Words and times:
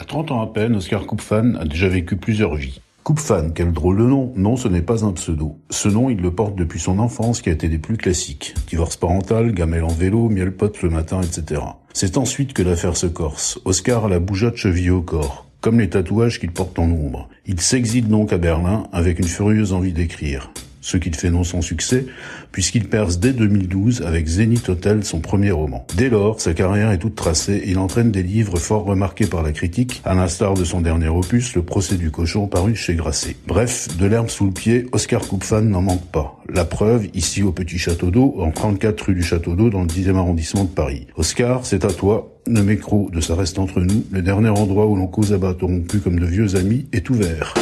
À 0.00 0.04
30 0.04 0.30
ans 0.30 0.40
à 0.40 0.46
peine, 0.46 0.76
Oscar 0.76 1.06
Koupfan 1.06 1.56
a 1.56 1.64
déjà 1.64 1.88
vécu 1.88 2.14
plusieurs 2.14 2.54
vies. 2.54 2.80
Koupfan, 3.02 3.50
quel 3.52 3.72
drôle 3.72 3.98
de 3.98 4.04
nom 4.04 4.32
Non, 4.36 4.54
ce 4.54 4.68
n'est 4.68 4.80
pas 4.80 5.04
un 5.04 5.10
pseudo. 5.10 5.58
Ce 5.70 5.88
nom, 5.88 6.08
il 6.08 6.18
le 6.18 6.30
porte 6.30 6.54
depuis 6.54 6.78
son 6.78 7.00
enfance 7.00 7.42
qui 7.42 7.48
a 7.48 7.52
été 7.52 7.68
des 7.68 7.78
plus 7.78 7.96
classiques. 7.96 8.54
Divorce 8.68 8.96
parental, 8.96 9.52
gamelle 9.52 9.82
en 9.82 9.88
vélo, 9.88 10.28
miel 10.28 10.52
pote 10.52 10.82
le 10.82 10.90
matin, 10.90 11.20
etc. 11.20 11.62
C'est 11.92 12.16
ensuite 12.16 12.52
que 12.52 12.62
l'affaire 12.62 12.96
se 12.96 13.08
corse. 13.08 13.58
Oscar 13.64 14.04
a 14.04 14.08
la 14.08 14.20
bougeotte 14.20 14.54
chevillée 14.54 14.90
au 14.90 15.02
corps, 15.02 15.46
comme 15.60 15.80
les 15.80 15.90
tatouages 15.90 16.38
qu'il 16.38 16.52
porte 16.52 16.78
en 16.78 16.84
ombre. 16.84 17.28
Il 17.44 17.60
s'exile 17.60 18.06
donc 18.06 18.32
à 18.32 18.38
Berlin 18.38 18.84
avec 18.92 19.18
une 19.18 19.26
furieuse 19.26 19.72
envie 19.72 19.92
d'écrire 19.92 20.52
ce 20.88 20.96
qui 20.96 21.10
fait 21.10 21.30
non 21.30 21.44
sans 21.44 21.60
succès, 21.60 22.06
puisqu'il 22.50 22.88
perce 22.88 23.18
dès 23.18 23.34
2012 23.34 24.02
avec 24.06 24.26
Zenith 24.26 24.70
Hotel 24.70 25.04
son 25.04 25.20
premier 25.20 25.50
roman. 25.50 25.86
Dès 25.96 26.08
lors, 26.08 26.40
sa 26.40 26.54
carrière 26.54 26.90
est 26.90 26.98
toute 26.98 27.14
tracée 27.14 27.62
il 27.66 27.78
entraîne 27.78 28.10
des 28.10 28.22
livres 28.22 28.58
fort 28.58 28.84
remarqués 28.84 29.26
par 29.26 29.42
la 29.42 29.52
critique, 29.52 30.00
à 30.04 30.14
l'instar 30.14 30.54
de 30.54 30.64
son 30.64 30.80
dernier 30.80 31.08
opus, 31.08 31.54
Le 31.54 31.62
procès 31.62 31.96
du 31.96 32.10
cochon, 32.10 32.46
paru 32.46 32.74
chez 32.74 32.94
Grasset. 32.94 33.36
Bref, 33.46 33.88
de 33.98 34.06
l'herbe 34.06 34.30
sous 34.30 34.46
le 34.46 34.52
pied, 34.52 34.86
Oscar 34.92 35.20
Koupfan 35.20 35.62
n'en 35.62 35.82
manque 35.82 36.06
pas. 36.10 36.40
La 36.48 36.64
preuve, 36.64 37.08
ici 37.12 37.42
au 37.42 37.52
Petit 37.52 37.76
Château 37.76 38.10
d'Eau, 38.10 38.36
en 38.38 38.50
34 38.50 39.00
rue 39.02 39.14
du 39.14 39.22
Château 39.22 39.54
d'Eau, 39.54 39.68
dans 39.68 39.82
le 39.82 39.88
10e 39.88 40.16
arrondissement 40.16 40.64
de 40.64 40.70
Paris. 40.70 41.06
Oscar, 41.16 41.66
c'est 41.66 41.84
à 41.84 41.92
toi. 41.92 42.34
Le 42.46 42.62
micro 42.62 43.10
de 43.12 43.20
Ça 43.20 43.34
reste 43.34 43.58
entre 43.58 43.80
nous, 43.80 44.04
le 44.10 44.22
dernier 44.22 44.48
endroit 44.48 44.86
où 44.86 44.96
l'on 44.96 45.06
cause 45.06 45.34
à 45.34 45.38
bâton 45.38 45.66
rompu 45.66 45.98
comme 45.98 46.18
de 46.18 46.26
vieux 46.26 46.56
amis, 46.56 46.86
est 46.92 47.10
ouvert. 47.10 47.52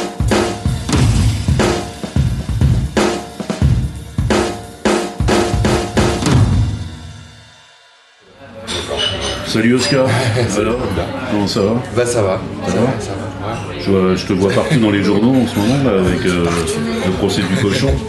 Salut 9.47 9.75
Oscar. 9.75 10.05
Alors, 10.57 10.77
comment 11.31 11.47
ça 11.47 11.61
va 11.61 11.73
Bah 11.95 12.05
ça 12.05 12.21
va. 12.21 12.39
Ça 12.67 12.73
va 12.75 12.99
Ça 12.99 13.11
va. 13.11 13.47
ouais. 13.47 13.79
je, 13.79 13.91
vois- 13.91 14.15
je 14.15 14.25
te 14.25 14.33
vois 14.33 14.51
partout 14.51 14.79
dans 14.79 14.91
les 14.91 15.03
journaux 15.03 15.33
en 15.41 15.47
ce 15.47 15.55
moment 15.57 15.83
là, 15.83 15.99
avec 15.99 16.25
euh, 16.25 16.45
le 17.05 17.11
procès 17.13 17.41
du 17.41 17.55
cochon. 17.61 17.91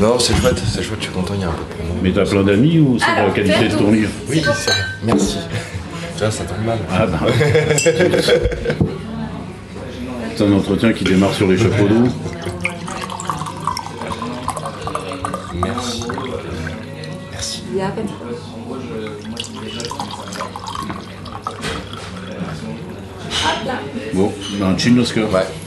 Non, 0.00 0.18
c'est 0.18 0.34
chouette, 0.34 0.60
c'est 0.66 0.82
chouette, 0.82 0.98
je 0.98 1.04
suis 1.04 1.12
content, 1.12 1.34
il 1.36 1.42
y 1.42 1.44
a 1.44 1.48
un 1.48 1.52
peu. 1.52 1.64
Mais 2.02 2.10
t'as 2.10 2.24
plein 2.26 2.42
d'amis 2.42 2.80
ou 2.80 2.98
c'est 2.98 3.14
la 3.14 3.30
qualité 3.30 3.68
de 3.68 3.76
ton 3.76 3.92
livre 3.92 4.10
Oui, 4.28 4.42
c'est 4.56 4.70
vrai. 4.72 4.80
Merci. 5.04 5.38
Tu 6.16 6.20
vois, 6.20 6.30
ça 6.32 6.42
tombe 6.44 6.64
mal. 6.66 6.78
Ah 6.92 7.06
bah. 7.06 7.20
C'est 10.36 10.44
un 10.44 10.52
entretien 10.52 10.92
qui 10.92 11.04
démarre 11.04 11.32
sur 11.32 11.46
les 11.48 11.56
chapeaux 11.56 11.86
d'eau. 11.88 12.08
Merci. 15.54 16.04
Merci. 17.32 17.62
Bon, 24.12 24.32
un 24.62 24.78
chin 24.78 24.96
Oscar. 24.98 25.24
Ouais, 25.32 25.40
avec 25.40 25.42
plaisir. 25.42 25.63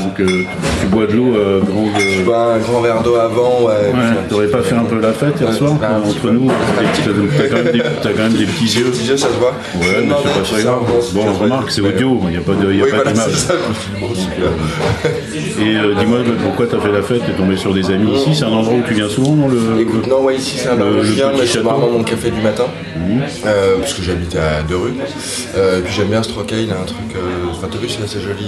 Donc 0.00 0.20
euh, 0.20 0.42
tu 0.80 0.86
bois 0.86 1.06
de 1.06 1.12
l'eau 1.12 1.34
euh, 1.36 1.60
grande. 1.60 1.88
Je 1.98 2.20
euh, 2.20 2.24
bois 2.24 2.54
un 2.54 2.58
grand 2.58 2.80
verre 2.80 3.02
d'eau 3.02 3.16
avant, 3.16 3.62
ouais. 3.62 3.90
Ouais, 3.92 4.16
t'aurais 4.28 4.48
pas 4.48 4.62
fait 4.62 4.74
un 4.74 4.84
peu 4.84 5.00
la 5.00 5.12
fête 5.12 5.40
hier 5.40 5.52
soir 5.52 5.72
Ah, 5.82 6.00
petit 6.02 6.10
entre 6.10 6.20
peu. 6.20 6.30
nous 6.30 6.48
T'as 6.50 7.48
quand, 7.48 7.62
même 7.64 7.72
des- 7.72 7.82
t'as 8.02 8.10
quand 8.12 8.22
même 8.22 8.32
des 8.34 8.44
petits 8.46 8.78
yeux. 8.78 8.84
Petit 8.90 9.06
yeux, 9.08 9.16
ça 9.16 9.28
se 9.28 9.34
voit 9.34 9.54
Ouais, 9.76 10.04
mais 10.06 10.14
c'est 10.22 10.34
pas 10.40 10.44
très 10.44 10.62
grave. 10.62 10.78
bon, 11.12 11.32
remarque, 11.34 11.70
c'est 11.70 11.80
audio, 11.80 12.18
il 12.24 12.30
n'y 12.30 12.36
a 12.36 12.40
pas 12.40 12.52
Oui, 12.52 12.82
voilà, 12.88 13.10
d'image. 13.12 13.32
Et 15.60 15.76
euh, 15.76 15.94
dis-moi 15.98 16.18
pourquoi 16.42 16.66
t'as 16.66 16.80
fait 16.80 16.92
la 16.92 17.02
fête? 17.02 17.22
T'es 17.26 17.32
tombé 17.32 17.56
sur 17.56 17.72
des 17.74 17.90
amis 17.90 18.12
ici 18.16 18.34
C'est 18.34 18.44
un 18.44 18.48
endroit 18.48 18.74
où 18.74 18.82
tu 18.86 18.94
viens 18.94 19.08
souvent 19.08 19.34
dans 19.34 19.48
le. 19.48 19.80
Écoute, 19.80 20.06
non, 20.06 20.22
ouais, 20.22 20.36
ici 20.36 20.56
c'est 20.58 20.68
un 20.68 20.74
endroit 20.74 21.00
où 21.00 21.04
je 21.04 21.12
viens, 21.12 21.30
mais 21.38 21.46
c'est. 21.46 21.58
Mhm. 21.60 21.64
vraiment 21.64 21.90
mon 21.90 22.02
café 22.02 22.30
du 22.30 22.40
matin. 22.40 22.64
Euh, 23.46 23.76
parce 23.80 23.94
que 23.94 24.02
j'habite 24.02 24.36
à 24.36 24.62
deux 24.62 24.76
rues. 24.76 24.94
Euh, 25.56 25.78
et 25.78 25.82
puis 25.82 25.92
j'aime 25.94 26.08
bien 26.08 26.22
ce 26.22 26.28
troquet, 26.30 26.62
il 26.64 26.70
a 26.70 26.76
un 26.80 26.84
truc. 26.84 26.98
Euh, 27.16 27.50
enfin, 27.50 27.68
t'as 27.70 27.78
vu, 27.78 27.88
c'est 27.88 28.02
assez 28.04 28.20
joli, 28.20 28.46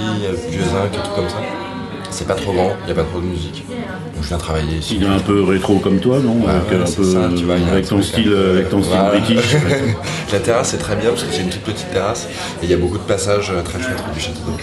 et 0.87 0.97
tout 0.97 1.11
comme 1.15 1.29
ça. 1.29 1.37
C'est 2.11 2.27
pas 2.27 2.35
trop 2.35 2.53
grand, 2.53 2.73
il 2.83 2.87
n'y 2.87 2.93
a 2.93 2.95
pas 3.03 3.09
trop 3.09 3.21
de 3.21 3.25
musique. 3.27 3.65
Donc 3.69 4.23
je 4.23 4.29
viens 4.29 4.37
travailler 4.37 4.77
ici. 4.77 4.97
Il 4.97 5.03
est 5.05 5.07
un 5.07 5.19
peu 5.19 5.43
rétro 5.45 5.79
comme 5.79 5.99
toi, 5.99 6.19
non 6.23 6.35
Ouais, 6.45 6.51
Avec, 6.51 6.71
ouais, 6.71 6.83
un 6.83 6.87
c'est 6.87 6.97
peu, 6.97 7.05
ça, 7.05 7.31
tu 7.35 7.45
vois, 7.45 7.57
il 7.57 7.63
y 7.63 7.65
a 7.65 7.69
un 7.69 7.73
avec 7.73 7.89
ton 7.89 8.03
style, 8.03 8.33
euh, 8.33 8.53
avec 8.55 8.69
ton 8.69 8.83
style 8.83 8.95
voilà. 8.95 9.19
british. 9.19 9.57
La 10.33 10.39
terrasse 10.41 10.69
c'est 10.71 10.79
très 10.79 10.97
bien 10.97 11.09
parce 11.11 11.25
que 11.25 11.33
c'est 11.33 11.41
une 11.43 11.49
toute 11.49 11.63
petite 11.63 11.91
terrasse 11.91 12.29
et 12.63 12.65
il 12.67 12.71
y 12.71 12.75
a 12.75 12.77
beaucoup 12.77 12.99
de 12.99 13.03
passages 13.05 13.51
euh, 13.51 13.63
très 13.63 13.81
chouettes 13.81 14.03
du 14.15 14.21
château 14.21 14.41
d'eau. 14.47 14.57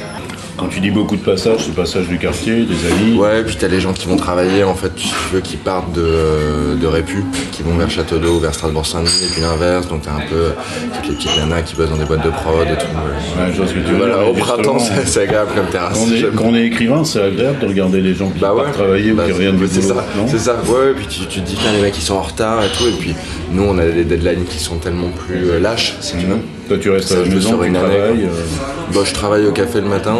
Quand 0.59 0.67
tu 0.67 0.81
dis 0.81 0.91
beaucoup 0.91 1.15
de 1.15 1.21
passages, 1.21 1.65
c'est 1.65 1.73
passage 1.73 2.07
du 2.09 2.17
quartier, 2.17 2.65
des 2.65 2.85
amis. 2.91 3.17
Ouais, 3.17 3.43
puis 3.43 3.55
t'as 3.57 3.69
les 3.69 3.79
gens 3.79 3.93
qui 3.93 4.07
vont 4.07 4.17
travailler 4.17 4.63
en 4.65 4.75
fait, 4.75 4.91
si 4.97 5.07
tu 5.07 5.15
veux, 5.33 5.39
qui 5.39 5.55
partent 5.55 5.93
de, 5.93 6.75
de 6.79 6.85
Répu, 6.85 7.23
qui 7.53 7.63
vont 7.63 7.75
vers 7.77 7.89
Château-d'Eau, 7.89 8.39
vers 8.39 8.53
Strasbourg-Saint-Denis, 8.53 9.25
et 9.25 9.31
puis 9.31 9.41
l'inverse. 9.41 9.87
Donc 9.87 10.01
t'as 10.01 10.11
un 10.11 10.27
peu 10.29 10.51
toutes 10.95 11.09
les 11.09 11.15
petites 11.15 11.37
nanas 11.37 11.61
qui 11.61 11.75
bossent 11.75 11.89
dans 11.89 11.97
des 11.97 12.03
boîtes 12.05 12.25
de 12.25 12.29
prod 12.29 12.67
et 12.67 12.77
tout. 12.77 12.85
Ouais, 12.85 13.51
je 13.53 13.57
vois 13.57 13.67
ce 13.67 13.73
que 13.73 13.79
tu 13.79 13.93
Voilà, 13.93 14.25
au 14.25 14.33
printemps, 14.33 14.79
c'est 15.05 15.21
agréable 15.23 15.51
comme 15.55 15.67
terrasse. 15.67 15.97
Quand 15.97 16.05
on, 16.05 16.13
est, 16.13 16.35
quand 16.35 16.45
on 16.45 16.55
est 16.55 16.65
écrivain, 16.65 17.03
c'est 17.05 17.21
agréable 17.21 17.59
de 17.59 17.65
regarder 17.67 18.01
les 18.01 18.13
gens 18.13 18.29
qui 18.29 18.39
Bah 18.39 18.53
ouais, 18.53 18.63
partent 18.63 18.73
travailler 18.75 19.13
Bah, 19.13 19.23
ou 19.23 19.27
qui 19.27 19.31
reviennent 19.33 19.57
du 19.57 19.67
c'est 19.67 19.81
ça, 19.81 20.05
c'est 20.27 20.39
ça. 20.39 20.57
Ouais, 20.67 20.91
et 20.91 20.93
puis 20.93 21.07
tu, 21.07 21.25
tu 21.27 21.39
te 21.41 21.47
dis 21.47 21.55
que 21.55 21.75
les 21.75 21.81
mecs 21.81 21.97
ils 21.97 22.01
sont 22.01 22.15
en 22.15 22.21
retard 22.21 22.63
et 22.63 22.69
tout, 22.77 22.85
et 22.87 22.91
puis 22.99 23.15
nous 23.53 23.63
on 23.63 23.77
a 23.77 23.85
des 23.85 24.03
deadlines 24.03 24.43
qui 24.43 24.59
sont 24.59 24.75
tellement 24.77 25.09
plus 25.09 25.51
euh, 25.51 25.59
lâches, 25.59 25.95
si 26.01 26.17
tu 26.17 26.25
veux. 26.25 26.39
Toi, 26.69 26.77
tu 26.79 26.89
restes 26.91 27.11
à 27.11 27.15
la 27.15 27.25
maison, 27.25 27.57
tu 27.61 27.71
travailles. 27.73 28.23
euh, 28.25 28.93
Bon, 28.93 29.03
je 29.03 29.13
travaille 29.13 29.45
au 29.47 29.51
café 29.51 29.81
le 29.81 29.87
matin, 29.87 30.15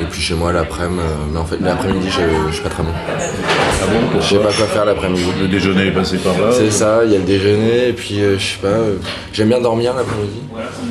et 0.00 0.04
puis 0.10 0.20
chez 0.20 0.34
moi 0.34 0.52
l'après-midi, 0.52 1.00
euh, 1.00 1.24
mais 1.32 1.38
en 1.38 1.44
fait 1.44 1.56
l'après-midi 1.60 2.08
je, 2.08 2.52
suis 2.52 2.62
pas 2.62 2.68
très 2.68 2.82
bon. 2.84 2.90
Ah 2.94 3.86
bon 3.92 4.20
Je 4.20 4.26
sais 4.28 4.36
pas 4.36 4.52
quoi 4.52 4.66
faire 4.66 4.84
l'après-midi. 4.84 5.22
Le 5.40 5.48
déjeuner 5.48 5.88
est 5.88 5.90
passé 5.92 6.16
par 6.18 6.32
là. 6.34 6.52
C'est 6.52 6.70
ça, 6.70 7.02
il 7.04 7.12
y 7.12 7.16
a 7.16 7.18
le 7.18 7.24
déjeuner, 7.24 7.88
et 7.88 7.92
puis 7.92 8.20
euh, 8.22 8.38
je 8.38 8.44
sais 8.52 8.58
pas, 8.62 8.68
euh, 8.68 8.94
j'aime 9.32 9.48
bien 9.48 9.60
dormir 9.60 9.94
l'après-midi. 9.94 10.40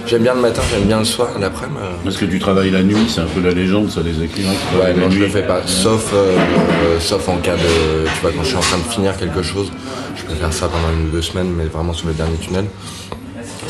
J'aime 0.07 0.23
bien 0.23 0.33
le 0.35 0.41
matin, 0.41 0.61
j'aime 0.71 0.83
bien 0.87 0.99
le 0.99 1.05
soir, 1.05 1.29
l'après-midi. 1.39 1.79
euh, 1.81 1.95
Parce 2.03 2.17
que 2.17 2.25
tu 2.25 2.39
travailles 2.39 2.71
la 2.71 2.83
nuit, 2.83 3.07
c'est 3.09 3.21
un 3.21 3.25
peu 3.33 3.41
la 3.41 3.51
légende, 3.51 3.89
ça, 3.89 4.01
des 4.01 4.21
écrivains 4.23 4.51
qui 4.51 4.77
Ouais, 4.77 4.93
non, 4.93 5.09
je 5.09 5.19
le 5.19 5.27
fais 5.27 5.43
pas. 5.43 5.61
Sauf, 5.65 6.11
euh, 6.13 6.35
euh, 6.37 6.99
sauf 6.99 7.27
en 7.29 7.37
cas 7.37 7.55
de. 7.55 8.05
Tu 8.13 8.21
vois, 8.21 8.31
quand 8.35 8.43
je 8.43 8.47
suis 8.47 8.57
en 8.57 8.61
train 8.61 8.77
de 8.77 8.91
finir 8.93 9.15
quelque 9.17 9.41
chose, 9.41 9.71
je 10.17 10.23
peux 10.23 10.33
faire 10.35 10.51
ça 10.53 10.67
pendant 10.67 10.91
une 10.97 11.07
ou 11.07 11.11
deux 11.11 11.21
semaines, 11.21 11.51
mais 11.57 11.65
vraiment 11.65 11.93
sur 11.93 12.07
le 12.07 12.13
dernier 12.13 12.37
tunnel. 12.37 12.65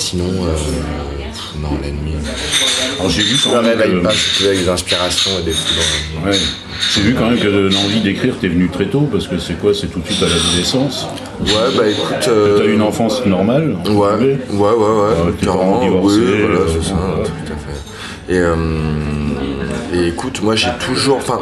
Sinon, 0.01 0.25
euh, 0.25 1.61
non, 1.61 1.69
la 1.81 1.89
nuit. 1.91 2.15
Alors, 2.99 3.09
j'ai 3.11 3.21
vu 3.21 3.35
quand 3.43 3.61
me 3.61 3.75
même 3.75 3.77
que- 3.99 4.03
pas, 4.03 4.11
si 4.11 4.35
tu 4.37 4.43
veux, 4.43 4.49
avec 4.49 4.61
des 4.63 4.69
inspirations 4.69 5.31
et 5.39 5.43
des 5.43 5.51
foudres. 5.51 6.25
Ouais. 6.27 6.37
J'ai 6.95 7.01
vu 7.01 7.13
quand 7.13 7.29
même 7.29 7.39
que 7.39 7.47
l'envie 7.47 8.01
d'écrire 8.01 8.33
t'es 8.41 8.47
venue 8.47 8.69
très 8.69 8.85
tôt, 8.87 9.07
parce 9.11 9.27
que 9.27 9.37
c'est 9.37 9.59
quoi? 9.59 9.73
C'est 9.73 9.87
tout 9.87 9.99
de 9.99 10.05
suite 10.07 10.23
à 10.23 10.25
l'adolescence? 10.27 11.05
Ouais, 11.41 11.47
bah 11.77 11.87
écoute. 11.87 12.27
euh, 12.27 12.57
T'as 12.59 12.65
eu 12.65 12.73
une 12.73 12.81
enfance 12.81 13.23
normale 13.27 13.77
Ouais, 13.85 13.93
ouais, 13.93 14.37
ouais, 14.49 14.67
ouais, 14.67 15.33
clairement, 15.39 15.81
oui, 15.83 15.89
voilà, 15.91 16.55
euh, 16.61 16.67
c'est 16.67 16.87
ça, 16.89 16.95
voilà. 16.95 17.23
tout 17.23 17.53
à 17.53 17.55
fait. 17.55 18.33
Et, 18.33 18.37
euh, 18.39 18.55
et 19.93 20.07
écoute, 20.07 20.41
moi 20.41 20.55
j'ai 20.55 20.69
toujours, 20.85 21.17
enfin, 21.17 21.39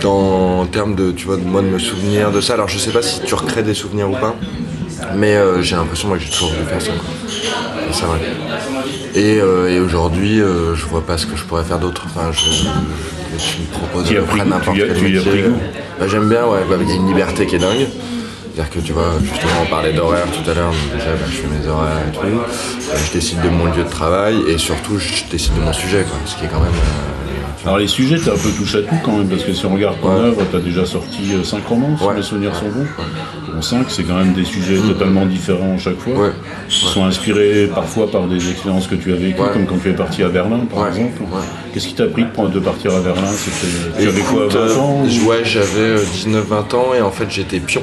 dans 0.00 0.60
en 0.60 0.66
termes 0.66 0.94
de, 0.94 1.10
tu 1.10 1.26
vois, 1.26 1.36
de 1.36 1.42
moi 1.42 1.60
de 1.62 1.66
me 1.68 1.78
souvenir 1.78 2.30
de 2.30 2.40
ça, 2.40 2.54
alors 2.54 2.68
je 2.68 2.78
sais 2.78 2.90
pas 2.92 3.02
si 3.02 3.20
tu 3.22 3.34
recrées 3.34 3.62
des 3.64 3.74
souvenirs 3.74 4.08
ou 4.10 4.16
pas, 4.16 4.36
mais 5.16 5.34
euh, 5.36 5.62
j'ai 5.62 5.76
l'impression 5.76 6.08
moi 6.08 6.18
que 6.18 6.24
j'ai 6.24 6.30
toujours 6.30 6.50
voulu 6.50 6.64
faire 6.64 6.82
ça. 6.82 6.92
C'est 7.92 8.04
vrai. 8.04 8.18
Et, 9.14 9.40
euh, 9.40 9.68
et 9.68 9.80
aujourd'hui, 9.80 10.40
euh, 10.40 10.74
je 10.74 10.86
vois 10.86 11.04
pas 11.04 11.18
ce 11.18 11.26
que 11.26 11.36
je 11.36 11.44
pourrais 11.44 11.64
faire 11.64 11.78
d'autre. 11.78 12.02
Enfin, 12.06 12.30
je, 12.32 12.68
me 12.68 14.04
Tu 14.04 14.14
goût, 14.14 14.36
n'importe 14.36 14.76
quel 14.76 14.96
tu 14.96 15.02
métier. 15.02 15.44
Bah, 15.98 16.06
J'aime 16.08 16.28
bien, 16.28 16.46
ouais, 16.46 16.60
bah, 16.68 16.76
il 16.80 16.88
y 16.88 16.92
a 16.92 16.94
une 16.94 17.08
liberté 17.08 17.46
qui 17.46 17.56
est 17.56 17.58
dingue. 17.58 17.86
C'est-à-dire 18.54 18.70
que 18.70 18.80
tu 18.80 18.92
vois, 18.92 19.12
justement, 19.22 19.52
on 19.62 19.70
parlait 19.70 19.92
d'horaire 19.92 20.26
tout 20.26 20.48
à 20.48 20.54
l'heure, 20.54 20.72
déjà, 20.92 21.12
bah, 21.12 21.26
je 21.28 21.36
fais 21.36 21.48
mes 21.48 21.66
horaires 21.66 21.98
et 22.08 22.16
tout. 22.16 22.26
Euh, 22.26 22.96
je 23.06 23.12
décide 23.12 23.40
de 23.42 23.48
mon 23.48 23.66
lieu 23.66 23.82
de 23.82 23.88
travail 23.88 24.36
et 24.48 24.58
surtout, 24.58 24.98
je 24.98 25.24
décide 25.30 25.54
de 25.54 25.60
mon 25.60 25.72
sujet, 25.72 26.04
quoi, 26.08 26.18
ce 26.26 26.36
qui 26.36 26.44
est 26.44 26.48
quand 26.48 26.60
même. 26.60 26.72
Euh, 27.64 27.66
Alors 27.66 27.78
les 27.78 27.86
sujets, 27.86 28.16
t'es 28.18 28.30
un 28.30 28.34
peu 28.36 28.50
touche 28.50 28.74
à 28.74 28.82
tout 28.82 28.94
quand 29.04 29.12
même, 29.12 29.28
parce 29.28 29.42
que 29.44 29.52
si 29.52 29.64
on 29.66 29.74
regarde 29.74 30.00
ton 30.00 30.08
Ouais. 30.08 30.20
œuvre, 30.20 30.42
t'as 30.50 30.58
déjà 30.60 30.84
sorti 30.86 31.32
5 31.44 31.66
romans, 31.66 31.96
si 31.98 32.04
Ouais. 32.04 32.14
mes 32.14 32.22
souvenirs 32.22 32.54
sont 32.54 32.68
bons. 32.68 32.86
Bon, 33.54 33.62
5, 33.62 33.86
c'est 33.88 34.04
quand 34.04 34.14
même 34.16 34.32
des 34.32 34.44
sujets 34.44 34.76
totalement 34.78 35.26
différents 35.26 35.76
chaque 35.78 35.98
fois, 35.98 36.14
Ouais. 36.14 36.30
qui 36.68 36.86
sont 36.86 37.04
inspirés 37.04 37.68
parfois 37.74 38.10
par 38.10 38.26
des 38.26 38.50
expériences 38.50 38.86
que 38.86 38.94
tu 38.94 39.12
as 39.12 39.16
vécues, 39.16 39.36
comme 39.52 39.66
quand 39.66 39.78
tu 39.82 39.90
es 39.90 39.94
parti 39.94 40.22
à 40.22 40.28
Berlin, 40.28 40.60
par 40.72 40.88
exemple. 40.88 41.22
Qu'est-ce 41.72 41.86
qui 41.88 41.94
t'a 41.94 42.06
pris 42.06 42.24
de, 42.24 42.58
partir 42.60 42.94
à 42.94 43.00
Berlin? 43.00 43.22
Tu 43.98 44.08
avais 44.08 44.20
quoi, 44.22 44.44
Écoute, 44.44 44.54
20 44.54 44.78
ans 44.80 45.02
euh, 45.04 45.24
ou- 45.24 45.28
Ouais, 45.28 45.40
j'avais 45.44 45.96
19-20 46.02 46.74
ans 46.74 46.94
et 46.96 47.00
en 47.02 47.10
fait, 47.10 47.26
j'étais 47.30 47.60
pion. 47.60 47.82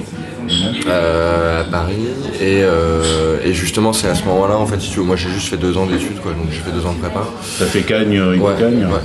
euh, 0.88 1.62
à 1.62 1.64
Paris. 1.66 1.96
Et, 2.40 2.62
euh, 2.64 3.38
et 3.44 3.54
justement, 3.54 3.92
c'est 3.92 4.08
à 4.08 4.16
ce 4.16 4.24
moment-là, 4.26 4.56
en 4.58 4.66
fait, 4.66 4.80
si 4.80 4.92
tu 4.92 5.00
veux, 5.00 5.04
moi 5.06 5.18
j'ai 5.18 5.30
juste 5.30 5.50
fait 5.50 5.58
deux 5.58 5.76
ans 5.78 5.86
d'études, 5.86 6.20
quoi, 6.22 6.32
donc 6.32 6.46
j'ai 6.52 6.60
fait 6.60 6.72
deux 6.72 6.86
ans 6.86 6.94
de 6.94 7.00
prépa. 7.00 7.20
T'as 7.60 7.66
fait 7.66 7.82
Cagne, 7.82 8.18
euh, 8.18 8.38
Ouais, 8.38 8.54
Cagne 8.58 8.86
ouais. 8.86 9.00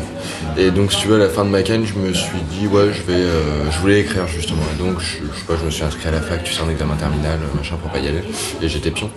Et 0.59 0.71
donc, 0.71 0.93
si 0.93 1.01
tu 1.01 1.09
veux, 1.09 1.17
à 1.17 1.19
la 1.19 1.29
fin 1.29 1.45
de 1.45 1.51
ma 1.51 1.63
canne, 1.63 1.85
je 1.87 1.95
me 1.95 2.13
suis 2.13 2.41
dit, 2.51 2.67
ouais, 2.67 2.93
je 2.93 3.03
vais, 3.03 3.19
euh, 3.19 3.71
je 3.71 3.79
voulais 3.79 4.01
écrire 4.01 4.27
justement. 4.27 4.63
Et 4.75 4.83
donc, 4.83 5.01
je, 5.01 5.17
sais 5.17 5.47
pas, 5.47 5.55
je 5.59 5.65
me 5.65 5.71
suis 5.71 5.83
inscrit 5.83 6.09
à 6.09 6.11
la 6.11 6.21
fac, 6.21 6.45
tu 6.45 6.53
sais, 6.53 6.63
en 6.63 6.69
examen 6.69 6.95
terminal, 6.97 7.39
euh, 7.43 7.57
machin, 7.57 7.77
pour 7.77 7.91
pas 7.91 7.99
y 7.99 8.09
aller. 8.09 8.23
Et 8.61 8.69
j'étais 8.69 8.91
pion. 8.91 9.11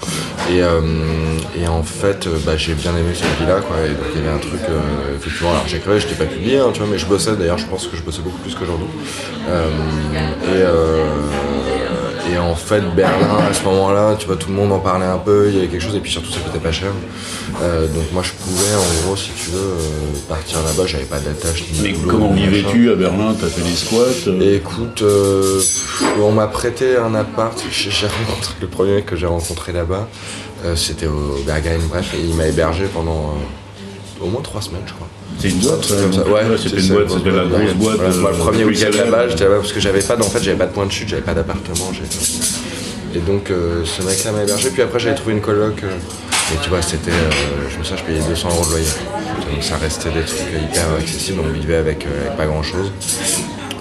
Et, 0.49 0.61
euh, 0.61 0.81
et 1.59 1.67
en 1.67 1.83
fait, 1.83 2.27
euh, 2.27 2.37
bah, 2.45 2.57
j'ai 2.57 2.73
bien 2.73 2.91
aimé 2.91 3.13
cette 3.13 3.37
vie-là, 3.39 3.61
quoi. 3.61 3.77
Et 3.85 3.89
donc, 3.89 4.05
il 4.13 4.21
y 4.21 4.23
avait 4.25 4.35
un 4.35 4.39
truc, 4.39 4.61
euh, 4.69 5.15
effectivement, 5.17 5.51
alors 5.51 5.67
j'écrivais, 5.67 5.99
je 5.99 6.07
t'ai 6.07 6.15
pas 6.15 6.25
publié, 6.25 6.59
hein, 6.59 6.69
tu 6.73 6.79
vois, 6.79 6.89
mais 6.89 6.97
je 6.97 7.05
bossais. 7.05 7.35
D'ailleurs, 7.35 7.57
je 7.57 7.67
pense 7.67 7.87
que 7.87 7.97
je 7.97 8.01
bossais 8.01 8.21
beaucoup 8.21 8.39
plus 8.39 8.55
qu'aujourd'hui. 8.55 8.87
Euh, 9.49 9.69
et, 10.43 11.54
et 12.31 12.37
en 12.37 12.55
fait, 12.55 12.81
Berlin, 12.95 13.37
à 13.49 13.53
ce 13.53 13.63
moment-là, 13.65 14.15
tu 14.17 14.25
vois, 14.27 14.35
tout 14.35 14.49
le 14.49 14.55
monde 14.55 14.71
en 14.71 14.79
parlait 14.79 15.05
un 15.05 15.17
peu, 15.17 15.47
il 15.49 15.55
y 15.55 15.57
avait 15.59 15.67
quelque 15.67 15.81
chose, 15.81 15.95
et 15.95 15.99
puis 15.99 16.11
surtout, 16.11 16.31
ça 16.31 16.39
coûtait 16.39 16.59
pas 16.59 16.71
cher. 16.71 16.91
Euh, 17.61 17.87
donc, 17.87 18.11
moi, 18.13 18.23
je 18.23 18.31
pouvais, 18.31 18.75
en 18.75 19.05
gros, 19.05 19.15
si 19.15 19.29
tu 19.31 19.51
veux, 19.51 19.59
euh, 19.59 20.19
partir 20.27 20.57
là-bas, 20.63 20.85
j'avais 20.87 21.05
pas 21.05 21.19
d'attache. 21.19 21.63
ni 21.71 21.77
de 21.77 21.83
Mais 21.83 21.91
boulot, 21.93 22.11
comment 22.11 22.33
vivais-tu 22.33 22.91
à 22.91 22.95
Berlin? 22.95 23.35
T'as 23.39 23.47
fait 23.47 23.61
des 23.61 23.75
squats 23.75 24.27
euh, 24.27 24.55
écoute, 24.55 25.03
on 26.19 26.31
m'a 26.31 26.47
prêté 26.47 26.97
un 26.97 27.13
appart. 27.15 27.57
J'ai 27.71 28.07
rencontré 28.07 28.53
le 28.61 28.67
premier 28.67 28.95
mec 28.95 29.05
que 29.05 29.15
j'ai 29.15 29.27
rencontré 29.27 29.71
là-bas. 29.71 30.07
C'était 30.75 31.05
au 31.05 31.37
Berghain, 31.45 31.77
bref, 31.89 32.15
et 32.15 32.21
il 32.21 32.33
m'a 32.33 32.47
hébergé 32.47 32.85
pendant 32.85 33.35
au 34.19 34.27
moins 34.27 34.41
trois 34.41 34.61
semaines, 34.61 34.81
je 34.87 34.93
crois. 34.93 35.07
C'est 35.39 35.49
une 35.49 35.59
boîte, 35.59 35.87
Comme 35.87 36.13
ça, 36.13 36.23
ça. 36.23 36.29
Ouais, 36.29 36.41
c'était 36.57 36.81
une 36.81 36.87
boîte, 36.93 37.09
c'était 37.09 37.31
la 37.31 37.45
grosse 37.45 37.73
boîte. 37.73 37.97
Voilà, 37.97 38.15
moi, 38.15 38.31
le 38.31 38.37
euh, 38.37 38.39
premier 38.39 38.63
week-end 38.65 38.89
là-bas, 38.95 39.29
j'étais 39.29 39.43
là-bas 39.43 39.57
parce 39.57 39.73
que 39.73 39.79
j'avais 39.79 40.01
pas, 40.01 40.15
en 40.17 40.23
fait, 40.29 40.41
j'avais 40.43 40.57
pas 40.57 40.65
de 40.67 40.71
point 40.71 40.85
de 40.85 40.91
chute, 40.91 41.09
j'avais 41.09 41.21
pas 41.21 41.33
d'appartement. 41.33 41.91
Et 43.13 43.19
donc, 43.19 43.49
euh, 43.51 43.83
ce 43.85 44.01
mec-là 44.01 44.31
m'a 44.31 44.43
hébergé. 44.43 44.69
Puis 44.71 44.81
après, 44.81 44.99
j'avais 44.99 45.15
trouvé 45.15 45.33
une 45.33 45.41
coloc. 45.41 45.83
euh, 45.83 45.87
et 46.53 46.57
tu 46.61 46.69
vois, 46.69 46.81
c'était, 46.81 47.11
euh, 47.11 47.69
je 47.71 47.77
me 47.79 47.83
souviens, 47.83 47.97
je 47.97 48.03
payais 48.03 48.27
200 48.27 48.49
euros 48.49 48.65
de 48.65 48.69
loyer. 48.71 48.85
Donc, 49.51 49.63
ça 49.63 49.77
restait 49.77 50.11
des 50.11 50.21
trucs 50.21 50.41
hyper 50.41 50.85
accessibles. 50.99 51.41
On 51.43 51.51
vivait 51.51 51.77
avec, 51.77 52.05
euh, 52.05 52.25
avec 52.25 52.37
pas 52.37 52.45
grand-chose. 52.45 52.91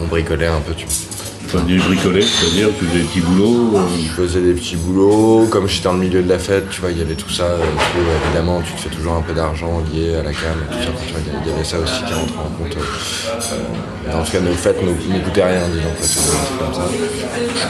On 0.00 0.06
bricolait 0.06 0.46
un 0.46 0.60
peu, 0.60 0.72
tu 0.74 0.86
vois. 0.86 1.13
Enfin, 1.54 1.64
des 1.66 1.76
bricolets, 1.78 2.22
c'est-à-dire 2.22 2.68
tu 2.78 2.84
faisais 2.84 2.98
des 2.98 3.04
petits 3.04 3.20
boulots. 3.20 3.70
euh, 3.76 3.80
Je 4.02 4.08
faisais 4.22 4.40
des 4.40 4.52
petits 4.54 4.76
boulots, 4.76 5.46
comme 5.50 5.68
j'étais 5.68 5.84
dans 5.84 5.92
le 5.94 6.00
milieu 6.00 6.22
de 6.22 6.28
la 6.28 6.38
fête, 6.38 6.68
tu 6.70 6.80
vois, 6.80 6.90
il 6.90 6.98
y 6.98 7.02
avait 7.02 7.14
tout 7.14 7.30
ça. 7.30 7.44
euh, 7.44 7.56
vois, 7.58 8.14
évidemment, 8.26 8.60
tu 8.66 8.72
te 8.72 8.80
fais 8.80 8.88
toujours 8.94 9.14
un 9.14 9.22
peu 9.22 9.32
d'argent 9.34 9.82
lié 9.92 10.14
à 10.16 10.22
la 10.22 10.32
cam 10.32 10.56
et 10.72 10.86
tout 10.86 10.92
ça. 11.12 11.18
Il 11.44 11.50
y 11.50 11.54
avait- 11.54 11.64
ça 11.64 11.78
aussi 11.78 12.02
qui 12.04 12.12
rentrait 12.12 12.38
en 12.38 12.50
compte. 12.58 12.76
euh, 12.76 14.10
euh, 14.10 14.20
en 14.20 14.24
tout 14.24 14.32
cas, 14.32 14.40
nos 14.40 14.52
fêtes 14.52 14.82
ne 14.82 15.18
coûtaient 15.20 15.44
rien, 15.44 15.62
disons, 15.72 15.90
quoi, 15.96 16.66
comme 16.66 16.74
ça. 16.74 16.82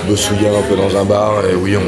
Je 0.06 0.10
me 0.10 0.16
souviens 0.16 0.50
un 0.54 0.62
peu 0.62 0.76
dans 0.76 0.96
un 0.98 1.04
bar, 1.04 1.34
et 1.50 1.54
oui, 1.54 1.76
on 1.76 1.80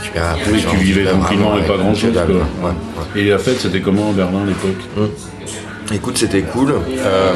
récupérait 0.00 0.26
un 0.26 0.34
peu. 0.44 0.50
Oui, 0.52 0.64
tu 0.70 0.76
vivais 0.78 1.04
tranquillement 1.04 1.58
et 1.58 1.62
pas 1.62 1.74
que 1.76 2.06
dalle. 2.06 2.30
Ouais, 2.30 2.36
ouais. 2.64 3.20
Et 3.20 3.28
la 3.28 3.38
fête, 3.38 3.60
c'était 3.60 3.80
comment 3.80 4.10
à 4.10 4.12
Berlin 4.12 4.42
à 4.42 4.46
l'époque? 4.46 5.10
Écoute, 5.92 6.16
c'était 6.18 6.42
cool. 6.42 6.72
Euh, 6.98 7.32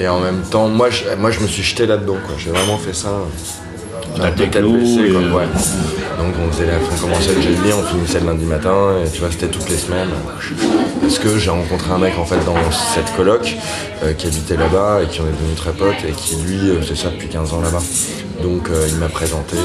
et 0.00 0.08
en 0.08 0.18
même 0.20 0.42
temps, 0.50 0.66
moi 0.68 0.90
je, 0.90 1.04
moi, 1.18 1.30
je 1.30 1.40
me 1.40 1.46
suis 1.46 1.62
jeté 1.62 1.86
là-dedans. 1.86 2.16
quoi. 2.26 2.34
J'ai 2.38 2.50
vraiment 2.50 2.78
fait 2.78 2.94
ça. 2.94 3.10
La 4.18 4.24
Un 4.26 4.30
peu 4.32 4.38
tête 4.42 4.50
techno 4.52 4.72
baissée, 4.72 5.08
et- 5.08 5.12
quoi, 5.12 5.20
ouais. 5.20 5.46
Donc 6.18 6.34
on, 6.44 6.50
faisait 6.52 6.66
la, 6.66 6.72
on 6.92 7.00
commençait 7.00 7.32
le 7.34 7.40
jeudi, 7.42 7.72
on 7.72 7.82
finissait 7.84 8.18
le 8.20 8.26
lundi 8.26 8.44
matin, 8.44 8.88
et 9.04 9.08
tu 9.08 9.20
vois, 9.20 9.30
c'était 9.30 9.46
toutes 9.46 9.68
les 9.70 9.76
semaines. 9.76 10.08
Parce 11.00 11.18
que 11.18 11.38
j'ai 11.38 11.50
rencontré 11.50 11.92
un 11.92 11.98
mec 11.98 12.14
en 12.18 12.24
fait 12.24 12.44
dans 12.44 12.56
cette 12.72 13.14
coloc 13.16 13.54
euh, 14.02 14.12
qui 14.14 14.26
habitait 14.26 14.56
là-bas 14.56 15.02
et 15.02 15.06
qui 15.06 15.20
en 15.20 15.24
est 15.24 15.32
devenu 15.32 15.54
très 15.56 15.70
pote 15.72 15.94
et 16.06 16.12
qui 16.12 16.36
lui 16.36 16.70
euh, 16.70 16.80
faisait 16.82 16.96
ça 16.96 17.10
depuis 17.10 17.28
15 17.28 17.52
ans 17.54 17.60
là-bas. 17.60 17.82
Donc 18.42 18.68
euh, 18.68 18.86
il 18.88 18.96
m'a 18.96 19.08
présenté 19.08 19.56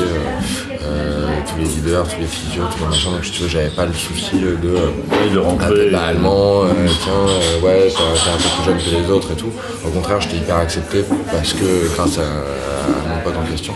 euh, 0.85 1.25
tous 1.49 1.57
les 1.59 1.65
leaders, 1.65 2.07
tous 2.07 2.19
les 2.19 2.25
physios, 2.27 2.63
tous 2.71 2.83
les 2.83 2.89
machins. 2.89 3.11
Donc 3.11 3.25
si 3.25 3.31
tu 3.31 3.43
veux, 3.43 3.49
j'avais 3.49 3.69
pas 3.69 3.85
le 3.85 3.93
souci 3.93 4.35
de. 4.39 4.47
Ouais, 4.47 5.29
de 5.33 5.39
ah, 5.39 5.41
rentrer. 5.41 5.91
pas 5.91 5.99
allemand, 6.07 6.63
euh, 6.63 6.67
tiens, 7.03 7.11
euh, 7.13 7.61
ouais, 7.65 7.87
t'es 7.89 8.01
un 8.01 8.37
peu 8.37 8.43
plus 8.43 8.65
jeune 8.65 8.77
que 8.77 9.03
les 9.05 9.11
autres 9.11 9.31
et 9.31 9.35
tout. 9.35 9.51
Au 9.85 9.89
contraire, 9.89 10.21
j'étais 10.21 10.37
hyper 10.37 10.57
accepté 10.57 11.03
parce 11.31 11.53
que 11.53 11.93
grâce 11.95 12.17
à, 12.19 12.21
à 12.21 13.15
mon 13.15 13.21
pote 13.23 13.33
en 13.37 13.51
question. 13.51 13.73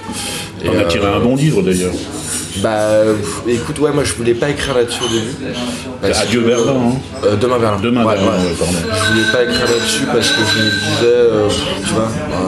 Et, 0.63 0.69
On 0.69 0.79
a 0.79 0.83
tiré 0.85 1.05
euh, 1.05 1.15
un 1.17 1.19
bon 1.19 1.35
livre 1.35 1.61
d'ailleurs. 1.61 1.93
Bah, 2.57 2.89
écoute, 3.47 3.79
ouais, 3.79 3.91
moi 3.93 4.03
je 4.03 4.13
voulais 4.15 4.33
pas 4.33 4.49
écrire 4.49 4.75
là-dessus 4.75 5.01
au 5.03 5.07
début. 5.07 5.53
Parce 6.01 6.19
Adieu 6.21 6.41
que- 6.41 6.47
Berlin, 6.47 6.73
hein. 6.73 6.93
Euh, 7.23 7.35
demain 7.37 7.59
Berlin. 7.59 7.79
Demain 7.81 8.03
Ouais, 8.05 8.15
Berlin, 8.15 8.31
ouais. 8.31 8.55
pardon. 8.57 8.73
Je 8.73 9.11
voulais 9.11 9.31
pas 9.31 9.43
écrire 9.43 9.65
là-dessus 9.67 10.05
parce 10.11 10.29
que 10.29 10.41
je 10.41 10.59
me 10.59 10.69
disais, 10.69 11.05
euh, 11.05 11.47
tu 11.85 11.93
vois, 11.93 12.07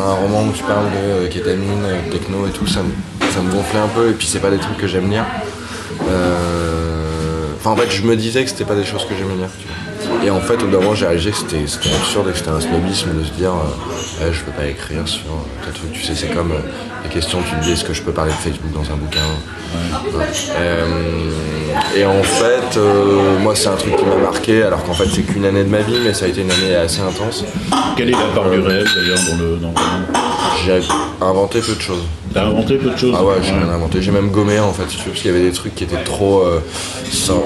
un 0.10 0.14
roman 0.16 0.44
où 0.44 0.52
tu 0.54 0.64
parles 0.64 0.86
de 0.92 1.26
euh, 1.26 1.28
kétamine, 1.30 1.84
euh, 1.86 2.12
techno 2.12 2.46
et 2.48 2.52
tout, 2.52 2.68
ça 2.68 2.80
me, 2.82 2.90
ça 3.34 3.42
me 3.42 3.52
gonflait 3.52 3.80
un 3.80 3.88
peu 3.88 4.10
et 4.10 4.14
puis 4.14 4.28
c'est 4.28 4.40
pas 4.40 4.50
des 4.52 4.58
trucs 4.60 4.78
que 4.78 4.88
j'aime 4.88 5.10
lire. 5.10 5.26
Euh, 6.10 7.08
Enfin, 7.64 7.70
en 7.72 7.76
fait, 7.76 7.92
je 7.92 8.02
me 8.02 8.16
disais 8.16 8.44
que 8.44 8.50
c'était 8.50 8.64
pas 8.66 8.74
des 8.74 8.84
choses 8.84 9.06
que 9.06 9.14
j'aimais 9.16 9.36
lire. 9.36 9.50
tu 9.60 9.68
vois. 9.68 10.26
Et 10.26 10.32
en 10.32 10.40
fait, 10.40 10.56
au 10.56 10.66
bout 10.66 10.72
d'un 10.72 10.80
moment, 10.80 10.96
j'ai 10.96 11.06
réalisé 11.06 11.30
que 11.30 11.38
c'était 11.38 11.58
absurde 11.96 12.28
et 12.28 12.32
que 12.32 12.38
c'était 12.40 12.50
un 12.50 12.60
snobisme 12.60 13.10
de 13.20 13.24
se 13.24 13.30
dire, 13.34 13.52
euh, 13.52 14.32
je 14.34 14.42
peux 14.42 14.52
pas 14.52 14.66
écrire 14.66 15.08
sur 15.08 15.22
euh, 15.28 15.64
tel 15.64 15.72
truc. 15.74 15.92
Tu 15.94 16.02
sais, 16.02 16.16
c'est 16.16 16.34
comme 16.34 16.54
euh, 16.54 16.56
la 17.04 17.10
question, 17.10 17.38
tu 17.48 17.56
te 17.56 17.64
dis, 17.64 17.74
est-ce 17.74 17.84
que 17.84 17.94
je 17.94 18.02
peux 18.02 18.12
parler 18.14 18.32
de 18.32 18.38
Facebook 18.38 18.72
dans 18.74 18.92
un 18.92 18.98
bouquin? 18.98 19.20
Ouais. 20.18 20.26
Euh, 20.58 20.86
Et 21.96 22.04
en 22.04 22.24
fait, 22.24 22.80
moi, 23.44 23.56
c'est 23.56 23.68
un 23.68 23.76
truc 23.76 23.96
qui 23.96 24.06
m'a 24.06 24.16
marqué, 24.16 24.64
alors 24.64 24.84
qu'en 24.84 24.94
fait, 24.94 25.06
c'est 25.14 25.22
qu'une 25.22 25.46
année 25.46 25.64
de 25.64 25.70
ma 25.70 25.82
vie, 25.82 26.00
mais 26.04 26.16
ça 26.16 26.26
a 26.26 26.30
été 26.30 26.42
une 26.42 26.50
année 26.52 26.76
assez 26.76 27.02
intense. 27.02 27.46
Quelle 27.96 28.10
est 28.10 28.14
la 28.14 28.34
part 28.34 28.50
du 28.50 28.58
réel 28.60 28.86
d'ailleurs 28.96 29.20
dans 29.30 29.38
le, 29.38 29.58
dans 29.58 29.70
le 29.70 29.76
J'ai 30.66 30.82
inventé 31.22 31.60
peu 31.60 31.76
de 31.76 31.82
choses. 31.82 32.04
T'as 32.34 32.46
inventé 32.46 32.78
peu 32.78 32.90
de 32.90 32.98
choses 32.98 33.14
Ah 33.18 33.24
ouais, 33.24 33.36
j'ai 33.44 33.52
rien 33.52 33.70
inventé. 33.70 34.02
J'ai 34.02 34.12
même 34.12 34.30
gommé 34.32 34.60
en 34.60 34.72
fait, 34.74 34.84
si 34.90 34.98
tu 34.98 35.04
veux, 35.04 35.10
parce 35.12 35.22
qu'il 35.22 35.32
y 35.32 35.34
avait 35.36 35.44
des 35.44 35.52
trucs 35.52 35.76
qui 35.76 35.84
étaient 35.84 36.04
trop. 36.04 36.42
euh, 36.42 36.60
sans- 37.12 37.44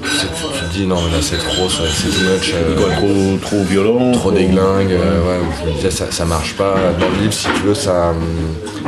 tu, 0.00 0.26
te 0.26 0.72
dis 0.72 0.86
non, 0.86 0.96
mais 1.04 1.10
là 1.16 1.18
c'est 1.20 1.36
trop, 1.38 1.68
c'est 1.68 2.08
too 2.08 2.22
much. 2.24 2.52
euh, 2.54 2.76
Quoi, 2.76 2.90
trop, 2.94 3.36
trop 3.42 3.62
violent 3.64 4.12
trop 4.12 4.30
déglingue, 4.30 4.92
euh, 4.92 5.40
ouais, 5.40 5.44
je 5.64 5.70
me 5.70 5.74
disais 5.76 5.90
ça, 5.90 6.06
ça 6.10 6.24
marche 6.24 6.54
pas. 6.54 6.74
Dans 6.98 7.08
le 7.08 7.16
livre, 7.22 7.32
si 7.32 7.46
tu 7.56 7.62
veux, 7.66 7.74
ça, 7.74 8.14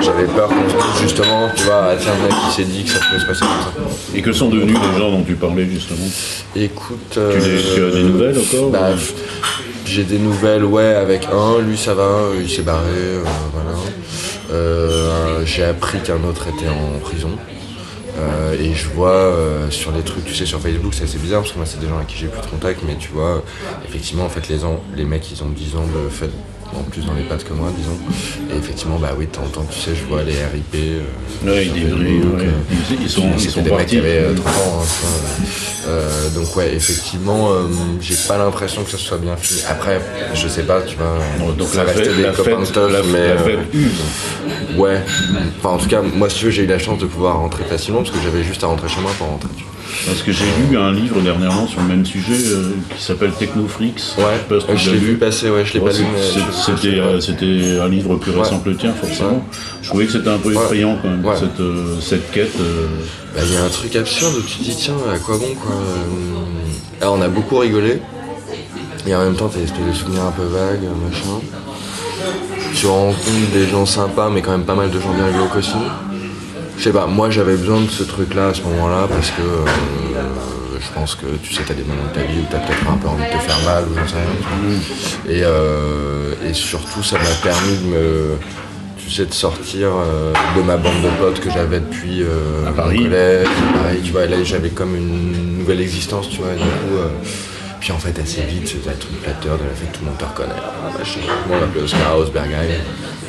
j'avais 0.01 0.25
peur 0.27 0.49
qu'on 0.49 0.55
se 0.71 0.75
dise 0.93 1.03
justement, 1.03 1.49
tu 1.55 1.65
vois, 1.65 1.89
ah, 1.91 1.97
tiens, 1.99 2.13
mec 2.23 2.33
qui 2.49 2.57
s'est 2.57 2.65
dit 2.69 2.85
que 2.85 2.91
ça 2.91 3.01
pouvait 3.01 3.21
se 3.21 3.27
passer 3.27 3.41
comme 3.41 3.89
ça. 3.91 3.97
Et 4.15 4.23
que 4.23 4.33
sont 4.33 4.49
devenus 4.49 4.77
les 4.93 4.99
gens 4.99 5.11
dont 5.11 5.23
tu 5.23 5.35
parlais 5.35 5.67
justement? 5.69 6.07
Écoute. 6.57 6.99
tu, 7.13 7.19
as 7.19 7.91
des 7.91 8.03
nouvelles 8.05 8.39
encore 8.39 8.71
bah, 8.71 8.91
J'ai 9.85 10.05
des 10.05 10.19
nouvelles, 10.19 10.65
ouais, 10.65 10.95
avec 10.95 11.27
un, 11.27 11.61
lui 11.61 11.77
ça 11.77 11.95
va, 11.95 12.21
il 12.41 12.49
s'est 12.49 12.63
barré, 12.63 12.87
voilà. 13.53 13.77
Euh, 14.51 15.45
j'ai 15.45 15.65
appris 15.65 16.01
qu'un 16.01 16.23
autre 16.25 16.49
était 16.49 16.69
en 16.69 16.99
prison. 17.01 17.31
Euh, 18.19 18.55
et 18.61 18.75
je 18.75 18.89
vois 18.89 19.11
euh, 19.11 19.71
sur 19.71 19.93
les 19.93 20.03
trucs, 20.03 20.25
tu 20.25 20.35
sais, 20.35 20.45
sur 20.45 20.61
Facebook, 20.61 20.93
c'est 20.95 21.05
assez 21.05 21.19
bizarre 21.19 21.41
parce 21.41 21.53
que 21.53 21.59
moi, 21.59 21.67
c'est 21.67 21.79
des 21.81 21.89
gens 21.89 21.97
avec 21.97 22.09
qui 22.09 22.17
j'ai 22.17 22.27
plus 22.27 22.41
de 22.41 22.47
contact, 22.47 22.81
mais 22.87 22.97
tu 22.97 23.11
vois, 23.11 23.43
effectivement, 23.89 24.25
en 24.25 24.29
fait, 24.29 24.49
les, 24.49 24.59
les 24.97 25.05
mecs, 25.05 25.31
ils 25.31 25.43
ont 25.43 25.49
10 25.49 25.77
ans 25.77 25.87
de 25.87 26.09
fait, 26.09 26.31
en 26.79 26.83
plus 26.83 27.05
dans 27.05 27.15
les 27.15 27.23
pattes 27.23 27.45
que 27.45 27.53
moi, 27.53 27.69
disons. 27.77 27.99
Et 28.53 28.59
effectivement, 28.59 28.99
bah 28.99 29.11
oui, 29.19 29.27
de 29.27 29.31
temps 29.33 29.43
en 29.43 29.49
temps, 29.49 29.67
tu 29.71 29.79
sais, 29.79 29.91
je 29.95 30.05
vois 30.09 30.23
les 30.23 30.33
RIP. 30.33 30.75
euh, 30.75 31.01
Ouais, 31.45 31.51
ouais. 31.51 31.67
euh, 31.71 32.51
Ils- 33.03 33.09
sont- 33.09 33.23
ils 33.35 33.41
c'était 33.41 33.53
sont 33.53 33.63
des 33.63 33.71
mecs 33.71 33.87
qui 33.87 33.97
partis. 33.97 33.99
avaient 33.99 34.19
euh, 34.19 34.35
30 34.35 34.47
ans. 34.47 34.83
hein. 34.83 35.45
Euh, 35.89 36.29
donc 36.31 36.55
ouais, 36.57 36.75
effectivement, 36.75 37.51
euh, 37.53 37.63
j'ai 38.01 38.15
pas 38.29 38.37
l'impression 38.39 38.83
que 38.85 38.91
ça 38.91 38.99
soit 38.99 39.17
bien 39.19 39.37
fini. 39.37 39.61
Après, 39.69 40.01
je 40.35 40.47
sais 40.49 40.63
pas, 40.63 40.83
tu 40.83 40.97
vois. 40.97 41.19
Donc 41.55 41.69
ça 41.69 41.79
la 41.79 41.85
restait 41.85 42.05
fête, 42.05 42.17
des 42.17 42.23
la 42.23 42.33
copains 42.33 42.61
de 42.61 42.65
stuff, 42.67 42.93
la, 42.93 43.03
mais 43.03 43.29
la 43.29 43.35
euh, 43.35 43.45
fête 43.45 43.75
use. 43.75 44.77
ouais. 44.77 45.01
Enfin, 45.59 45.71
en 45.71 45.79
tout 45.79 45.89
cas, 45.89 46.03
moi, 46.03 46.29
si 46.29 46.39
tu 46.41 46.45
veux, 46.47 46.51
j'ai 46.51 46.65
eu 46.65 46.67
la 46.67 46.79
chance 46.79 46.99
de 46.99 47.07
pouvoir 47.07 47.39
rentrer 47.39 47.65
facilement 47.65 48.01
parce 48.03 48.11
que 48.15 48.23
j'avais 48.23 48.43
juste 48.45 48.63
à 48.63 48.67
rentrer 48.67 48.89
chez 48.89 49.01
moi 49.01 49.11
pour 49.19 49.27
rentrer. 49.29 49.49
tu 49.57 49.65
vois. 49.65 49.70
Parce 50.07 50.23
que 50.23 50.33
j'ai 50.33 50.45
lu 50.69 50.77
un 50.79 50.93
livre 50.93 51.21
dernièrement 51.21 51.67
sur 51.67 51.81
le 51.81 51.87
même 51.87 52.07
sujet 52.07 52.33
euh, 52.53 52.71
qui 52.97 53.03
s'appelle 53.03 53.33
Technoflix. 53.33 54.15
Je 54.17 54.21
sais 54.21 54.27
Ouais, 54.27 54.39
pas 54.49 54.61
si 54.61 54.67
tu 54.67 54.77
je 54.77 54.91
l'ai 54.93 54.97
vu 54.99 55.17
passer, 55.17 55.51
ouais, 55.51 55.65
je 55.65 55.75
l'ai 55.75 55.81
Ouais, 55.81 55.91
pas 55.91 55.99
lu, 55.99 56.05
C'était 56.53 56.99
euh, 56.99 57.21
c'était 57.21 57.79
un 57.81 57.89
livre 57.89 58.17
plus 58.17 58.31
récent 58.33 58.57
Ouais. 58.57 58.61
que 58.65 58.71
le 58.71 58.77
tien, 58.77 58.93
forcément. 58.93 59.45
Je 59.83 59.89
trouvais 59.89 60.07
que 60.07 60.13
c'était 60.13 60.29
un 60.31 60.39
peu 60.39 60.53
effrayant 60.53 60.99
quand 61.03 61.09
même, 61.09 61.25
cette, 61.39 61.61
euh, 61.61 62.01
cette 62.01 62.31
quête. 62.31 62.57
Bah, 63.35 63.41
il 63.45 63.53
y 63.53 63.57
a 63.57 63.65
un 63.65 63.69
truc 63.69 63.95
absurde 63.97 64.35
où 64.39 64.43
tu 64.43 64.59
te 64.59 64.63
dis, 64.65 64.77
tiens, 64.77 64.95
à 65.13 65.19
quoi 65.19 65.39
bon, 65.39 65.55
quoi. 65.61 65.73
Alors, 67.01 67.15
on 67.15 67.23
a 67.23 67.29
beaucoup 67.29 67.59
rigolé. 67.59 68.01
Et 69.07 69.15
en 69.15 69.25
même 69.25 69.35
temps, 69.35 69.49
t'as 69.49 69.59
une 69.59 69.65
espèce 69.65 69.87
de 69.87 69.93
souvenirs 69.93 70.25
un 70.25 70.31
peu 70.33 70.43
vagues, 70.43 70.83
machin. 71.09 71.41
Tu 72.75 72.87
rencontres 72.87 73.51
des 73.53 73.67
gens 73.69 73.87
sympas, 73.87 74.29
mais 74.31 74.43
quand 74.43 74.51
même 74.53 74.65
pas 74.65 74.75
mal 74.75 74.91
de 74.91 75.01
gens 75.01 75.13
bien 75.15 75.31
glauques 75.31 75.57
aussi. 75.57 75.71
Je 76.81 76.85
sais 76.85 76.93
pas, 76.93 77.05
moi 77.07 77.29
j'avais 77.29 77.57
besoin 77.57 77.83
de 77.83 77.91
ce 77.91 78.03
truc-là 78.05 78.49
à 78.49 78.55
ce 78.55 78.63
moment-là 78.63 79.07
parce 79.07 79.31
que 79.33 79.43
euh, 79.43 79.67
je 80.81 80.91
pense 80.95 81.15
que 81.15 81.27
tu 81.43 81.53
sais, 81.53 81.63
t'as 81.67 81.75
des 81.75 81.83
moments 81.85 82.09
de 82.09 82.15
ta 82.19 82.23
vie 82.25 82.39
où 82.41 82.47
t'as 82.51 82.57
peut-être 82.61 82.89
un 82.91 82.97
peu 82.97 83.07
envie 83.07 83.23
de 83.23 83.29
te 83.29 83.43
faire 83.43 83.59
mal 83.67 83.85
ou 83.85 83.95
j'en 83.99 84.09
sais 84.09 84.15
rien. 84.15 84.25
vois. 84.41 85.31
Et, 85.35 85.43
euh, 85.45 86.33
et 86.49 86.55
surtout, 86.55 87.03
ça 87.03 87.19
m'a 87.19 87.25
permis 87.43 87.77
de 87.83 87.87
me. 87.87 88.37
Tu 88.97 89.11
sais, 89.11 89.27
de 89.27 89.35
sortir 89.35 89.89
euh, 89.93 90.33
de 90.57 90.63
ma 90.63 90.79
bande 90.79 91.03
de 91.03 91.09
potes 91.21 91.41
que 91.41 91.51
j'avais 91.51 91.81
depuis 91.81 92.23
À 92.67 92.71
mon 92.71 92.77
Paris. 92.77 93.03
collège. 93.03 93.47
Pareil, 93.75 94.01
tu 94.03 94.13
vois, 94.13 94.25
là 94.27 94.43
j'avais 94.43 94.71
comme 94.71 94.97
une 94.97 95.59
nouvelle 95.59 95.83
existence, 95.83 96.31
tu 96.31 96.39
vois, 96.39 96.53
et 96.53 96.57
du 96.57 96.63
coup. 96.63 96.97
puis 97.81 97.93
en 97.93 97.99
fait, 97.99 98.19
assez 98.19 98.41
vite, 98.43 98.69
c'était 98.69 98.89
un 98.89 98.93
truc 98.99 99.21
flatteur 99.23 99.59
de 99.59 99.65
la 99.65 99.71
fait 99.75 99.87
que 99.93 99.99
tout 99.99 100.05
le 100.05 100.11
monde 100.11 100.19
te 100.19 100.25
reconnaît. 100.25 100.55
Ah, 100.57 100.97
machin. 100.99 101.21
Tout 101.21 101.49
le 101.49 101.53
monde 101.57 101.61
m'appelait 101.67 101.83
Oscar 101.83 102.13
House, 102.13 102.31
Bergheim. 102.33 102.71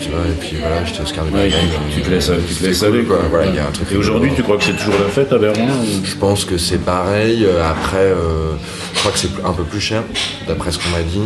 Tu 0.01 0.09
vois, 0.09 0.19
et 0.27 0.35
puis 0.39 0.57
voilà, 0.59 0.83
j'étais 0.85 1.01
Oscar 1.01 1.25
de 1.25 1.31
Ouais, 1.31 1.49
tu, 1.49 1.95
tu 1.95 2.01
te 2.01 2.09
laisses, 2.09 2.31
tu 2.47 2.55
te 2.55 2.65
laisses 2.65 2.79
cool, 2.79 2.87
aller 2.87 3.03
quoi. 3.03 3.19
Voilà, 3.29 3.45
il 3.47 3.55
y 3.55 3.59
a 3.59 3.67
un 3.67 3.71
truc 3.71 3.87
Et 3.91 3.95
aujourd'hui, 3.97 4.31
tu 4.35 4.43
crois 4.43 4.57
que 4.57 4.63
c'est 4.63 4.73
toujours 4.75 4.95
la 4.99 5.09
fête 5.09 5.31
à 5.31 5.37
Berlin 5.37 5.67
ou- 5.81 6.05
Je 6.05 6.15
pense 6.15 6.43
que 6.45 6.57
c'est 6.57 6.79
pareil. 6.83 7.45
Euh, 7.45 7.61
Après, 7.69 7.97
euh, 7.97 8.53
je 8.93 8.99
crois 8.99 9.11
que 9.11 9.19
c'est 9.19 9.29
un 9.45 9.53
peu 9.53 9.63
plus 9.63 9.79
cher, 9.81 10.03
d'après 10.47 10.71
ce 10.71 10.79
qu'on 10.79 10.89
m'a 10.89 11.03
dit. 11.03 11.21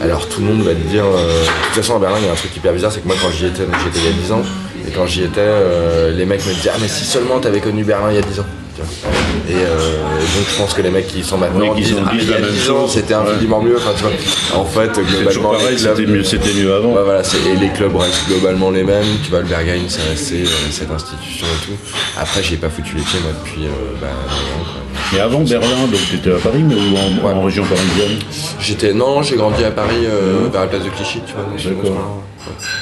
Alors 0.00 0.28
tout 0.28 0.40
le 0.40 0.46
monde 0.46 0.62
va 0.62 0.72
te 0.74 0.88
dire. 0.88 1.04
euh, 1.04 1.42
de 1.42 1.46
toute 1.66 1.82
façon, 1.82 1.96
à 1.96 1.98
Berlin, 2.00 2.16
il 2.20 2.26
y 2.26 2.28
a 2.28 2.32
un 2.32 2.36
truc 2.36 2.54
hyper 2.56 2.72
bizarre, 2.72 2.90
c'est 2.92 3.00
que 3.00 3.06
moi, 3.06 3.16
quand 3.22 3.30
j'y 3.30 3.46
étais, 3.46 3.64
donc 3.64 3.74
j'y 3.82 3.88
étais 3.88 3.98
il 4.00 4.04
y 4.04 4.08
a 4.08 4.22
10 4.22 4.32
ans, 4.32 4.42
et 4.86 4.90
quand 4.90 5.06
j'y 5.06 5.22
étais, 5.22 5.40
euh, 5.40 6.10
les 6.16 6.26
mecs 6.26 6.44
me 6.46 6.52
disaient 6.52 6.70
Ah, 6.74 6.78
mais 6.80 6.88
si 6.88 7.04
seulement 7.04 7.38
t'avais 7.40 7.60
connu 7.60 7.84
Berlin 7.84 8.08
il 8.10 8.16
y 8.16 8.18
a 8.18 8.22
10 8.22 8.40
ans. 8.40 8.46
Vois. 8.76 9.10
Et 9.50 9.54
euh, 9.54 9.68
donc, 9.68 10.46
je 10.50 10.56
pense 10.56 10.72
que 10.74 10.82
les 10.82 10.90
mecs 10.90 11.06
qui 11.08 11.22
sont 11.22 11.36
maintenant 11.38 11.66
Oui, 11.70 11.76
qui 11.76 11.82
disent 11.82 11.96
sont- 11.96 12.02
Ah, 12.06 12.12
disent 12.12 12.22
il 12.24 12.30
y 12.30 12.34
a 12.34 12.38
la 12.38 12.46
même 12.46 12.54
10 12.54 12.70
ans, 12.70 12.80
chose. 12.82 12.92
c'était 12.92 13.14
Ouais. 13.14 13.20
infiniment 13.34 13.60
mieux. 13.62 13.76
Enfin, 13.76 13.90
tu 13.96 14.02
vois. 14.02 14.12
En 14.60 14.64
fait, 14.64 14.90
globalement, 14.98 15.50
pareil, 15.50 15.78
c'était 15.78 16.06
mieux, 16.06 16.24
c'était 16.24 16.52
mieux 16.54 16.72
avant. 16.74 16.92
Ouais, 16.92 17.02
voilà, 17.04 17.20
et 17.22 17.56
les 17.56 17.68
clubs 17.70 17.94
restent 17.96 18.26
globalement 18.28 18.70
les 18.70 18.84
mêmes. 18.84 19.04
Tu 19.24 19.30
vois, 19.30 19.40
le 19.40 19.46
Berghain, 19.46 19.80
c'est 19.88 20.08
resté 20.08 20.42
euh, 20.44 20.46
cette 20.70 20.90
institution 20.90 21.46
et 21.46 21.66
tout. 21.66 21.76
Après, 22.18 22.42
j'y 22.42 22.54
ai 22.54 22.56
pas 22.56 22.70
foutu 22.70 22.96
les 22.96 23.02
pieds, 23.02 23.20
moi, 23.22 23.32
depuis 23.44 23.66
euh, 23.66 23.70
bah. 24.00 24.06
Mais 25.12 25.20
avant 25.20 25.40
Berlin, 25.40 25.86
donc 25.90 26.00
tu 26.08 26.16
étais 26.16 26.32
à 26.32 26.38
Paris 26.38 26.62
mais 26.62 26.74
ou 26.74 26.96
en, 26.96 27.26
Ouais. 27.26 27.34
en 27.34 27.42
région 27.42 27.64
parisienne? 27.64 28.18
J'étais 28.60 28.92
non, 28.94 29.22
j'ai 29.22 29.36
grandi 29.36 29.64
à 29.64 29.70
Paris 29.70 30.06
euh, 30.06 30.48
vers 30.50 30.62
la 30.62 30.66
place 30.66 30.84
de 30.84 30.88
Clichy, 30.90 31.20
tu 31.26 31.34
vois. 31.34 31.44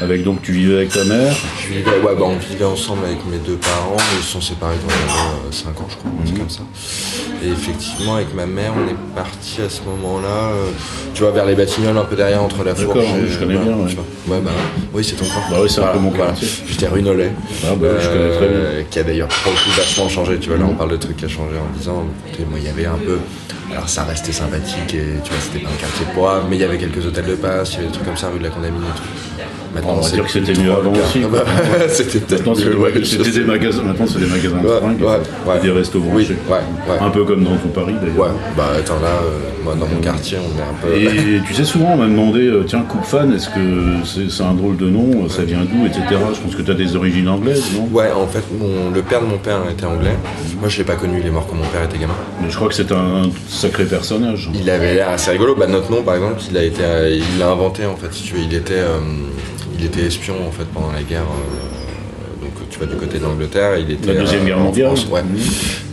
Avec 0.00 0.24
donc 0.24 0.42
tu 0.42 0.52
vivais 0.52 0.76
avec 0.76 0.90
ta 0.90 1.04
mère 1.04 1.34
Je 1.62 1.74
vivais, 1.74 1.90
ouais, 1.90 2.14
bah, 2.18 2.24
on 2.24 2.36
vivait 2.36 2.64
ensemble 2.64 3.04
avec 3.06 3.18
mes 3.26 3.38
deux 3.38 3.56
parents, 3.56 3.96
ils 4.18 4.22
se 4.22 4.32
sont 4.32 4.40
séparés 4.40 4.76
quand 4.82 4.90
j'avais 4.90 5.52
5 5.52 5.80
ans, 5.80 5.86
je 5.88 5.96
crois, 5.96 6.10
truc 6.24 6.38
comme 6.38 6.50
ça. 6.50 6.62
Et 7.42 7.48
effectivement, 7.48 8.16
avec 8.16 8.34
ma 8.34 8.46
mère, 8.46 8.72
on 8.76 8.88
est 8.88 8.96
parti 9.14 9.62
à 9.62 9.70
ce 9.70 9.80
moment-là, 9.82 10.52
euh, 10.52 10.70
tu 11.14 11.22
vois, 11.22 11.30
vers 11.32 11.46
les 11.46 11.54
Batignolles, 11.54 11.96
un 11.96 12.04
peu 12.04 12.16
derrière, 12.16 12.42
entre 12.42 12.62
la 12.64 12.74
D'accord, 12.74 12.96
je 12.96 13.38
connais 13.38 13.54
voilà, 13.54 13.70
bien, 13.70 13.84
ouais. 13.84 13.90
tu 13.90 13.96
vois. 13.96 14.36
Ouais, 14.36 14.42
bah, 14.42 14.50
oui, 14.92 15.04
c'est 15.04 15.16
ton 15.16 15.24
coin. 15.24 15.42
Bah 15.50 15.56
oui, 15.62 15.70
c'est 15.70 15.80
un 15.80 15.88
peu 15.88 15.98
mon 15.98 16.10
quartier. 16.10 16.48
J'étais 16.68 16.86
rue 16.88 17.02
Nollet. 17.02 17.32
Ah 17.64 17.74
bah 17.74 17.88
je 18.00 18.08
connais 18.08 18.36
très 18.36 18.48
bien. 18.48 18.84
Qui 18.90 18.98
a 18.98 19.02
d'ailleurs 19.02 19.28
vachement 19.76 20.08
changé, 20.08 20.38
tu 20.38 20.48
vois, 20.50 20.58
là 20.58 20.64
on 20.68 20.74
parle 20.74 20.90
de 20.90 20.96
trucs 20.96 21.16
qui 21.16 21.24
a 21.24 21.28
changé 21.28 21.56
en 21.56 21.76
disant, 21.78 22.04
moi 22.48 22.58
il 22.58 22.64
y 22.64 22.68
avait 22.68 22.86
un 22.86 22.98
peu, 22.98 23.18
alors 23.72 23.88
ça 23.88 24.04
restait 24.04 24.32
sympathique 24.32 24.94
et 24.94 25.20
tu 25.24 25.30
vois, 25.30 25.40
c'était 25.40 25.64
pas 25.64 25.70
un 25.70 25.80
quartier 25.80 26.06
poivre, 26.14 26.46
mais 26.48 26.56
il 26.56 26.60
y 26.60 26.64
avait 26.64 26.78
quelques 26.78 27.04
hôtels 27.04 27.26
de 27.26 27.34
passe, 27.34 27.72
il 27.72 27.74
y 27.74 27.78
avait 27.78 27.86
des 27.86 27.92
trucs 27.92 28.06
comme 28.06 28.16
ça, 28.16 28.28
rue 28.28 28.38
de 28.38 28.44
la 28.44 28.50
Condamine 28.50 28.82
et 28.82 28.96
tout. 28.96 29.39
Maintenant, 29.74 29.98
On 29.98 30.00
va 30.00 30.10
dire 30.10 30.24
que 30.24 30.30
c'était 30.32 30.60
mieux 30.60 30.72
avant 30.72 30.90
aussi, 30.92 31.20
bah, 31.32 31.44
c'était 31.88 32.18
peut-être 32.18 32.48
mieux, 32.48 32.54
des, 32.56 32.76
ouais, 32.76 32.90
magasins- 32.90 32.98
je 33.00 33.04
c'était 33.04 33.24
sais. 33.24 33.38
des 33.38 33.44
magasins, 33.44 33.82
maintenant 33.84 34.06
c'est 34.08 34.18
des 34.18 34.26
magasins 34.26 34.62
de 34.62 34.68
fringues, 34.68 35.00
ouais, 35.00 35.06
et 35.46 35.48
ouais. 35.48 35.60
des 35.60 35.70
restos 35.70 36.02
Oui. 36.12 36.28
Un 37.00 37.10
peu 37.10 37.24
comme 37.24 37.44
dans 37.44 37.56
ton 37.56 37.68
Paris 37.68 37.94
d'ailleurs. 38.00 38.18
Ouais, 38.18 38.36
bah 38.56 38.70
attends 38.76 38.98
là, 39.00 39.08
euh, 39.22 39.38
moi 39.64 39.74
dans 39.78 39.86
mon 39.86 40.00
quartier, 40.00 40.38
on 40.38 40.58
est 40.58 40.62
un 40.62 40.74
peu. 40.82 40.96
Et 41.38 41.40
tu 41.46 41.54
sais, 41.54 41.64
souvent 41.64 41.92
on 41.92 41.96
m'a 41.98 42.06
demandé, 42.06 42.40
euh, 42.48 42.64
tiens, 42.66 42.82
Coupe 42.88 43.04
Fan, 43.04 43.32
est-ce 43.32 43.48
que 43.48 44.04
c'est 44.04 44.28
c'est 44.30 44.42
un 44.42 44.54
drôle 44.54 44.76
de 44.76 44.88
nom, 44.88 45.28
ça 45.28 45.44
vient 45.44 45.60
d'où, 45.60 45.86
etc. 45.86 46.02
Je 46.34 46.40
pense 46.40 46.54
que 46.56 46.62
tu 46.62 46.70
as 46.70 46.74
des 46.74 46.96
origines 46.96 47.28
anglaises, 47.28 47.62
non? 47.74 47.88
Ouais, 47.92 48.10
en 48.10 48.26
fait, 48.26 48.42
mon, 48.58 48.90
le 48.92 49.02
père 49.02 49.20
de 49.20 49.26
mon 49.26 49.38
père 49.38 49.60
était 49.70 49.86
anglais. 49.86 50.16
Moi, 50.58 50.68
je 50.68 50.78
l'ai 50.78 50.84
pas 50.84 50.96
connu, 50.96 51.18
il 51.20 51.26
est 51.26 51.30
mort 51.30 51.46
quand 51.48 51.56
mon 51.56 51.64
père 51.66 51.84
était 51.84 51.98
gamin. 51.98 52.14
Mais 52.42 52.50
je 52.50 52.56
crois 52.56 52.68
que 52.68 52.74
c'est 52.74 52.90
un 52.92 53.22
sacré 53.48 53.84
personnage. 53.84 54.50
Il 54.54 54.68
avait 54.68 54.94
l'air 54.94 55.10
assez 55.10 55.30
rigolo. 55.30 55.54
Bah, 55.54 55.66
notre 55.68 55.90
nom, 55.92 56.02
par 56.02 56.14
exemple, 56.16 56.40
il 56.50 56.56
a 56.56 56.64
été, 56.64 56.82
euh, 56.82 57.10
il 57.34 57.38
l'a 57.38 57.50
inventé 57.50 57.86
en 57.86 57.96
fait. 57.96 58.12
Si 58.12 58.24
tu 58.24 58.34
veux, 58.34 58.40
il 58.40 58.52
était, 58.54 58.74
euh, 58.74 58.98
il 59.80 59.86
était 59.86 60.02
espion 60.02 60.34
en 60.46 60.52
fait 60.52 60.64
pendant 60.74 60.92
la 60.92 61.02
guerre. 61.02 61.22
euh, 61.22 62.44
donc, 62.44 62.68
tu 62.70 62.78
vois, 62.78 62.86
du 62.86 62.96
côté 62.96 63.18
de 63.18 63.24
l'Angleterre, 63.24 63.76
il 63.78 63.90
était. 63.90 64.12
La 64.14 64.20
Deuxième 64.20 64.42
euh, 64.42 64.46
Guerre 64.46 64.58
en 64.58 64.64
mondiale. 64.64 64.86
France, 64.96 65.06
ouais. 65.10 65.22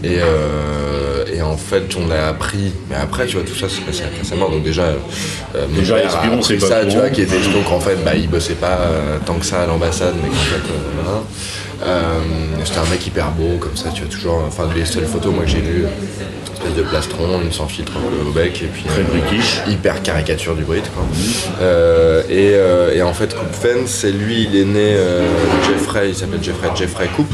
Et, 0.04 0.18
euh, 0.20 1.26
et 1.34 1.42
en 1.42 1.58
fait, 1.58 1.84
on 1.98 2.10
a 2.12 2.28
appris. 2.28 2.72
Mais 2.90 2.96
après, 2.96 3.26
tu 3.28 3.36
vois, 3.38 3.46
tout 3.46 3.56
ça, 3.56 3.68
c'est 3.70 3.82
passé 3.82 4.04
mort. 4.36 4.52
Donc 4.52 4.64
déjà, 4.64 4.84
euh, 4.84 4.96
mon 5.70 5.80
Déjà, 5.80 5.96
père 5.96 6.04
a 6.06 6.08
espion, 6.20 6.34
appris 6.40 6.44
c'est 6.46 6.58
pas 6.58 6.68
ça, 6.68 6.80
tu 6.82 6.88
courant. 6.88 7.00
vois, 7.02 7.10
qui 7.10 7.22
était 7.22 7.38
espion 7.38 7.62
qu'en 7.64 7.80
fait, 7.80 7.98
bah, 8.06 8.16
il 8.16 8.30
bossait 8.30 8.54
pas 8.56 8.78
euh, 8.82 9.18
tant 9.26 9.36
que 9.36 9.46
ça 9.46 9.62
à 9.64 9.68
l'ambassade, 9.68 10.16
mais 10.22 10.30
qu'en 10.30 10.36
fait, 10.36 10.72
euh. 10.72 11.20
Euh, 11.84 12.20
c'était 12.66 12.80
un 12.80 12.90
mec 12.90 13.06
hyper 13.06 13.32
beau, 13.32 13.58
comme 13.60 13.76
ça, 13.76 13.90
tu 13.94 14.02
vois, 14.02 14.12
toujours. 14.12 14.44
Enfin, 14.48 14.70
les 14.76 14.86
seules 14.86 15.06
photos, 15.06 15.34
moi, 15.34 15.44
que 15.44 15.50
j'ai 15.50 15.62
vues, 15.62 15.86
espèce 16.58 16.76
de 16.76 16.84
plastron, 16.84 17.42
une 17.42 17.52
sans 17.52 17.68
filtre 17.68 17.94
au 18.28 18.32
bec, 18.32 18.62
et 18.64 18.68
puis. 18.68 18.84
Très 18.84 19.02
euh, 19.02 19.04
british. 19.04 19.62
hyper 19.68 20.02
caricature 20.02 20.56
du 20.56 20.64
Brit 20.64 20.82
quoi. 20.94 21.04
Euh, 21.62 22.24
et, 22.30 22.54
euh, 22.54 22.94
et 22.94 23.02
en 23.02 23.14
fait 23.14 23.36
Coupfen 23.36 23.86
c'est 23.86 24.12
lui 24.12 24.44
il 24.44 24.56
est 24.56 24.66
né 24.66 24.96
euh, 24.96 25.26
Jeffrey 25.68 26.10
il 26.10 26.16
s'appelle 26.16 26.44
Jeffrey 26.44 26.70
Jeffrey 26.76 27.10
Coupe 27.16 27.34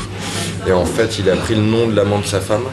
et 0.67 0.71
en 0.71 0.85
fait 0.85 1.19
il 1.19 1.29
a 1.29 1.35
pris 1.35 1.55
le 1.55 1.61
nom 1.61 1.87
de 1.87 1.95
l'amant 1.95 2.19
de 2.19 2.25
sa 2.25 2.41
femme 2.41 2.63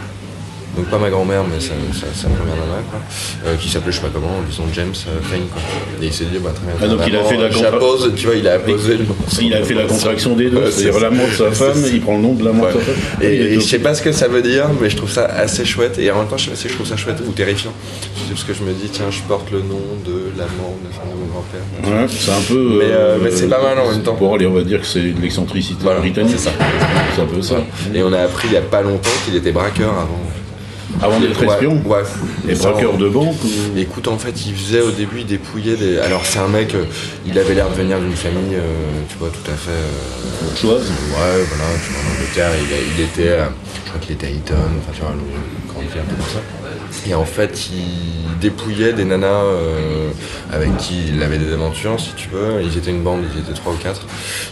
donc 0.76 0.86
pas 0.86 0.98
ma 0.98 1.10
grand-mère 1.10 1.42
mais 1.44 1.58
sa, 1.60 1.74
sa- 2.14 2.28
première 2.28 2.54
nana 2.54 2.82
quoi 2.90 3.00
euh, 3.46 3.56
qui 3.56 3.68
s'appelait 3.68 3.90
je 3.92 3.96
sais 3.96 4.02
pas 4.02 4.10
comment 4.12 4.40
disons 4.48 4.64
James 4.72 4.92
euh, 5.08 5.20
Fane 5.22 5.46
quoi 5.52 5.60
et 6.00 6.06
il 6.06 6.12
s'est 6.12 6.24
dit 6.26 6.38
bah 6.38 6.52
très 6.54 6.64
bien 6.66 6.74
Ah, 6.82 6.86
donc 6.86 7.00
il 7.06 7.16
a 7.16 7.24
fait 7.24 7.36
la 7.36 7.50
je 7.50 7.56
contra- 7.58 7.78
pose 7.78 8.12
tu 8.16 8.26
vois 8.26 8.34
il 8.42 8.46
a 8.48 8.58
posé 8.58 8.96
le 8.96 9.04
nom 9.04 9.14
Il 9.40 9.54
a 9.54 9.62
fait 9.62 9.74
la 9.74 9.84
contraction 9.84 10.36
des 10.36 10.48
deux, 10.50 10.70
c'est-à-dire 10.70 10.94
c'est- 10.94 11.00
l'amant 11.00 11.26
de 11.26 11.32
sa 11.32 11.50
femme, 11.50 11.82
il 11.92 12.00
prend 12.00 12.16
le 12.16 12.22
nom 12.22 12.34
de 12.34 12.44
l'amant 12.44 12.66
de 12.66 12.72
sa 12.72 12.78
femme. 12.80 12.94
Et, 13.22 13.54
je 13.54 13.60
sais 13.60 13.78
pas 13.78 13.94
ce 13.94 14.02
que 14.02 14.12
ça 14.12 14.28
veut 14.28 14.42
dire, 14.42 14.66
mais 14.80 14.88
je 14.90 14.96
trouve 14.96 15.10
ça 15.10 15.24
assez 15.26 15.64
chouette. 15.64 15.98
Et 15.98 16.10
en 16.10 16.18
même 16.18 16.28
temps, 16.28 16.36
je 16.36 16.44
sais 16.44 16.50
pas 16.50 16.56
si 16.56 16.68
je 16.68 16.74
trouve 16.74 16.86
ça 16.86 16.96
chouette 16.96 17.18
ou 17.26 17.32
terrifiant. 17.32 17.72
C'est 18.16 18.28
parce 18.34 18.44
que 18.44 18.54
je 18.54 18.62
me 18.62 18.72
dis, 18.72 18.88
tiens, 18.90 19.10
je 19.10 19.20
porte 19.22 19.50
le 19.50 19.58
nom 19.60 19.80
de 20.06 20.30
l'amant 20.38 20.76
de 20.82 20.88
de 20.90 21.16
mon 21.18 21.26
grand-père. 21.32 22.00
Ouais, 22.02 22.06
c'est 22.08 22.30
un 22.30 22.40
peu. 22.48 22.78
Mais, 22.78 22.84
euh, 22.90 23.18
mais 23.22 23.30
c'est 23.30 23.48
pas 23.48 23.62
mal 23.62 23.78
en 23.78 23.90
même 23.90 24.02
temps. 24.02 24.16
Bon, 24.18 24.34
allez, 24.34 24.46
on 24.46 24.52
va 24.54 24.62
dire 24.62 24.80
que 24.80 24.86
c'est 24.86 25.00
de 25.00 25.20
l'excentricité 25.20 25.84
britannique. 25.84 26.32
c'est 26.36 26.44
ça. 26.44 26.52
C'est 27.14 27.22
un 27.22 27.26
peu 27.26 27.42
ça. 27.42 27.56
Et 27.94 28.02
on 28.02 28.12
a 28.12 28.20
appris 28.20 28.48
il 28.48 28.54
y 28.54 28.56
a 28.56 28.62
pas 28.62 28.82
longtemps 28.82 29.10
qu'il 29.24 29.34
était 29.36 29.52
braqueur 29.52 29.90
avant. 29.90 30.20
Avant 31.02 31.18
d'être 31.20 31.42
espion 31.42 31.82
Ouais. 31.86 32.02
Et 32.48 32.54
braqueur 32.54 32.96
de 32.98 33.08
banque 33.08 33.36
ou- 33.44 33.78
Écoute, 33.78 34.08
en 34.08 34.18
fait, 34.18 34.34
il 34.46 34.54
faisait 34.54 34.80
au 34.80 34.90
début, 34.90 35.20
il 35.20 35.26
dépouillait 35.26 35.76
des. 35.76 35.98
Alors, 35.98 36.24
c'est 36.26 36.38
un 36.40 36.48
mec, 36.48 36.74
euh, 36.74 36.84
il 37.26 37.38
avait 37.38 37.54
l'air 37.54 37.68
de 37.70 37.74
venir 37.74 37.98
d'une 37.98 38.16
famille, 38.16 38.54
euh, 38.56 38.62
tu 39.08 39.16
vois, 39.18 39.28
tout 39.28 39.50
à 39.50 39.54
fait. 39.54 39.70
euh, 39.70 40.44
bourgeoise. 40.44 40.88
Ouais, 40.88 41.44
voilà, 41.48 41.64
tu 41.84 41.92
vois, 41.92 42.00
en 42.02 42.14
Angleterre, 42.14 42.50
il, 42.60 42.98
il 42.98 43.04
était, 43.04 43.28
euh, 43.30 43.44
je 43.84 43.88
crois 43.88 44.00
qu'il 44.00 44.12
était 44.12 44.26
à 44.26 44.30
Eton, 44.30 44.54
enfin, 44.78 44.92
tu 44.94 45.00
vois, 45.00 45.12
un. 45.78 47.08
Et 47.08 47.14
en 47.14 47.24
fait, 47.24 47.70
il 47.72 48.38
dépouillait 48.40 48.92
des 48.92 49.04
nanas 49.04 49.26
euh, 49.26 50.10
avec 50.52 50.76
qui 50.78 51.08
il 51.08 51.22
avait 51.22 51.38
des 51.38 51.52
aventures, 51.52 51.98
si 51.98 52.12
tu 52.14 52.28
veux. 52.28 52.62
Ils 52.62 52.76
étaient 52.76 52.90
une 52.90 53.02
bande, 53.02 53.22
ils 53.32 53.40
étaient 53.40 53.54
trois 53.54 53.72
ou 53.72 53.76
quatre, 53.76 54.06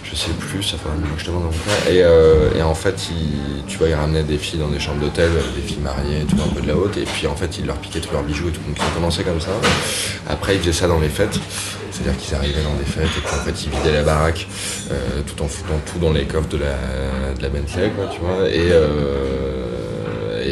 je 0.05 0.15
sais 0.15 0.31
plus, 0.39 0.63
ça 0.63 0.77
fait 0.77 0.89
moi 0.89 1.09
je 1.17 1.25
demande 1.27 1.43
à 1.43 1.47
mon 1.47 1.53
frère. 1.53 1.93
Et, 1.93 2.03
euh, 2.03 2.51
et 2.57 2.63
en 2.63 2.75
fait, 2.75 3.09
il, 3.11 3.65
tu 3.67 3.79
vois, 3.79 3.89
il 3.89 3.95
ramenait 3.95 4.23
des 4.23 4.39
filles 4.39 4.61
dans 4.61 4.69
des 4.69 4.79
chambres 4.79 5.01
d'hôtel, 5.01 5.31
des 5.57 5.63
filles 5.63 5.83
mariées, 5.83 6.25
vois, 6.35 6.45
un 6.45 6.49
peu 6.49 6.61
de 6.61 6.69
la 6.69 6.77
haute. 6.77 6.97
Et 6.97 7.05
puis 7.05 7.27
en 7.27 7.37
fait, 7.37 7.59
il 7.59 7.67
leur 7.67 7.77
piquait 7.77 8.01
tous 8.01 8.13
leurs 8.13 8.23
bijoux 8.23 8.49
et 8.49 8.53
tout. 8.53 8.61
Donc 8.67 8.77
ils 8.77 8.83
ont 8.83 8.95
commencé 8.95 9.23
comme 9.25 9.41
ça. 9.41 9.51
Après, 10.29 10.55
il 10.55 10.61
faisait 10.61 10.73
ça 10.73 10.89
dans 10.89 11.01
les 11.01 11.09
fêtes. 11.09 11.39
C'est-à-dire 11.91 12.21
qu'ils 12.21 12.35
arrivaient 12.35 12.63
dans 12.63 12.75
des 12.75 12.85
fêtes 12.85 13.09
et 13.17 13.21
puis 13.21 13.35
en 13.35 13.45
fait 13.45 13.65
ils 13.65 13.71
vidaient 13.71 13.93
la 13.93 14.03
baraque 14.05 14.47
euh, 14.93 15.21
tout 15.27 15.43
en 15.43 15.49
foutant 15.49 15.81
tout 15.85 15.99
dans 15.99 16.13
les 16.13 16.27
coffres 16.27 16.49
de 16.49 16.59
la, 16.59 17.35
de 17.35 17.49
Bentley, 17.49 17.91
tu 18.13 18.21
vois. 18.21 18.49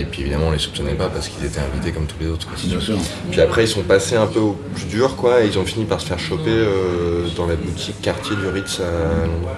Et 0.00 0.04
puis 0.04 0.22
évidemment 0.22 0.48
on 0.48 0.50
les 0.52 0.58
soupçonnait 0.58 0.94
pas 0.94 1.08
parce 1.08 1.28
qu'ils 1.28 1.44
étaient 1.44 1.60
invités 1.60 1.92
comme 1.92 2.06
tous 2.06 2.16
les 2.20 2.28
autres. 2.28 2.48
Bien 2.64 2.80
sûr. 2.80 2.96
Puis 3.30 3.40
après 3.40 3.64
ils 3.64 3.68
sont 3.68 3.82
passés 3.82 4.16
un 4.16 4.26
peu 4.26 4.40
au 4.40 4.56
plus 4.74 4.86
dur 4.86 5.16
quoi 5.16 5.42
et 5.42 5.46
ils 5.46 5.58
ont 5.58 5.64
fini 5.64 5.84
par 5.84 6.00
se 6.00 6.06
faire 6.06 6.18
choper 6.18 6.50
euh, 6.50 7.26
dans 7.36 7.46
la 7.46 7.56
boutique 7.56 8.00
quartier 8.00 8.36
du 8.36 8.46
Ritz 8.46 8.80
à 8.80 9.26
Londres. 9.26 9.56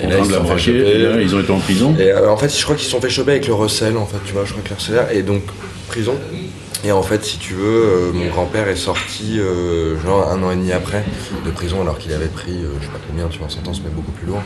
Et 0.00 0.06
là, 0.06 0.18
ils 0.18 0.30
braquer, 0.30 0.70
et 0.70 0.98
là, 0.98 1.20
ils 1.20 1.34
ont 1.34 1.40
été 1.40 1.50
en 1.50 1.58
prison. 1.58 1.94
Et 1.98 2.10
euh, 2.10 2.30
en 2.30 2.36
fait, 2.36 2.56
je 2.56 2.62
crois 2.62 2.76
qu'ils 2.76 2.84
se 2.84 2.90
sont 2.90 3.00
fait 3.00 3.10
choper 3.10 3.32
avec 3.32 3.46
le 3.46 3.54
recel, 3.54 3.96
en 3.96 4.06
fait, 4.06 4.18
tu 4.24 4.32
vois, 4.32 4.44
je 4.44 4.52
crois 4.52 4.62
que 4.62 4.70
le 4.70 4.76
recel, 4.76 5.06
et 5.12 5.22
donc 5.22 5.42
prison. 5.88 6.14
Et 6.84 6.92
en 6.92 7.02
fait, 7.02 7.24
si 7.24 7.38
tu 7.38 7.54
veux, 7.54 7.84
euh, 7.84 8.12
mon 8.12 8.26
grand-père 8.28 8.68
est 8.68 8.76
sorti 8.76 9.40
euh, 9.40 9.98
genre 10.00 10.30
un 10.30 10.40
an 10.44 10.52
et 10.52 10.56
demi 10.56 10.70
après 10.70 11.04
de 11.44 11.50
prison 11.50 11.82
alors 11.82 11.98
qu'il 11.98 12.12
avait 12.12 12.26
pris, 12.28 12.52
euh, 12.52 12.68
je 12.80 12.86
sais 12.86 12.92
pas 12.92 13.00
combien, 13.08 13.26
tu 13.26 13.38
vois, 13.38 13.48
en 13.48 13.50
sentence, 13.50 13.80
mais 13.82 13.90
beaucoup 13.90 14.12
plus 14.12 14.28
lourd. 14.28 14.42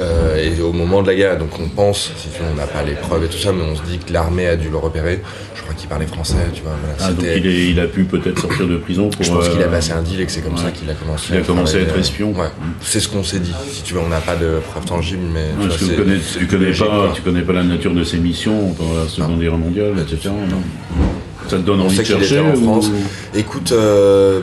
Euh, 0.00 0.36
et 0.36 0.60
au 0.62 0.72
moment 0.72 1.02
de 1.02 1.08
la 1.08 1.16
guerre, 1.16 1.38
donc 1.38 1.58
on 1.58 1.68
pense, 1.68 2.12
si 2.16 2.28
tu 2.28 2.38
veux, 2.40 2.48
on 2.52 2.54
n'a 2.54 2.68
pas 2.68 2.84
les 2.84 2.92
preuves 2.94 3.24
et 3.24 3.28
tout 3.28 3.36
ça, 3.38 3.50
mais 3.52 3.64
on 3.64 3.74
se 3.74 3.82
dit 3.82 3.98
que 3.98 4.12
l'armée 4.12 4.46
a 4.46 4.54
dû 4.54 4.68
le 4.70 4.76
repérer. 4.76 5.22
Je 5.56 5.62
crois 5.62 5.74
qu'il 5.74 5.88
parlait 5.88 6.06
français, 6.06 6.36
tu 6.54 6.62
vois. 6.62 6.72
Voilà, 6.80 6.96
Ah, 7.00 7.12
donc 7.12 7.24
il, 7.36 7.46
est- 7.48 7.70
il 7.70 7.80
a 7.80 7.86
pu 7.88 8.04
peut-être 8.04 8.38
sortir 8.40 8.68
de 8.68 8.76
prison 8.76 9.10
pour. 9.10 9.24
je 9.24 9.32
pense 9.32 9.48
qu'il 9.48 9.62
a 9.62 9.68
passé 9.68 9.90
un 9.92 10.02
deal 10.02 10.20
et 10.20 10.26
que 10.26 10.30
c'est 10.32 10.40
comme 10.42 10.54
ouais. 10.54 10.60
ça 10.62 10.70
qu'il 10.70 10.88
a 10.88 10.94
commencé. 10.94 11.26
Il 11.30 11.36
a 11.38 11.40
commencé 11.40 11.76
à 11.78 11.80
être 11.80 11.98
espion. 11.98 12.30
Ouais, 12.32 12.46
c'est 12.80 13.00
ce 13.00 13.08
qu'on 13.08 13.24
s'est 13.24 13.40
dit. 13.40 13.54
Si 13.72 13.82
tu 13.82 13.94
veux, 13.94 14.00
on 14.00 14.08
n'a 14.08 14.20
pas 14.20 14.36
de 14.36 14.60
preuves 14.70 14.84
tangibles, 14.84 15.26
mais. 15.34 15.46
tu 15.60 15.66
Parce 15.68 15.80
que 15.80 15.84
vois, 15.86 15.96
connais, 15.96 16.18
tu 16.18 16.46
connais 16.46 16.72
pas, 16.72 17.12
tu 17.12 17.22
connais 17.22 17.42
pas 17.42 17.52
la 17.54 17.64
nature 17.64 17.92
de 17.92 18.04
ses 18.04 18.18
missions 18.18 18.72
pendant 18.74 18.94
la 19.02 19.08
Seconde 19.08 19.40
Guerre 19.40 19.56
mondiale, 19.58 19.94
etc. 19.98 20.30
non 20.48 20.62
Ça 21.48 21.56
te 21.56 21.62
donne 21.62 21.80
On 21.80 21.84
envie 21.86 21.98
de 21.98 22.04
chercher 22.04 22.40
en 22.40 22.54
ou- 22.54 22.62
France. 22.62 22.90
Écoute, 23.34 23.72
euh, 23.72 24.40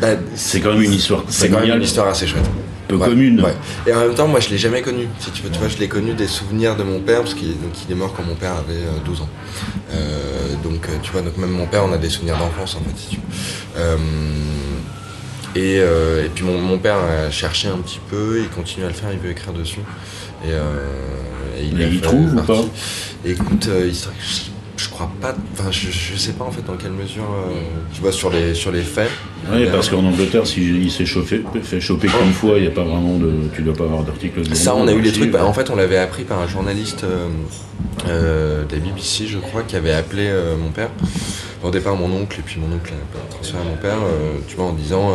bah, 0.00 0.08
C'est 0.34 0.60
quand 0.60 0.72
même 0.72 0.82
une 0.82 0.92
histoire 0.92 1.24
c'est 1.28 1.48
quand 1.48 1.60
même 1.60 1.76
une 1.76 1.82
histoire 1.82 2.08
assez 2.08 2.26
chouette. 2.26 2.48
Peu 2.88 2.96
Ouais, 2.96 3.08
commune. 3.08 3.40
ouais. 3.40 3.54
Et 3.86 3.94
en 3.94 4.00
même 4.00 4.14
temps, 4.14 4.26
moi, 4.28 4.40
je 4.40 4.50
l'ai 4.50 4.58
jamais 4.58 4.82
connu. 4.82 5.06
Si 5.20 5.30
tu 5.30 5.42
veux, 5.42 5.50
tu 5.50 5.58
vois, 5.58 5.68
je 5.68 5.78
l'ai 5.78 5.88
connu 5.88 6.12
des 6.14 6.26
souvenirs 6.26 6.76
de 6.76 6.82
mon 6.82 7.00
père, 7.00 7.20
parce 7.20 7.32
qu'il 7.34 7.48
il 7.88 7.92
est 7.92 7.94
mort 7.94 8.12
quand 8.14 8.24
mon 8.24 8.34
père 8.34 8.52
avait 8.52 8.74
euh, 8.80 8.98
12 9.04 9.22
ans. 9.22 9.28
Euh, 9.94 10.54
donc, 10.62 10.86
euh, 10.88 10.92
tu 11.02 11.10
vois, 11.12 11.22
donc 11.22 11.36
même 11.38 11.50
mon 11.50 11.66
père, 11.66 11.84
on 11.88 11.92
a 11.92 11.96
des 11.98 12.10
souvenirs 12.10 12.36
d'enfance, 12.38 12.74
en 12.76 12.80
fait, 12.80 12.96
si 12.96 13.08
tu 13.10 13.16
veux. 13.16 13.22
Euh, 13.78 13.96
et, 15.54 15.78
euh, 15.80 16.24
et 16.24 16.28
puis 16.28 16.44
mon, 16.44 16.58
mon 16.58 16.78
père 16.78 16.96
a 16.96 17.30
cherché 17.30 17.68
un 17.68 17.78
petit 17.78 18.00
peu, 18.10 18.40
il 18.40 18.48
continue 18.48 18.84
à 18.84 18.88
le 18.88 18.94
faire, 18.94 19.10
il 19.12 19.18
veut 19.18 19.30
écrire 19.30 19.52
dessus. 19.52 19.80
Et, 20.44 20.48
euh, 20.50 20.86
il 21.62 21.76
fait 21.78 22.00
trouve 22.00 22.34
ou 22.34 22.42
pas? 22.42 22.60
Écoute, 23.24 23.68
euh, 23.68 23.86
il 23.88 23.94
pas. 25.20 25.34
Enfin, 25.52 25.70
je, 25.70 25.90
je 25.90 26.16
sais 26.16 26.32
pas 26.32 26.44
en 26.44 26.50
fait 26.50 26.62
dans 26.66 26.76
quelle 26.76 26.92
mesure. 26.92 27.22
euh, 27.24 27.52
tu 27.94 28.00
vois, 28.00 28.12
sur 28.12 28.30
les, 28.30 28.54
sur 28.54 28.70
les 28.72 28.82
faits. 28.82 29.10
Oui, 29.52 29.66
parce 29.70 29.88
qu'en 29.88 30.04
Angleterre, 30.04 30.46
s'il 30.46 30.90
s'est 30.90 31.06
chauffé, 31.06 31.42
fait 31.62 31.80
choper 31.80 32.08
qu'une 32.08 32.32
fois, 32.32 32.58
il 32.58 32.62
n'y 32.62 32.68
a 32.68 32.70
pas 32.72 32.84
vraiment 32.84 33.18
de. 33.18 33.32
Tu 33.54 33.62
dois 33.62 33.74
pas 33.74 33.84
avoir 33.84 34.02
d'article 34.04 34.48
de 34.48 34.54
Ça, 34.54 34.74
on 34.74 34.86
a 34.86 34.92
eu 34.92 35.00
les 35.00 35.12
trucs. 35.12 35.30
Bah, 35.30 35.44
en 35.44 35.52
fait, 35.52 35.68
on 35.70 35.76
l'avait 35.76 35.98
appris 35.98 36.24
par 36.24 36.38
un 36.40 36.46
journaliste 36.46 37.04
euh, 37.04 37.28
euh, 38.08 38.64
de 38.64 38.76
la 38.76 38.80
BBC, 38.80 39.26
je 39.26 39.38
crois, 39.38 39.62
qui 39.62 39.76
avait 39.76 39.92
appelé 39.92 40.26
euh, 40.28 40.56
mon 40.56 40.70
père. 40.70 40.90
Au 41.62 41.70
départ, 41.70 41.94
mon 41.96 42.10
oncle, 42.12 42.38
et 42.40 42.42
puis 42.42 42.60
mon 42.60 42.74
oncle 42.74 42.92
a 42.92 43.32
transféré 43.34 43.62
à 43.62 43.64
mon 43.64 43.76
père, 43.76 43.98
tu 44.48 44.56
vois, 44.56 44.66
en 44.66 44.72
disant 44.72 45.12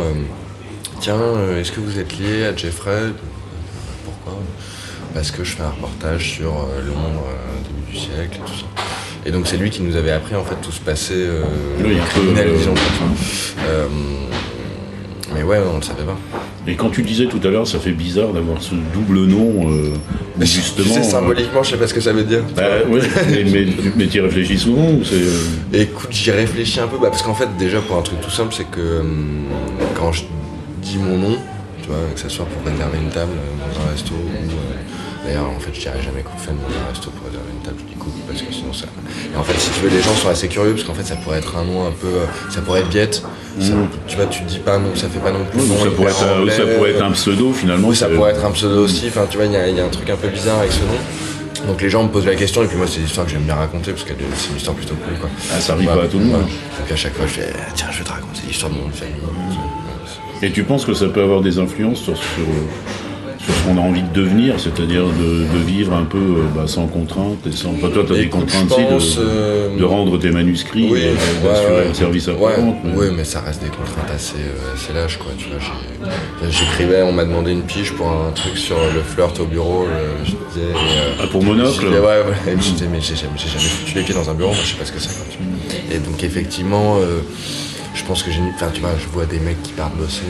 Tiens, 1.00 1.20
est-ce 1.58 1.72
que 1.72 1.80
vous 1.80 1.98
êtes 1.98 2.18
lié 2.18 2.46
à 2.46 2.56
Jeffrey? 2.56 3.12
Pourquoi? 4.04 4.40
Parce 5.12 5.30
que 5.30 5.44
je 5.44 5.56
fais 5.56 5.62
un 5.62 5.70
reportage 5.70 6.32
sur 6.32 6.52
Londres, 6.52 7.26
début 7.64 7.92
du 7.92 7.98
siècle 7.98 8.38
et 8.42 8.50
tout 8.50 8.58
ça. 8.60 8.82
Et 9.26 9.30
donc, 9.30 9.46
c'est 9.46 9.56
lui 9.56 9.70
qui 9.70 9.82
nous 9.82 9.96
avait 9.96 10.12
appris 10.12 10.34
en 10.36 10.44
fait 10.44 10.54
tout 10.62 10.72
ce 10.72 10.80
passé 10.80 11.14
euh, 11.16 11.42
Oui, 11.84 11.96
criminel, 12.10 12.48
euh, 12.48 12.56
disons. 12.56 12.74
Euh, 13.68 13.86
mais 15.34 15.42
ouais, 15.42 15.58
on 15.68 15.74
ne 15.74 15.78
le 15.80 15.84
savait 15.84 16.04
pas. 16.04 16.16
Et 16.66 16.74
quand 16.74 16.90
tu 16.90 17.02
disais 17.02 17.26
tout 17.26 17.40
à 17.44 17.48
l'heure, 17.48 17.66
ça 17.66 17.78
fait 17.78 17.92
bizarre 17.92 18.28
d'avoir 18.32 18.60
ce 18.62 18.74
double 18.94 19.24
nom, 19.26 19.70
euh, 19.70 19.92
justement. 20.40 20.86
Tu 20.86 20.92
sais, 20.94 21.00
euh, 21.00 21.02
symboliquement, 21.02 21.62
je 21.62 21.70
sais 21.70 21.76
pas 21.76 21.86
ce 21.86 21.94
que 21.94 22.00
ça 22.00 22.12
veut 22.12 22.24
dire. 22.24 22.42
Bah, 22.56 22.62
ouais, 22.88 23.00
mais, 23.30 23.44
mais, 23.44 23.66
mais 23.96 24.06
tu 24.06 24.18
y 24.18 24.20
réfléchis 24.20 24.58
souvent 24.58 24.88
ou 24.90 25.02
c'est. 25.04 25.14
euh, 25.14 25.82
Écoute, 25.82 26.08
j'y 26.10 26.30
réfléchis 26.30 26.80
un 26.80 26.86
peu, 26.86 26.96
bah, 26.98 27.08
parce 27.10 27.22
qu'en 27.22 27.34
fait, 27.34 27.48
déjà 27.58 27.80
pour 27.80 27.96
un 27.98 28.02
truc 28.02 28.20
tout 28.20 28.30
simple, 28.30 28.54
c'est 28.56 28.70
que 28.70 29.02
quand 29.96 30.12
je 30.12 30.22
dis 30.82 30.98
mon 30.98 31.16
nom, 31.18 31.36
tu 31.82 31.88
vois, 31.88 31.98
que 32.14 32.20
ce 32.20 32.28
soit 32.28 32.46
pour 32.46 32.70
réserver 32.70 32.98
une 32.98 33.10
table 33.10 33.32
euh, 33.32 33.74
dans 33.74 33.86
un 33.86 33.90
resto, 33.92 34.14
ou 34.14 34.16
euh, 34.18 34.74
d'ailleurs, 35.24 35.48
en 35.50 35.58
fait, 35.60 35.70
je 35.74 35.80
dirais 35.80 36.00
jamais 36.02 36.22
qu'on 36.22 36.38
fait 36.38 36.50
un 36.52 36.88
resto 36.90 37.10
pour 37.10 37.26
réserver 37.26 37.50
une 37.52 37.62
table, 37.64 37.76
je 37.80 37.84
dis 37.92 37.98
coupe, 37.98 38.14
parce 38.26 38.40
que 38.42 38.52
sinon 38.52 38.72
ça. 38.72 38.86
Et 39.32 39.36
en 39.36 39.42
fait, 39.42 39.58
si 39.58 39.70
tu 39.70 39.80
veux, 39.80 39.90
les 39.90 40.02
gens 40.02 40.14
sont 40.14 40.28
assez 40.28 40.48
curieux, 40.48 40.72
parce 40.72 40.84
qu'en 40.84 40.94
fait, 40.94 41.04
ça 41.04 41.16
pourrait 41.16 41.38
être 41.38 41.56
un 41.56 41.64
nom 41.64 41.86
un 41.86 41.90
peu. 41.92 42.06
euh, 42.08 42.26
ça 42.50 42.60
pourrait 42.62 42.80
être 42.80 42.88
biette, 42.88 43.22
ça- 43.60 43.72
Mhm. 43.74 43.88
tu 44.06 44.16
vois, 44.16 44.26
tu 44.26 44.42
te 44.42 44.48
dis 44.48 44.58
pas 44.60 44.78
non, 44.78 44.94
ça 44.94 45.08
fait 45.08 45.18
pas 45.18 45.32
non 45.32 45.44
plus. 45.50 45.60
ça, 45.60 45.66
pourrait 45.96 46.10
être, 46.10 46.22
euh, 46.24 46.40
anglais. 46.40 46.56
ça 46.56 46.62
pourrait 46.66 46.90
être 46.92 47.04
un 47.04 47.12
pseudo 47.12 47.52
finalement. 47.52 47.88
Oui, 47.88 47.96
ça 47.96 48.08
pourrait 48.08 48.30
être 48.32 48.44
un 48.44 48.50
pseudo 48.52 48.84
aussi. 48.84 49.06
Enfin, 49.08 49.26
tu 49.30 49.36
vois, 49.36 49.46
il 49.46 49.52
y, 49.52 49.56
a- 49.56 49.68
il 49.68 49.76
y 49.76 49.80
a 49.80 49.84
un 49.84 49.88
truc 49.88 50.08
un 50.10 50.16
peu 50.16 50.28
bizarre 50.28 50.58
avec 50.60 50.72
ce 50.72 50.80
nom. 50.80 51.66
Donc 51.66 51.82
les 51.82 51.90
gens 51.90 52.04
me 52.04 52.08
posent 52.08 52.24
la 52.26 52.36
question, 52.36 52.62
et 52.62 52.66
puis 52.68 52.76
moi, 52.76 52.86
c'est 52.88 53.00
une 53.00 53.06
histoire 53.06 53.26
que 53.26 53.32
j'aime 53.32 53.42
bien 53.42 53.56
raconter, 53.56 53.90
parce 53.90 54.04
que 54.04 54.12
c'est 54.36 54.50
une 54.50 54.56
histoire 54.56 54.76
plutôt 54.76 54.94
cool, 54.94 55.18
quoi. 55.18 55.28
Ah, 55.52 55.60
ça 55.60 55.72
arrive 55.72 55.86
pas 55.88 56.04
à 56.04 56.06
tout 56.06 56.18
le 56.20 56.24
monde. 56.26 56.42
Donc 56.42 56.92
à 56.92 56.96
chaque 56.96 57.14
fois, 57.14 57.26
je 57.26 57.32
fais, 57.32 57.52
Ah, 57.58 57.72
tiens, 57.74 57.88
je 57.90 57.98
vais 57.98 58.04
te 58.04 58.10
raconter 58.10 58.40
l'histoire 58.46 58.70
de 58.72 58.76
mon 58.78 58.88
famille. 58.90 59.14
Et 60.40 60.52
tu 60.52 60.62
penses 60.62 60.84
que 60.84 60.94
ça 60.94 61.06
peut 61.06 61.20
avoir 61.22 61.40
des 61.40 61.58
influences 61.58 61.98
sur, 61.98 62.16
sur 62.16 62.44
ce 63.52 63.62
qu'on 63.66 63.78
a 63.78 63.80
envie 63.80 64.02
de 64.02 64.12
devenir, 64.12 64.54
c'est-à-dire 64.60 65.04
de, 65.06 65.44
de 65.58 65.64
vivre 65.66 65.94
un 65.94 66.04
peu 66.04 66.18
euh, 66.18 66.42
bah, 66.54 66.64
sans 66.66 66.86
contrainte 66.86 67.38
et 67.46 67.52
sans. 67.52 67.70
Enfin, 67.70 67.88
toi, 67.88 68.04
tu 68.06 68.12
as 68.12 68.16
des 68.16 68.28
contraintes 68.28 68.68
je 68.68 68.74
si, 68.74 68.82
pense, 68.84 69.16
de, 69.16 69.22
euh, 69.26 69.76
de 69.78 69.84
rendre 69.84 70.18
tes 70.18 70.30
manuscrits, 70.30 70.88
Oui, 70.90 71.00
et 71.00 71.04
ouais, 71.10 71.14
d'assurer 71.44 71.72
ouais. 71.74 71.88
le 71.88 71.94
service 71.94 72.26
Ouais, 72.28 72.34
après-vente. 72.52 72.76
mais- 72.84 72.90
oui, 72.96 73.06
mais 73.16 73.24
ça 73.24 73.40
reste 73.40 73.62
des 73.62 73.70
contraintes 73.70 74.10
assez, 74.14 74.34
euh, 74.36 74.74
assez 74.74 74.92
lâches, 74.92 75.18
quoi. 75.18 75.32
Tu 75.38 75.46
vois, 75.48 76.50
j'écrivais, 76.50 77.02
on 77.02 77.12
m'a 77.12 77.24
demandé 77.24 77.52
une 77.52 77.62
pige 77.62 77.92
pour 77.92 78.08
un 78.08 78.30
truc 78.32 78.56
sur 78.58 78.76
le 78.94 79.00
flirt 79.02 79.38
au 79.40 79.44
bureau. 79.46 79.86
je 80.24 80.30
disais, 80.30 80.72
Ah, 81.22 81.26
pour 81.30 81.42
Monocle 81.42 81.70
disais, 81.86 81.98
ouais, 81.98 82.00
ouais. 82.00 82.52
Et 82.52 82.56
je 82.60 82.70
disais, 82.72 82.86
mais 82.90 83.00
j'ai 83.00 83.16
jamais, 83.16 83.38
jamais 83.38 83.64
foutu 83.64 83.94
les 83.96 84.02
pieds 84.02 84.14
dans 84.14 84.28
un 84.28 84.34
bureau, 84.34 84.50
moi 84.52 84.60
je 84.64 84.70
sais 84.70 84.76
pas 84.76 84.84
ce 84.84 84.92
que 84.92 85.00
c'est. 85.00 85.94
Et 85.94 85.98
donc, 85.98 86.22
effectivement, 86.22 86.96
euh, 86.98 87.20
je 87.94 88.02
pense 88.04 88.22
que 88.22 88.30
j'ai. 88.30 88.40
Enfin, 88.54 88.68
tu 88.72 88.80
vois, 88.80 88.90
je 89.00 89.06
vois 89.12 89.24
des 89.26 89.38
mecs 89.40 89.62
qui 89.62 89.72
partent 89.72 89.96
bosser. 89.96 90.22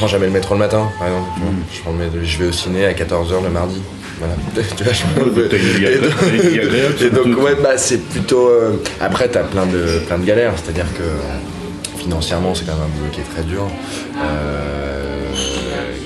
Prends 0.00 0.08
jamais 0.08 0.26
le 0.26 0.32
métro 0.32 0.54
le 0.54 0.60
matin, 0.60 0.88
par 0.98 1.08
exemple. 1.08 1.28
tu 1.36 1.42
vois. 1.42 1.52
Je, 1.74 1.80
prends 1.82 1.92
le 1.92 1.98
métro- 1.98 2.18
je 2.24 2.38
vais 2.38 2.46
au 2.48 2.52
ciné 2.52 2.86
à 2.86 2.92
14h 2.94 3.42
le 3.44 3.50
mardi. 3.50 3.80
Voilà. 4.18 4.34
tu 4.76 4.82
vois, 4.84 4.92
je 4.92 5.02
et 5.02 5.98
donc- 5.98 7.02
et 7.02 7.10
donc, 7.10 7.42
ouais, 7.42 7.54
bah, 7.62 7.76
c'est 7.76 7.98
plutôt. 8.08 8.48
euh, 8.48 8.82
Après, 9.00 9.28
t'as 9.28 9.42
plein 9.44 9.66
de, 9.66 10.00
plein 10.06 10.18
de 10.18 10.24
galères, 10.24 10.52
c'est-à-dire 10.62 10.86
que 10.96 11.98
financièrement, 12.00 12.54
c'est 12.54 12.64
quand 12.66 12.72
même 12.72 12.84
un 12.84 12.98
boulot 12.98 13.10
qui 13.12 13.20
est 13.20 13.34
très 13.34 13.42
dur. 13.42 13.66
Euh, 14.16 15.24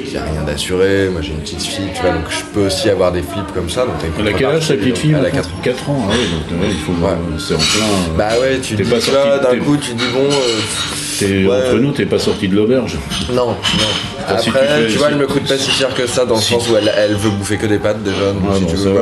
il 0.04 0.10
n'y 0.10 0.16
a 0.16 0.24
rien 0.24 0.42
d'assuré. 0.42 1.08
Moi, 1.10 1.20
j'ai 1.22 1.30
une 1.32 1.38
petite 1.40 1.62
fille, 1.62 1.88
tu 1.94 2.00
vois, 2.02 2.10
donc 2.10 2.24
je 2.30 2.44
peux 2.52 2.66
aussi 2.66 2.88
avoir 2.90 3.10
des 3.12 3.22
flips 3.22 3.52
comme 3.54 3.68
ça. 3.70 3.82
Donc, 3.82 3.94
Elle 4.18 4.28
a 4.28 4.32
quel 4.32 4.46
âge 4.46 4.68
ta 4.68 4.74
petite 4.74 4.98
fille 4.98 5.10
Elle 5.10 5.16
a 5.18 5.22
maintenant 5.22 5.40
4 5.40 5.50
ans. 5.50 5.60
4 5.62 5.90
ans, 5.90 6.08
ah 6.08 6.12
oui, 6.12 6.28
donc 6.50 6.60
ouais, 6.62 6.68
il 6.70 6.78
faut. 6.78 6.92
Ouais. 6.92 7.38
C'est 7.38 7.54
en 7.54 7.58
plein. 7.58 8.14
Bah 8.18 8.28
ouais, 8.40 8.58
tu 8.60 8.74
dis 8.74 8.82
pas 8.84 9.00
sorti- 9.00 9.42
d'un 9.42 9.58
coup, 9.64 9.76
tu 9.76 9.92
dis 9.94 10.04
bon. 10.12 10.20
euh, 10.20 10.28
ouais. 10.28 11.03
Entre 11.22 11.78
nous, 11.78 11.92
t'es 11.92 12.06
pas 12.06 12.18
sorti 12.18 12.48
de 12.48 12.56
l'auberge. 12.56 12.98
Non, 13.30 13.46
non. 13.46 13.56
Après, 14.28 14.42
tu 14.42 14.50
fais- 14.50 14.86
tu 14.90 14.98
vois, 14.98 15.08
elle 15.10 15.16
me 15.16 15.26
coûte 15.26 15.46
pas 15.46 15.56
si 15.58 15.70
cher 15.70 15.94
que 15.94 16.06
ça, 16.06 16.24
dans 16.24 16.36
le 16.36 16.40
si- 16.40 16.52
sens 16.54 16.68
où 16.70 16.76
elle, 16.76 16.90
elle 16.96 17.14
veut 17.16 17.30
bouffer 17.30 17.56
que 17.56 17.66
des 17.66 17.78
pâtes 17.78 18.02
déjà. 18.02 18.32
Donc, 18.32 18.42
Ah, 18.50 18.54
si 18.58 18.66
tu 18.66 18.76
ça 18.76 18.88
veux, 18.90 19.00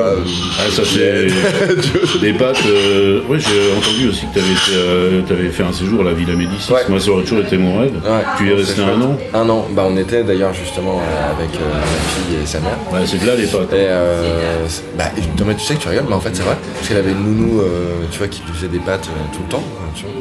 Ah, 0.59 0.71
ça 0.71 0.83
c'est 0.85 1.27
des 2.21 2.33
pâtes. 2.33 2.57
euh, 2.67 3.21
Oui, 3.29 3.39
j'ai 3.41 3.73
entendu 3.77 4.09
aussi 4.09 4.27
que 4.27 4.35
t'avais 4.39 4.53
été, 4.53 4.73
euh, 4.77 5.51
fait 5.53 5.63
un 5.63 5.73
séjour 5.73 6.01
à 6.01 6.05
la 6.05 6.13
Villa 6.13 6.35
Médicis. 6.35 6.73
Ouais. 6.73 6.81
Moi, 6.89 6.99
ça 7.01 7.11
aurait 7.11 7.23
toujours 7.25 7.41
été 7.41 7.57
mon 7.57 7.79
rêve. 7.81 7.93
Ouais, 8.05 8.25
tu 8.39 8.49
y 8.49 8.53
es 8.53 8.55
resté 8.55 8.81
un 8.83 9.01
an. 9.01 9.17
Un 9.35 9.49
an. 9.49 9.67
Bah, 9.73 9.85
on 9.89 9.97
était 9.97 10.23
d'ailleurs 10.25 10.55
justement 10.55 11.01
euh, 11.01 11.31
avec 11.39 11.51
ma 11.53 11.81
fille 11.83 12.43
et 12.43 12.47
sa 12.47 12.61
mère. 12.61 12.77
Ouais, 12.93 13.01
c'est 13.07 13.21
de 13.21 13.27
là 13.27 13.35
les 13.35 13.47
pâtes. 13.47 13.73
Et 13.73 13.77
euh, 13.89 14.67
c'est- 14.69 14.83
bah, 14.97 15.05
mais 15.47 15.55
tu 15.55 15.65
sais 15.65 15.75
que 15.75 15.81
tu 15.83 15.89
rigoles, 15.89 16.05
mais 16.09 16.15
en 16.15 16.21
fait 16.21 16.31
c'est 16.35 16.43
vrai, 16.43 16.57
parce 16.75 16.89
qu'elle 16.89 16.99
avait 16.99 17.11
une 17.13 17.25
nounou, 17.25 17.63
tu 18.11 18.19
vois, 18.19 18.29
qui 18.29 18.43
lui 18.47 18.53
faisait 18.55 18.69
des 18.69 18.79
pâtes 18.79 19.09
tout 19.33 19.41
le 19.45 19.51
temps, 19.51 19.63
hein, 19.79 19.91
tu 19.95 20.05
vois. 20.05 20.13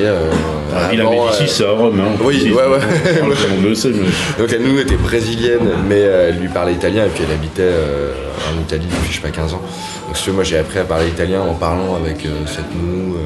Et 0.00 0.06
euh, 0.06 0.30
La 0.74 0.88
Villa 0.88 1.04
Médicis, 1.10 1.48
c'est 1.48 1.64
à 1.66 1.70
Rome. 1.72 2.00
Hein, 2.00 2.16
Oui, 2.22 2.52
ouais, 2.52 2.54
ouais. 2.54 3.22
On 3.58 3.62
le 3.62 3.74
sait, 3.74 3.88
mais. 3.90 4.08
donc 4.40 4.50
la 4.52 4.58
nounou 4.58 4.78
était 4.80 4.96
brésilienne, 4.96 5.68
mais 5.88 5.96
euh, 6.02 6.28
elle 6.30 6.38
lui 6.40 6.48
parlait 6.48 6.72
italien, 6.72 7.04
et 7.06 7.08
puis 7.08 7.24
elle 7.26 7.34
habitait 7.34 7.62
euh, 7.62 8.12
en 8.54 8.60
Italie 8.60 8.86
depuis 8.90 9.10
je 9.10 9.16
sais 9.16 9.22
pas 9.22 9.30
15 9.30 9.54
ans. 9.54 9.62
Donc 10.06 10.16
si 10.16 10.30
moi 10.30 10.44
j'ai 10.44 10.58
appris 10.58 10.78
à 10.78 10.84
parler 10.84 11.08
italien 11.08 11.40
en 11.42 11.54
parlant 11.54 11.94
avec 11.96 12.24
euh, 12.24 12.30
cette 12.46 12.74
nounou 12.74 13.16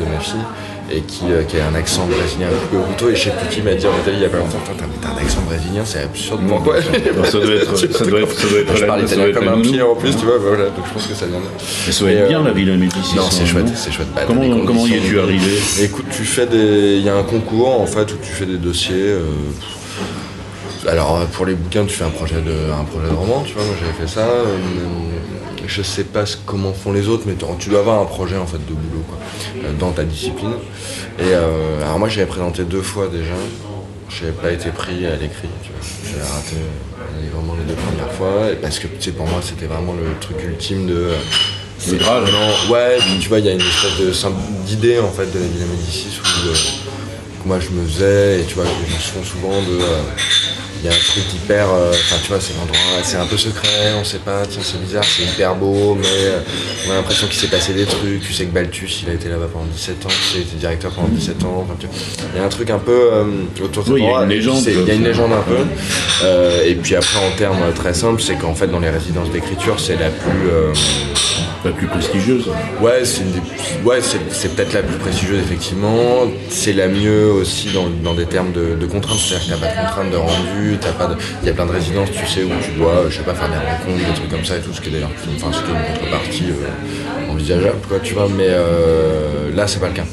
de 0.00 0.04
ma 0.12 0.20
fille. 0.20 0.40
Et 0.88 1.00
qui, 1.00 1.24
euh, 1.32 1.42
qui 1.42 1.56
a 1.58 1.66
un 1.66 1.74
accent 1.74 2.06
brésilien 2.06 2.46
un 2.46 2.66
peu 2.70 2.76
brutto, 2.78 3.10
et 3.10 3.16
je 3.16 3.24
sais 3.24 3.30
plus 3.30 3.48
qui 3.56 3.60
m'a 3.60 3.74
dit 3.74 3.84
en 3.88 3.90
Italie 4.02 4.18
il 4.18 4.22
y 4.22 4.24
a 4.24 4.28
pas 4.28 4.36
longtemps, 4.38 4.58
t'as 5.02 5.08
un 5.08 5.16
accent 5.20 5.40
brésilien, 5.40 5.82
c'est 5.84 5.98
absurde, 6.04 6.42
pourquoi 6.46 6.80
ça 6.80 6.90
doit 6.90 6.98
être- 6.98 7.26
ça 7.26 7.38
doit 7.40 7.54
être- 7.56 7.76
ça 7.76 8.04
doit 8.04 8.20
être 8.60 8.76
Je 8.76 8.84
parle 8.84 9.02
italien 9.02 9.32
comme 9.32 9.48
un 9.48 9.60
pied 9.62 9.82
en 9.82 9.96
plus, 9.96 10.16
tu 10.16 10.24
vois, 10.24 10.38
voilà, 10.38 10.66
donc 10.66 10.86
je 10.86 10.92
pense 10.92 11.08
que 11.08 11.14
ça 11.14 11.26
vient 11.26 11.40
de 11.40 11.42
là. 11.42 11.50
Mais 11.88 11.92
ça 11.92 12.00
doit 12.04 12.12
être 12.12 12.28
bien 12.28 12.40
euh, 12.40 12.44
la 12.44 12.52
Villa 12.52 12.76
Médicis. 12.76 13.16
Non, 13.16 13.22
c'est 13.28 13.44
chouette, 13.46 13.64
non 13.66 13.72
c'est 13.74 13.90
chouette. 13.90 14.06
Bah, 14.14 14.20
t'as 14.20 14.26
Comment, 14.32 14.64
comment 14.64 14.86
y 14.86 14.94
es-tu 14.94 15.18
arrivé? 15.18 15.58
Écoute, 15.82 16.06
tu 16.16 16.22
fais 16.22 16.46
des. 16.46 16.98
Il 16.98 17.02
y 17.02 17.08
a 17.08 17.16
un 17.16 17.24
concours 17.24 17.80
en 17.80 17.86
fait 17.86 18.12
où 18.12 18.16
tu 18.22 18.30
fais 18.30 18.46
des 18.46 18.58
dossiers. 18.58 18.94
euh, 18.94 19.22
Alors 20.86 21.16
euh, 21.20 21.24
pour 21.26 21.46
les 21.46 21.54
bouquins, 21.54 21.84
tu 21.84 21.94
fais 21.96 22.04
un 22.04 22.10
projet 22.10 22.36
de, 22.40 22.72
un 22.72 22.84
projet 22.84 23.08
de 23.08 23.14
roman, 23.14 23.42
tu 23.46 23.54
vois. 23.54 23.64
Moi 23.64 23.74
j'avais 23.80 23.92
fait 24.06 24.12
ça. 24.12 24.26
euh, 24.28 24.56
Je 25.66 25.82
sais 25.82 26.04
pas 26.04 26.24
comment 26.44 26.72
font 26.72 26.92
les 26.92 27.08
autres, 27.08 27.24
mais 27.26 27.34
tu- 27.58 27.68
dois 27.70 27.80
avoir 27.80 28.00
un 28.00 28.04
projet 28.04 28.36
en 28.36 28.46
fait 28.46 28.58
de 28.58 28.72
boulot 28.72 29.02
quoi, 29.08 29.18
euh, 29.64 29.72
dans 29.78 29.90
ta 29.92 30.04
discipline. 30.04 30.54
Et 31.18 31.22
euh, 31.32 31.82
alors 31.82 31.98
moi 31.98 32.08
j'avais 32.08 32.26
présenté 32.26 32.62
deux 32.64 32.82
fois 32.82 33.08
déjà. 33.08 33.34
J'avais 34.08 34.32
pas 34.32 34.52
été 34.52 34.70
pris 34.70 35.04
à 35.06 35.16
l'écrit, 35.16 35.48
tu 35.62 35.70
vois. 35.72 35.80
J'avais 36.04 36.22
raté 36.30 36.56
euh, 36.56 37.36
vraiment 37.36 37.54
les 37.58 37.64
deux 37.64 37.74
premières 37.80 38.12
fois. 38.12 38.52
Et 38.52 38.56
parce 38.56 38.78
que 38.78 38.86
tu 38.86 38.94
sais, 39.00 39.10
pour 39.12 39.26
moi 39.26 39.40
c'était 39.42 39.66
vraiment 39.66 39.92
le 39.94 40.06
truc 40.20 40.36
ultime 40.46 40.86
de. 40.86 41.08
c'est 41.78 41.98
Graal. 41.98 42.22
vraiment- 42.22 42.70
Ouais, 42.72 42.98
tu 43.20 43.28
vois, 43.28 43.40
il 43.40 43.46
y 43.46 43.48
a 43.48 43.52
une 43.52 43.60
espèce 43.60 44.24
d'idée 44.66 45.00
en 45.00 45.10
fait 45.10 45.26
de 45.32 45.38
la 45.40 45.46
Villa 45.46 45.66
Médicis 45.66 46.20
où 46.24 47.48
moi 47.48 47.58
je 47.60 47.70
me 47.70 47.86
faisais, 47.86 48.40
et 48.40 48.44
tu 48.44 48.54
vois, 48.56 48.64
gens 48.64 48.98
se 49.00 49.10
font 49.12 49.24
souvent 49.24 49.60
de. 49.62 49.78
Il 50.82 50.86
y 50.86 50.92
a 50.92 50.92
un 50.92 50.98
truc 50.98 51.24
hyper. 51.34 51.66
euh, 51.72 51.90
Enfin, 51.90 52.16
tu 52.22 52.28
vois, 52.28 52.40
c'est 52.40 52.54
l'endroit, 52.54 52.76
c'est 53.02 53.16
un 53.16 53.26
peu 53.26 53.36
secret, 53.36 53.92
on 53.98 54.04
sait 54.04 54.18
pas, 54.18 54.42
tiens, 54.48 54.60
c'est 54.62 54.80
bizarre, 54.80 55.04
c'est 55.04 55.24
hyper 55.24 55.54
beau, 55.56 55.96
mais 56.00 56.06
euh, 56.06 56.38
on 56.86 56.90
a 56.92 56.94
l'impression 56.96 57.26
qu'il 57.26 57.36
s'est 57.38 57.48
passé 57.48 57.72
des 57.72 57.84
trucs. 57.86 58.20
Tu 58.22 58.32
sais 58.32 58.44
que 58.44 58.52
Balthus, 58.52 58.88
il 59.02 59.10
a 59.10 59.14
été 59.14 59.28
là-bas 59.28 59.48
pendant 59.52 59.64
17 59.66 60.06
ans, 60.06 60.08
tu 60.08 60.14
sais, 60.14 60.36
il 60.36 60.40
était 60.42 60.56
directeur 60.56 60.92
pendant 60.92 61.08
17 61.08 61.42
ans. 61.44 61.64
enfin, 61.64 61.76
tu 61.80 61.86
vois. 61.86 61.96
Il 62.34 62.38
y 62.38 62.42
a 62.42 62.44
un 62.46 62.48
truc 62.48 62.70
un 62.70 62.78
peu 62.78 62.92
euh, 63.12 63.24
autour 63.64 63.84
de 63.84 63.92
Oui, 63.92 64.02
il 64.02 64.10
y 64.10 64.14
a 64.14 64.22
une 64.22 64.28
légende, 64.28 64.62
Il 64.66 64.86
y 64.86 64.90
a 64.90 64.94
une 64.94 65.04
légende 65.04 65.32
un 65.32 65.42
peu. 65.42 65.56
Et 66.66 66.74
puis 66.74 66.94
après, 66.94 67.18
en 67.18 67.36
termes 67.36 67.72
très 67.74 67.94
simples, 67.94 68.20
c'est 68.22 68.36
qu'en 68.36 68.54
fait, 68.54 68.66
dans 68.68 68.80
les 68.80 68.90
résidences 68.90 69.30
d'écriture, 69.30 69.80
c'est 69.80 69.96
la 69.96 70.10
plus. 70.10 70.50
La 71.64 71.72
plus 71.72 71.86
prestigieuse. 71.86 72.48
Ouais, 72.80 73.04
c'est 73.04 73.24
ouais, 73.84 74.00
peut-être 74.00 74.72
la 74.72 74.82
plus 74.82 74.96
prestigieuse, 74.98 75.40
effectivement. 75.40 76.24
C'est 76.48 76.72
la 76.72 76.88
mieux 76.88 77.30
aussi 77.30 77.70
dans, 77.72 77.88
dans 77.88 78.14
des 78.14 78.26
termes 78.26 78.52
de, 78.52 78.86
contraintes. 78.86 79.18
C'est-à-dire 79.18 79.56
que 79.56 79.60
t'as 79.60 79.66
pas 79.66 79.74
de 79.74 79.86
contraintes 79.86 80.10
de 80.10 80.16
rendu, 80.16 80.78
t'as 80.80 80.92
pas 80.92 81.16
il 81.42 81.46
y 81.46 81.50
a 81.50 81.54
plein 81.54 81.66
de 81.66 81.72
résidences, 81.72 82.10
tu 82.12 82.26
sais, 82.26 82.42
où 82.42 82.50
tu 82.62 82.72
dois, 82.78 83.04
je 83.08 83.16
sais 83.16 83.22
pas, 83.22 83.34
faire 83.34 83.48
des 83.48 83.56
rencontres, 83.56 84.08
des 84.08 84.14
trucs 84.14 84.30
comme 84.30 84.44
ça 84.44 84.56
et 84.56 84.60
tout, 84.60 84.72
ce 84.72 84.80
qui 84.80 84.88
est 84.88 84.92
d'ailleurs 84.92 85.10
enfin, 85.14 85.50
une 85.50 85.94
contrepartie 85.94 86.50
euh, 86.50 87.32
envisageable, 87.32 87.78
quoi, 87.88 87.98
tu 88.02 88.14
vois. 88.14 88.28
Mais 88.28 88.48
euh, 88.48 89.54
là, 89.54 89.66
c'est 89.66 89.80
pas 89.80 89.88
le 89.88 89.94
cas. 89.94 90.04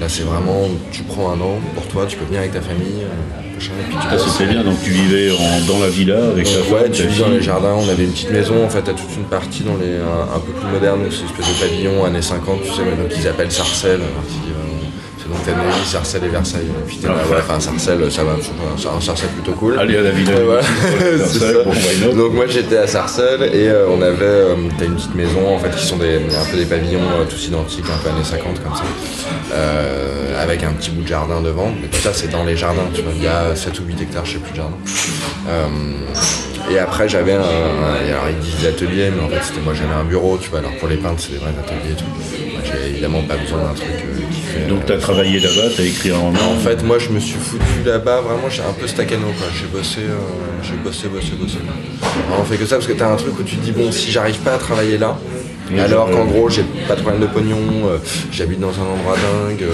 Là, 0.00 0.06
c'est 0.08 0.22
vraiment, 0.22 0.62
tu 0.92 1.02
prends 1.02 1.30
un 1.30 1.40
an 1.40 1.58
pour 1.74 1.86
toi, 1.88 2.06
tu 2.08 2.16
peux 2.16 2.24
venir 2.24 2.40
avec 2.40 2.52
ta 2.52 2.60
famille, 2.62 3.02
euh, 3.02 3.06
Ah, 4.10 4.16
c'était 4.16 4.50
bien, 4.50 4.64
donc 4.64 4.80
tu 4.82 4.88
vivais 4.90 5.30
en- 5.32 5.60
dans 5.70 5.78
la 5.78 5.90
villa 5.90 6.16
avec 6.32 6.46
ta 6.46 6.54
Donc, 6.54 6.64
femme, 6.64 6.72
ouais, 6.74 6.82
ta 6.84 6.88
tu 6.88 7.06
vis 7.06 7.20
dans 7.20 7.28
les 7.28 7.42
jardins, 7.42 7.74
on 7.76 7.86
avait 7.86 8.04
une 8.04 8.12
petite 8.12 8.30
maison, 8.30 8.64
en 8.64 8.70
fait, 8.70 8.80
t'as 8.80 8.94
toute 8.94 9.14
une 9.14 9.24
partie 9.24 9.62
dans 9.62 9.76
les, 9.76 9.96
un, 9.98 10.34
un 10.34 10.38
peu 10.40 10.52
plus 10.52 10.66
moderne, 10.72 11.00
c'est 11.10 11.20
une 11.20 11.26
espèce 11.26 11.46
de 11.46 11.60
pavillon 11.60 12.04
années 12.06 12.22
50, 12.22 12.62
tu 12.62 12.70
sais, 12.70 12.76
donc 12.82 13.12
ils 13.14 13.28
appellent 13.28 13.52
Sarcelles, 13.52 14.00
euh, 14.00 14.22
c'est 14.26 14.54
Donc 15.30 15.38
t'as 15.44 15.52
Neuilly, 15.52 15.84
Sarcelles 15.84 16.24
et 16.24 16.28
Versailles. 16.28 16.66
Ouais, 17.04 17.36
enfin 17.38 17.60
Sarcelles, 17.60 18.10
ça 18.10 18.24
va, 18.24 18.32
enfin, 18.32 18.90
un 18.96 19.00
Sarcelles 19.00 19.28
plutôt 19.28 19.52
cool. 19.52 19.78
Allez 19.78 19.96
à 19.96 20.02
la 20.02 20.10
ville. 20.10 20.26
Donc 22.16 22.32
moi 22.32 22.46
j'étais 22.48 22.78
à 22.78 22.88
Sarcelles 22.88 23.42
et 23.54 23.68
euh, 23.68 23.86
on 23.88 24.02
avait 24.02 24.24
euh, 24.24 24.56
t'as 24.76 24.86
une 24.86 24.96
petite 24.96 25.14
maison 25.14 25.54
en 25.54 25.58
fait 25.58 25.70
qui 25.76 25.86
sont 25.86 25.98
des, 25.98 26.16
un 26.16 26.50
peu 26.50 26.56
des 26.56 26.64
pavillons 26.64 26.98
euh, 26.98 27.24
tous 27.28 27.46
identiques, 27.46 27.84
un 27.84 28.02
peu 28.02 28.10
années 28.10 28.24
50 28.24 28.60
comme 28.60 28.74
ça, 28.74 28.82
avec 30.40 30.64
un 30.64 30.72
petit 30.72 30.90
bout 30.90 31.02
de 31.02 31.08
jardin 31.08 31.40
devant. 31.40 31.72
Mais 31.80 31.86
tout 31.86 32.00
ça 32.00 32.12
c'est 32.12 32.28
dans 32.28 32.42
les 32.42 32.56
jardins, 32.56 32.88
tu 32.92 33.02
vois. 33.02 33.12
Il 33.14 33.22
y 33.22 33.28
a 33.28 33.54
7 33.54 33.78
ou 33.78 33.84
8 33.84 34.02
hectares, 34.02 34.24
je 34.24 34.32
sais 34.32 34.38
plus 34.38 34.50
de 34.50 34.56
jardin. 34.56 34.76
Et 36.72 36.78
après 36.78 37.08
j'avais 37.08 37.34
un, 37.34 37.40
alors 37.40 38.28
ils 38.30 38.38
disent 38.38 38.66
atelier, 38.66 39.10
mais 39.14 39.22
en 39.22 39.28
fait 39.28 39.44
c'était 39.44 39.60
moi 39.60 39.74
j'avais 39.74 39.94
un 39.94 40.04
bureau, 40.04 40.38
tu 40.38 40.50
vois. 40.50 40.58
Alors 40.58 40.76
pour 40.78 40.88
les 40.88 40.96
peintres 40.96 41.20
c'est 41.20 41.32
des 41.32 41.38
vrais 41.38 41.50
ateliers 41.50 41.92
et 41.92 41.96
tout. 41.96 42.04
Moi 42.52 42.60
j'ai 42.64 42.90
évidemment 42.90 43.22
pas 43.22 43.36
besoin 43.36 43.58
d'un 43.58 43.74
truc 43.74 43.88
qui. 44.32 44.39
Donc 44.68 44.86
tu 44.86 44.92
as 44.92 44.98
travaillé 44.98 45.40
là-bas, 45.40 45.68
tu 45.74 45.82
as 45.82 45.84
écrit 45.84 46.12
en 46.12 46.28
En 46.28 46.58
fait, 46.58 46.82
moi, 46.82 46.98
je 46.98 47.08
me 47.10 47.20
suis 47.20 47.38
foutu 47.38 47.64
là-bas, 47.84 48.20
vraiment, 48.20 48.48
j'ai 48.48 48.62
un 48.62 48.72
peu 48.72 48.86
staccano, 48.86 49.26
quoi. 49.38 49.46
J'ai 49.54 49.66
bossé, 49.66 50.00
euh, 50.00 50.16
j'ai 50.62 50.74
bossé, 50.74 51.08
bossé, 51.08 51.32
bossé. 51.40 51.58
Alors, 52.28 52.40
on 52.40 52.44
fait 52.44 52.56
que 52.56 52.66
ça 52.66 52.76
parce 52.76 52.86
que 52.86 52.92
t'as 52.92 53.12
un 53.12 53.16
truc 53.16 53.38
où 53.38 53.42
tu 53.42 53.56
te 53.56 53.64
dis, 53.64 53.72
bon, 53.72 53.90
si 53.92 54.10
j'arrive 54.10 54.38
pas 54.38 54.54
à 54.54 54.58
travailler 54.58 54.98
là, 54.98 55.16
Oui, 55.70 55.80
alors 55.80 56.10
qu'en 56.10 56.24
gros, 56.24 56.48
j'ai 56.48 56.64
pas 56.88 56.96
de 56.96 57.00
problème 57.00 57.22
de 57.22 57.26
pognon, 57.26 57.56
euh, 57.86 57.98
j'habite 58.32 58.60
dans 58.60 58.74
un 58.80 58.86
endroit 58.94 59.16
dingue, 59.16 59.64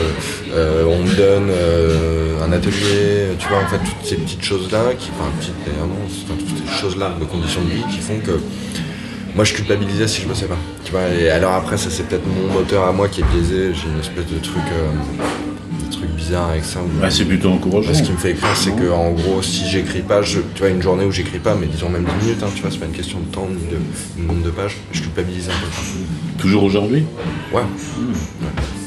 euh, 0.55 0.85
on 0.85 1.03
me 1.03 1.15
donne 1.15 1.51
un 2.43 2.53
atelier, 2.53 3.37
tu 3.39 3.49
vois, 3.49 3.59
en 3.59 3.67
fait, 3.67 3.79
toutes 3.79 4.07
ces 4.07 4.17
petites 4.17 4.45
choses-là, 4.45 4.95
qui, 4.99 5.11
enfin, 5.19 5.31
petites 5.39 5.55
non, 5.79 5.97
enfin, 6.07 6.35
toutes 6.39 6.69
ces 6.69 6.81
choses-là 6.81 7.15
de 7.19 7.25
conditions 7.25 7.63
de 7.63 7.71
vie 7.71 7.85
qui 7.91 7.99
font 7.99 8.19
que 8.19 8.41
moi 9.37 9.45
je 9.45 9.53
culpabilisais 9.53 10.09
si 10.09 10.23
je 10.23 10.27
bossais 10.29 10.47
pas. 10.47 10.59
Tu 10.87 10.93
vois, 10.93 11.09
et 11.09 11.29
alors 11.31 11.55
après 11.55 11.77
ça 11.77 11.91
c'est 11.91 12.05
peut-être 12.05 12.27
mon 12.29 12.53
moteur 12.53 12.85
à 12.85 12.93
moi 12.93 13.09
qui 13.09 13.21
est 13.21 13.25
biaisé, 13.25 13.75
j'ai 13.75 13.89
une 13.93 13.99
espèce 13.99 14.27
de 14.27 14.39
truc, 14.39 14.63
euh, 14.73 15.85
de 15.85 15.91
truc 15.93 16.09
bizarre 16.11 16.51
avec 16.51 16.65
ça. 16.65 16.79
où- 16.81 16.89
Ah, 17.03 17.11
c'est 17.11 17.25
plutôt 17.25 17.51
encourageant. 17.51 17.93
ce 17.93 18.03
qui 18.05 18.13
me 18.13 18.17
fait 18.17 18.31
écrire, 18.31 18.55
c'est 18.55 18.71
que 18.71 18.89
en 18.93 19.11
gros, 19.11 19.43
si 19.43 19.69
j'écris 19.69 20.03
pas, 20.03 20.23
je, 20.23 20.39
tu 20.55 20.61
vois, 20.61 20.69
une 20.69 20.81
journée 20.81 21.05
où 21.05 21.11
j'écris 21.11 21.41
pas, 21.41 21.57
mais 21.57 21.67
disons 21.67 21.89
même 21.89 22.05
10 22.21 22.27
minutes, 22.27 22.43
hein, 22.45 22.51
tu 22.55 22.63
vois, 22.63 22.71
c'est 22.71 22.79
pas 22.79 22.87
une 22.87 22.93
question 22.93 23.19
de 23.19 23.25
temps 23.35 23.49
ni 23.51 23.67
de 23.67 24.23
nombre 24.29 24.45
de 24.45 24.51
pages, 24.51 24.77
je 24.93 25.01
culpabilise 25.03 25.49
un 25.49 25.53
peu. 25.61 26.41
Toujours 26.41 26.63
aujourd'hui? 26.63 27.05
Ouais, 27.53 27.63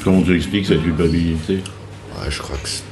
Comment 0.01 0.21
tu 0.21 0.33
expliques 0.37 0.67
cette 0.67 0.81
culpabilité? 0.83 1.55
Ouais 1.55 2.29
je 2.29 2.39
crois 2.41 2.55
que 2.63 2.69
c'est- 2.69 2.83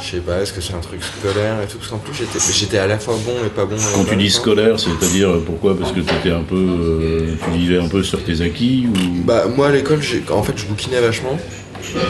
je 0.00 0.10
sais 0.12 0.18
pas, 0.18 0.40
est-ce 0.42 0.52
que 0.52 0.60
c'est 0.60 0.74
un 0.74 0.80
truc 0.80 1.00
scolaire 1.02 1.56
et 1.62 1.66
tout, 1.66 1.78
parce 1.78 1.90
qu'en 1.90 1.98
plus 1.98 2.14
j'étais, 2.14 2.38
j'étais 2.52 2.78
à 2.78 2.86
la 2.86 2.98
fois 2.98 3.14
bon 3.24 3.32
et 3.44 3.48
pas 3.48 3.64
bon. 3.64 3.76
Quand 3.94 4.04
tu 4.04 4.16
dis 4.16 4.30
scolaire, 4.30 4.78
c'est-à-dire 4.78 5.28
euh, 5.30 5.42
pourquoi? 5.44 5.76
Parce 5.78 5.92
que 5.92 6.00
tu 6.00 6.14
étais 6.14 6.30
un 6.30 6.42
peu, 6.42 6.56
euh, 6.56 7.34
tu 7.44 7.58
vivais 7.58 7.78
un 7.78 7.88
peu 7.88 8.02
sur 8.02 8.22
tes 8.22 8.40
acquis 8.40 8.86
ou? 8.88 9.24
Bah 9.24 9.44
moi 9.54 9.68
à 9.68 9.72
l'école, 9.72 10.00
j'ai, 10.02 10.22
en 10.30 10.42
fait, 10.42 10.54
je 10.56 10.64
bouquinais 10.66 11.00
vachement. 11.00 11.36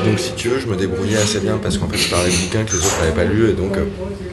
Donc 0.05 0.19
si 0.19 0.33
tu 0.33 0.49
veux, 0.49 0.59
je 0.59 0.67
me 0.67 0.77
débrouillais 0.77 1.19
assez 1.19 1.41
bien 1.41 1.59
parce 1.63 1.77
qu'en 1.79 1.89
fait, 1.89 1.99
je 1.99 2.09
parlais 2.09 2.31
de 2.31 2.37
bouquins 2.37 2.65
que 2.65 2.73
les 2.73 2.79
autres 2.79 2.99
n'avaient 3.01 3.13
pas 3.15 3.25
lu 3.25 3.51
et 3.51 3.53
donc. 3.53 3.77
euh, 3.77 3.85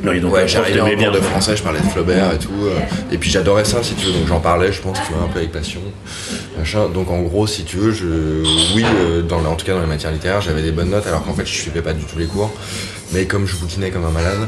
Oui, 0.03 0.19
donc 0.19 0.33
ouais, 0.33 0.47
j'arrivais 0.47 0.79
en 0.81 0.89
cours 0.89 1.11
de 1.11 1.19
français, 1.19 1.55
je 1.57 1.61
parlais 1.61 1.81
de 1.81 1.85
Flaubert 1.85 2.33
et 2.33 2.39
tout. 2.39 2.49
euh, 2.63 2.79
et 3.11 3.17
puis 3.17 3.29
j'adorais 3.29 3.65
ça, 3.65 3.83
si 3.83 3.93
tu 3.95 4.05
veux. 4.07 4.13
Donc 4.13 4.27
j'en 4.27 4.39
parlais, 4.39 4.71
je 4.71 4.81
pense, 4.81 4.97
tu 5.05 5.13
vois, 5.13 5.23
un 5.23 5.27
peu 5.27 5.39
avec 5.39 5.51
passion. 5.51 5.81
Machin. 6.57 6.87
Donc 6.91 7.11
en 7.11 7.21
gros, 7.21 7.45
si 7.47 7.63
tu 7.63 7.77
veux, 7.77 7.91
je, 7.91 8.05
oui, 8.75 8.85
euh, 8.85 9.21
dans, 9.21 9.43
en 9.45 9.55
tout 9.55 9.65
cas 9.65 9.73
dans 9.73 9.81
les 9.81 9.87
matières 9.87 10.11
littéraires, 10.13 10.41
j'avais 10.41 10.61
des 10.61 10.71
bonnes 10.71 10.89
notes 10.89 11.05
alors 11.05 11.23
qu'en 11.23 11.33
fait, 11.33 11.45
je 11.45 11.51
suivais 11.53 11.81
pas 11.81 11.93
du 11.93 12.05
tout 12.05 12.17
les 12.17 12.27
cours. 12.27 12.51
Mais 13.13 13.25
comme 13.25 13.45
je 13.47 13.55
bouquinais 13.55 13.91
comme 13.91 14.03
un 14.05 14.09
malade. 14.11 14.39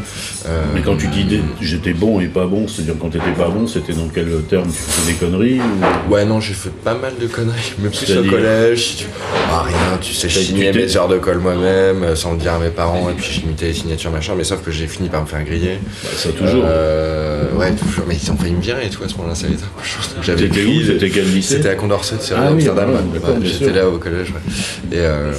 euh, 0.48 0.62
Mais 0.74 0.82
quand 0.82 0.98
tu 0.98 1.08
dis 1.08 1.40
j'étais 1.62 1.94
bon 1.94 2.20
et 2.20 2.26
pas 2.28 2.46
bon, 2.48 2.68
c'est-à-dire 2.68 2.96
quand 3.00 3.10
t'étais 3.10 3.32
pas 3.38 3.50
bon, 3.50 3.68
c'était 3.68 3.94
dans 3.94 4.08
quel 4.14 4.28
terme 4.50 4.66
Tu 4.68 4.74
faisais 4.74 5.12
des 5.14 5.18
conneries 5.18 5.60
ou... 5.60 6.12
Ouais, 6.14 6.26
non, 6.26 6.40
j'ai 6.42 6.54
fait 6.54 6.72
pas 6.72 6.96
mal 6.96 7.14
de 7.22 7.28
conneries, 7.28 7.74
mais 7.80 7.90
plus 7.90 8.18
au 8.18 8.24
collège. 8.24 8.96
tu- 8.98 9.06
Ah, 9.50 9.62
rien, 9.64 9.98
tu 10.02 10.14
sais, 10.14 10.28
je 10.28 10.40
signais 10.40 10.74
mes 10.74 10.98
heures 10.98 11.08
de 11.08 11.18
colle 11.18 11.38
moi-même, 11.40 12.04
euh, 12.04 12.16
sans 12.16 12.34
le 12.34 12.40
dire 12.40 12.54
à 12.54 12.60
mes 12.60 12.70
parents, 12.70 13.10
et 13.10 13.14
puis 13.14 13.32
j'imitais 13.32 13.68
les 13.68 13.74
signatures, 13.74 14.12
machin, 14.12 14.34
mais 14.36 14.44
sauf 14.44 14.62
que 14.64 14.72
j'ai 14.72 14.88
fini 14.88 15.08
par 15.10 15.22
me 15.22 15.28
faire 15.28 15.44
griller. 15.44 15.78
Bah, 16.04 16.10
ça 16.16 16.30
toujours. 16.32 16.64
Euh, 16.66 17.54
ouais, 17.54 17.72
toujours, 17.74 18.06
mais 18.08 18.16
ils 18.22 18.32
ont 18.32 18.36
failli 18.38 18.54
me 18.54 18.62
virer 18.62 18.88
et 18.88 18.90
tout 18.90 19.04
à 19.04 19.08
ce 19.08 19.16
moment-là, 19.18 19.36
ça 19.36 19.46
a 19.48 19.50
été 19.50 19.62
un 19.64 19.84
chose. 19.84 20.16
J'avais 20.24 20.44
C'était 20.48 20.62
pris- 20.64 20.82
où 20.82 20.86
C'était 20.86 21.10
quel 21.10 21.32
lycée 21.32 21.56
C'était 21.58 21.70
à 21.70 21.76
Condorcet, 21.76 22.16
c'est 22.20 22.34
Ah 22.36 22.40
à 22.48 22.52
oui, 22.52 22.68
Amsterdam. 22.68 22.90
ah 22.98 23.30
ouais, 23.30 23.36
Ouais, 23.40 23.46
J'étais 23.46 23.72
là 23.72 23.88
au 23.88 23.98
collège, 23.98 24.32
ouais. 24.32 24.98
Et 24.98 25.00
euh, 25.02 25.32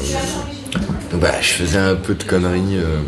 donc 1.10 1.20
bah, 1.20 1.32
je 1.40 1.48
faisais 1.48 1.78
un 1.78 1.94
peu 1.94 2.14
de 2.14 2.22
conneries, 2.22 2.76
euh, 2.76 2.98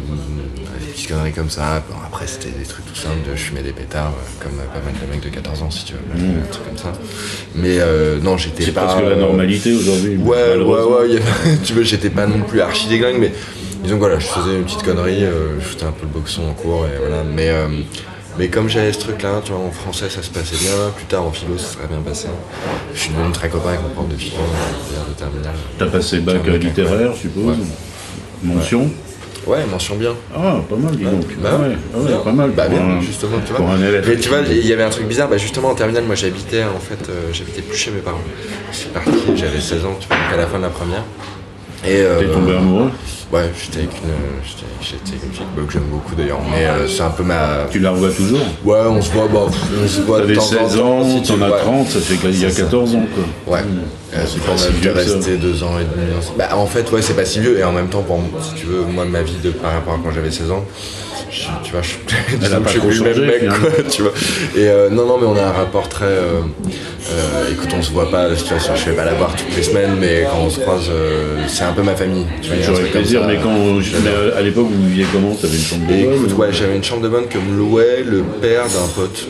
des 0.80 0.86
petites 0.92 1.08
conneries 1.08 1.32
comme 1.32 1.50
ça. 1.50 1.82
Bon, 1.88 1.96
après, 2.06 2.26
c'était 2.26 2.50
des 2.50 2.64
trucs 2.64 2.86
tout 2.86 2.94
simples, 2.94 3.28
de 3.30 3.36
je 3.36 3.42
fumais 3.42 3.62
des 3.62 3.72
pétards, 3.72 4.12
euh, 4.16 4.42
comme 4.42 4.58
euh, 4.58 4.64
pas 4.72 4.84
mal 4.84 4.94
de 4.94 5.12
mecs 5.12 5.22
de 5.22 5.28
14 5.28 5.62
ans, 5.62 5.70
si 5.70 5.84
tu 5.84 5.92
veux, 5.94 6.00
un 6.00 6.46
truc 6.50 6.64
comme 6.66 6.78
ça. 6.78 6.92
Mais 7.54 7.76
euh, 7.80 8.18
non, 8.20 8.36
j'étais 8.36 8.62
Mmh. 8.62 8.66
C'est 8.66 8.72
pas. 8.72 8.86
presque 8.86 9.04
la 9.08 9.16
normalité 9.16 9.72
aujourd'hui. 9.74 10.16
Ouais, 10.16 10.56
ouais, 10.56 10.64
ouais, 10.82 11.16
avait- 11.16 11.56
tu 11.64 11.74
vois, 11.74 11.82
j'étais 11.82 12.10
pas 12.10 12.26
non 12.26 12.40
plus 12.42 12.60
archi 12.60 12.88
déglingue, 12.88 13.18
mais 13.18 13.32
disons 13.82 13.96
que 13.96 14.00
voilà, 14.00 14.18
je 14.18 14.26
faisais 14.26 14.56
une 14.56 14.64
petite 14.64 14.82
connerie, 14.82 15.24
je 15.58 15.64
faisais 15.64 15.84
un 15.84 15.92
peu 15.92 16.02
le 16.02 16.08
boxon 16.08 16.42
en 16.48 16.54
cours, 16.54 16.86
et 16.86 16.98
voilà. 16.98 17.22
Mais, 17.24 17.48
euh, 17.50 17.68
mais 18.38 18.48
comme 18.48 18.68
j'avais 18.68 18.92
ce 18.92 19.00
truc-là, 19.00 19.40
tu 19.44 19.52
vois, 19.52 19.60
en 19.60 19.70
français 19.70 20.08
ça 20.08 20.22
se 20.22 20.30
passait 20.30 20.56
bien, 20.56 20.72
plus 20.96 21.04
tard 21.06 21.24
en 21.24 21.32
philo 21.32 21.58
ça 21.58 21.72
serait 21.74 21.86
bien 21.88 22.00
passé. 22.00 22.28
Je 22.94 22.98
suis 23.00 23.10
devenu 23.10 23.32
très 23.32 23.48
copain 23.48 23.70
avec 23.70 23.82
mon 23.82 23.88
prof 23.90 24.08
de 24.08 24.16
philo, 24.16 24.36
de 25.08 25.14
terminale. 25.14 25.54
T'as 25.78 25.86
passé 25.86 26.20
bac 26.20 26.46
littéraire, 26.46 27.12
je 27.14 27.20
suppose 27.22 27.58
Ouais. 27.58 27.64
Mention 28.42 28.90
Ouais, 29.46 29.64
mention 29.70 29.96
bien. 29.96 30.14
Ah, 30.36 30.56
pas 30.68 30.76
mal, 30.76 30.94
dis 30.94 31.04
donc. 31.04 31.24
Bah 31.42 31.50
Ah 31.54 31.56
ouais, 31.62 31.76
ah 31.94 31.98
ouais, 31.98 32.06
bien. 32.08 32.18
pas 32.18 32.32
mal. 32.32 32.50
Bah 32.50 32.68
bien, 32.68 32.78
un- 32.82 33.00
justement, 33.00 33.38
tu 33.44 33.52
vois. 33.54 33.74
Mais 34.06 34.16
tu 34.18 34.28
vois, 34.28 34.40
il 34.50 34.66
y 34.66 34.72
avait 34.72 34.82
un 34.82 34.90
truc 34.90 35.06
bizarre, 35.08 35.28
bah 35.28 35.38
justement 35.38 35.70
en 35.70 35.74
terminale, 35.74 36.04
moi 36.04 36.14
j'habitais 36.14 36.62
en 36.62 36.78
fait, 36.78 37.08
euh, 37.08 37.30
j'habitais 37.32 37.62
plus 37.62 37.76
chez 37.78 37.90
mes 37.90 38.00
parents. 38.00 38.20
Je 38.70 38.76
suis 38.76 38.88
parti, 38.90 39.10
j'avais 39.36 39.60
16 39.60 39.84
ans, 39.86 39.96
tu 39.98 40.06
vois, 40.08 40.16
à 40.34 40.36
la 40.36 40.46
fin 40.46 40.58
de 40.58 40.64
la 40.64 40.68
première. 40.68 41.04
Et 41.84 41.96
euh, 42.02 42.20
T'es 42.20 42.26
tombé 42.26 42.56
amoureux 42.56 42.90
Ouais, 43.32 43.48
j'étais 43.62 43.78
avec 43.78 43.90
une, 44.02 44.10
j'étais, 44.82 45.24
une 45.24 45.66
que 45.66 45.72
j'aime 45.72 45.84
beaucoup 45.84 46.16
d'ailleurs, 46.16 46.40
mais 46.50 46.66
euh, 46.66 46.88
c'est 46.88 47.02
un 47.02 47.10
peu 47.10 47.22
ma. 47.22 47.66
Tu 47.70 47.78
la 47.78 47.92
revois 47.92 48.10
toujours 48.10 48.40
Ouais, 48.64 48.80
on 48.88 49.00
se 49.00 49.12
voit, 49.12 49.28
bah, 49.28 49.42
on 49.46 49.86
se 49.88 50.00
voit 50.00 50.18
T'avais 50.18 50.34
temps 50.34 50.42
en 50.42 50.68
16 50.68 50.76
temps. 50.76 50.98
ans, 50.98 51.08
si 51.08 51.22
tu 51.22 51.28
t'en 51.32 51.42
as 51.42 51.50
ouais. 51.50 51.58
30, 51.60 51.88
ça 51.88 52.00
fait 52.00 52.16
qu'il 52.16 52.40
y 52.40 52.44
a 52.44 52.48
C'est 52.50 52.56
ça. 52.56 52.62
14 52.62 52.94
ans, 52.96 53.04
quoi. 53.46 53.54
Ouais. 53.54 53.64
Euh, 54.16 54.24
c'est 54.26 54.42
pas 54.42 54.56
si 54.56 54.72
vieux 54.72 54.90
rester 54.90 55.36
deux 55.36 55.62
ans 55.62 55.78
et 55.78 55.84
demi. 55.84 56.10
Bah, 56.36 56.48
en 56.56 56.66
fait, 56.66 56.90
ouais, 56.90 57.02
c'est 57.02 57.14
pas 57.14 57.24
si 57.24 57.38
vieux. 57.38 57.56
Et 57.60 57.62
en 57.62 57.70
même 57.72 57.86
temps, 57.88 58.02
pour, 58.02 58.20
si 58.42 58.54
tu 58.54 58.66
veux, 58.66 58.82
moi, 58.82 59.04
ma 59.04 59.22
vie 59.22 59.36
de, 59.42 59.50
par 59.50 59.74
rapport 59.74 59.94
à 59.94 59.98
quand 60.02 60.10
j'avais 60.10 60.32
16 60.32 60.50
ans, 60.50 60.64
je, 61.30 61.42
tu 61.64 61.72
vois, 61.72 61.82
je, 61.82 61.94
a 62.46 62.48
que 62.58 62.62
pas 62.64 62.70
trop 62.72 62.90
changé, 62.90 63.20
mec, 63.26 63.48
quoi, 63.48 63.70
tu 63.90 64.02
vois. 64.02 64.12
Et 64.56 64.68
euh, 64.68 64.90
non, 64.90 65.06
non, 65.06 65.18
mais 65.18 65.26
on 65.26 65.36
a 65.36 65.42
un 65.42 65.52
rapport 65.52 65.88
très. 65.88 66.04
euh, 66.06 66.40
euh, 67.12 67.52
écoute, 67.52 67.70
on 67.76 67.82
se 67.82 67.90
voit 67.92 68.10
pas, 68.10 68.28
tu 68.34 68.44
vois, 68.54 68.74
je 68.76 68.84
vais 68.90 68.96
pas 68.96 69.04
la 69.04 69.14
voir 69.14 69.34
toutes 69.34 69.54
les 69.56 69.62
semaines, 69.62 69.96
mais 69.98 70.26
quand 70.30 70.38
on 70.44 70.50
se 70.50 70.60
croise, 70.60 70.90
c'est 71.48 71.64
un 71.64 71.72
peu 71.72 71.82
ma 71.82 71.94
famille. 71.96 72.26
J'aurais 72.62 72.84
plaisir, 72.84 73.22
mais 73.26 73.36
quand 73.36 73.54
mais 74.04 74.36
à 74.36 74.42
l'époque 74.42 74.66
vous 74.70 74.86
viviez 74.88 75.06
comment? 75.12 75.34
T'avais 75.34 75.56
une 75.56 75.62
chambre 75.62 75.86
de 75.86 75.92
bonne 76.04 76.14
écoute, 76.14 76.32
ou- 76.32 76.40
ouais, 76.40 76.48
j'avais 76.52 76.76
une 76.76 76.84
chambre 76.84 77.02
de 77.02 77.08
bonne 77.08 77.26
que 77.28 77.38
me 77.38 77.56
louait 77.56 78.02
le 78.04 78.22
père 78.22 78.64
d'un 78.64 78.86
pote, 78.94 79.26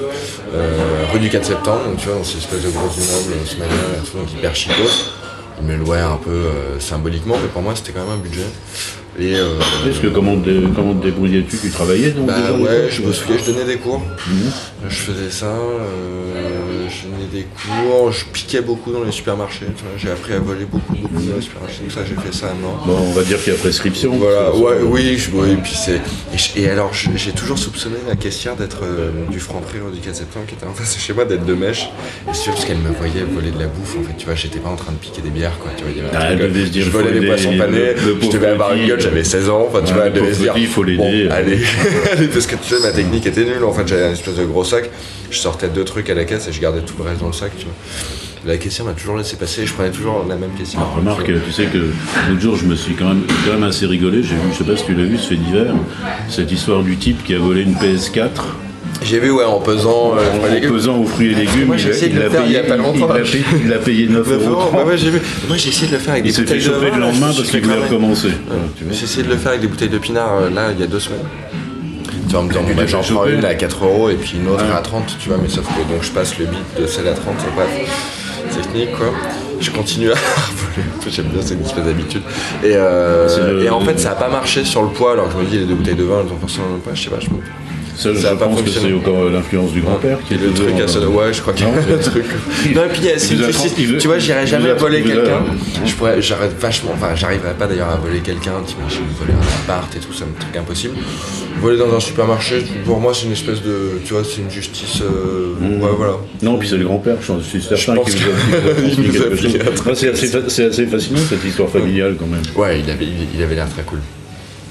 rue 1.12 1.18
du 1.20 1.28
4 1.30 1.44
septembre, 1.44 1.80
donc 1.86 1.96
tu 1.98 2.06
vois, 2.08 2.16
dans 2.16 2.24
cette 2.24 2.38
espèce 2.38 2.62
de 2.62 2.70
gros 2.70 2.88
immeuble, 2.88 3.46
ce 3.46 3.56
manière 3.56 3.76
donc 4.14 4.32
hyper 4.32 4.54
chicos. 4.54 5.12
Il 5.62 5.66
me 5.68 5.76
louait 5.76 5.98
un 5.98 6.16
peu 6.16 6.44
symboliquement, 6.78 7.36
mais 7.40 7.48
pour 7.48 7.60
moi 7.62 7.74
c'était 7.76 7.92
quand 7.92 8.00
même 8.04 8.14
un 8.18 8.22
budget. 8.22 8.46
Et 9.18 9.34
euh, 9.36 9.58
Est-ce 9.88 10.00
que 10.00 10.06
comment 10.06 10.36
te, 10.40 10.66
comment 10.74 10.94
te 10.94 11.04
débrouillais-tu? 11.04 11.56
Tu 11.58 11.70
travaillais 11.70 12.10
donc 12.10 12.26
bah 12.26 12.34
déjà 12.40 12.52
ouais, 12.54 12.88
je 12.90 13.02
me 13.02 13.12
souviens, 13.12 13.36
je 13.38 13.52
donnais 13.52 13.64
des 13.64 13.76
cours. 13.76 14.02
Je 14.88 14.94
faisais 14.94 15.30
ça, 15.30 15.46
euh, 15.46 16.69
je 16.90 17.06
donnais 17.08 17.28
des 17.32 17.44
cours, 17.44 18.12
je 18.12 18.24
piquais 18.26 18.60
beaucoup 18.60 18.92
dans 18.92 19.02
les 19.04 19.12
supermarchés. 19.12 19.66
J'ai 19.96 20.10
appris 20.10 20.32
à 20.34 20.38
voler 20.38 20.64
beaucoup, 20.64 20.92
beaucoup 20.94 21.14
dans 21.22 21.36
les 21.36 21.42
supermarchés, 21.42 21.80
donc 21.82 21.92
ça 21.92 22.00
j'ai 22.04 22.14
fait 22.16 22.34
ça 22.36 22.46
maintenant. 22.46 22.78
Bon, 22.84 22.98
on 23.08 23.12
va 23.12 23.22
dire 23.22 23.42
qu'il 23.42 23.52
y 23.52 23.56
a 23.56 23.58
prescription. 23.58 24.16
Voilà, 24.16 24.54
ouais, 24.54 24.76
oui, 24.82 25.16
je, 25.18 25.30
oui, 25.32 25.52
et 25.52 25.56
puis 25.56 25.72
c'est. 25.74 25.96
Et, 26.34 26.38
je- 26.38 26.58
et 26.60 26.68
alors, 26.68 26.92
je- 26.92 27.10
j'ai 27.16 27.32
toujours 27.32 27.58
soupçonné 27.58 27.96
la 28.08 28.16
caissière 28.16 28.56
d'être 28.56 28.80
euh, 28.82 29.10
du 29.30 29.38
Franprix 29.40 29.78
du 29.92 30.00
4 30.00 30.14
septembre 30.16 30.46
qui 30.46 30.54
était 30.54 30.66
en 30.66 30.74
face 30.74 30.94
de 30.94 31.00
chez 31.00 31.12
moi, 31.12 31.24
d'être 31.24 31.44
de 31.46 31.54
mèche. 31.54 31.84
Et 32.28 32.34
c'est 32.34 32.42
sûr, 32.42 32.52
parce 32.54 32.64
qu'elle 32.64 32.78
me 32.78 32.90
voyait 32.90 33.22
voler 33.22 33.50
de 33.50 33.58
la 33.58 33.66
bouffe, 33.66 33.96
en 33.98 34.02
fait, 34.02 34.16
tu 34.18 34.26
vois, 34.26 34.34
j'étais 34.34 34.58
pas 34.58 34.68
en 34.70 34.76
train 34.76 34.92
de 34.92 34.98
piquer 34.98 35.22
des 35.22 35.30
bières, 35.30 35.58
quoi, 35.58 35.70
tu 35.76 35.84
vois. 35.84 35.92
il 35.92 35.98
y 35.98 36.00
avait 36.06 36.16
un 36.16 36.20
Ah, 36.20 36.36
truc, 36.36 36.66
se 36.66 36.70
dire, 36.70 36.84
je 36.84 36.90
volais 36.90 37.12
des 37.18 37.26
poissons 37.26 37.56
panés, 37.56 37.94
je 38.20 38.28
devais 38.30 38.48
avoir 38.48 38.74
une 38.74 38.86
gueule, 38.86 39.00
j'avais 39.00 39.24
16 39.24 39.48
ans, 39.48 39.66
enfin, 39.68 39.80
tu 39.84 39.92
Ah, 39.92 39.94
vois, 39.94 40.04
le 40.08 40.10
elle 40.16 40.20
devait 40.22 40.34
se 40.34 40.40
dire. 40.40 40.54
il 40.56 40.66
faut 40.66 40.82
l'aider. 40.82 41.28
allez, 41.30 41.58
parce 42.32 42.46
que 42.46 42.56
tu 42.56 42.74
sais, 42.74 42.80
ma 42.82 42.92
technique 42.92 43.26
était 43.26 43.44
nulle, 43.44 43.64
en 43.64 43.72
fait, 43.72 43.86
j'avais 43.86 44.04
un 44.06 44.12
espèce 44.12 44.34
de 44.36 44.44
gros 44.44 44.64
sac, 44.64 44.90
je 45.30 45.38
sortais 45.38 45.68
deux 45.68 45.84
trucs 45.84 46.10
à 46.10 46.14
la 46.14 46.24
caisse 46.24 46.48
et 46.48 46.52
je 46.52 46.60
gardais 46.60 46.79
tout 46.80 46.94
le 46.98 47.04
reste 47.08 47.20
dans 47.20 47.26
le 47.28 47.32
sac, 47.32 47.52
tu 47.58 47.64
vois. 47.66 47.74
La 48.46 48.56
caissière 48.56 48.86
m'a 48.86 48.92
toujours 48.94 49.18
laissé 49.18 49.36
passer, 49.36 49.66
je 49.66 49.72
prenais 49.74 49.90
toujours 49.90 50.24
la 50.26 50.34
même 50.36 50.50
caissière. 50.56 50.80
Remarque, 50.96 51.26
tu 51.26 51.52
sais 51.52 51.64
que 51.66 51.76
l'autre 52.28 52.40
jour, 52.40 52.56
je 52.56 52.64
me 52.64 52.74
suis 52.74 52.94
quand 52.94 53.08
même, 53.08 53.22
quand 53.44 53.52
même 53.52 53.64
assez 53.64 53.84
rigolé. 53.84 54.22
J'ai 54.22 54.34
vu, 54.36 54.40
je 54.52 54.58
sais 54.58 54.64
pas 54.64 54.76
si 54.76 54.84
tu 54.84 54.94
l'as 54.94 55.04
vu, 55.04 55.18
ce 55.18 55.28
fait 55.28 55.36
divers, 55.36 55.74
cette 56.30 56.50
histoire 56.50 56.82
du 56.82 56.96
type 56.96 57.22
qui 57.22 57.34
a 57.34 57.38
volé 57.38 57.60
une 57.62 57.74
PS4 57.74 58.30
J'ai 59.02 59.20
vu, 59.20 59.30
ouais, 59.30 59.44
en 59.44 59.60
pesant. 59.60 60.14
euh, 60.16 60.66
en, 60.66 60.72
pesant 60.72 60.96
aux 60.96 61.04
fruits 61.04 61.32
et 61.32 61.34
légumes. 61.34 61.66
moi, 61.66 61.76
il 61.76 61.82
j'ai 61.82 61.90
a- 61.90 61.92
de 61.92 62.06
il 62.06 62.14
le 62.14 62.20
il 62.46 62.50
y 62.52 62.54
payé- 62.54 62.62
pas 62.62 62.76
longtemps. 62.78 62.94
Il 62.94 63.00
l'a 63.08 63.20
payé, 63.20 63.44
il 63.64 63.68
l'a 63.68 63.78
payé 63.78 64.06
9 64.08 64.26
9 64.28 64.42
euros. 64.42 64.50
euros, 64.60 64.70
bah 64.72 64.84
ouais, 64.86 64.96
j'ai 64.96 65.10
vu. 65.10 65.20
Moi 65.46 65.56
j'ai 65.58 65.68
essayé 65.68 65.88
de 65.88 65.92
le 65.92 65.98
faire 65.98 66.12
avec 66.14 66.24
des 66.24 66.30
Il 66.30 66.32
s'est 66.32 66.40
fait 66.46 66.54
bouteilles 66.54 66.66
de 66.66 66.72
choper 66.74 66.90
vin. 66.90 66.96
le 66.96 67.00
là, 67.02 67.06
je 67.08 67.12
lendemain 67.12 67.28
me 67.28 67.32
parce 67.34 67.36
suis 67.36 67.50
qu'il 67.60 67.60
fait 67.68 67.74
voulait 67.74 67.86
recommencer. 67.88 68.28
Ouais. 68.28 68.86
J'ai 68.90 69.04
essayé 69.04 69.22
de 69.22 69.28
le 69.28 69.36
faire 69.36 69.48
avec 69.50 69.60
des 69.60 69.66
bouteilles 69.68 69.88
de 69.90 69.98
pinard 69.98 70.30
euh, 70.40 70.50
là 70.50 70.70
il 70.74 70.80
y 70.80 70.82
a 70.82 70.86
deux 70.86 70.98
semaines. 71.00 71.20
Tu 72.30 72.36
vas 72.36 72.42
me 72.42 72.48
dire, 72.52 72.60
bah, 72.76 72.86
j'en 72.86 73.02
prends 73.02 73.26
une 73.26 73.44
à 73.44 73.54
4 73.56 73.84
euros 73.84 74.08
et 74.08 74.14
puis 74.14 74.38
une 74.38 74.46
autre 74.46 74.64
Ouais. 74.64 74.72
à 74.72 74.80
30, 74.80 75.16
tu 75.18 75.28
vois, 75.30 75.38
mais 75.42 75.48
sauf 75.48 75.66
que 75.66 75.92
donc 75.92 76.02
je 76.02 76.12
passe 76.12 76.38
le 76.38 76.46
bit 76.46 76.60
de 76.80 76.86
celle 76.86 77.08
à 77.08 77.12
30, 77.14 77.34
c'est 77.38 77.56
pas 77.56 77.66
technique 78.62 78.92
quoi. 78.96 79.08
je 79.60 79.70
continue 79.72 80.12
à 80.12 80.14
voler. 80.54 80.86
J'aime 81.10 81.26
bien, 81.26 81.42
c'est 81.44 81.54
une 81.54 81.64
espèce 81.64 81.84
d'habitude. 81.84 82.22
Et, 82.62 82.74
euh, 82.76 83.54
le- 83.54 83.64
et 83.64 83.68
en 83.70 83.80
fait, 83.80 83.98
ça 83.98 84.12
a 84.12 84.14
pas 84.14 84.28
marché 84.28 84.64
sur 84.64 84.82
le 84.82 84.90
poids. 84.90 85.12
Alors 85.14 85.28
je 85.32 85.38
me 85.38 85.44
dis, 85.44 85.58
les 85.58 85.64
deux 85.64 85.74
bouteilles 85.74 85.96
de 85.96 86.04
vin, 86.04 86.20
elles 86.24 86.32
ont 86.32 86.38
forcément 86.38 86.66
pas, 86.84 86.92
je 86.94 87.02
sais 87.02 87.10
pas, 87.10 87.18
je 87.18 87.30
me. 87.30 87.40
Ça, 88.00 88.14
je 88.14 88.18
Ça 88.18 88.30
a 88.30 88.36
pas 88.36 88.46
pense 88.46 88.62
que 88.62 88.70
c'est 88.70 88.92
encore 88.94 89.24
euh, 89.24 89.30
l'influence 89.30 89.72
du 89.72 89.82
grand-père 89.82 90.18
qui 90.26 90.32
est 90.34 90.38
le 90.38 90.52
truc 90.54 90.80
à 90.82 90.88
ça, 90.88 91.00
euh, 91.00 91.06
ouais, 91.08 91.34
je 91.34 91.42
crois 91.42 91.52
qu'il 91.52 91.66
y 91.66 91.68
a 91.68 91.72
le 91.74 92.02
c'est- 92.02 92.10
truc. 92.10 92.24
Non, 92.74 92.84
et 92.84 92.88
puis, 92.88 93.08
a 93.10 93.16
tu, 93.18 93.98
tu 93.98 94.06
vois, 94.06 94.18
j'irais 94.18 94.44
il 94.44 94.46
jamais 94.46 94.72
voler 94.72 95.02
quelqu'un. 95.02 95.44
Je 95.84 95.94
pourrais, 95.94 96.22
j'aurais 96.22 96.48
vachement, 96.48 96.92
enfin, 96.94 97.14
j'arriverais 97.14 97.52
pas 97.54 97.66
d'ailleurs 97.66 97.90
à 97.90 97.96
voler 97.96 98.20
quelqu'un. 98.20 98.52
T'imagines 98.66 99.02
voler 99.18 99.34
un 99.34 99.62
appart 99.72 99.94
et 99.94 99.98
tout, 99.98 100.12
c'est 100.14 100.24
un 100.24 100.28
truc 100.38 100.56
impossible. 100.56 100.94
Voler 101.60 101.76
dans 101.76 101.94
un 101.94 102.00
supermarché, 102.00 102.64
pour 102.86 103.00
moi, 103.00 103.12
c'est 103.14 103.26
une 103.26 103.32
espèce 103.32 103.62
de, 103.62 104.00
tu 104.04 104.14
vois, 104.14 104.22
c'est 104.24 104.40
une 104.40 104.50
justice. 104.50 105.02
euh, 105.02 105.48
Mmh. 105.60 105.82
Ouais, 105.82 105.90
voilà. 105.94 106.14
Non, 106.42 106.56
puis 106.56 106.68
c'est 106.68 106.78
le 106.78 106.84
grand-père, 106.84 107.16
je 107.20 107.42
suis 107.42 107.60
certain 107.60 107.96
pense 107.96 108.14
qu'il 108.14 108.24
vous 108.24 109.22
a 109.22 109.90
un 109.90 109.94
C'est 109.94 110.08
assez, 110.08 110.86
fascinant 110.86 111.18
cette 111.28 111.44
histoire 111.44 111.68
familiale 111.68 112.16
quand 112.18 112.26
même. 112.26 112.40
Ouais, 112.56 112.80
il 112.80 113.42
avait 113.42 113.54
l'air 113.54 113.68
très 113.68 113.82
cool. 113.82 113.98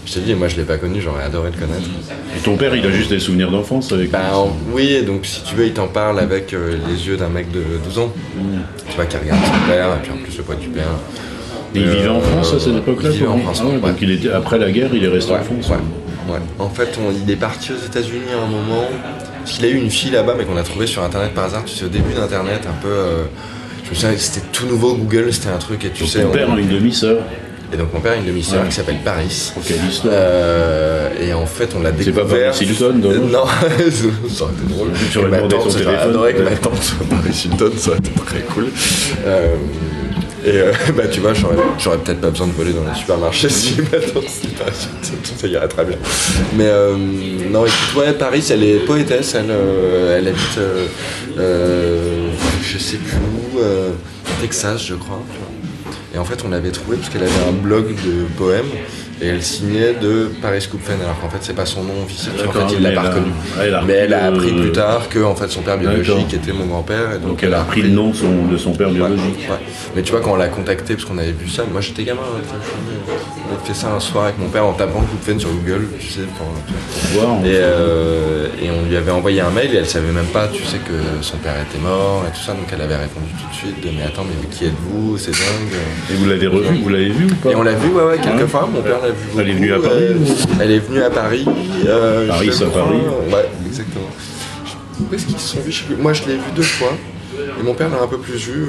Je 0.05 0.13
t'ai 0.13 0.19
dit, 0.21 0.33
moi, 0.33 0.47
je 0.47 0.55
l'ai 0.55 0.63
pas 0.63 0.77
connu, 0.77 1.01
j'aurais 1.01 1.23
adoré 1.23 1.51
le 1.53 1.57
connaître. 1.59 1.87
Et 2.35 2.39
ton 2.39 2.55
père, 2.57 2.75
il 2.75 2.83
a 2.85 2.89
juste 2.91 3.11
des 3.11 3.19
souvenirs 3.19 3.51
d'enfance 3.51 3.91
avec 3.91 4.09
Bah 4.09 4.19
en- 4.35 4.55
oui, 4.73 5.03
donc 5.03 5.25
si 5.25 5.43
tu 5.43 5.53
veux, 5.55 5.67
il 5.67 5.73
t'en 5.73 5.87
parle 5.87 6.19
avec 6.19 6.53
euh, 6.53 6.77
les 6.89 7.07
yeux 7.07 7.15
d'un 7.17 7.29
mec 7.29 7.51
de 7.51 7.61
12 7.83 7.99
ans. 7.99 8.11
Tu 8.89 8.95
vois, 8.95 9.05
qui 9.05 9.17
regarde 9.17 9.39
son 9.45 9.71
père, 9.71 9.87
et 9.95 10.01
puis 10.01 10.11
en 10.11 10.17
plus 10.17 10.35
le 10.37 10.43
poids 10.43 10.55
du 10.55 10.67
père. 10.69 10.83
Et 11.75 11.79
il 11.79 11.87
vivait 11.87 12.07
en 12.09 12.19
France 12.21 12.53
à 12.55 12.59
cette 12.59 12.75
époque-là 12.77 13.09
Il 13.11 13.17
vivait 13.17 13.27
en 13.27 13.35
lui 13.35 13.43
France, 13.43 13.59
Ah 13.61 13.67
ouais, 13.67 13.73
ouais. 13.75 13.79
Donc 13.91 13.97
il 14.01 14.09
était, 14.11 14.31
après 14.31 14.57
la 14.57 14.71
guerre, 14.71 14.89
il 14.93 15.03
est 15.03 15.07
resté 15.09 15.31
Ouais, 15.33 15.39
en 15.39 15.43
France. 15.43 15.71
En 16.57 16.69
fait, 16.69 16.97
on- 16.99 17.11
il 17.11 17.29
est 17.31 17.35
parti 17.35 17.71
aux 17.71 17.85
États-Unis 17.85 18.31
à 18.33 18.43
un 18.43 18.47
moment. 18.49 18.85
Parce 19.43 19.51
qu'il 19.57 19.65
a 19.65 19.69
eu 19.69 19.75
une 19.77 19.89
fille 19.91 20.11
là-bas, 20.11 20.33
mais 20.37 20.45
qu'on 20.45 20.57
a 20.57 20.63
trouvé 20.63 20.87
sur 20.87 21.03
internet 21.03 21.33
par 21.35 21.45
hasard. 21.45 21.65
Tu 21.65 21.75
sais, 21.75 21.85
au 21.85 21.89
début 21.89 22.13
d'Internet, 22.13 22.61
un 22.67 22.81
peu. 22.81 22.87
euh, 22.89 23.23
je 23.83 23.89
me 23.91 23.95
souviens, 23.95 24.17
c'était 24.17 24.45
tout 24.51 24.65
nouveau 24.65 24.95
Google, 24.95 25.31
c'était 25.31 25.49
un 25.49 25.57
truc, 25.57 25.85
et 25.85 25.89
tu 25.89 26.01
Donc 26.03 26.09
sais. 26.11 26.21
ton 26.23 26.29
on- 26.29 26.31
père 26.31 26.51
a 26.51 26.59
une 26.59 26.67
demi-sœur. 26.69 27.17
Et 27.71 27.77
donc 27.77 27.93
mon 27.93 27.99
père 27.99 28.13
a 28.13 28.15
une 28.15 28.25
demi-sœur 28.25 28.61
Ouais. 28.63 28.69
qui 28.69 28.75
s'appelle 28.75 28.97
Paris. 29.05 29.25
Histoire. 29.27 30.13
Euh, 30.13 31.09
et 31.21 31.33
en 31.33 31.45
fait, 31.45 31.69
on 31.77 31.81
l'a 31.81 31.91
C'est 31.99 32.11
pas 32.11 32.21
découvert. 32.23 32.51
Paris 32.51 32.65
Hilton, 32.65 32.93
non 32.95 33.11
Non, 33.27 33.45
ça 34.29 34.43
aurait 34.43 34.53
été 34.53 34.73
drôle. 34.73 35.29
Ma 35.29 35.37
tante, 35.41 35.71
son 35.71 35.79
j'aurais 35.79 35.97
adoré 35.97 36.33
que 36.33 36.41
ma 36.41 36.55
tante 36.55 36.81
soit 36.81 37.05
Paris 37.07 37.41
Hilton, 37.45 37.71
ça 37.77 37.89
aurait 37.91 37.99
été 37.99 38.09
très 38.25 38.39
cool. 38.41 38.69
Euh, 39.25 39.55
et 40.45 40.51
euh, 40.57 40.71
bah 40.97 41.03
tu 41.11 41.19
vois, 41.19 41.33
j'aurais, 41.33 41.97
peut-être 41.99 42.21
pas 42.21 42.29
besoin 42.31 42.47
de 42.47 42.53
voler 42.53 42.71
dans 42.73 42.89
les 42.91 42.97
supermarchés 42.97 43.49
si 43.49 43.75
ma 43.81 43.99
tante 43.99 44.23
c'était 44.27 44.55
Paris 44.55 44.71
Hilton, 45.03 45.33
ça 45.37 45.47
irait 45.47 45.67
très 45.67 45.85
bien. 45.85 45.97
Mais 46.57 46.65
euh, 46.65 46.95
non, 47.51 47.65
écoute, 47.65 47.95
ouais, 47.97 48.13
Paris, 48.13 48.43
elle 48.49 48.63
est 48.63 48.79
poétesse, 48.79 49.35
elle, 49.35 49.51
elle 50.17 50.27
habite, 50.27 50.59
je 51.37 52.77
sais 52.79 52.97
plus 52.97 53.17
où, 53.17 53.59
Texas, 54.41 54.83
je 54.87 54.95
crois. 54.95 55.21
tu 55.31 55.37
vois. 55.37 55.48
Et 56.13 56.17
en 56.17 56.25
fait, 56.25 56.43
on 56.45 56.49
l'avait 56.49 56.71
trouvé 56.71 56.97
parce 56.97 57.09
qu'elle 57.09 57.23
avait 57.23 57.47
un 57.47 57.51
blog 57.51 57.87
de 57.87 58.25
poèmes 58.37 58.65
et 59.21 59.27
elle 59.27 59.43
signait 59.43 59.93
de 59.93 60.31
Paris 60.41 60.61
Scoopfen, 60.61 60.95
alors 61.01 61.19
qu'en 61.19 61.29
fait, 61.29 61.39
c'est 61.41 61.53
pas 61.53 61.65
son 61.65 61.83
nom 61.83 62.03
officiel, 62.03 62.33
D'accord, 62.37 62.69
fait, 62.69 62.75
il 62.77 62.81
l'a 62.81 62.91
pas 62.91 63.09
reconnu. 63.09 63.31
elle 63.61 63.73
a 63.75 63.81
mais 63.81 63.93
elle 63.93 64.13
a 64.13 64.25
appris 64.25 64.51
plus 64.53 64.71
tard 64.71 65.09
que 65.09 65.19
en 65.19 65.35
fait, 65.35 65.49
son 65.49 65.61
père 65.61 65.77
biologique 65.77 66.33
était 66.33 66.53
mon 66.53 66.65
grand-père. 66.65 67.11
Et 67.11 67.19
donc, 67.19 67.29
Donc 67.29 67.43
elle 67.43 67.53
a 67.53 67.61
pris 67.61 67.81
le 67.81 67.89
nom 67.89 68.09
de 68.09 68.57
son, 68.57 68.71
père 68.71 68.89
biologique. 68.89 69.47
ouais. 69.49 69.57
Mais 69.95 70.01
tu 70.01 70.11
vois, 70.11 70.21
quand 70.21 70.31
on 70.31 70.37
l'a 70.37 70.47
contacté, 70.47 70.93
parce 70.95 71.05
qu'on 71.05 71.17
avait 71.17 71.31
vu 71.31 71.49
ça, 71.49 71.63
moi 71.71 71.81
j'étais 71.81 72.03
gamin, 72.03 72.21
hein, 72.21 73.13
on 73.49 73.55
avait 73.55 73.65
fait 73.65 73.73
ça 73.73 73.91
un 73.93 73.99
soir 73.99 74.25
avec 74.25 74.37
mon 74.37 74.49
père 74.49 74.65
en 74.65 74.73
tapant 74.73 75.01
Scoopfen 75.03 75.39
sur 75.39 75.49
Google, 75.49 75.87
tu 75.99 76.07
sais, 76.07 76.21
pour, 76.37 76.47
Pour 76.47 77.21
voir, 77.21 77.37
et, 77.45 77.49
euh, 77.53 78.47
et 78.61 78.69
on 78.69 78.87
lui 78.87 78.95
avait 78.95 79.11
envoyé 79.11 79.41
un 79.41 79.49
mail 79.49 79.73
et 79.73 79.77
elle 79.77 79.87
savait 79.87 80.11
même 80.11 80.25
pas, 80.27 80.47
tu 80.47 80.63
sais, 80.63 80.77
que 80.77 80.93
son 81.23 81.37
père 81.37 81.55
était 81.61 81.81
mort 81.81 82.23
et 82.27 82.31
tout 82.37 82.43
ça, 82.43 82.53
donc 82.53 82.65
elle 82.71 82.81
avait 82.81 82.97
répondu 82.97 83.27
tout 83.41 83.49
de 83.49 83.55
suite 83.55 83.83
de, 83.83 83.89
mais 83.97 84.03
attends, 84.03 84.23
mais 84.23 84.47
qui 84.49 84.65
êtes-vous? 84.65 85.17
C'est 85.17 85.31
dingue. 85.31 85.79
Et 86.11 86.15
vous 86.15 86.25
l'avez 86.29 86.47
revu, 86.47 86.77
vous 86.81 86.89
l'avez 86.89 87.09
vu 87.09 87.25
ou 87.25 87.35
pas? 87.35 87.51
Et 87.51 87.55
on 87.55 87.63
l'a 87.63 87.73
vu, 87.73 87.89
ouais, 87.89 88.03
ouais, 88.03 88.17
quelques 88.21 88.41
Ouais. 88.41 88.47
fois. 88.47 88.69
Mon 88.71 88.81
père 88.81 89.01
l'a 89.01 89.09
vu. 89.09 89.15
Elle 89.39 89.49
est 89.49 89.53
venue 89.53 89.73
à 89.73 89.79
Paris, 89.79 90.03
euh, 90.03 90.15
ou- 90.17 90.61
Elle 90.61 90.71
est 90.71 90.79
venue 90.79 91.01
à 91.03 91.09
Paris. 91.09 91.45
euh, 91.87 92.27
Paris, 92.27 92.49
crois. 92.49 92.67
Paris. 92.83 92.97
Ouais, 93.31 93.49
exactement. 93.67 94.05
Où 94.99 95.15
est-ce 95.15 95.25
qu'ils 95.25 95.39
se 95.39 95.55
sont 95.55 95.61
vus? 95.61 95.71
Je 95.71 95.79
sais 95.79 95.85
plus. 95.85 95.95
Moi, 95.95 96.13
je 96.13 96.23
l'ai 96.25 96.35
vu 96.35 96.41
deux 96.55 96.61
fois. 96.61 96.91
Et 97.59 97.63
mon 97.63 97.73
père 97.73 97.89
l'a 97.89 98.01
un 98.03 98.07
peu 98.07 98.17
plus 98.17 98.33
vu. 98.35 98.65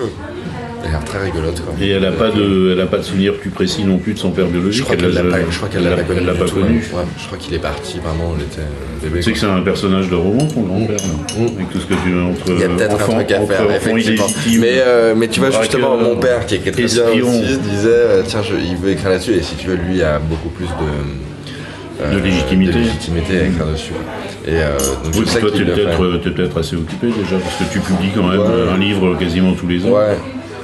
Elle 0.83 0.89
a 0.89 0.91
l'air 0.93 1.05
très 1.05 1.19
rigolote, 1.25 1.61
quoi. 1.63 1.75
Et 1.81 1.91
elle 1.91 2.03
n'a 2.03 2.13
pas 2.13 2.31
de, 2.31 2.71
elle 2.73 2.81
a 2.81 2.87
pas 2.87 2.99
de 2.99 3.03
souvenir 3.03 3.35
plus 3.35 3.51
précis 3.51 3.85
non 3.85 3.99
plus 3.99 4.15
de 4.15 4.19
son 4.19 4.31
père 4.31 4.47
Je 4.47 4.53
biologique. 4.53 4.85
crois 4.85 4.97
qu'elle 4.97 5.13
l'a 5.13 5.23
l'a- 5.23 5.31
pas, 5.31 5.51
je 5.51 5.57
crois 5.57 5.69
qu'elle 5.69 5.83
l'a 5.85 5.91
pas 5.97 6.03
connu. 6.03 6.19
Elle 6.21 6.27
l'a 6.27 6.33
pas 6.35 6.45
connu. 6.51 6.63
ouais. 6.79 6.99
Ouais, 6.99 7.05
je 7.19 7.27
crois 7.27 7.39
qu'il 7.39 7.55
est 7.55 7.59
parti, 7.59 7.99
vraiment, 7.99 8.33
on 8.35 8.37
était 8.41 8.61
euh, 8.61 9.03
bébé. 9.03 9.19
Tu 9.19 9.23
sais 9.25 9.33
que 9.33 9.39
c'est 9.39 9.47
un 9.47 9.61
personnage 9.61 10.09
de 10.09 10.15
roman, 10.15 10.47
ton 10.47 10.63
grand-père, 10.63 10.97
là. 10.97 11.45
avec 11.55 11.71
tout 11.71 11.81
ce 11.81 11.87
que 11.87 11.95
tu 11.95 12.19
entre 12.19 12.45
Il 12.53 12.61
y 12.61 12.65
a 12.65 12.69
peut-être 12.69 12.95
un 12.95 13.15
truc 13.15 13.31
à 13.33 13.41
entre 13.41 13.53
faire, 13.53 13.71
effectivement. 13.77 14.27
Mais, 14.59 14.75
euh, 14.79 15.15
mais 15.17 15.29
tu 15.29 15.41
vois, 15.41 15.51
justement, 15.51 15.97
mon 15.99 16.17
père, 16.17 16.47
qui 16.47 16.55
est, 16.55 16.59
très 16.61 16.71
bien 16.73 16.85
espion. 16.87 17.29
aussi, 17.29 17.59
disait 17.59 17.89
euh, 17.89 18.23
tiens, 18.27 18.41
je- 18.43 18.55
il 18.57 18.77
veut 18.77 18.91
écrire 18.93 19.11
là-dessus, 19.11 19.35
et 19.35 19.43
si 19.43 19.57
tu 19.57 19.69
veux, 19.69 19.77
lui 19.77 20.03
a 20.03 20.19
beaucoup 20.19 20.49
plus 20.49 20.65
de. 20.67 22.03
euh, 22.03 22.15
De 22.19 22.25
légitimité. 22.25 22.73
de 22.73 22.79
légitimité 22.79 23.39
à 23.39 23.43
écrire 23.45 23.67
dessus. 23.67 23.93
Et 24.47 24.53
euh, 24.53 24.79
donc, 25.05 25.15
Oui, 25.17 25.25
toi, 25.41 25.51
tu 25.55 25.63
es 25.63 26.33
peut-être 26.33 26.59
assez 26.59 26.75
occupé 26.77 27.09
déjà, 27.09 27.37
parce 27.37 27.57
que 27.57 27.71
tu 27.71 27.81
publies 27.81 28.09
quand 28.15 28.27
même 28.27 28.41
Ouais. 28.41 28.71
un 28.75 28.79
livre 28.79 29.15
quasiment 29.19 29.53
tous 29.53 29.67
les 29.67 29.85
ans. 29.85 29.91
Ouais, 29.91 30.17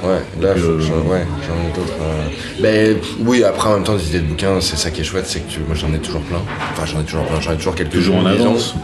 ouais, 0.03 0.21
là, 0.41 0.49
euh, 0.49 0.79
j'en- 0.79 1.09
ouais, 1.09 1.21
ai 1.21 1.75
d'autres. 1.75 1.93
euh. 2.01 2.29
Mais 2.61 2.95
oui, 3.19 3.43
après, 3.43 3.69
en 3.69 3.73
même 3.75 3.83
temps, 3.83 3.95
des 3.95 4.07
idées 4.07 4.19
de 4.19 4.25
bouquins, 4.25 4.59
c'est 4.61 4.77
ça 4.77 4.91
qui 4.91 5.01
est 5.01 5.03
chouette, 5.03 5.25
c'est 5.27 5.39
que 5.39 5.51
tu- 5.51 5.59
moi 5.59 5.75
j'en 5.75 5.93
ai 5.93 5.99
toujours 5.99 6.21
plein. 6.21 6.39
Enfin, 6.73 6.85
j'en 6.85 6.99
ai 7.01 7.03
toujours 7.03 7.25
plein, 7.25 7.39
j'en 7.41 7.53
ai 7.53 7.57
toujours 7.57 7.75
quelques 7.75 7.91
Toujours 7.91 8.17
en 8.17 8.25
avance. 8.25 8.75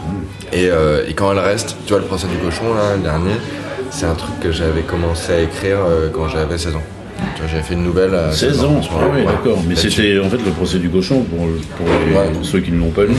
Et, 0.52 0.68
euh, 0.70 1.04
et 1.08 1.14
quand 1.14 1.32
elle 1.32 1.38
reste, 1.38 1.76
tu 1.86 1.92
vois, 1.92 2.00
le 2.00 2.06
procès 2.06 2.26
du 2.28 2.36
cochon, 2.36 2.74
là, 2.74 2.96
le 2.96 3.02
dernier, 3.02 3.32
c'est 3.90 4.06
un 4.06 4.14
truc 4.14 4.38
que 4.40 4.52
j'avais 4.52 4.82
commencé 4.82 5.32
à 5.32 5.40
écrire 5.40 5.78
euh, 5.88 6.08
quand 6.12 6.28
j'avais 6.28 6.58
16 6.58 6.74
ans. 6.76 6.82
J'avais 7.48 7.62
fait 7.62 7.74
une 7.74 7.84
nouvelle 7.84 8.14
à 8.14 8.32
16 8.32 8.64
ans, 8.64 8.80
ce 8.82 8.88
ah 8.92 9.06
ouais, 9.08 9.20
Ouais. 9.20 9.24
d'accord. 9.24 9.58
Mais 9.68 9.76
c'était 9.76 10.18
en 10.18 10.28
fait 10.30 10.38
le 10.44 10.50
procès 10.50 10.78
du 10.78 10.88
cochon 10.88 11.22
pour, 11.22 11.46
pour 11.76 11.86
les- 12.06 12.14
Ouais. 12.14 12.30
ceux 12.42 12.60
qui 12.60 12.72
ne 12.72 12.78
l'ont 12.78 12.90
pas 12.90 13.04
lu. 13.04 13.14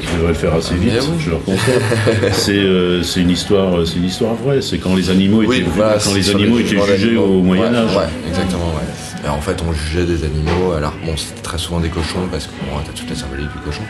Qui 0.00 0.06
devraient 0.16 0.28
le 0.28 0.34
faire 0.34 0.54
assez 0.54 0.74
vite, 0.74 0.92
oui. 1.00 1.16
je 1.18 1.30
leur 1.30 1.42
conseille. 1.44 1.80
c'est 2.32 2.52
euh, 2.52 3.02
c'est 3.02 3.20
une 3.20 3.30
histoire, 3.30 3.86
c'est 3.86 3.96
une 3.96 4.04
histoire 4.04 4.34
vraie. 4.34 4.60
C'est 4.62 4.78
quand 4.78 4.94
les 4.94 5.10
animaux 5.10 5.42
Oui, 5.44 5.58
étaient, 5.58 5.70
voilà, 5.74 5.98
quand 6.02 6.14
les 6.14 6.30
animaux 6.30 6.58
les 6.58 6.72
étaient 6.72 6.96
jugés 6.96 7.16
au 7.16 7.42
Moyen 7.42 7.74
Âge. 7.74 7.96
Ouais, 7.96 8.04
exactement, 8.28 8.66
ouais. 8.66 8.86
Et 9.22 9.28
en 9.28 9.40
fait, 9.40 9.56
on 9.68 9.72
jugeait 9.74 10.06
des 10.06 10.24
animaux. 10.24 10.72
Alors, 10.74 10.94
bon, 11.04 11.14
c'était 11.14 11.42
très 11.42 11.58
souvent 11.58 11.78
des 11.80 11.90
cochons 11.90 12.26
parce 12.30 12.46
que 12.46 12.52
bon, 12.52 12.78
t'as 12.86 12.92
toute 12.92 13.10
la 13.10 13.14
symbolique 13.16 13.52
du 13.52 13.58
cochon, 13.58 13.82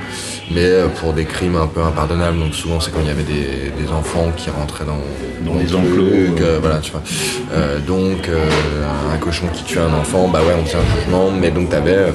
mais 0.50 0.64
euh, 0.64 0.88
pour 0.88 1.12
des 1.12 1.24
crimes 1.24 1.54
un 1.56 1.68
peu 1.68 1.80
impardonnables. 1.82 2.38
Donc, 2.38 2.52
souvent, 2.54 2.80
c'est 2.80 2.90
quand 2.92 2.98
il 3.00 3.06
y 3.06 3.10
avait 3.10 3.22
des, 3.22 3.70
des 3.80 3.92
enfants 3.92 4.32
qui 4.36 4.50
rentraient 4.50 4.84
dans, 4.84 4.98
Dans 5.46 5.56
le 5.56 5.64
des 5.64 5.72
enclos, 5.74 6.40
euh, 6.40 6.58
voilà, 6.60 6.78
tu 6.78 6.90
vois. 6.90 7.02
Euh, 7.54 7.78
donc, 7.78 8.28
euh, 8.28 8.44
un 9.14 9.18
cochon 9.18 9.46
qui 9.52 9.62
tue 9.62 9.78
un 9.78 9.94
enfant, 9.94 10.26
bah 10.26 10.40
ouais, 10.40 10.54
on 10.60 10.64
faisait 10.64 10.78
un 10.78 11.00
jugement, 11.00 11.30
mais 11.30 11.52
donc 11.52 11.68
t'avais 11.70 11.94
euh, 11.94 12.10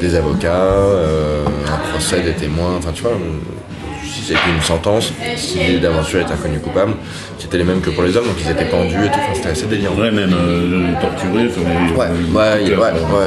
des 0.00 0.16
avocats, 0.16 0.52
euh, 0.54 1.44
un 1.68 1.90
procès, 1.90 2.20
des 2.22 2.32
témoins, 2.32 2.74
enfin, 2.78 2.90
tu 2.92 3.02
vois. 3.02 3.12
Si 4.08 4.22
c'était 4.22 4.38
une 4.56 4.62
sentence, 4.62 5.12
si 5.36 5.78
d'aventure 5.78 6.20
était 6.20 6.32
inconnu 6.32 6.58
coupable, 6.60 6.92
qui 7.38 7.46
étaient 7.46 7.58
les 7.58 7.64
mêmes 7.64 7.80
que 7.80 7.90
pour 7.90 8.02
les 8.04 8.16
hommes, 8.16 8.24
donc 8.26 8.36
ils 8.40 8.50
étaient 8.50 8.64
pendus 8.64 8.94
et 9.04 9.08
tout, 9.08 9.18
enfin, 9.18 9.32
c'était 9.34 9.48
assez 9.50 9.66
délirant. 9.66 9.94
Ouais, 9.96 10.10
même 10.10 10.32
euh, 10.32 10.92
torturé. 11.00 11.46
enfin, 11.48 11.60
les- 11.68 11.94
Ouais, 11.96 12.06
les- 12.64 12.70
ouais, 12.70 12.76
ouais, 12.76 12.92
ouais. 12.92 13.26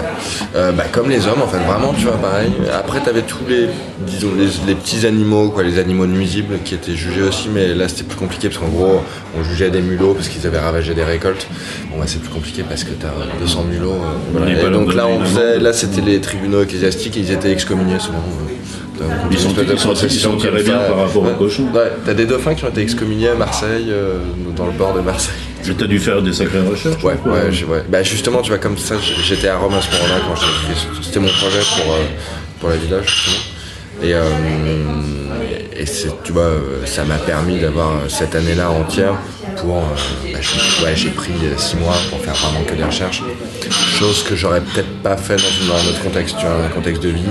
Euh, 0.56 0.72
bah, 0.72 0.86
comme 0.92 1.10
les 1.10 1.28
hommes, 1.28 1.42
en 1.44 1.48
fait, 1.48 1.58
vraiment, 1.60 1.94
tu 1.94 2.06
vois, 2.06 2.18
pareil. 2.18 2.52
Après, 2.74 3.02
t'avais 3.02 3.22
tous 3.22 3.44
les, 3.48 3.68
disons, 4.08 4.30
les, 4.38 4.48
les 4.68 4.76
petits 4.76 5.06
animaux, 5.06 5.50
quoi, 5.50 5.64
les 5.64 5.78
animaux 5.80 6.08
nuisibles 6.08 6.60
qui 6.64 6.76
étaient 6.76 6.96
jugés 6.96 7.22
aussi, 7.24 7.50
mais 7.54 7.76
là, 7.76 7.88
c'était 7.90 8.04
plus 8.04 8.18
compliqué 8.18 8.48
parce 8.50 8.60
qu'en 8.60 8.70
gros, 8.70 9.02
on 9.38 9.44
jugeait 9.44 9.70
des 9.70 9.82
mulots 9.82 10.14
parce 10.14 10.28
qu'ils 10.30 10.48
avaient 10.48 10.60
ravagé 10.60 10.96
des 10.96 11.04
récoltes. 11.04 11.46
Bon, 11.92 12.00
bah, 12.00 12.06
c'est 12.08 12.20
plus 12.22 12.30
compliqué 12.32 12.64
parce 12.68 12.84
que 12.84 12.92
t'as 12.92 13.10
200 13.40 13.64
mulots. 13.70 13.92
euh, 13.92 13.98
voilà. 14.32 14.48
On 14.48 14.50
n'est 14.50 14.66
Et 14.66 14.72
donc 14.72 14.94
là, 14.96 15.08
on 15.08 15.24
faisait, 15.24 15.60
là, 15.60 15.72
c'était 15.74 16.02
les 16.02 16.20
tribunaux 16.22 16.64
ecclésiastiques 16.64 17.18
et 17.18 17.20
ils 17.20 17.32
étaient 17.32 17.52
excommuniés 17.52 18.00
souvent. 18.00 18.24
Euh. 19.02 19.06
Ils 19.32 19.38
sont- 19.40 19.50
comme 19.54 20.56
bien 20.64 20.78
par 20.78 20.98
rapport 20.98 21.24
aux 21.24 21.34
cochons. 21.38 21.68
Ouais, 21.74 21.92
t'as 22.06 22.14
des 22.14 22.26
dauphins 22.26 22.54
qui 22.56 22.66
ont 22.66 22.70
été 22.70 22.82
excommuniés 22.82 23.30
à 23.30 23.36
Marseille, 23.36 23.88
euh, 23.90 24.20
dans 24.56 24.66
le 24.66 24.72
bord 24.74 24.94
de 24.94 25.02
Marseille. 25.02 25.34
Mais 25.68 25.74
t'as 25.74 25.86
dû 25.88 26.00
faire 26.00 26.22
des 26.22 26.34
sacrées 26.34 26.62
recherches. 26.62 27.04
Ouais, 27.04 27.14
ouais, 27.26 27.52
j'ai- 27.52 27.66
ouais. 27.66 27.84
Bah 27.90 28.02
justement, 28.04 28.42
tu 28.42 28.50
vois, 28.50 28.58
comme 28.60 28.78
ça, 28.78 28.96
j'étais 29.24 29.48
à 29.50 29.58
Rome 29.58 29.74
à 29.74 29.82
ce 29.82 29.92
moment-là 29.92 30.22
quand 30.28 30.36
j'ai 30.36 30.74
fait 30.74 30.88
C'était 31.02 31.20
mon 31.20 31.28
projet 31.28 31.60
pour, 31.60 31.94
euh, 31.94 31.98
pour 32.60 32.70
la 32.70 32.76
villa, 32.78 32.98
justement. 33.06 33.38
Et, 34.02 34.14
euh, 34.14 34.24
et 35.76 35.86
c'est, 35.86 36.10
tu 36.24 36.32
vois, 36.32 36.52
ça 36.86 37.04
m'a 37.04 37.16
permis 37.18 37.60
d'avoir 37.60 37.92
cette 38.08 38.36
année-là 38.36 38.70
entière 38.72 39.16
pour. 39.58 39.78
euh, 39.78 40.32
bah, 40.34 40.40
je- 40.42 40.84
ouais, 40.86 40.94
j'ai 40.96 41.10
pris 41.10 41.34
six 41.58 41.76
mois 41.76 41.96
pour 42.10 42.20
faire 42.22 42.34
vraiment 42.36 42.64
que 42.64 42.74
des 42.76 42.84
recherches. 42.84 43.22
Chose 43.98 44.24
que 44.24 44.36
j'aurais 44.36 44.62
peut-être 44.62 45.02
pas 45.04 45.18
fait 45.18 45.36
dans 45.36 45.74
un 45.76 45.90
autre 45.90 46.02
contexte, 46.02 46.38
tu 46.40 46.46
vois, 46.46 46.56
un 46.66 46.70
contexte 46.70 47.04
de 47.04 47.10
vie. 47.10 47.22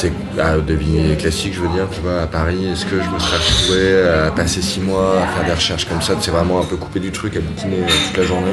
C'est 0.00 0.12
ah, 0.40 0.56
de 0.58 0.74
vie 0.74 1.16
classique, 1.18 1.54
je 1.56 1.60
veux 1.60 1.68
dire, 1.74 1.88
tu 1.90 2.00
vois, 2.02 2.22
à 2.22 2.26
Paris, 2.28 2.68
est-ce 2.72 2.84
que 2.84 3.02
je 3.02 3.10
me 3.12 3.18
serais 3.18 3.36
retrouvé 3.38 4.08
à 4.26 4.30
passer 4.30 4.62
six 4.62 4.78
mois 4.78 5.16
à 5.20 5.26
faire 5.36 5.44
des 5.46 5.52
recherches 5.54 5.86
comme 5.88 6.00
ça, 6.00 6.12
c'est 6.20 6.30
vraiment 6.30 6.60
un 6.60 6.64
peu 6.64 6.76
coupé 6.76 7.00
du 7.00 7.10
truc, 7.10 7.34
à 7.36 7.40
bouquiner 7.40 7.78
euh, 7.82 7.90
toute 8.06 8.16
la 8.18 8.24
journée 8.24 8.52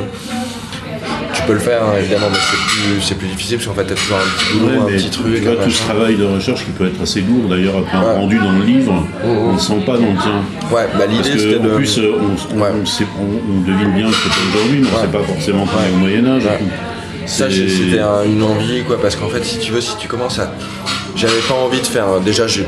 tu 1.35 1.41
peux 1.43 1.53
le 1.53 1.59
faire, 1.59 1.83
hein, 1.83 1.93
évidemment, 1.99 2.27
mais 2.31 2.37
c'est 2.39 2.57
plus, 2.57 3.15
plus 3.19 3.27
difficile 3.27 3.57
parce 3.57 3.67
qu'en 3.67 3.73
fait, 3.75 3.83
t'as 3.85 3.93
toujours 3.93 4.17
un 4.17 4.37
petit 4.39 4.57
boulot, 4.57 4.85
Ouais, 4.87 4.93
un 4.95 4.97
petit 4.97 5.09
truc. 5.11 5.35
tu 5.35 5.41
vois, 5.41 5.55
tout 5.63 5.69
ce 5.69 5.83
travail 5.83 6.15
de 6.15 6.23
recherche 6.23 6.65
qui 6.65 6.71
peut 6.71 6.87
être 6.87 6.99
assez 7.01 7.21
lourd 7.21 7.49
d'ailleurs 7.49 7.75
après 7.77 7.97
un 7.97 8.01
Ouais. 8.01 8.15
rendu 8.17 8.39
dans 8.39 8.51
le 8.53 8.63
livre, 8.63 9.03
on 9.23 9.53
ne 9.53 9.59
sent 9.59 9.83
pas 9.85 9.97
dans 9.97 10.07
le 10.11 10.17
tien. 10.19 10.41
Ouais, 10.71 10.87
bah 10.97 11.05
l'idée 11.05 11.37
c'était 11.37 11.59
en 11.59 11.63
de. 11.63 11.69
plus, 11.75 11.99
euh, 11.99 12.13
on, 12.55 12.59
Ouais. 12.59 12.69
on, 12.81 12.85
sait- 12.87 13.05
on- 13.19 13.51
on 13.53 13.61
devine 13.61 13.91
bien 13.93 14.07
que 14.09 14.15
c'est 14.15 14.29
pas 14.29 14.35
aujourd'hui, 14.57 14.79
mais 14.81 14.87
on 14.91 14.95
ne 14.97 15.01
sait 15.05 15.11
pas 15.17 15.23
forcément 15.23 15.65
est 15.65 15.93
au. 15.93 15.97
Moyen-Âge. 15.97 16.43
Ça, 17.27 17.45
c'était 17.51 17.99
un- 17.99 18.23
une 18.23 18.41
envie, 18.41 18.81
quoi, 18.83 18.99
parce 18.99 19.15
qu'en 19.15 19.29
fait, 19.29 19.43
si 19.43 19.59
tu 19.59 19.71
veux, 19.73 19.81
si 19.81 19.97
tu 19.97 20.07
commences 20.07 20.39
à. 20.39 20.51
J'avais 21.15 21.39
pas 21.47 21.53
envie 21.53 21.79
de 21.79 21.87
faire. 21.87 22.19
Déjà, 22.19 22.45
je 22.47 22.61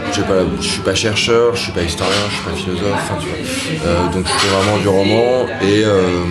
suis 0.62 0.81
pas 0.81 0.95
chercheur, 0.95 1.55
je 1.55 1.63
suis 1.63 1.71
pas 1.73 1.81
historien, 1.83 2.13
je 2.29 2.36
suis 2.36 2.43
pas 2.43 2.55
philosophe, 2.55 2.93
enfin, 2.93 3.15
tu 3.19 3.27
vois. 3.27 3.38
Euh, 3.86 4.13
donc, 4.13 4.25
je 4.25 4.31
fais 4.31 4.47
vraiment 4.55 4.77
du 4.77 4.88
roman 4.88 5.45
et. 5.62 5.83
euh, 5.83 6.23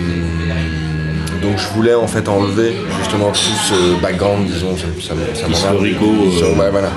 donc, 1.41 1.59
je 1.59 1.67
voulais 1.75 1.93
en 1.93 2.07
fait 2.07 2.27
enlever 2.27 2.75
justement 2.99 3.29
tout 3.29 3.39
ce 3.39 4.01
background, 4.01 4.47
disons, 4.47 4.75
ça, 4.75 4.87
ça, 4.99 5.13
ça. 5.41 5.47
Historico, 5.47 6.05
euh. 6.41 6.55
Ouais, 6.59 6.71
voilà. 6.71 6.89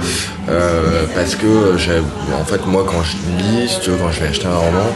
Euh, 0.49 1.05
parce 1.15 1.35
que, 1.35 1.75
en 2.41 2.45
fait, 2.47 2.67
moi, 2.67 2.85
quand 2.89 3.03
je 3.03 3.17
lis, 3.39 3.79
tu 3.83 3.91
quand 3.91 4.11
je 4.11 4.21
vais 4.21 4.29
acheter 4.29 4.47
un 4.47 4.57
roman, 4.57 4.87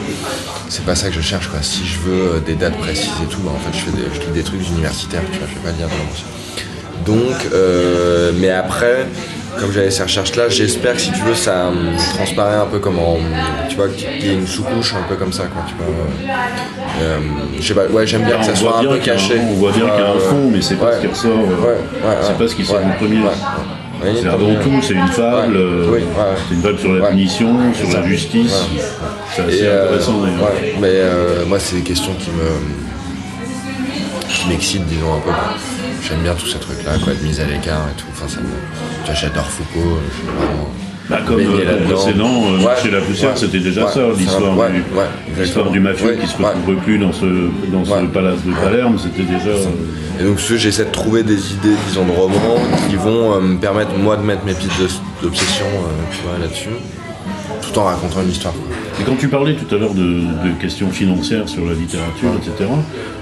c'est 0.71 0.85
pas 0.87 0.95
ça 0.95 1.09
que 1.09 1.15
je 1.15 1.21
cherche 1.21 1.49
quoi. 1.49 1.59
Si 1.61 1.83
je 1.87 1.99
veux 1.99 2.41
des 2.41 2.55
dates 2.55 2.79
précises 2.79 3.13
et 3.23 3.27
tout, 3.27 3.41
bah, 3.41 3.53
en 3.55 3.59
fait 3.71 3.79
je 3.79 3.85
fais 3.85 3.91
des, 3.93 4.09
je 4.15 4.21
lis 4.27 4.33
des 4.33 4.43
trucs 4.43 4.67
universitaires, 4.67 5.23
tu 5.31 5.39
vois, 5.39 5.47
je 5.49 5.55
vais 5.55 5.71
pas 5.71 5.77
lire 5.77 5.89
de. 5.89 7.13
Donc, 7.13 7.37
mais 8.41 8.51
après, 8.51 9.07
comme 9.61 9.73
j'avais 9.73 9.91
ces 9.91 10.03
recherches 10.03 10.35
là, 10.37 10.49
j'espère 10.49 10.95
que 10.95 11.01
si 11.01 11.13
tu 11.13 11.21
veux 11.23 11.35
ça 11.35 11.71
transparaît 12.15 12.57
un 12.57 12.67
peu 12.67 12.79
comme 12.79 12.99
en, 12.99 13.19
tu 13.69 13.77
vois, 13.77 13.89
qu'il 13.89 14.27
y 14.27 14.31
ait 14.31 14.35
une 14.35 14.47
sous-couche 14.47 14.95
un 14.95 15.03
peu 15.09 15.17
comme 15.17 15.33
ça 15.33 15.45
quoi, 15.45 15.63
tu 15.69 15.75
vois. 15.75 15.87
Euh, 17.03 17.19
je 17.59 17.63
sais 17.67 17.75
pas, 17.75 17.87
ouais 17.87 18.07
j'aime 18.07 18.25
bien 18.25 18.39
que 18.39 18.45
ça 18.45 18.55
soit 18.55 18.79
un 18.79 18.85
peu 18.85 18.95
un- 18.95 18.99
caché. 18.99 19.35
on 19.51 19.55
voit 19.55 19.73
bien 19.73 19.87
qu'il 19.89 19.99
y 20.01 20.03
a 20.03 20.11
un 20.11 20.15
Euh, 20.17 20.31
fond, 20.31 20.51
mais 20.53 20.63
c'est 20.63 20.77
pas 20.77 20.93
ce 20.97 21.01
qui 21.01 21.07
ressort. 21.09 21.31
euh, 21.33 21.61
Ouais, 21.67 22.09
ouais, 22.09 22.17
c'est 22.23 22.39
pas 22.39 22.49
ce 22.49 22.55
qui 22.55 22.65
sort 22.65 22.81
en 22.85 22.91
premier. 22.99 23.21
C'est 24.21 24.29
avant 24.29 24.49
une- 24.49 24.59
tout, 24.61 24.83
c'est 24.83 24.93
une 24.95 25.07
fable, 25.09 25.53
Ouais. 25.57 25.59
euh, 25.63 25.87
Oui, 25.89 25.99
ouais. 26.01 26.37
c'est 26.49 26.55
une 26.55 26.61
fable 26.63 26.79
sur 26.79 26.93
la 26.93 27.05
Ouais. 27.05 27.11
punition, 27.11 27.57
sur 27.73 27.91
ça. 27.91 28.01
la 28.01 28.07
justice. 28.07 28.55
C'est 29.35 29.43
assez 29.43 29.63
euh, 29.63 29.85
intéressant 29.87 30.21
d'ailleurs. 30.21 30.43
ouais, 30.43 30.75
mais 30.81 30.89
euh, 30.91 31.47
moi, 31.47 31.59
c'est 31.59 31.77
des 31.77 31.83
questions 31.83 32.13
qui 32.19 32.31
me. 32.31 32.51
qui 34.29 34.49
m'excitent, 34.49 34.85
disons 34.87 35.15
un 35.15 35.21
peu. 35.21 35.31
quoi. 35.31 35.55
J'aime 36.07 36.21
bien 36.23 36.35
tous 36.35 36.47
ces 36.47 36.59
trucs-là, 36.59 36.93
quoi, 37.03 37.15
de 37.15 37.25
mise 37.25 37.41
à 37.41 37.45
l'écart 37.45 37.87
et 37.91 37.97
tout. 37.99 38.07
Enfin, 38.13 38.29
ça 38.29 38.41
me... 38.41 39.15
J'adore 39.15 39.47
Foucault, 39.47 39.81
euh, 39.97 40.01
je 40.11 40.17
suis 40.17 40.27
vraiment. 40.27 40.69
Bah, 41.09 41.19
comme 41.27 41.39
euh, 41.39 41.65
là-dedans. 41.65 41.95
précédent, 41.97 42.43
euh, 42.47 42.59
Ouais, 42.59 42.65
Marché 42.65 42.91
la 42.91 43.01
poussière, 43.01 43.31
ouais, 43.31 43.37
c'était 43.37 43.59
déjà 43.61 43.85
ouais, 43.85 43.93
ça, 43.93 44.01
l'histoire 44.17 44.71
du, 44.71 44.83
l'histoire 45.39 45.71
mafieux 45.81 46.17
qui 46.21 46.27
se 46.27 46.37
retrouve 46.37 46.77
plus 46.83 46.99
dans 46.99 47.13
ce, 47.13 47.27
dans 47.71 47.85
ce 47.85 48.07
palace 48.07 48.43
de 48.45 48.53
Palerme, 48.53 48.99
c'était 48.99 49.23
déjà. 49.31 49.49
euh, 49.51 50.21
Et 50.21 50.25
donc, 50.25 50.41
ce, 50.41 50.57
j'essaie 50.57 50.87
de 50.87 50.91
trouver 50.91 51.23
des 51.23 51.53
idées, 51.53 51.77
disons, 51.89 52.07
de 52.07 52.11
romans 52.13 52.59
qui 52.89 52.97
vont 52.97 53.35
euh, 53.37 53.41
me 53.41 53.59
permettre, 53.59 53.93
moi, 53.99 54.17
de 54.17 54.23
mettre 54.23 54.45
mes 54.47 54.55
pistes 54.55 54.73
d'obsession, 55.23 55.67
là-dessus, 56.41 56.69
tout 57.63 57.79
en 57.79 57.85
racontant 57.85 58.23
une 58.23 58.31
histoire. 58.31 58.55
Et 59.01 59.05
quand 59.05 59.17
tu 59.17 59.29
parlais 59.29 59.55
tout 59.55 59.73
à 59.75 59.79
l'heure 59.79 59.95
de, 59.95 60.03
de 60.03 60.61
questions 60.61 60.89
financières 60.91 61.49
sur 61.49 61.65
la 61.65 61.75
littérature, 61.75 62.31
etc., 62.37 62.71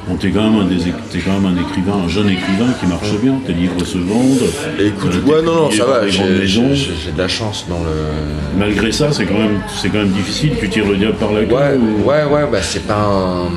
bon, 0.08 0.16
t'es 0.16 0.30
quand, 0.30 0.50
même 0.50 0.60
un 0.60 0.64
des 0.66 0.76
t'es 1.10 1.18
quand 1.18 1.38
même 1.40 1.46
un 1.56 1.60
écrivain, 1.60 1.94
un 2.04 2.08
jeune 2.08 2.28
écrivain 2.28 2.72
qui 2.78 2.86
marche 2.86 3.12
bien, 3.22 3.34
tes 3.46 3.52
livres 3.54 3.84
se 3.84 3.98
vendent. 3.98 4.50
Et 4.78 4.88
écoute, 4.88 5.12
euh, 5.14 5.30
ouais, 5.30 5.42
non, 5.42 5.54
non, 5.54 5.70
ça 5.70 5.84
va, 5.86 6.06
j'ai 6.08 6.22
de 6.22 7.18
la 7.18 7.28
chance 7.28 7.66
dans 7.68 7.78
le. 7.80 8.58
Malgré 8.58 8.92
ça, 8.92 9.12
c'est 9.12 9.24
quand, 9.24 9.38
même, 9.38 9.60
quand 9.82 9.98
même 9.98 10.10
difficile, 10.10 10.52
tu 10.60 10.68
tires 10.68 10.88
le 10.88 10.96
diable 10.96 11.16
par 11.16 11.32
la 11.32 11.44
queue. 11.44 11.54
Ouais, 11.54 11.76
ou- 11.76 12.08
ouais, 12.08 12.24
ouais, 12.24 12.46
bah 12.50 12.58
c'est 12.60 12.86
pas 12.86 12.98
un. 13.06 13.48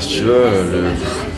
Si 0.00 0.16
tu 0.18 0.20
veux, 0.22 0.32
le. 0.72 1.31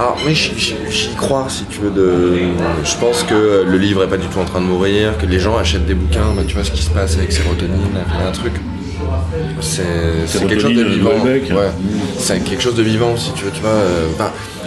Alors, 0.00 0.16
mais 0.24 0.34
j'y- 0.34 1.14
crois, 1.16 1.46
si 1.50 1.64
tu 1.64 1.80
veux. 1.80 1.90
De... 1.90 2.38
Je 2.84 2.96
pense 2.96 3.22
que 3.22 3.64
le 3.66 3.76
livre 3.76 4.02
est 4.02 4.08
pas 4.08 4.16
du 4.16 4.26
tout 4.28 4.38
en 4.38 4.46
train 4.46 4.60
de 4.62 4.64
mourir, 4.66 5.18
que 5.18 5.26
les 5.26 5.38
gens 5.38 5.58
achètent 5.58 5.84
des 5.84 5.92
bouquins, 5.94 6.32
bah, 6.34 6.42
tu 6.46 6.54
vois 6.54 6.64
ce 6.64 6.70
qui 6.70 6.82
se 6.82 6.88
passe 6.88 7.18
avec 7.18 7.30
sérotonine, 7.32 7.76
il 8.14 8.20
y 8.20 8.24
a 8.24 8.28
un 8.28 8.32
truc. 8.32 8.54
C'est 9.60 9.82
quelque 10.48 10.58
chose 10.58 10.70
de 10.74 10.76
Sérotonine, 10.76 10.88
vivant. 10.88 11.60
Ouais. 11.60 11.70
C'est 12.18 12.42
quelque 12.42 12.62
chose 12.62 12.74
de 12.76 12.82
vivant, 12.82 13.14
si 13.18 13.32
tu 13.32 13.44
veux, 13.44 13.50
tu 13.50 13.60
vois. 13.60 13.70
euh, 13.70 14.06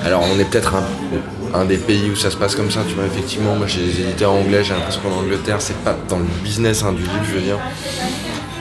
alors, 0.05 0.23
on 0.31 0.39
est 0.39 0.45
peut-être 0.45 0.75
un, 0.75 0.83
un 1.59 1.65
des 1.65 1.77
pays 1.77 2.09
où 2.11 2.15
ça 2.15 2.29
se 2.29 2.37
passe 2.37 2.55
comme 2.55 2.69
ça, 2.69 2.81
tu 2.87 2.93
vois. 2.93 3.05
Effectivement, 3.05 3.55
moi 3.55 3.65
j'ai 3.67 3.81
des 3.81 4.01
éditeurs 4.01 4.33
anglais, 4.33 4.63
j'ai 4.63 4.73
l'impression 4.73 5.01
qu'en 5.01 5.19
Angleterre, 5.21 5.57
c'est 5.61 5.77
pas 5.77 5.95
dans 6.09 6.17
le 6.19 6.25
business 6.43 6.83
hein, 6.83 6.91
du 6.91 7.01
livre, 7.01 7.23
je 7.27 7.33
veux 7.35 7.41
dire. 7.41 7.57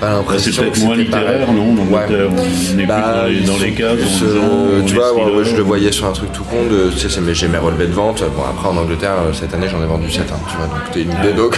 Pas 0.03 0.11
l'impression 0.15 0.51
c'est 0.75 0.81
moins 0.81 0.91
pareil. 0.97 1.05
littéraire, 1.05 1.53
non 1.53 1.75
Ouais. 1.93 2.03
Angleterre, 2.05 2.31
on 2.75 2.79
est 2.81 2.87
Bah, 2.87 3.23
plus 3.25 3.41
dans 3.41 3.55
les, 3.55 3.59
dans 3.59 3.65
les 3.65 3.73
cases. 3.73 4.23
euh, 4.25 4.83
tu 4.85 4.95
vois, 4.97 5.13
je 5.45 5.55
le 5.55 5.63
voyais 5.63 5.93
sur 5.93 6.07
un 6.07 6.13
truc 6.13 6.33
tout 6.33 6.43
con 6.43 6.57
de, 6.69 6.91
tu 6.91 7.09
sais, 7.09 7.21
j'ai 7.35 7.47
mes 7.49 7.59
relevés 7.59 7.87
de 7.87 7.93
vente. 7.93 8.25
Bon, 8.37 8.43
après 8.43 8.69
en 8.69 8.77
Angleterre, 8.77 9.13
euh, 9.29 9.33
cette 9.33 9.55
année, 9.55 9.69
j'en 9.71 9.81
ai 9.81 9.87
vendu 9.87 10.11
7, 10.11 10.25
tu 10.27 10.57
vois, 10.57 10.67
donc 10.67 10.91
t'es 10.93 11.03
une 11.03 11.13
idée, 11.13 11.33
donc. 11.37 11.57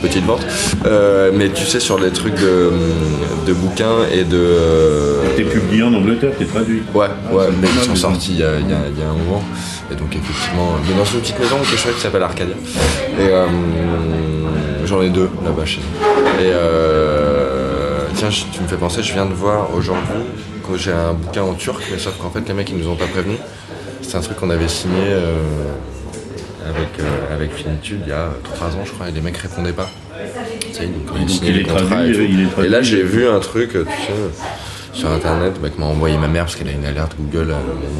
petite 0.00 0.24
vente. 0.24 0.40
Euh, 0.86 1.30
mais 1.34 1.50
tu 1.50 1.66
sais, 1.66 1.80
sur 1.80 1.98
les 1.98 2.10
trucs 2.10 2.36
de, 2.40 2.70
de 3.46 3.52
bouquins 3.52 4.06
et 4.10 4.24
de. 4.24 4.36
euh, 4.38 5.16
T'es 5.36 5.42
publié 5.44 5.82
en 5.82 5.92
Angleterre, 5.92 6.30
t'es 6.38 6.46
traduit. 6.46 6.82
Ouais, 6.94 7.06
ouais, 7.32 7.44
c'est 7.50 7.60
mais 7.60 7.68
ils 7.76 7.84
sont 7.88 7.94
sortis 7.96 8.32
il 8.32 8.40
y, 8.40 8.44
a, 8.44 8.52
il 8.58 8.70
y 8.70 8.72
a- 8.72 8.88
il 8.90 8.98
y 8.98 9.02
a 9.04 9.08
un 9.10 9.12
moment. 9.12 9.42
Et 9.90 9.94
donc, 9.94 10.08
effectivement, 10.14 10.76
mais 10.88 10.94
dans 10.96 11.04
une 11.04 11.20
petite 11.20 11.38
maison 11.38 11.56
qui 11.66 11.74
est 11.74 11.78
chouette 11.78 11.94
qui 11.96 12.00
s'appelle 12.02 12.22
Arcadia. 12.22 12.54
Et 13.18 13.22
euh, 13.28 13.46
j'en 14.88 15.02
ai 15.02 15.10
deux 15.10 15.28
là-bas 15.44 15.66
chez 15.66 15.80
nous. 15.80 16.42
Et 16.42 16.50
euh, 16.52 18.00
tiens, 18.14 18.30
tu 18.30 18.62
me 18.62 18.66
fais 18.66 18.76
penser, 18.76 19.02
je 19.02 19.12
viens 19.12 19.26
de 19.26 19.34
voir 19.34 19.74
aujourd'hui 19.74 20.24
que 20.66 20.78
j'ai 20.78 20.92
un 20.92 21.12
bouquin 21.12 21.42
en 21.42 21.54
turc, 21.54 21.82
mais 21.90 21.98
sauf 21.98 22.16
qu'en 22.18 22.30
fait, 22.30 22.46
les 22.48 22.54
mecs, 22.54 22.70
ils 22.70 22.78
nous 22.78 22.88
ont 22.88 22.96
pas 22.96 23.06
prévenus. 23.06 23.38
C'est 24.02 24.16
un 24.16 24.20
truc 24.20 24.38
qu'on 24.38 24.50
avait 24.50 24.68
signé 24.68 24.96
euh, 25.08 25.36
avec, 26.66 26.88
euh, 27.00 27.34
avec 27.34 27.52
Finitude 27.52 28.00
il 28.04 28.08
y 28.08 28.12
a 28.12 28.30
trois 28.42 28.68
ans, 28.68 28.84
je 28.84 28.92
crois, 28.92 29.08
et 29.08 29.12
les 29.12 29.20
mecs 29.20 29.36
répondaient 29.36 29.72
pas. 29.72 29.90
Donc, 30.80 31.18
donc, 31.18 31.42
il 31.42 31.58
est 31.58 31.64
traduit, 31.64 32.10
et 32.10 32.12
tout. 32.12 32.20
il 32.22 32.40
est 32.42 32.50
traduit. 32.50 32.66
Et 32.66 32.70
là, 32.70 32.82
j'ai 32.82 33.02
vu 33.02 33.28
un 33.28 33.40
truc, 33.40 33.72
tu 33.72 33.78
sais, 33.78 34.12
sur 34.98 35.10
internet, 35.10 35.54
bah, 35.62 35.68
que 35.70 35.80
m'a 35.80 35.86
envoyé 35.86 36.16
ma 36.18 36.28
mère 36.28 36.44
parce 36.44 36.56
qu'elle 36.56 36.68
a 36.68 36.72
une 36.72 36.84
alerte 36.84 37.12
Google, 37.18 37.50
euh, 37.50 37.54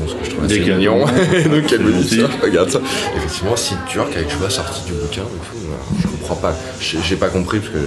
ce 0.09 0.15
que 0.15 0.25
je 0.25 0.31
trouve 0.31 0.45
assez 0.45 0.61
mignon. 0.61 1.07
un- 1.07 1.11
donc 1.49 1.73
elle 1.73 1.81
me 1.81 1.93
dit, 1.93 2.21
gentil. 2.21 2.37
regarde 2.43 2.71
ça. 2.71 2.81
Effectivement, 3.17 3.57
site 3.57 3.79
turc 3.89 4.09
avec 4.17 4.31
je 4.31 4.37
vois 4.37 4.51
sortie 4.51 4.85
du 4.87 4.93
bouquin 4.93 5.23
tout. 5.23 5.57
Alors, 5.69 5.87
Je 6.03 6.07
comprends 6.09 6.37
pas. 6.37 6.55
J'ai 6.81 7.17
pas 7.17 7.29
compris 7.29 7.59
parce 7.61 7.73
que 7.73 7.79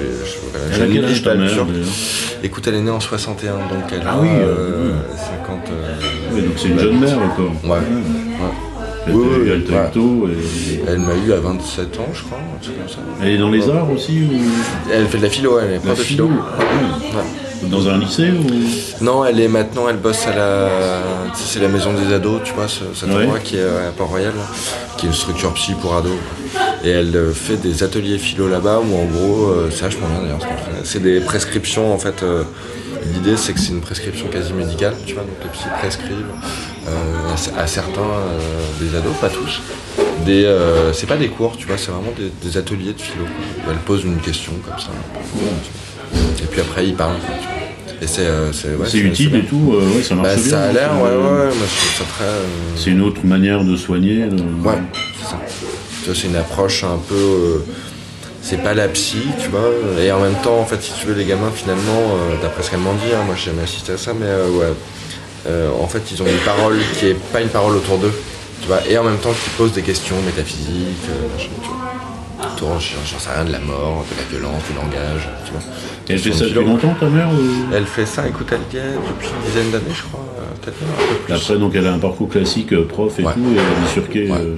je, 0.72 0.78
je 0.80 0.84
lis 0.86 1.04
âge, 1.04 1.24
pas 1.24 1.34
le 1.34 1.50
turc. 1.50 1.68
Écoute, 2.44 2.66
elle 2.68 2.76
est 2.76 2.82
née 2.82 2.92
en 2.92 3.00
61, 3.00 3.54
donc 3.54 3.62
elle 3.92 4.02
Ah 4.08 4.14
a 4.14 4.20
oui, 4.20 4.30
euh, 4.32 4.46
euh, 4.46 4.94
50. 5.46 5.60
euh, 5.72 5.94
Oui, 6.34 6.42
donc 6.44 6.54
c'est 6.58 6.70
une 6.70 6.80
jeune 6.80 7.00
mère 7.00 7.18
encore. 7.20 7.52
Ouais. 7.64 7.70
ouais. 7.72 7.78
Elle 9.08 9.16
Oui, 9.16 9.26
oui, 9.44 9.50
elle 9.52 9.76
ouais. 9.76 9.90
tôt 9.92 10.28
et- 10.30 10.80
Elle 10.88 11.00
m'a 11.00 11.14
eu 11.28 11.34
à 11.34 11.38
27 11.40 12.00
ans, 12.00 12.08
je 12.14 12.22
crois, 12.24 12.38
comme 12.62 12.88
ça. 12.90 12.98
Elle 13.22 13.30
est 13.30 13.38
dans 13.40 13.50
les 13.50 13.68
arts 13.70 13.90
aussi 13.92 14.22
ou 14.32 14.38
Elle 14.94 15.08
fait 15.08 15.18
de 15.18 15.24
la 15.24 15.30
philo, 15.30 15.60
elle 15.60 15.74
est 15.74 15.80
prof 15.80 15.98
de 15.98 16.04
philo 16.04 16.28
philo. 16.28 16.40
Ah 16.60 16.62
Ouais. 17.18 17.24
Dans 17.64 17.88
un 17.90 18.00
lycée 18.00 18.32
ou? 18.32 19.04
Non, 19.04 19.24
elle 19.26 19.40
est 19.40 19.48
maintenant, 19.48 19.88
elle 19.90 19.98
bosse 19.98 20.26
à 20.28 20.36
la. 20.36 20.70
C'est 21.36 21.60
la 21.60 21.68
maison 21.68 21.94
des 21.94 22.14
ados, 22.14 22.42
tu 22.44 22.54
vois, 22.54 22.68
ce- 22.68 22.80
cet 22.96 23.10
Ouais. 23.10 23.24
endroit 23.24 23.40
qui 23.40 23.58
est 23.58 23.64
à 23.64 23.92
Port-Royal, 23.96 24.34
qui 24.98 25.06
est 25.06 25.10
une 25.10 25.16
structure 25.16 25.54
psy 25.54 25.74
pour 25.80 25.96
ados. 25.96 26.18
Et 26.84 26.90
elle 26.90 27.16
euh, 27.16 27.32
fait 27.34 27.58
des 27.58 27.84
ateliers 27.84 28.18
philo 28.18 28.48
là-bas 28.50 28.80
où 28.80 28.96
en 28.96 29.06
gros, 29.06 29.46
euh, 29.50 29.70
c'est 29.72 29.84
vachement 29.84 30.08
bien 30.08 30.22
d'ailleurs. 30.24 30.40
C'est 30.84 31.02
des 31.02 31.20
prescriptions 31.22 31.94
en 31.94 31.98
fait. 31.98 32.24
euh, 32.24 32.44
L'idée 33.16 33.36
c'est 33.36 33.54
que 33.54 33.60
c'est 33.60 33.70
une 33.72 33.82
prescription 33.82 34.28
quasi 34.28 34.54
médicale, 34.54 34.94
tu 35.08 35.16
vois, 35.16 35.24
donc 35.24 35.34
les 35.44 35.50
psys 35.50 35.66
prescrivent 35.80 36.26
euh, 36.88 37.34
à 37.58 37.66
certains 37.66 38.00
euh, 38.02 38.40
des 38.80 38.96
ados, 38.96 39.16
pas 39.20 39.30
tous. 39.30 39.60
Des, 40.24 40.46
euh, 40.46 40.94
c'est 40.94 41.08
pas 41.08 41.18
des 41.18 41.30
cours, 41.30 41.58
tu 41.58 41.66
vois, 41.66 41.78
c'est 41.80 41.90
vraiment 41.90 42.14
des, 42.16 42.32
des 42.48 42.58
ateliers 42.58 42.94
de 42.94 43.02
philo. 43.02 43.26
Elle 43.68 43.78
pose 43.78 44.04
une 44.04 44.18
question 44.20 44.52
comme 44.64 44.78
ça. 44.80 44.92
Et 46.42 46.46
puis 46.50 46.62
après, 46.62 46.88
ils 46.88 46.96
parlent. 46.96 47.16
Et 48.02 48.08
c'est 48.08 48.26
euh, 48.26 48.50
ouais, 48.80 48.98
utile 48.98 49.36
et 49.36 49.44
tout 49.44 49.74
euh, 49.76 49.96
ouais, 49.98 50.02
Ça 50.04 50.16
marche 50.16 50.30
Bah, 50.30 50.36
bien. 50.36 50.50
ça 50.50 50.64
a 50.64 50.72
l'air, 50.72 50.90
c'est, 50.96 51.04
ouais, 51.04 51.10
ouais, 51.10 51.16
euh, 51.16 51.50
ouais, 51.50 51.54
euh, 52.24 52.44
C'est 52.76 52.90
une 52.90 53.02
autre 53.02 53.22
manière 53.24 53.64
de 53.64 53.76
soigner. 53.78 54.24
Ouais, 54.64 54.74
c'est 55.22 55.30
ça. 55.30 55.40
C'est 56.16 56.28
une 56.28 56.36
approche 56.36 56.84
un 56.84 56.98
peu. 57.08 57.62
c'est 58.42 58.64
pas 58.64 58.74
la 58.74 58.88
psy, 58.88 59.20
tu 59.40 59.50
vois. 59.50 59.70
Et 60.02 60.12
en 60.12 60.20
même 60.20 60.34
temps, 60.44 60.58
en 60.60 60.66
fait, 60.66 60.82
si 60.82 60.94
tu 61.00 61.06
veux, 61.06 61.14
les 61.14 61.26
gamins, 61.26 61.52
finalement, 61.54 62.02
euh, 62.16 62.42
d'après 62.42 62.64
ce 62.64 62.72
qu'elle 62.72 62.80
m'en 62.80 62.94
dit, 62.94 63.14
hein, 63.14 63.24
moi 63.28 63.36
j'ai 63.38 63.52
jamais 63.52 63.64
assisté 63.64 63.92
à 63.94 63.98
ça, 63.98 64.14
mais 64.20 64.26
euh, 64.26 64.50
ouais. 64.50 64.74
Euh, 65.48 65.70
en 65.80 65.88
fait, 65.88 66.02
ils 66.12 66.22
ont 66.24 66.28
une 66.28 66.44
parole 66.46 66.80
qui 67.00 67.08
est 67.08 67.14
pas 67.32 67.42
une 67.42 67.50
parole 67.50 67.76
autour 67.76 68.00
d'eux, 68.00 68.14
tu 68.62 68.68
vois. 68.68 68.80
Et 68.90 68.98
en 68.98 69.04
même 69.04 69.18
temps, 69.18 69.32
qui 69.32 69.50
posent 69.52 69.74
des 69.74 69.82
questions 69.84 70.16
métaphysiques, 70.26 71.06
machin, 71.36 71.50
tu 71.62 71.68
vois. 71.70 72.52
Autour, 72.52 72.80
j'en 72.80 73.20
sais 73.20 73.30
rien, 73.36 73.46
de 73.46 73.52
la 73.52 73.60
mort, 73.60 74.06
de 74.12 74.18
la 74.18 74.28
violence, 74.40 74.64
du 74.70 74.74
langage, 74.76 75.30
tu 75.46 75.52
vois. 75.52 75.62
Elle 76.10 76.20
fait 76.20 76.32
ça 76.34 76.46
depuis 76.46 76.64
longtemps, 76.66 76.94
ta 77.00 77.08
mère 77.08 77.30
ou- 77.30 77.74
Elle 77.74 77.86
fait 77.86 78.06
ça, 78.06 78.28
écoute, 78.28 78.48
elle 78.52 78.58
est 78.80 78.84
depuis 78.84 79.28
une 79.28 79.46
dizaine 79.48 79.72
d'années, 79.72 79.96
je 79.96 80.04
crois, 80.04 80.20
euh, 80.38 80.42
peut-être 80.62 80.82
même 80.82 80.90
un 80.94 81.14
peu 81.14 81.20
plus. 81.26 81.34
Après, 81.34 81.58
donc, 81.58 81.76
elle 81.76 81.88
a 81.88 81.94
un 81.94 82.00
parcours 82.00 82.30
classique, 82.30 82.74
euh, 82.74 82.86
prof 82.88 83.18
et 83.20 83.24
Ouais. 83.24 83.34
tout, 83.34 83.40
et 83.40 83.54
elle 83.54 83.60
a 83.60 83.82
bifurqué. 83.86 84.30
Ouais. 84.32 84.38
euh, 84.40 84.56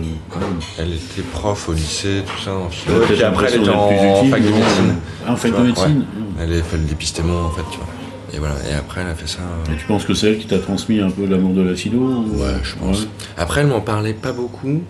Elle 0.80 0.94
était 0.94 1.22
prof 1.32 1.70
au 1.70 1.74
lycée, 1.74 2.24
tout 2.26 2.42
ça, 2.44 2.54
en 2.56 2.70
philo. 2.70 2.96
peut-être 2.96 3.14
puis 3.14 3.24
après, 3.24 3.48
elle 3.54 3.62
était 3.62 3.70
en 3.70 3.88
plus 3.88 3.96
utile, 3.98 4.32
fac 4.32 4.42
de 4.42 4.50
médecine. 4.50 4.96
Ah, 5.28 5.32
en 5.32 5.36
fac 5.36 5.52
Tu 5.54 5.58
de 5.62 5.64
médecine. 5.66 5.98
ouais. 6.00 6.44
Elle 6.44 6.54
a 6.60 6.64
fait 6.64 6.78
le 6.78 6.84
dépistement, 6.84 7.42
en 7.46 7.50
fait, 7.52 7.64
tu 7.72 7.78
vois. 7.78 7.88
Et 8.36 8.40
voilà, 8.40 8.56
et 8.68 8.74
après 8.74 9.02
elle 9.02 9.10
a 9.10 9.14
fait 9.14 9.28
ça. 9.28 9.40
euh, 9.42 9.72
Et 9.74 9.78
tu 9.78 9.86
penses 9.86 10.06
que 10.06 10.16
c'est 10.16 10.32
elle 10.32 10.40
qui 10.40 10.48
t'a 10.48 10.58
transmis 10.58 11.00
un 11.00 11.12
peu 11.12 11.28
l'amour 11.28 11.54
de 11.54 11.62
la 11.62 11.76
philo 11.76 12.00
ou- 12.00 12.42
Ouais, 12.42 12.48
je 12.64 12.74
pense. 12.76 13.02
Ouais. 13.02 13.08
Après, 13.38 13.62
elle 13.62 13.68
m'en 13.68 13.82
parlait 13.82 14.14
pas 14.14 14.32
beaucoup. 14.32 14.82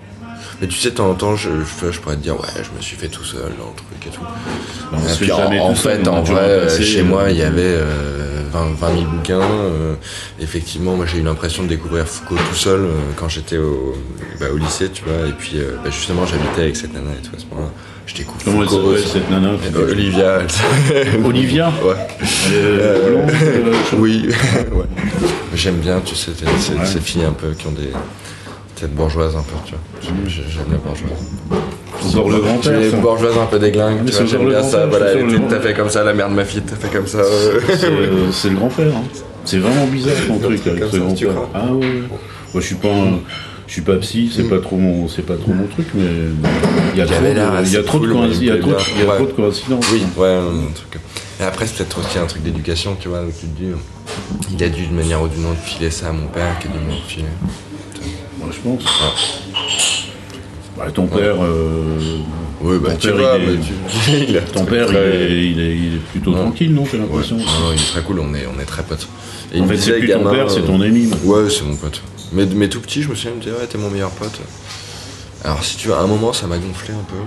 Mais 0.61 0.67
tu 0.67 0.77
sais, 0.77 0.91
de 0.91 0.95
temps 0.95 1.09
en 1.09 1.15
temps, 1.15 1.35
je, 1.35 1.49
je, 1.81 1.91
je 1.91 1.99
pourrais 1.99 2.15
te 2.15 2.21
dire, 2.21 2.35
ouais, 2.39 2.47
je 2.57 2.75
me 2.75 2.81
suis 2.81 2.95
fait 2.95 3.07
tout 3.09 3.23
seul 3.23 3.41
dans 3.59 3.69
le 3.69 3.75
truc 3.75 4.07
et 4.07 4.09
tout. 4.09 4.21
Bah, 4.91 4.97
Et 5.11 5.15
puis, 5.17 5.31
en, 5.31 5.51
en 5.51 5.73
tout 5.73 5.81
fait, 5.81 6.07
en 6.07 6.21
vrai, 6.21 6.41
euh, 6.41 6.81
chez 6.81 7.01
euh, 7.01 7.03
moi, 7.03 7.31
il 7.31 7.37
y 7.37 7.41
avait 7.43 7.61
euh, 7.63 8.41
20, 8.51 8.75
20 8.79 8.87
000 8.93 9.01
bouquins. 9.11 9.41
euh, 9.41 9.95
effectivement, 10.39 10.95
moi, 10.95 11.05
j'ai 11.05 11.17
eu 11.19 11.23
l'impression 11.23 11.63
de 11.63 11.67
découvrir 11.69 12.07
Foucault 12.07 12.35
tout 12.49 12.55
seul 12.55 12.81
euh, 12.81 12.89
quand 13.17 13.27
j'étais 13.29 13.57
au, 13.57 13.95
bah, 14.39 14.45
au 14.53 14.57
lycée, 14.57 14.89
tu 14.89 15.03
vois. 15.03 15.27
Et 15.27 15.31
puis, 15.33 15.53
euh, 15.55 15.75
bah, 15.83 15.89
justement, 15.89 16.25
j'habitais 16.25 16.61
avec 16.61 16.75
cette 16.75 16.93
nana 16.93 17.11
et 17.11 17.21
tout 17.27 17.35
à 17.35 17.39
ce 17.39 17.45
moment-là. 17.47 17.71
Je 18.05 18.15
découvre 18.15 18.41
Foucault. 18.65 18.97
cette 18.97 19.29
nana 19.31 19.51
Euh, 19.75 19.91
Olivia. 19.91 20.39
Olivia 21.25 21.69
Ouais. 21.83 21.95
Elle 22.47 22.53
est 22.53 23.09
blonde, 23.09 23.31
euh, 23.33 23.73
Oui, 23.97 24.27
ouais. 24.73 24.85
J'aime 25.55 25.77
bien, 25.77 26.01
tu 26.03 26.13
sais, 26.15 26.31
ces, 26.37 26.45
ces- 26.61 26.73
Ouais. 26.77 26.85
ces 26.85 26.99
filles 26.99 27.23
un 27.23 27.31
peu 27.31 27.51
qui 27.53 27.65
ont 27.67 27.71
des 27.71 27.91
têtes 28.83 28.95
bourgeoises 28.95 29.35
un 29.35 29.41
peu, 29.41 29.55
tu 29.65 29.71
vois. 29.73 30.11
J'aime- 30.27 30.71
la 30.71 30.77
bourgeoise. 30.77 31.11
Encore 32.05 32.29
le 32.29 32.39
grand-père, 32.39 32.81
J'ai 32.81 32.89
ça. 32.89 32.95
une 32.97 33.01
bourgeoise 33.01 33.37
un 33.37 33.45
peu 33.45 33.59
déglingue, 33.59 33.99
mais 34.03 34.11
tu 34.11 34.17
vois, 34.17 34.25
j'aime 34.25 34.49
bien 34.49 34.63
ça. 34.63 34.85
Voilà, 34.87 35.11
sur 35.13 35.47
t'as 35.49 35.59
fait 35.61 35.73
comme 35.73 35.89
ça, 35.89 36.03
la 36.03 36.13
mère 36.13 36.29
de 36.29 36.33
ma 36.35 36.43
fille, 36.43 36.61
t'as 36.61 36.75
fait 36.75 36.89
comme 36.93 37.07
ça. 37.07 37.19
C'est 37.77 37.85
euh, 37.85 38.49
le 38.49 38.55
grand-père. 38.55 38.87
hein. 38.87 39.03
C'est 39.45 39.57
vraiment 39.59 39.85
bizarre 39.87 40.13
ton 40.27 40.37
truc 40.39 40.67
avec 40.67 40.83
ce 40.91 40.97
grand-père. 40.97 41.29
Ah 41.53 41.65
ouais. 41.73 41.85
Moi 42.53 42.61
je 42.61 42.65
suis 42.67 42.75
pas 42.75 42.89
un- 42.89 43.19
je 43.67 43.73
suis 43.73 43.81
pas 43.81 43.95
psy, 43.95 44.31
c'est 44.35 44.43
pas 44.43 44.59
trop 44.59 44.75
mon 44.77 45.07
c'est 45.07 45.21
pas 45.25 45.35
trop 45.35 45.51
mon 45.53 45.65
truc 45.67 45.87
mais 45.95 46.03
il 46.93 46.99
y 46.99 47.01
a 47.01 47.05
trop 47.83 47.99
de, 47.99 48.07
coïncidences, 48.11 48.37
il 48.41 48.47
y 48.47 48.51
a 48.51 48.57
trop 49.15 49.25
de- 49.25 49.31
coïncidences. 49.31 49.85
Oui, 49.91 50.03
ouais, 50.17 50.27
un 50.35 50.71
truc. 50.75 51.01
Et 51.41 51.43
après, 51.43 51.65
c'est 51.65 51.77
peut-être 51.77 51.99
aussi 51.99 52.19
un 52.19 52.25
truc 52.25 52.43
d'éducation, 52.43 52.95
tu 52.99 53.07
vois, 53.09 53.21
où 53.21 53.31
tu 53.31 53.47
te 53.47 53.59
dis, 53.59 53.71
il 54.55 54.63
a 54.63 54.69
dû 54.69 54.85
de 54.85 54.93
manière 54.93 55.21
ou 55.21 55.27
d'une 55.27 55.45
autre 55.45 55.59
filer 55.65 55.89
ça 55.89 56.09
à 56.09 56.11
mon 56.11 56.27
père 56.27 56.59
qui 56.59 56.67
a 56.67 56.71
dû 56.71 56.77
me 56.77 56.91
le 56.91 56.97
filer. 57.07 57.25
Pense. 58.63 58.83
Bah, 60.77 60.85
ton 60.93 61.07
père 61.07 61.35
euh, 61.41 62.19
Oui, 62.61 62.77
bah 62.79 62.91
ton 62.91 62.97
tu 62.97 63.11
père, 63.11 63.37
il 63.37 63.49
est- 63.49 64.29
tu... 64.29 64.37
a 64.37 64.41
ton 64.41 64.65
père 64.65 64.87
il 64.89 64.95
est, 64.97 65.51
il 65.51 65.59
est- 65.59 65.75
il 65.77 65.93
est 65.95 65.99
plutôt 66.11 66.31
tranquille 66.33 66.73
non 66.73 66.85
j'ai 66.85 66.97
Ouais, 66.97 67.03
l'impression. 67.03 67.37
non, 67.37 67.43
non, 67.43 67.71
il 67.73 67.79
est 67.81 67.85
très 67.85 68.01
cool, 68.01 68.19
on 68.19 68.33
est, 68.33 68.45
on 68.47 68.59
est 68.59 68.65
très 68.65 68.83
potes. 68.83 69.07
Et 69.53 69.61
En 69.61 69.67
fait 69.67 69.77
c'est 69.77 69.99
plus 69.99 70.09
ton 70.09 70.29
père, 70.29 70.49
c'est 70.49 70.59
euh, 70.61 70.65
ton 70.67 70.81
ami. 70.81 71.07
moi. 71.23 71.41
Ouais, 71.43 71.49
c'est 71.49 71.63
mon 71.63 71.75
pote. 71.75 72.01
Mais, 72.31 72.45
mais 72.47 72.67
tout 72.69 72.79
petit, 72.81 73.03
je 73.03 73.09
me 73.09 73.15
souviens, 73.15 73.31
il 73.31 73.37
me 73.37 73.43
disait, 73.43 73.55
ouais, 73.55 73.67
t'es 73.69 73.77
mon 73.77 73.89
meilleur 73.91 74.09
pote. 74.11 74.39
Alors, 75.43 75.63
si 75.63 75.77
tu 75.77 75.89
veux, 75.89 75.93
à 75.93 75.99
un 75.99 76.07
moment, 76.07 76.33
ça 76.33 76.47
m'a 76.47 76.57
gonflé 76.57 76.93
un 76.93 77.03
peu. 77.03 77.17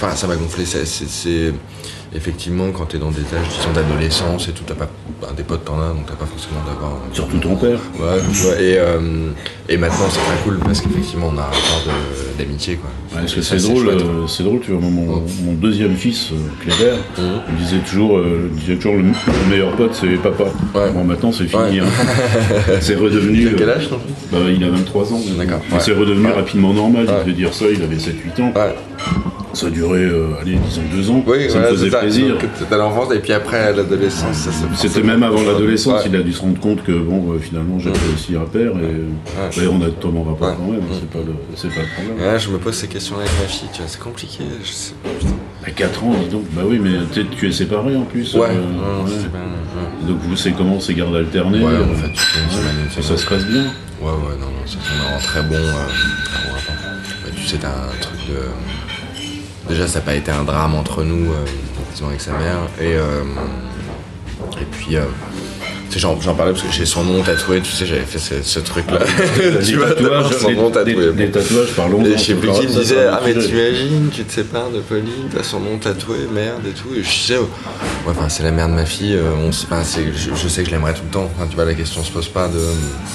Enfin, 0.00 0.14
ça 0.14 0.26
m'a 0.28 0.36
gonflé. 0.36 0.64
c'est- 0.64 1.52
effectivement 2.14 2.70
quand 2.72 2.86
t'es 2.86 2.96
dans 2.96 3.10
des 3.10 3.20
âges, 3.20 3.48
disons, 3.54 3.70
d'adolescence 3.74 4.48
et 4.48 4.52
tout, 4.52 4.62
t'as 4.66 4.74
pas. 4.74 4.88
ben, 5.20 5.28
des 5.36 5.42
potes, 5.42 5.64
t'en 5.64 5.78
as, 5.80 5.88
donc 5.88 6.06
t'as 6.06 6.14
pas 6.14 6.24
forcément 6.26 6.60
d'avoir. 6.66 6.92
un- 6.92 7.12
Surtout 7.14 7.38
ton 7.38 7.56
père. 7.56 7.78
Ouais, 7.98 8.62
et, 8.62 8.78
euh, 8.78 8.98
et 9.68 9.76
maintenant, 9.76 10.06
c'est 10.08 10.20
très 10.20 10.36
cool 10.44 10.58
parce 10.60 10.80
qu'effectivement, 10.80 11.30
on 11.34 11.36
a 11.36 11.42
un 11.42 11.44
rapport 11.44 11.82
d'amitié, 12.38 12.76
quoi. 12.76 12.88
Ouais, 13.12 13.22
parce 13.22 13.34
que 13.34 13.42
c'est 13.42 13.56
drôle, 13.58 13.88
euh, 13.88 14.26
c'est 14.28 14.42
drôle, 14.44 14.60
tu 14.60 14.70
vois, 14.70 14.80
mon, 14.80 14.90
mon 15.44 15.52
deuxième 15.54 15.96
fils, 15.96 16.28
euh, 16.32 16.36
Cléber, 16.62 16.94
il 17.18 17.56
disait 17.56 17.80
toujours, 17.80 18.16
euh, 18.18 18.48
disait 18.54 18.76
toujours 18.76 18.94
le, 18.94 19.02
le 19.02 19.50
meilleur 19.50 19.72
pote, 19.76 19.94
c'est 20.00 20.06
papa. 20.22 20.44
Bon, 20.94 21.04
maintenant, 21.04 21.32
c'est 21.32 21.46
fini. 21.48 21.80
Hein. 21.80 21.86
c'est 22.80 22.94
redevenu. 22.94 23.40
Il 23.42 23.48
a 23.48 23.50
quel 23.58 23.68
euh, 23.68 23.76
âge, 23.76 23.88
ton 23.90 23.98
fils? 23.98 24.30
bah, 24.32 24.38
Il 24.48 24.62
a 24.64 24.70
23 24.70 25.12
ans. 25.12 25.20
D'accord. 25.36 25.60
C'est 25.80 25.92
redevenu 25.92 26.28
rapidement 26.30 26.72
normal, 26.72 27.06
il 27.06 27.24
devait 27.26 27.36
dire 27.36 27.52
ça, 27.52 27.64
il 27.70 27.82
avait 27.82 27.96
7-8 27.96 28.40
ans. 28.40 28.52
Ça 29.58 29.66
a 29.66 29.70
duré, 29.70 30.04
euh, 30.04 30.28
allez, 30.40 30.54
disons 30.54 30.82
2 30.94 31.10
ans. 31.10 31.24
Oui, 31.26 31.46
ça 31.48 31.54
voilà, 31.58 31.72
me 31.72 31.76
faisait 31.76 31.90
ça. 31.90 31.98
plaisir. 31.98 32.36
C'était 32.56 32.74
à 32.76 32.78
l'enfance, 32.78 33.12
et 33.12 33.18
puis 33.18 33.32
après, 33.32 33.58
à 33.58 33.72
l'adolescence, 33.72 34.48
C'était 34.76 35.02
même 35.02 35.24
avant 35.24 35.42
l'adolescence, 35.42 36.04
Ouais. 36.04 36.08
il 36.10 36.14
a 36.16 36.22
dû 36.22 36.32
se 36.32 36.40
rendre 36.42 36.60
compte 36.60 36.84
que 36.84 36.92
bon, 36.92 37.32
euh, 37.32 37.38
finalement, 37.40 37.76
j'avais 37.80 37.96
aussi 38.14 38.36
un 38.36 38.44
père 38.46 38.70
et 38.78 39.56
d'ailleurs, 39.56 39.72
on 39.72 39.82
a 39.82 39.86
de 39.86 39.90
ton 39.90 40.10
rapport 40.22 40.56
quand 40.56 40.70
même, 40.70 40.80
c'est 40.92 41.10
pas, 41.10 41.18
le, 41.26 41.34
c'est 41.56 41.68
pas 41.74 41.80
le 41.80 41.88
problème. 42.06 42.24
Ouais, 42.32 42.38
je 42.38 42.50
me 42.50 42.58
pose 42.58 42.74
ces 42.74 42.86
questions-là 42.86 43.22
avec 43.22 43.32
ma 43.40 43.48
fille, 43.48 43.68
tu 43.72 43.78
vois, 43.80 43.88
c'est 43.88 44.00
compliqué, 44.00 44.44
je 44.64 44.70
sais 44.70 44.92
pas, 45.02 45.08
putain. 45.18 45.32
À 45.66 45.70
4 45.72 46.04
ans, 46.04 46.14
dis 46.22 46.28
donc, 46.28 46.44
bah 46.52 46.62
oui, 46.64 46.78
mais 46.80 46.90
tu 47.12 47.48
es 47.48 47.52
séparé 47.52 47.96
en 47.96 48.02
plus. 48.04 48.34
Ouais, 48.34 48.46
euh, 48.50 49.02
pas-. 49.32 50.06
Donc 50.06 50.18
vous 50.22 50.36
savez 50.36 50.54
comment 50.56 50.78
c'est 50.78 50.94
garde 50.94 51.16
alternée 51.16 51.58
Ouais, 51.64 51.72
euh, 51.72 51.82
en 51.82 51.94
fait, 51.96 52.12
tu 52.94 53.02
ça, 53.02 53.16
se 53.16 53.26
passe 53.26 53.44
bien. 53.44 53.64
Ouais, 54.00 54.06
ouais, 54.06 54.36
non, 54.38 54.46
non, 54.46 54.66
ça 54.66 54.78
c'est 54.80 55.14
un 55.16 55.18
très 55.18 55.42
bon, 55.42 55.56
euh, 55.56 55.88
très 56.24 56.48
bon 56.48 56.54
rapport. 56.54 56.92
Ouais, 57.26 57.32
tu 57.34 57.42
sais, 57.44 57.56
t'as 57.58 57.70
un 57.70 58.00
truc 58.00 58.20
de. 58.28 58.34
Déjà, 59.68 59.86
ça 59.86 59.98
n'a 59.98 60.04
pas 60.04 60.14
été 60.14 60.30
un 60.30 60.44
drame 60.44 60.74
entre 60.74 61.04
nous, 61.04 61.30
euh, 61.30 61.44
disons, 61.92 62.08
avec 62.08 62.20
sa 62.20 62.32
mère. 62.32 62.60
Et, 62.80 62.94
euh, 62.94 63.22
et 64.60 64.64
puis, 64.64 64.96
euh, 64.96 65.04
tu 65.88 65.94
sais, 65.94 65.98
j'en 66.00 66.20
j'en 66.20 66.34
parlais 66.34 66.52
parce 66.52 66.64
que 66.64 66.72
j'ai 66.72 66.84
son 66.86 67.02
nom 67.04 67.22
tatoué, 67.22 67.60
tu 67.60 67.72
sais, 67.72 67.86
j'avais 67.86 68.00
fait 68.02 68.18
ce, 68.18 68.34
ce 68.42 68.60
truc-là. 68.60 68.98
Tu 69.64 69.76
vois, 69.76 69.90
tatouages, 69.92 70.36
son 70.38 70.50
nom 70.52 70.70
tatoué. 70.70 71.12
les 71.16 71.30
tatouages, 71.30 71.72
parlons. 71.76 72.04
Et 72.04 72.12
je 72.12 72.22
sais 72.22 72.34
plus 72.34 72.50
qui 72.50 72.66
me 72.66 72.80
disait, 72.80 73.06
ah 73.10 73.20
mais 73.24 73.34
tu 73.34 73.40
t'imagines, 73.40 74.08
tu 74.12 74.24
te 74.24 74.32
sépares 74.32 74.70
de 74.70 74.80
Pauline, 74.80 75.28
t'as 75.34 75.42
son 75.42 75.60
nom 75.60 75.78
tatoué, 75.78 76.16
merde 76.32 76.60
et 76.68 76.72
tout. 76.72 76.88
Et 76.94 77.02
je 77.02 77.08
disais, 77.08 77.36
oh, 77.40 77.48
ouais, 78.06 78.14
enfin 78.16 78.28
c'est 78.28 78.42
la 78.42 78.50
mère 78.52 78.68
de 78.68 78.74
ma 78.74 78.84
fille, 78.86 79.14
euh, 79.14 79.30
on 79.44 79.48
enfin, 79.48 79.82
je, 79.82 80.34
je 80.34 80.48
sais 80.48 80.62
que 80.62 80.66
je 80.68 80.74
l'aimerais 80.74 80.94
tout 80.94 81.02
le 81.04 81.10
temps. 81.12 81.30
Enfin, 81.36 81.46
tu 81.48 81.56
vois, 81.56 81.64
la 81.64 81.74
question 81.74 82.02
se 82.04 82.10
pose 82.12 82.28
pas 82.28 82.48
de. 82.48 82.58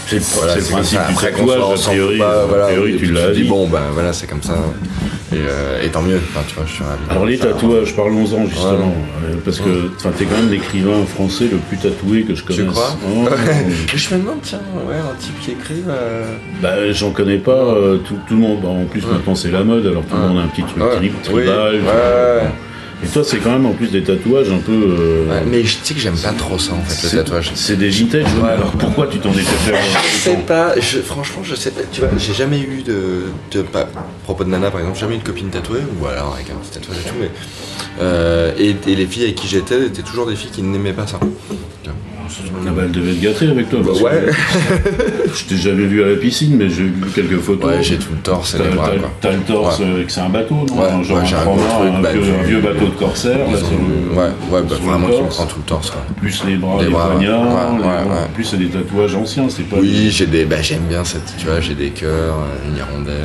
C'est 0.07 0.15
le- 0.17 0.21
Voilà, 0.35 0.55
le 0.55 0.61
principe 0.63 0.99
du 1.09 1.15
tatouage, 1.15 1.59
a 1.59 1.89
priori, 1.89 2.21
a 2.21 2.45
voilà, 2.47 2.65
priori, 2.67 2.97
tu 2.97 3.05
l'as 3.11 3.31
dis, 3.31 3.43
dit. 3.43 3.47
bon, 3.47 3.67
bah 3.67 3.81
voilà, 3.93 4.13
c'est 4.13 4.27
comme 4.27 4.43
ça. 4.43 4.55
Et, 5.31 5.35
euh, 5.37 5.81
et 5.83 5.89
tant 5.89 6.01
mieux, 6.03 6.19
enfin, 6.29 6.45
tu 6.47 6.53
vois, 6.55 6.65
je 6.67 6.73
suis 6.73 6.83
ravi. 6.83 7.01
Alors 7.09 7.25
les 7.25 7.37
tatouages, 7.39 7.95
parlons-en 7.95 8.45
justement, 8.47 8.89
Ouais. 8.89 9.31
euh, 9.31 9.35
parce 9.43 9.57
que 9.59 9.89
enfin, 9.95 10.11
t'es 10.15 10.25
quand 10.25 10.35
même 10.35 10.51
l'écrivain 10.51 11.03
français 11.07 11.45
le 11.51 11.57
plus 11.57 11.77
tatoué 11.77 12.21
que 12.21 12.35
je 12.35 12.43
connaisse. 12.43 12.62
Crois 12.71 12.97
Oh, 13.07 13.27
Je 13.95 14.13
me 14.15 14.19
demande, 14.19 14.39
tiens, 14.41 14.59
ouais, 14.87 14.95
un 14.95 15.15
type 15.19 15.39
qui 15.41 15.51
écrit. 15.51 15.83
euh, 15.87 16.35
Bah 16.61 16.91
j'en 16.91 17.11
connais 17.11 17.37
pas, 17.37 17.51
euh, 17.51 17.97
tout, 17.97 18.15
tout 18.27 18.35
le 18.35 18.39
monde, 18.41 18.61
bah, 18.61 18.69
en 18.69 18.85
plus 18.85 19.05
maintenant 19.05 19.35
c'est 19.35 19.51
la 19.51 19.63
mode, 19.63 19.85
alors 19.85 20.03
tout 20.03 20.15
le 20.15 20.21
Ouais. 20.21 20.27
monde 20.27 20.39
a 20.39 20.41
un 20.43 20.47
petit 20.47 20.63
truc 20.63 20.83
Oui. 21.01 21.11
tribal. 21.23 21.79
vois. 21.79 21.93
Et 23.03 23.07
toi 23.07 23.21
c'est 23.25 23.35
quand 23.39 23.51
même 23.51 23.65
en 23.65 23.73
plus 23.73 23.87
des 23.87 24.01
tatouages 24.01 24.49
un 24.49 24.59
peu... 24.59 24.71
euh, 24.71 25.29
ouais, 25.29 25.43
mais 25.51 25.65
je 25.65 25.75
sais 25.83 25.93
que 25.93 25.99
j'aime 25.99 26.15
pas 26.15 26.31
trop 26.31 26.57
ça 26.57 26.71
en 26.73 26.81
fait, 26.83 27.03
le 27.17 27.21
tatouage. 27.21 27.51
C'est 27.53 27.75
des 27.75 27.89
vintage, 27.89 28.23
Ouais. 28.41 28.51
alors 28.51 28.71
pourquoi 28.71 29.07
tu 29.07 29.19
t'en 29.19 29.31
étais 29.33 29.41
fait 29.41 29.73
Je 30.09 30.17
sais 30.19 30.37
pas, 30.47 30.79
je- 30.79 30.99
franchement, 30.99 31.41
je 31.43 31.53
sais 31.53 31.71
pas. 31.71 31.81
Tu 31.91 31.99
vois, 31.99 32.11
j'ai 32.17 32.33
jamais 32.33 32.59
eu 32.61 32.81
de, 32.81 33.23
de 33.51 33.61
pas, 33.61 33.81
à 33.81 33.87
propos 34.23 34.45
de 34.45 34.49
Nana 34.51 34.71
par 34.71 34.79
exemple, 34.79 34.97
jamais 34.97 35.15
eu 35.15 35.17
de 35.17 35.23
copine 35.23 35.49
tatouée, 35.49 35.81
ou 36.01 36.05
alors 36.07 36.33
avec 36.35 36.49
un 36.49 36.55
petit 36.55 36.71
tatouage 36.79 36.97
et 37.05 37.09
tout, 37.09 37.15
mais. 37.19 37.29
euh, 38.01 38.53
et, 38.57 38.73
et 38.87 38.95
les 38.95 39.05
filles 39.05 39.23
avec 39.23 39.35
qui 39.35 39.49
j'étais 39.49 39.85
étaient 39.87 40.01
toujours 40.01 40.25
des 40.27 40.37
filles 40.37 40.51
qui 40.51 40.61
n'aimaient 40.61 40.93
pas 40.93 41.05
ça. 41.05 41.19
Ah 42.25 42.69
bah, 42.75 42.81
elle 42.85 42.91
devait 42.91 43.11
être 43.11 43.21
gâtée 43.21 43.47
avec 43.49 43.69
toi. 43.69 43.79
parce 43.85 43.99
que 43.99 44.03
Ouais. 44.03 44.25
Je 45.35 45.43
t'ai 45.45 45.57
jamais 45.57 45.85
vu 45.85 46.03
à 46.03 46.07
la 46.09 46.15
piscine, 46.15 46.55
mais 46.57 46.69
j'ai 46.69 46.83
vu 46.83 46.93
quelques 47.13 47.39
photos. 47.39 47.69
Ouais, 47.71 47.83
j'ai 47.83 47.97
tout 47.97 48.11
le 48.11 48.19
torse 48.19 48.55
et 48.55 48.59
les 48.59 48.69
bras, 48.69 48.91
t'as- 49.21 49.31
le 49.31 49.39
torse 49.39 49.79
Ouais. 49.79 49.85
euh, 49.87 50.03
que 50.05 50.11
c'est 50.11 50.21
un 50.21 50.29
bateau, 50.29 50.55
non 50.55 50.61
Ouais, 50.81 51.03
Genre 51.03 51.17
ouais, 51.17 51.33
un 51.33 51.43
gros 51.43 51.55
truc, 51.57 52.01
bah, 52.01 52.11
vieux, 52.13 52.23
je- 52.23 52.31
un 52.31 52.43
vieux 52.43 52.61
bateau 52.61 52.85
de 52.85 52.91
corsaire, 52.99 53.37
là, 53.51 53.57
sur 53.57 53.67
le- 53.71 54.17
Ouais, 54.17 54.25
ouais, 54.51 54.61
bah, 54.69 54.75
vraiment 54.81 55.07
qui 55.07 55.21
me 55.21 55.27
prend 55.27 55.45
tout 55.45 55.57
le 55.57 55.63
torse. 55.63 55.89
quoi. 55.91 56.01
Plus 56.19 56.43
les 56.45 56.55
bras, 56.55 56.81
Les 56.81 56.89
bras, 56.89 57.09
poignards, 57.09 58.27
plus 58.33 58.43
c'est 58.45 58.57
des 58.57 58.67
tatouages 58.67 59.15
anciens, 59.15 59.45
c'est 59.49 59.63
pas... 59.63 59.77
Oui, 59.79 60.09
j'ai 60.11 60.25
des. 60.25 60.45
Bah, 60.45 60.61
j'aime 60.61 60.83
bien 60.89 61.03
cette. 61.03 61.35
Tu 61.37 61.45
vois, 61.47 61.59
j'ai 61.59 61.73
des 61.75 61.89
cœurs, 61.89 62.35
une 62.69 62.77
hirondelle. 62.77 63.15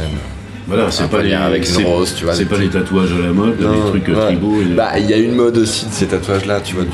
Voilà, 0.66 0.90
c'est 0.90 1.08
pas 1.08 1.22
les... 1.22 1.32
avec 1.32 1.66
une 1.78 1.86
rose, 1.86 2.14
tu 2.16 2.24
vois, 2.24 2.34
C'est 2.34 2.44
des 2.44 2.50
pas 2.50 2.58
les 2.58 2.68
tatouages 2.68 3.12
à 3.12 3.26
la 3.26 3.32
mode, 3.32 3.56
les 3.60 3.90
trucs 3.90 4.08
euh, 4.10 4.26
tribaux. 4.26 4.60
et- 4.60 4.74
Bah, 4.74 4.98
il 4.98 5.06
y 5.08 5.14
a 5.14 5.18
une 5.18 5.34
mode 5.34 5.56
aussi 5.58 5.86
de 5.86 5.92
ces 5.92 6.06
tatouages-là, 6.06 6.60
tu 6.62 6.74
vois, 6.74 6.84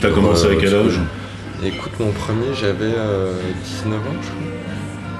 T'as 0.00 0.10
commencé 0.10 0.44
à 0.46 0.48
euh, 0.48 0.54
quel 0.60 0.74
âge. 0.74 0.98
Écoute, 1.64 1.92
mon 1.98 2.10
premier, 2.10 2.48
j'avais 2.58 2.92
euh, 2.96 3.32
19 3.84 3.94
ans, 3.98 4.00
je 4.22 4.28
crois. 4.28 4.40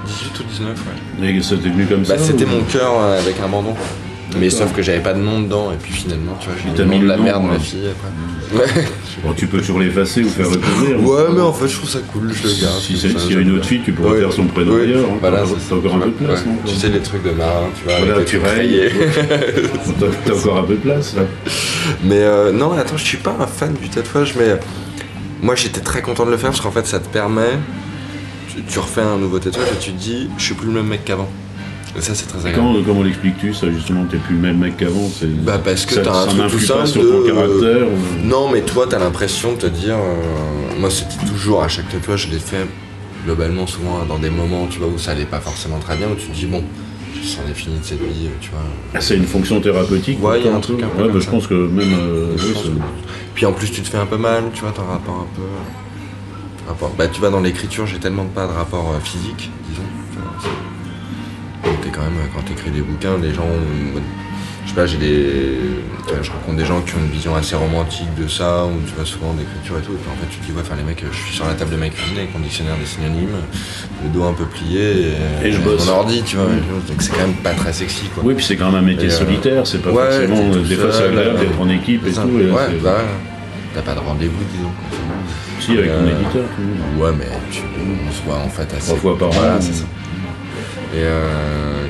18 0.05 0.39
ou 0.39 0.43
19, 0.43 0.79
ouais. 1.21 1.29
Et 1.35 1.41
ça 1.41 1.55
t'est 1.57 1.69
venu 1.69 1.85
comme 1.85 2.01
Bah, 2.03 2.17
ça 2.17 2.19
c'était 2.19 2.45
ou- 2.45 2.49
mon 2.49 2.61
cœur 2.61 2.91
euh, 2.99 3.19
avec 3.19 3.35
un 3.43 3.47
bandon. 3.47 3.73
Mais 4.39 4.49
sauf 4.49 4.73
que 4.73 4.81
j'avais 4.81 4.99
pas 4.99 5.13
de 5.13 5.19
nom 5.21 5.39
dedans, 5.41 5.71
et 5.71 5.77
puis 5.81 5.93
finalement, 5.93 6.37
tu 6.41 6.47
vois, 6.49 6.55
j'ai 6.61 6.69
mis 6.69 6.77
le 6.77 6.83
nom 6.83 6.91
mis 6.91 6.99
de 6.99 7.07
la 7.07 7.15
nom, 7.17 7.23
merde 7.23 7.43
de 7.43 7.47
ma 7.47 7.59
fille 7.59 7.79
après. 7.87 8.57
Ouais, 8.81 8.85
Bon, 9.23 9.33
tu 9.33 9.47
peux 9.47 9.59
toujours 9.59 9.79
l'effacer 9.79 10.23
ou 10.23 10.29
faire 10.29 10.49
recouvrir. 10.49 11.01
ouais 11.07 11.23
mais 11.33 11.41
en 11.41 11.53
fait, 11.53 11.69
je 11.69 11.77
trouve 11.77 11.89
ça 11.89 11.99
cool, 12.11 12.31
je 12.33 12.43
le 12.47 12.61
garde. 12.61 12.79
Si 12.81 12.97
s'il 12.97 13.31
y 13.33 13.35
a 13.37 13.39
une 13.39 13.55
autre 13.55 13.65
fille, 13.65 13.81
tu 13.85 13.93
pourrais 13.93 14.11
Ouais. 14.15 14.19
faire 14.19 14.33
son 14.33 14.43
prénom 14.45 14.73
Ouais. 14.75 14.81
ailleurs. 14.81 15.05
hein. 15.09 15.17
Voilà, 15.21 15.37
T'as- 15.69 15.75
encore 15.75 15.95
un 15.95 15.99
peu 15.99 16.05
de 16.09 16.25
place, 16.25 16.45
non 16.45 16.57
Tu 16.65 16.75
sais, 16.75 16.89
les 16.89 16.99
trucs 16.99 17.23
de 17.23 17.31
marin, 17.31 17.69
tu 17.77 17.83
vois. 17.85 17.93
Voilà, 17.99 18.23
tu 18.25 18.35
les 18.35 18.41
trucs 18.41 18.51
rayes. 18.51 18.79
rayés. 18.79 18.91
T'as 20.25 20.33
encore 20.33 20.57
un 20.57 20.63
peu 20.63 20.73
de 20.75 20.79
place 20.81 21.15
là. 21.15 21.21
Mais 22.03 22.19
euh, 22.21 22.51
non, 22.51 22.73
attends, 22.73 22.97
je 22.97 23.05
suis 23.05 23.17
pas 23.17 23.35
un 23.39 23.47
fan 23.47 23.73
du 23.81 23.87
tatouage, 23.89 24.35
mais 24.37 24.59
moi 25.45 25.53
j'étais 25.55 25.81
très 25.81 26.01
content 26.01 26.25
de 26.25 26.31
le 26.31 26.37
faire 26.37 26.49
parce 26.49 26.61
qu'en 26.61 26.71
fait 26.71 26.87
ça 26.87 26.99
te 26.99 27.07
permet, 27.07 27.53
tu, 28.49 28.63
tu 28.63 28.79
refais 28.79 29.01
un 29.01 29.17
nouveau 29.17 29.37
tatouage 29.39 29.67
et 29.73 29.79
tu 29.79 29.91
te 29.91 29.97
dis, 29.99 30.27
je 30.37 30.43
suis 30.43 30.55
plus 30.55 30.67
le 30.67 30.73
même 30.73 30.87
mec 30.87 31.05
qu'avant. 31.05 31.29
Et 31.97 32.01
ça 32.01 32.13
c'est 32.15 32.25
très 32.25 32.39
agréable. 32.39 32.57
Comment, 32.57 32.83
comment 32.83 33.03
l'expliques-tu 33.03 33.53
ça 33.53 33.69
justement 33.71 34.03
T'es 34.05 34.17
plus 34.17 34.35
le 34.35 34.41
même 34.41 34.57
mec 34.57 34.75
qu'avant 34.75 35.09
Bah 35.45 35.61
parce 35.63 35.85
que 35.85 35.95
t'as 35.95 36.23
un 36.23 36.25
truc 36.27 36.47
tout 36.51 36.59
simple 36.59 36.87
sur 36.87 37.03
de... 37.03 37.09
ton 37.09 37.23
caractère 37.27 37.87
ou- 37.87 38.27
Non 38.27 38.49
mais 38.51 38.61
toi 38.61 38.85
t'as 38.89 38.99
l'impression 38.99 39.53
de 39.53 39.57
te 39.59 39.67
dire, 39.67 39.95
euh, 39.95 40.79
moi 40.79 40.89
c'était 40.89 41.25
toujours 41.27 41.63
à 41.63 41.67
chaque 41.69 41.87
tatouage 41.89 42.27
je 42.27 42.31
l'ai 42.33 42.39
fait 42.39 42.65
globalement 43.23 43.65
souvent 43.67 44.03
dans 44.05 44.17
des 44.19 44.29
moments 44.29 44.67
tu 44.67 44.79
vois 44.79 44.87
où 44.89 44.97
ça 44.97 45.11
allait 45.11 45.25
pas 45.25 45.39
forcément 45.39 45.79
très 45.79 45.95
bien 45.95 46.07
où 46.07 46.15
tu 46.15 46.27
te 46.27 46.33
dis 46.35 46.47
bon, 46.47 46.63
est 47.49 47.53
fini 47.53 47.79
de 47.79 47.83
cette 47.83 48.01
vie, 48.01 48.29
tu 48.41 48.49
vois. 48.51 48.59
Ah, 48.93 49.01
c'est 49.01 49.15
une 49.17 49.25
fonction 49.25 49.59
thérapeutique 49.61 50.23
Ouais, 50.23 50.39
il 50.41 50.45
y 50.45 50.49
a 50.49 50.55
un 50.55 50.59
truc 50.59 50.81
un 50.83 50.87
peu 50.87 51.03
Ouais, 51.03 51.09
bah, 51.13 51.19
je 51.19 51.29
pense 51.29 51.47
que 51.47 51.53
même. 51.53 51.93
euh, 51.93 52.35
oui, 52.37 52.53
que- 52.53 52.69
Puis 53.33 53.45
en 53.45 53.53
plus 53.53 53.71
tu 53.71 53.81
te 53.81 53.87
fais 53.87 53.97
un 53.97 54.05
peu 54.05 54.17
mal, 54.17 54.45
tu 54.53 54.61
vois, 54.61 54.71
t'en 54.71 54.85
rapport 54.85 55.15
un 55.27 55.35
peu. 55.35 55.41
rapport. 56.67 56.91
Bah, 56.97 57.07
tu 57.07 57.21
vas 57.21 57.29
dans 57.29 57.41
l'écriture, 57.41 57.85
j'ai 57.85 57.99
tellement 57.99 58.25
pas 58.25 58.47
de 58.47 58.51
rapport 58.53 58.91
euh, 58.95 58.99
physique, 58.99 59.51
disons. 59.69 59.83
vois, 61.63 61.91
quand 61.91 62.01
même, 62.01 62.13
quand 62.35 62.41
t'écris 62.41 62.71
des 62.71 62.81
bouquins, 62.81 63.17
les 63.21 63.33
gens. 63.33 63.43
ont- 63.43 64.01
Je 64.65 64.69
sais 64.71 64.75
pas, 64.75 64.85
j'ai 64.87 64.97
des. 64.97 65.57
vois, 66.07 66.21
je 66.21 66.31
rencontre 66.31 66.57
des 66.57 66.65
gens 66.65 66.81
qui 66.81 66.95
ont 66.95 66.99
une 66.99 67.11
vision 67.11 67.35
assez 67.35 67.55
romantique 67.55 68.13
de 68.15 68.27
ça, 68.27 68.65
ou 68.65 68.71
tu 68.87 68.93
vois, 68.95 69.05
souvent 69.05 69.33
d'écriture 69.33 69.77
et 69.77 69.81
tout. 69.81 69.93
Et 69.93 69.97
puis 69.97 70.09
en 70.11 70.15
fait, 70.19 70.27
tu 70.31 70.37
te 70.39 70.45
dis, 70.45 70.51
ouais, 70.51 70.61
enfin, 70.61 70.75
les 70.75 70.83
mecs, 70.83 71.03
je 71.11 71.15
suis 71.17 71.33
sur 71.35 71.45
la 71.45 71.53
table 71.53 71.71
de 71.71 71.75
ma 71.77 71.89
cuisine 71.89 72.17
avec 72.17 72.33
mon 72.33 72.39
dictionnaire 72.39 72.75
des 72.77 72.85
synonymes, 72.85 73.29
le 74.03 74.09
dos 74.09 74.23
un 74.23 74.33
peu 74.33 74.45
plié, 74.45 75.13
et, 75.43 75.47
Et 75.47 75.51
je 75.51 75.59
mon 75.59 75.65
bosse. 75.65 75.87
ordi, 75.87 76.23
tu 76.23 76.37
vois. 76.37 76.47
Donc 76.47 76.99
c'est 77.01 77.11
quand 77.11 77.21
même 77.21 77.35
pas 77.35 77.51
très 77.53 77.73
sexy, 77.73 78.07
quoi. 78.13 78.23
Oui, 78.25 78.33
puis 78.33 78.43
c'est 78.43 78.55
quand 78.55 78.65
même 78.71 78.81
un 78.83 78.87
métier 78.87 79.07
Et, 79.09 79.11
euh, 79.11 79.15
solitaire, 79.17 79.67
c'est 79.67 79.81
pas 79.83 79.91
ouais, 79.91 80.03
forcément. 80.27 80.49
Des 80.63 80.75
fois, 80.75 80.91
c'est 80.91 81.03
agréable 81.05 81.35
euh, 81.37 81.39
d'être 81.39 81.61
en 81.61 81.69
équipe 81.69 82.07
et 82.07 82.11
tout. 82.11 82.39
et 82.39 82.51
ouais, 82.51 82.79
bah, 82.83 82.97
t'as 83.75 83.81
pas 83.81 83.93
de 83.93 83.99
rendez-vous, 83.99 84.43
disons. 84.51 84.71
Si, 85.59 85.71
avec 85.77 85.87
ton 85.91 86.03
euh, 86.05 86.09
éditeur. 86.19 86.43
tu 86.57 86.97
vois. 86.97 87.09
Ouais, 87.11 87.15
mais 87.17 87.27
tu, 87.51 87.61
on 88.07 88.11
se 88.11 88.21
voit 88.23 88.37
en 88.43 88.49
fait 88.49 88.67
assez. 88.75 88.87
Trois 88.95 88.97
fois 88.99 89.17
par 89.17 89.29
Voilà, 89.29 89.55
an. 89.55 89.61
c'est 89.61 89.73
ça. 89.73 89.85
Et 90.93 90.97
euh, 90.99 91.84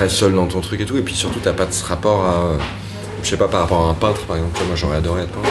très 0.00 0.08
seul 0.08 0.34
dans 0.34 0.46
ton 0.46 0.62
truc 0.62 0.80
et 0.80 0.86
tout. 0.86 0.96
Et 0.96 1.02
puis 1.02 1.14
surtout, 1.14 1.40
t'as 1.40 1.52
pas 1.52 1.66
de 1.66 1.72
ce 1.72 1.84
rapport 1.84 2.24
à. 2.24 2.56
Je 3.22 3.28
sais 3.28 3.36
pas, 3.36 3.48
par 3.48 3.60
rapport 3.60 3.86
à 3.86 3.90
un 3.90 3.94
peintre 3.94 4.22
par 4.22 4.36
exemple. 4.36 4.58
Moi, 4.66 4.74
j'aurais 4.74 4.96
adoré 4.96 5.24
être 5.24 5.30
peintre. 5.30 5.50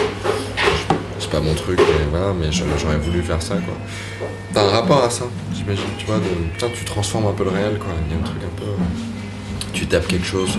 C'est 1.19 1.29
pas 1.29 1.39
mon 1.39 1.53
truc, 1.53 1.79
mais 1.79 2.05
voilà, 2.09 2.33
mais 2.33 2.51
j'aurais 2.51 2.97
voulu 2.97 3.21
faire 3.21 3.43
ça 3.43 3.53
quoi. 3.57 3.75
T'as 4.51 4.63
un 4.63 4.69
rapport 4.69 5.03
à 5.03 5.09
ça, 5.11 5.25
j'imagine, 5.53 5.83
tu 5.99 6.07
vois. 6.07 6.15
De, 6.15 6.23
putain, 6.53 6.67
tu 6.73 6.83
transformes 6.83 7.27
un 7.27 7.33
peu 7.33 7.43
le 7.43 7.51
réel 7.51 7.77
quoi. 7.77 7.89
Il 8.07 8.15
y 8.15 8.17
a 8.17 8.19
un 8.19 8.23
truc 8.23 8.41
un 8.43 8.59
peu. 8.59 8.71
Tu 9.71 9.85
tapes 9.85 10.07
quelque 10.07 10.25
chose. 10.25 10.57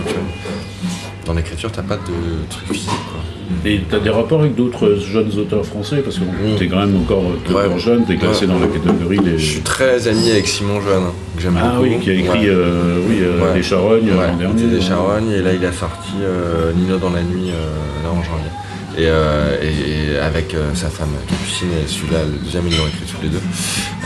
Dans 1.31 1.37
l'écriture, 1.37 1.71
t'as 1.71 1.81
pas 1.81 1.95
de 1.95 2.45
truc 2.49 2.73
physique 2.73 2.89
quoi. 2.89 3.21
Et 3.63 3.79
t'as 3.89 3.99
des 3.99 4.09
rapports 4.09 4.41
avec 4.41 4.53
d'autres 4.53 4.95
jeunes 4.95 5.31
auteurs 5.39 5.65
français 5.65 6.01
Parce 6.03 6.17
que 6.17 6.25
bon, 6.25 6.31
Mm. 6.33 6.55
t'es 6.59 6.67
quand 6.67 6.79
même 6.85 6.97
encore, 6.97 7.23
t'es 7.47 7.53
Ouais. 7.53 7.79
jeune, 7.79 8.03
t'es 8.05 8.17
classé 8.17 8.41
Ouais. 8.45 8.47
dans 8.51 8.59
la 8.59 8.67
catégorie 8.67 9.19
des. 9.19 9.37
Je 9.37 9.45
suis 9.53 9.61
très 9.61 10.09
ami 10.09 10.29
avec 10.29 10.45
Simon 10.45 10.81
Jeune, 10.81 11.03
hein, 11.03 11.13
que 11.37 11.41
j'aime 11.41 11.57
Ah 11.57 11.69
beaucoup. 11.77 11.83
oui, 11.83 11.99
qui 12.01 12.09
a 12.09 12.13
écrit 12.15 12.39
Ouais. 12.39 12.45
euh, 12.49 12.97
oui, 13.07 13.19
euh. 13.21 13.53
Les 13.55 13.63
Charognes 13.63 14.09
l'an 14.09 14.35
dernier. 14.37 14.63
des 14.63 14.77
hein. 14.77 14.81
charognes 14.85 15.31
et 15.31 15.41
là 15.41 15.53
il 15.53 15.65
a 15.65 15.71
sorti 15.71 16.11
euh, 16.21 16.73
Nino 16.73 16.97
dans 16.97 17.11
la 17.11 17.21
nuit 17.23 17.49
euh, 17.51 18.03
là 18.03 18.09
en 18.09 18.21
janvier. 18.21 18.51
Et, 18.97 19.05
euh, 19.07 19.57
et- 19.61 20.19
avec 20.19 20.53
euh, 20.53 20.73
sa 20.75 20.89
femme 20.89 21.09
Capucine 21.27 21.69
et 21.71 21.87
celui-là, 21.87 22.19
le 22.23 22.37
deuxième 22.43 22.67
ils 22.67 22.77
l'ont 22.77 22.87
écrit 22.87 23.05
tous 23.05 23.21
les 23.21 23.29
deux. 23.29 23.41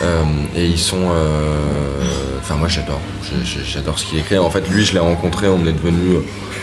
Euh, 0.02 0.24
et 0.56 0.66
ils 0.68 0.78
sont, 0.80 1.08
enfin 2.40 2.56
moi 2.56 2.68
j'adore, 2.68 3.02
j'adore 3.66 3.98
ce 4.00 4.06
qu'il 4.06 4.20
écrit. 4.20 4.38
En 4.38 4.50
fait 4.50 4.68
lui 4.70 4.86
je 4.86 4.94
l'ai 4.94 5.00
rencontré, 5.00 5.48
on 5.48 5.66
est 5.66 5.74
devenu, 5.74 6.18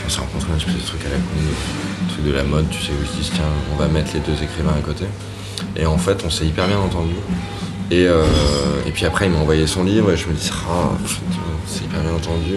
on 0.06 0.08
s'est 0.08 0.20
rencontré 0.20 0.52
un 0.52 0.56
espèce 0.56 0.74
de 0.74 0.80
truc 0.86 1.00
à 1.04 1.08
la 1.10 1.16
con, 1.16 2.12
truc 2.12 2.24
de 2.24 2.32
la 2.32 2.44
mode, 2.44 2.68
tu 2.70 2.80
sais 2.80 2.92
où 2.92 3.02
ils 3.02 3.08
se 3.08 3.16
disent 3.16 3.32
tiens 3.34 3.44
on 3.72 3.76
va 3.76 3.88
mettre 3.88 4.10
les 4.14 4.20
deux 4.20 4.40
écrivains 4.42 4.74
à 4.78 4.82
côté. 4.82 5.04
Et 5.76 5.84
en 5.86 5.98
fait 5.98 6.22
on 6.24 6.30
s'est 6.30 6.46
hyper 6.46 6.66
bien 6.68 6.78
entendu. 6.78 7.14
Et, 7.90 8.04
et 8.04 8.90
puis 8.94 9.04
après, 9.04 9.26
il 9.26 9.32
m'a 9.32 9.38
envoyé 9.38 9.66
son 9.66 9.84
livre 9.84 10.10
et 10.12 10.16
je 10.16 10.26
me 10.26 10.32
dis, 10.32 10.50
ah, 10.66 10.88
vois, 10.98 11.08
c'est 11.66 11.84
hyper 11.84 12.00
bien 12.00 12.12
entendu. 12.14 12.54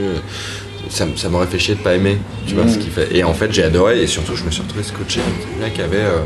Ça, 0.95 1.05
ça 1.17 1.27
m'aurait 1.27 1.47
fait 1.47 1.59
chier 1.59 1.75
de 1.75 1.81
pas 1.81 1.93
aimer, 1.95 2.17
tu 2.47 2.55
vois, 2.55 2.65
ce 2.69 2.77
qu'il 2.77 2.89
fait. 2.89 3.09
Et 3.13 3.25
en 3.25 3.33
fait, 3.33 3.51
j'ai 3.51 3.63
adoré 3.63 4.01
et 4.01 4.07
surtout, 4.07 4.33
je 4.37 4.45
me 4.45 4.49
suis 4.51 4.61
retrouvé 4.61 4.81
scotché. 4.81 5.19
Le 5.57 5.65
mec 5.65 5.77
avait, 5.77 5.97
euh, 5.97 6.19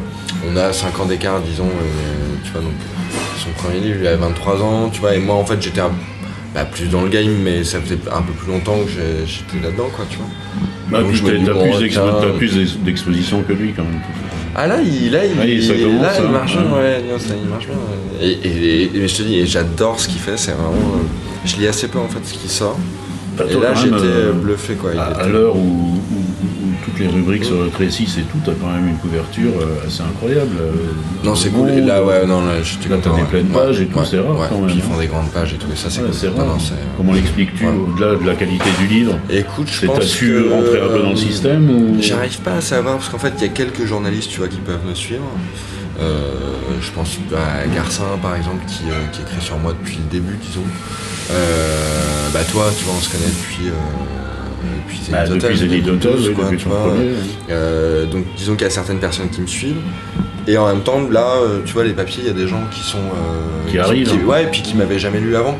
on 0.48 0.56
a 0.58 0.72
5 0.72 1.00
ans 1.00 1.06
d'écart, 1.06 1.42
disons, 1.42 1.66
euh, 1.66 2.36
tu 2.46 2.52
vois, 2.52 2.62
donc 2.62 2.74
son 3.44 3.50
premier 3.64 3.80
livre, 3.80 3.98
il 4.02 4.06
avait 4.08 4.18
23 4.18 4.62
ans, 4.62 4.90
tu 4.94 5.00
vois, 5.02 5.16
et 5.16 5.20
moi, 5.20 5.34
en 5.34 5.44
fait, 5.44 5.60
j'étais 5.60 5.82
un- 5.82 5.90
bah, 6.54 6.66
plus 6.66 6.86
dans 6.88 7.02
le 7.02 7.10
game, 7.10 7.32
mais 7.44 7.64
ça 7.64 7.80
faisait 7.82 7.98
un 8.16 8.22
peu 8.22 8.32
plus 8.34 8.52
longtemps 8.52 8.78
que 8.86 8.92
j'étais 9.26 9.66
là-dedans, 9.66 9.90
quoi, 9.96 10.06
tu 10.08 10.18
vois. 10.18 10.28
Bah, 10.92 11.00
Donc, 11.02 11.14
puis 11.14 11.22
t'as 11.46 11.54
bon, 11.54 12.38
plus 12.38 12.78
d'exposition 12.86 13.42
que 13.42 13.54
lui 13.54 13.74
quand 13.74 13.84
même. 13.84 14.02
Ah 14.56 14.68
là, 14.68 14.78
il, 14.84 15.12
là, 15.12 15.22
il, 15.26 15.64
ça 15.64 15.74
commence, 15.74 16.02
là, 16.04 16.12
il 16.20 16.26
hein. 16.26 16.30
marche 16.30 16.52
bien, 16.58 16.66
Ouais. 16.66 16.78
ouais, 16.78 17.04
non, 17.12 17.18
ça, 17.18 17.34
il 17.44 17.50
marche 17.50 17.66
bien. 17.66 17.76
Et, 18.22 18.30
et- 18.32 18.84
et- 18.84 18.98
et 18.98 19.08
je 19.08 19.16
te 19.16 19.24
dis, 19.24 19.48
j'adore 19.48 20.00
ce 20.00 20.08
qu'il 20.08 20.20
fait, 20.20 20.38
c'est 20.38 20.52
vraiment. 20.52 20.74
euh, 20.74 21.46
je 21.46 21.56
lis 21.56 21.68
assez 21.68 21.88
peu 21.88 21.98
en 21.98 22.08
fait 22.08 22.20
ce 22.24 22.34
qui 22.34 22.48
sort. 22.50 22.78
Bah, 23.40 23.46
et 23.50 23.54
là, 23.60 23.74
j'étais 23.74 23.90
même, 23.92 24.02
euh, 24.04 24.32
bluffé 24.34 24.74
quoi. 24.76 24.92
il 24.94 25.00
À, 25.00 25.28
l'heure 25.28 25.56
où, 25.56 25.60
où- 25.60 25.64
où- 25.64 26.66
où 26.66 26.74
toutes 26.84 27.00
les 27.00 27.08
rubriques 27.08 27.50
le 27.50 27.70
Tracy 27.70 28.04
et 28.18 28.22
tout, 28.24 28.38
t'as 28.46 28.52
quand 28.54 28.68
même 28.72 28.88
une 28.90 28.98
couverture 28.98 29.52
euh, 29.62 29.88
assez 29.88 30.02
incroyable. 30.04 30.52
euh, 30.60 30.72
Non, 31.24 31.36
c'est 31.36 31.50
bon, 31.50 31.60
cool. 31.64 31.70
Et 31.72 31.82
là, 31.82 32.00
euh, 32.00 32.06
ouais, 32.06 32.26
non, 32.28 32.46
là, 32.46 32.62
j'étais 32.62 32.90
Là, 32.90 32.98
t'as 33.02 33.10
des 33.12 33.16
ouais. 33.18 33.24
pleines 33.30 33.48
Ouais, 33.48 33.54
pages 33.66 33.82
et 33.82 33.86
tout, 33.88 33.98
ouais, 34.00 34.06
c'est 34.10 34.20
rare, 34.20 34.38
ouais. 34.38 34.48
quand 34.50 34.58
même, 34.58 34.66
Puis 34.68 34.76
ils 34.78 34.82
hein. 34.82 34.86
font 34.94 35.00
des 35.00 35.08
grandes 35.08 35.30
pages 35.32 35.54
et 35.54 35.58
tout, 35.58 35.68
et 35.72 35.76
ça, 35.76 35.90
c'est 35.90 36.02
ouais, 36.02 36.34
cool. 36.34 36.44
rare. 36.44 36.58
c'est- 36.60 36.74
Comment 36.98 37.14
l'expliques-tu 37.14 37.66
Ouais. 37.66 37.72
au-delà 37.74 38.16
de 38.16 38.26
la 38.28 38.36
qualité 38.36 38.66
du 38.80 38.88
livre? 38.88 39.18
Écoute, 39.30 39.68
je 39.72 39.86
pense 39.86 40.00
t'as 40.00 40.06
su 40.06 40.28
que, 40.28 40.50
rentrer 40.54 40.82
un 40.82 40.88
peu 40.88 41.00
dans 41.04 41.10
le 41.10 41.14
euh, 41.14 41.16
système 41.16 41.70
ou... 41.70 41.98
J'arrive 42.02 42.40
pas 42.42 42.56
à 42.56 42.62
savoir 42.62 42.98
parce 42.98 43.08
qu'en 43.10 43.20
fait 43.20 43.34
il 43.38 43.42
y 43.44 43.46
a 43.46 43.50
quelques 43.54 43.86
journalistes 43.86 44.30
tu 44.32 44.40
vois 44.40 44.48
qui 44.50 44.58
peuvent 44.58 44.86
me 44.88 44.94
suivre. 44.96 45.24
Euh, 46.02 46.32
je 46.82 46.92
pense 46.92 47.18
à 47.36 47.68
Garcin 47.74 48.04
par 48.22 48.36
exemple 48.36 48.64
qui, 48.68 48.84
euh, 48.90 48.94
qui 49.12 49.22
écrit 49.22 49.42
sur 49.42 49.58
moi 49.58 49.74
depuis 49.82 49.98
le 49.98 50.10
début 50.20 50.38
disons. 50.46 50.64
Euh, 51.32 52.30
bah 52.34 52.40
toi 52.52 52.72
tu 52.78 52.84
vois 52.86 52.94
on 52.98 53.02
se 53.02 53.10
connaît 53.10 53.26
depuis 53.28 53.68
euh, 53.68 53.72
depuis 54.88 55.00
Bah, 55.12 55.24
depuis 55.26 55.38
Hotel, 55.38 55.56
Zenith 55.58 55.88
Hotel, 55.88 56.00
2012, 56.00 56.28
oui, 56.30 56.34
quoi, 56.34 56.44
depuis 56.46 56.58
tu 56.58 56.68
vois. 56.70 56.80
premier. 56.88 57.10
Euh, 57.52 58.06
donc 58.06 58.26
disons 58.36 58.54
qu'il 58.54 58.64
y 58.64 58.68
a 58.68 58.70
certaines 58.72 59.00
personnes 59.00 59.30
qui 59.30 59.42
me 59.42 59.48
suivent. 59.48 59.82
Et 60.48 60.58
en 60.58 60.66
même 60.68 60.82
temps, 60.82 61.00
là, 61.12 61.36
euh, 61.44 61.60
tu 61.64 61.74
vois, 61.74 61.84
les 61.84 61.94
papiers, 61.94 62.24
il 62.24 62.28
y 62.28 62.32
a 62.32 62.34
des 62.34 62.48
gens 62.48 62.64
qui 62.72 62.80
sont. 62.82 62.98
euh, 62.98 63.70
Qui 63.70 63.78
arrivent, 63.78 64.10
hein. 64.12 64.26
ouais, 64.26 64.44
et 64.46 64.48
puis 64.48 64.64
qui 64.64 64.76
m'avaient 64.76 64.98
jamais 64.98 65.20
lu 65.20 65.36
avant. 65.36 65.56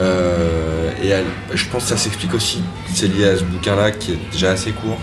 Euh, 0.00 0.90
et 1.00 1.08
elle- 1.08 1.24
je 1.54 1.64
pense 1.66 1.84
que 1.84 1.90
ça 1.90 1.96
s'explique 1.96 2.34
aussi. 2.34 2.60
C'est 2.92 3.06
lié 3.06 3.26
à 3.28 3.36
ce 3.36 3.44
bouquin-là 3.44 3.92
qui 3.92 4.12
est 4.12 4.18
déjà 4.32 4.50
assez 4.50 4.72
court. 4.72 4.98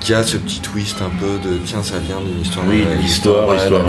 Qui 0.00 0.14
a 0.14 0.22
ce 0.22 0.38
petit 0.38 0.60
twist 0.60 1.02
un 1.02 1.10
peu 1.10 1.38
de 1.46 1.58
tiens, 1.58 1.82
ça 1.82 1.98
vient 1.98 2.20
d'une 2.20 2.40
histoire. 2.40 2.64
Oui, 2.66 2.84
l'histoire, 3.02 3.60
sûr. 3.60 3.82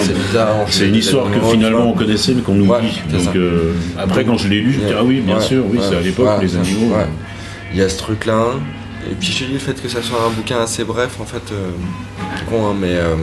C'est 0.00 0.14
bizarre. 0.14 0.54
C'est 0.68 0.88
une 0.88 0.94
histoire 0.94 1.30
que 1.30 1.40
finalement 1.40 1.88
on 1.88 1.94
connaissait 1.94 2.34
mais 2.34 2.42
qu'on 2.42 2.60
oublie. 2.60 3.00
Donc 3.10 3.34
euh, 3.34 3.72
après 3.98 4.24
quand 4.24 4.36
je 4.36 4.48
l'ai 4.48 4.60
lu, 4.60 4.72
je 4.72 4.80
me 4.80 4.86
dis 4.86 4.94
ah 4.96 5.02
oui 5.02 5.20
bien 5.20 5.40
sûr, 5.40 5.64
oui 5.66 5.78
c'est 5.80 5.96
à 5.96 6.00
l'époque 6.00 6.40
les 6.42 6.56
animaux. 6.56 6.94
Il 7.72 7.78
y 7.78 7.82
a 7.82 7.88
ce 7.88 7.98
truc-là. 7.98 8.52
Et 9.10 9.14
puis 9.14 9.32
j'ai 9.32 9.46
lu 9.46 9.54
le 9.54 9.58
fait 9.58 9.80
que 9.82 9.88
ça 9.88 10.00
soit 10.00 10.22
un 10.24 10.30
bouquin 10.30 10.60
assez 10.60 10.82
bref, 10.82 11.18
en 11.20 11.26
fait, 11.26 11.52
euh, 11.52 11.70
c'est 12.38 12.46
con, 12.46 12.68
hein, 12.68 12.74
mais 12.78 12.94
euh, 12.94 13.14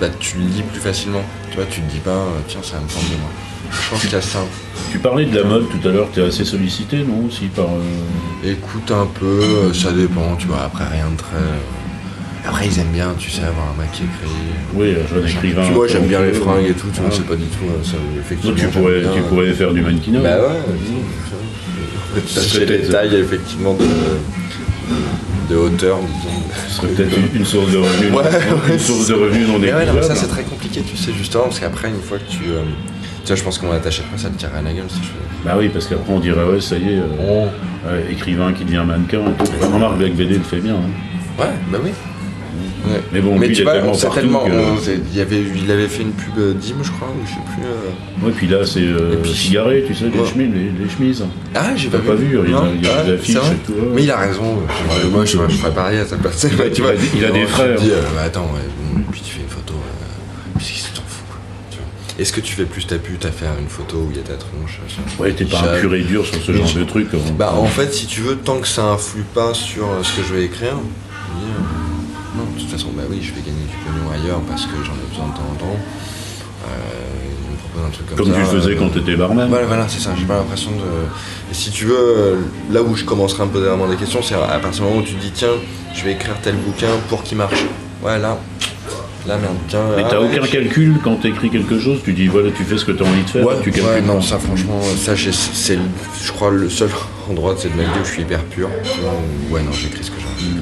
bah, 0.00 0.06
tu 0.18 0.38
le 0.38 0.44
lis 0.44 0.62
plus 0.62 0.80
facilement. 0.80 1.20
Tu 1.50 1.56
vois, 1.56 1.66
tu 1.66 1.82
te 1.82 1.90
dis 1.90 1.98
pas, 1.98 2.24
tiens, 2.48 2.60
ça 2.62 2.76
va 2.76 2.82
me 2.82 2.86
prendre 2.86 3.10
de 3.10 3.16
moi. 3.16 3.28
Je 3.72 3.90
pense 3.90 4.00
qu'il 4.02 4.12
y 4.12 4.14
a 4.14 4.20
ça. 4.20 4.40
Tu 4.90 4.98
parlais 4.98 5.24
de 5.24 5.36
la 5.38 5.44
mode 5.44 5.64
tout 5.70 5.88
à 5.88 5.92
l'heure, 5.92 6.08
tu 6.12 6.20
es 6.20 6.24
assez 6.24 6.44
sollicité 6.44 6.98
non 6.98 7.26
aussi 7.26 7.46
par. 7.46 7.64
euh, 7.66 8.50
Écoute 8.50 8.90
un 8.90 9.06
peu, 9.06 9.24
euh, 9.42 9.72
ça 9.72 9.92
dépend, 9.92 10.34
tu 10.36 10.46
vois, 10.48 10.62
après 10.64 10.84
rien 10.84 11.08
de 11.10 11.16
très. 11.16 11.36
euh, 11.36 12.46
Après, 12.48 12.66
ils 12.66 12.78
aiment 12.80 12.92
bien, 12.92 13.14
tu 13.18 13.30
sais, 13.30 13.42
avoir 13.44 13.72
un 13.76 13.80
mec 13.80 13.92
qui 13.92 14.02
écrit. 14.02 14.34
Oui, 14.74 14.94
un 15.02 15.06
jeune 15.14 15.26
écrivain. 15.28 15.62
Puis 15.64 15.74
moi, 15.74 15.86
j'aime 15.88 16.06
bien 16.06 16.22
les 16.22 16.32
fringues 16.32 16.66
et 16.68 16.72
tout, 16.72 16.88
tu 16.92 17.00
vois, 17.00 17.08
Ah. 17.12 17.14
c'est 17.16 17.26
pas 17.26 17.36
du 17.36 17.44
tout 17.44 17.64
ça, 17.84 17.96
effectivement. 18.18 18.56
Donc 18.56 18.60
tu 18.60 18.78
pourrais, 18.78 19.00
bien, 19.00 19.10
tu 19.12 19.18
euh, 19.20 19.22
pourrais 19.28 19.52
faire 19.52 19.72
du 19.72 19.80
mannequinat. 19.80 20.20
Bah 20.20 20.36
ouais, 20.40 20.60
vas-y. 20.66 22.26
Ça 22.28 22.40
J'ai 22.42 22.48
serait 22.48 22.66
des 22.66 22.74
peut-être- 22.78 22.90
tailles, 22.90 23.14
effectivement, 23.14 23.74
de, 23.74 23.84
de 25.54 25.56
hauteur, 25.58 25.98
disons. 26.00 26.42
Ce 26.68 26.74
serait 26.74 26.88
peut-être 26.88 27.16
une, 27.16 27.38
une 27.40 27.46
source 27.46 27.70
de 27.70 27.78
revenus. 27.78 28.12
Ouais, 28.12 28.22
une 28.66 28.72
ouais, 28.72 28.78
source 28.78 29.06
c'est 29.06 29.12
de 29.12 29.18
revenus 29.18 29.48
non 29.48 29.58
Mais 29.58 29.72
ouais, 29.72 29.86
non, 29.86 29.92
mais 29.94 30.02
ça 30.02 30.14
c'est 30.14 30.26
très 30.26 30.42
compliqué, 30.42 30.82
tu 30.82 30.96
sais, 30.96 31.12
justement, 31.16 31.44
parce 31.44 31.60
qu'après, 31.60 31.88
une 31.88 32.02
fois 32.02 32.18
que 32.18 32.30
tu. 32.30 32.50
euh, 32.50 32.62
tu 33.22 33.28
sais, 33.28 33.36
je 33.36 33.44
pense 33.44 33.58
qu'on 33.58 33.68
va 33.68 33.76
attacher 33.76 34.02
après, 34.06 34.18
ça 34.18 34.28
te 34.30 34.36
tirerait 34.38 34.58
à 34.58 34.62
la 34.62 34.72
gueule 34.72 34.84
si 34.88 34.96
je 34.98 35.06
fais. 35.06 35.44
Bah 35.44 35.54
oui, 35.58 35.68
parce 35.72 35.86
qu'après 35.86 36.12
on 36.12 36.20
dirait 36.20 36.44
ouais 36.44 36.60
ça 36.60 36.76
y 36.76 36.94
est, 36.94 36.98
euh, 36.98 37.46
ouais, 37.86 38.12
écrivain 38.12 38.52
qui 38.52 38.64
devient 38.64 38.84
mannequin 38.86 39.20
et 39.20 39.44
tout. 39.44 39.50
Remarque 39.72 39.98
Black 39.98 40.14
BD 40.14 40.34
le 40.34 40.40
fait 40.40 40.58
bien. 40.60 40.74
hein. 40.74 41.40
Ouais, 41.42 41.46
bah 41.70 41.78
oui. 41.82 41.90
Ouais. 42.84 43.00
Mais 43.12 43.20
bon, 43.20 43.38
Mais 43.38 43.46
lui, 43.46 43.52
il 43.54 43.56
tu 43.56 43.60
est 43.62 43.64
vois, 43.64 43.74
tellement 43.74 43.90
on 43.92 43.94
sait 43.94 44.06
partout 44.06 44.20
tellement. 44.20 44.44
que- 44.44 44.50
on 44.52 44.76
sait- 44.76 44.98
il, 45.12 45.16
y 45.16 45.20
avait, 45.20 45.40
il 45.64 45.70
avait 45.70 45.86
fait 45.86 46.02
une 46.02 46.10
pub 46.12 46.36
euh, 46.38 46.52
Dim, 46.54 46.74
je 46.82 46.90
crois, 46.90 47.08
ou 47.08 47.24
je 47.24 47.30
sais 47.30 47.36
plus. 47.54 47.62
euh. 47.64 48.26
Ouais, 48.26 48.32
puis 48.36 48.48
là 48.48 48.66
c'est 48.66 48.80
euh, 48.80 49.16
puis- 49.22 49.30
tu 49.32 49.38
sais, 49.94 50.04
les, 50.06 50.26
chemises, 50.26 50.50
les, 50.52 50.84
les 50.84 50.90
chemises. 50.90 51.24
Ah, 51.54 51.70
j'ai 51.76 51.88
pas, 51.88 51.98
pas 51.98 52.14
vu, 52.14 52.38
il 52.44 52.50
Non 52.52 52.64
il 52.74 52.84
y 52.84 52.88
a 52.88 52.92
Ah, 52.98 53.02
des 53.04 53.12
affiches 53.12 53.36
et 53.36 53.66
tout. 53.66 53.72
Mais 53.94 54.02
il 54.02 54.10
a 54.10 54.16
raison. 54.18 54.42
euh, 54.42 55.08
moi, 55.10 55.24
je, 55.24 55.30
je 55.48 55.56
ferais 55.56 55.72
pareil 55.72 55.98
à 55.98 56.06
sa 56.06 56.16
place. 56.16 56.44
Il 56.52 56.60
a- 56.60 56.70
tu 56.70 56.82
vois, 56.82 56.92
il 57.14 57.24
a- 57.24 57.28
il 57.28 57.32
des 57.32 57.46
frères. 57.46 57.78
euh, 57.80 58.00
bah, 58.16 58.22
attends, 58.26 58.50
ouais, 58.52 58.66
bon, 58.94 58.98
et 59.00 59.04
puis 59.12 59.20
tu 59.24 59.34
fais 59.34 59.42
une 59.42 59.48
photo. 59.48 59.74
Euh, 59.74 60.58
puis 60.58 60.66
qu'est-ce 60.66 60.90
que 60.90 60.96
t'en 60.96 61.02
fous, 61.06 61.22
quoi, 61.28 61.38
tu 61.70 61.78
vois. 61.78 61.86
Est-ce 62.22 62.32
que 62.32 62.40
tu 62.40 62.54
fais 62.54 62.64
plus 62.66 62.86
ta 62.86 62.98
pute 62.98 63.24
à 63.24 63.32
faire 63.32 63.50
une 63.60 63.68
photo 63.68 63.96
où 63.98 64.08
il 64.12 64.16
y 64.16 64.20
a 64.20 64.22
ta 64.22 64.34
tronche 64.34 64.78
ça 64.88 65.02
Ouais, 65.22 65.32
t'es 65.32 65.44
pas 65.44 65.58
un 65.58 65.80
pur 65.80 65.92
et 65.94 66.02
dur 66.02 66.24
sur 66.24 66.36
ce 66.40 66.52
genre 66.52 66.72
de 66.72 66.84
truc. 66.84 67.08
hein. 67.14 67.18
Bah 67.36 67.52
en 67.56 67.66
fait 67.66 67.92
si 67.92 68.06
tu 68.06 68.20
veux 68.20 68.36
tant 68.36 68.58
que 68.60 68.68
ça 68.68 68.84
influe 68.84 69.24
pas 69.34 69.54
sur 69.54 69.84
euh, 69.90 70.02
ce 70.04 70.16
que 70.16 70.22
je 70.22 70.32
vais 70.34 70.44
écrire, 70.44 70.76
je 70.76 71.40
dis, 71.40 71.50
euh, 71.50 72.38
non 72.38 72.44
de 72.54 72.60
toute 72.60 72.70
façon 72.70 72.88
bah 72.96 73.02
oui 73.10 73.18
je 73.20 73.30
vais 73.34 73.40
gagner 73.40 73.64
du 73.68 73.76
pognon 73.84 74.10
ailleurs 74.14 74.40
parce 74.42 74.66
que 74.66 74.76
j'en 74.84 74.92
ai 74.92 75.08
besoin 75.10 75.26
de 75.28 75.32
temps 75.32 75.48
en 75.52 75.54
temps. 75.56 75.76
Euh, 76.64 77.58
proposent 77.72 77.88
un 77.88 77.90
truc 77.90 78.06
comme, 78.06 78.16
Comme 78.18 78.26
ça. 78.28 78.32
tu 78.34 78.40
le 78.40 78.46
faisais 78.60 78.70
euh, 78.76 78.78
quand 78.78 78.88
t'étais 78.90 79.16
barman. 79.16 79.48
Voilà, 79.48 79.66
voilà, 79.66 79.88
c'est 79.88 80.00
ça. 80.00 80.10
J'ai 80.16 80.24
pas 80.24 80.36
l'impression 80.36 80.70
de. 80.70 81.50
Et 81.50 81.54
si 81.54 81.70
tu 81.70 81.86
veux, 81.86 82.38
là 82.70 82.82
où 82.82 82.94
je 82.94 83.04
commencerai 83.04 83.42
à 83.42 83.46
me 83.46 83.50
poser 83.50 83.66
vraiment 83.66 83.88
des 83.88 83.96
questions, 83.96 84.22
c'est 84.22 84.34
à 84.36 84.58
partir 84.60 84.82
du 84.84 84.88
moment 84.88 84.98
où 84.98 85.02
tu 85.04 85.14
te 85.14 85.20
dis, 85.20 85.32
tiens, 85.32 85.48
je 85.94 86.04
vais 86.04 86.12
écrire 86.12 86.34
tel 86.42 86.54
bouquin 86.56 86.88
pour 87.08 87.22
qu'il 87.24 87.36
marche. 87.38 87.64
Ouais, 88.02 88.18
là, 88.18 88.38
là, 89.26 89.36
merde. 89.38 89.54
Mais 89.96 90.02
ah, 90.04 90.08
t'as 90.10 90.20
ouais, 90.20 90.38
aucun 90.38 90.46
calcul 90.46 90.94
quand 91.02 91.16
t'écris 91.16 91.50
quelque 91.50 91.78
chose, 91.78 92.00
tu 92.04 92.12
dis 92.12 92.26
voilà, 92.28 92.50
tu 92.50 92.64
fais 92.64 92.76
ce 92.78 92.84
que 92.84 92.92
t'as 92.92 93.04
envie 93.04 93.22
de 93.22 93.30
faire, 93.30 93.46
Ouais, 93.46 93.54
tu 93.62 93.70
ouais, 93.70 93.76
calcules. 93.80 94.04
non, 94.06 94.20
ça 94.20 94.38
franchement, 94.38 94.80
ça 94.96 95.14
c'est, 95.16 95.78
je 96.22 96.32
crois, 96.32 96.50
le 96.50 96.68
seul 96.68 96.90
endroit 97.30 97.54
de 97.54 97.58
cette 97.60 97.74
ma 97.76 97.82
vie 97.84 97.88
où 98.00 98.04
je 98.04 98.10
suis 98.12 98.22
hyper 98.22 98.42
pur. 98.44 98.68
ouais, 99.50 99.62
non, 99.62 99.72
j'écris 99.72 100.04
ce 100.04 100.10
que 100.10 100.16
j'ai 100.20 100.26
envie. 100.26 100.60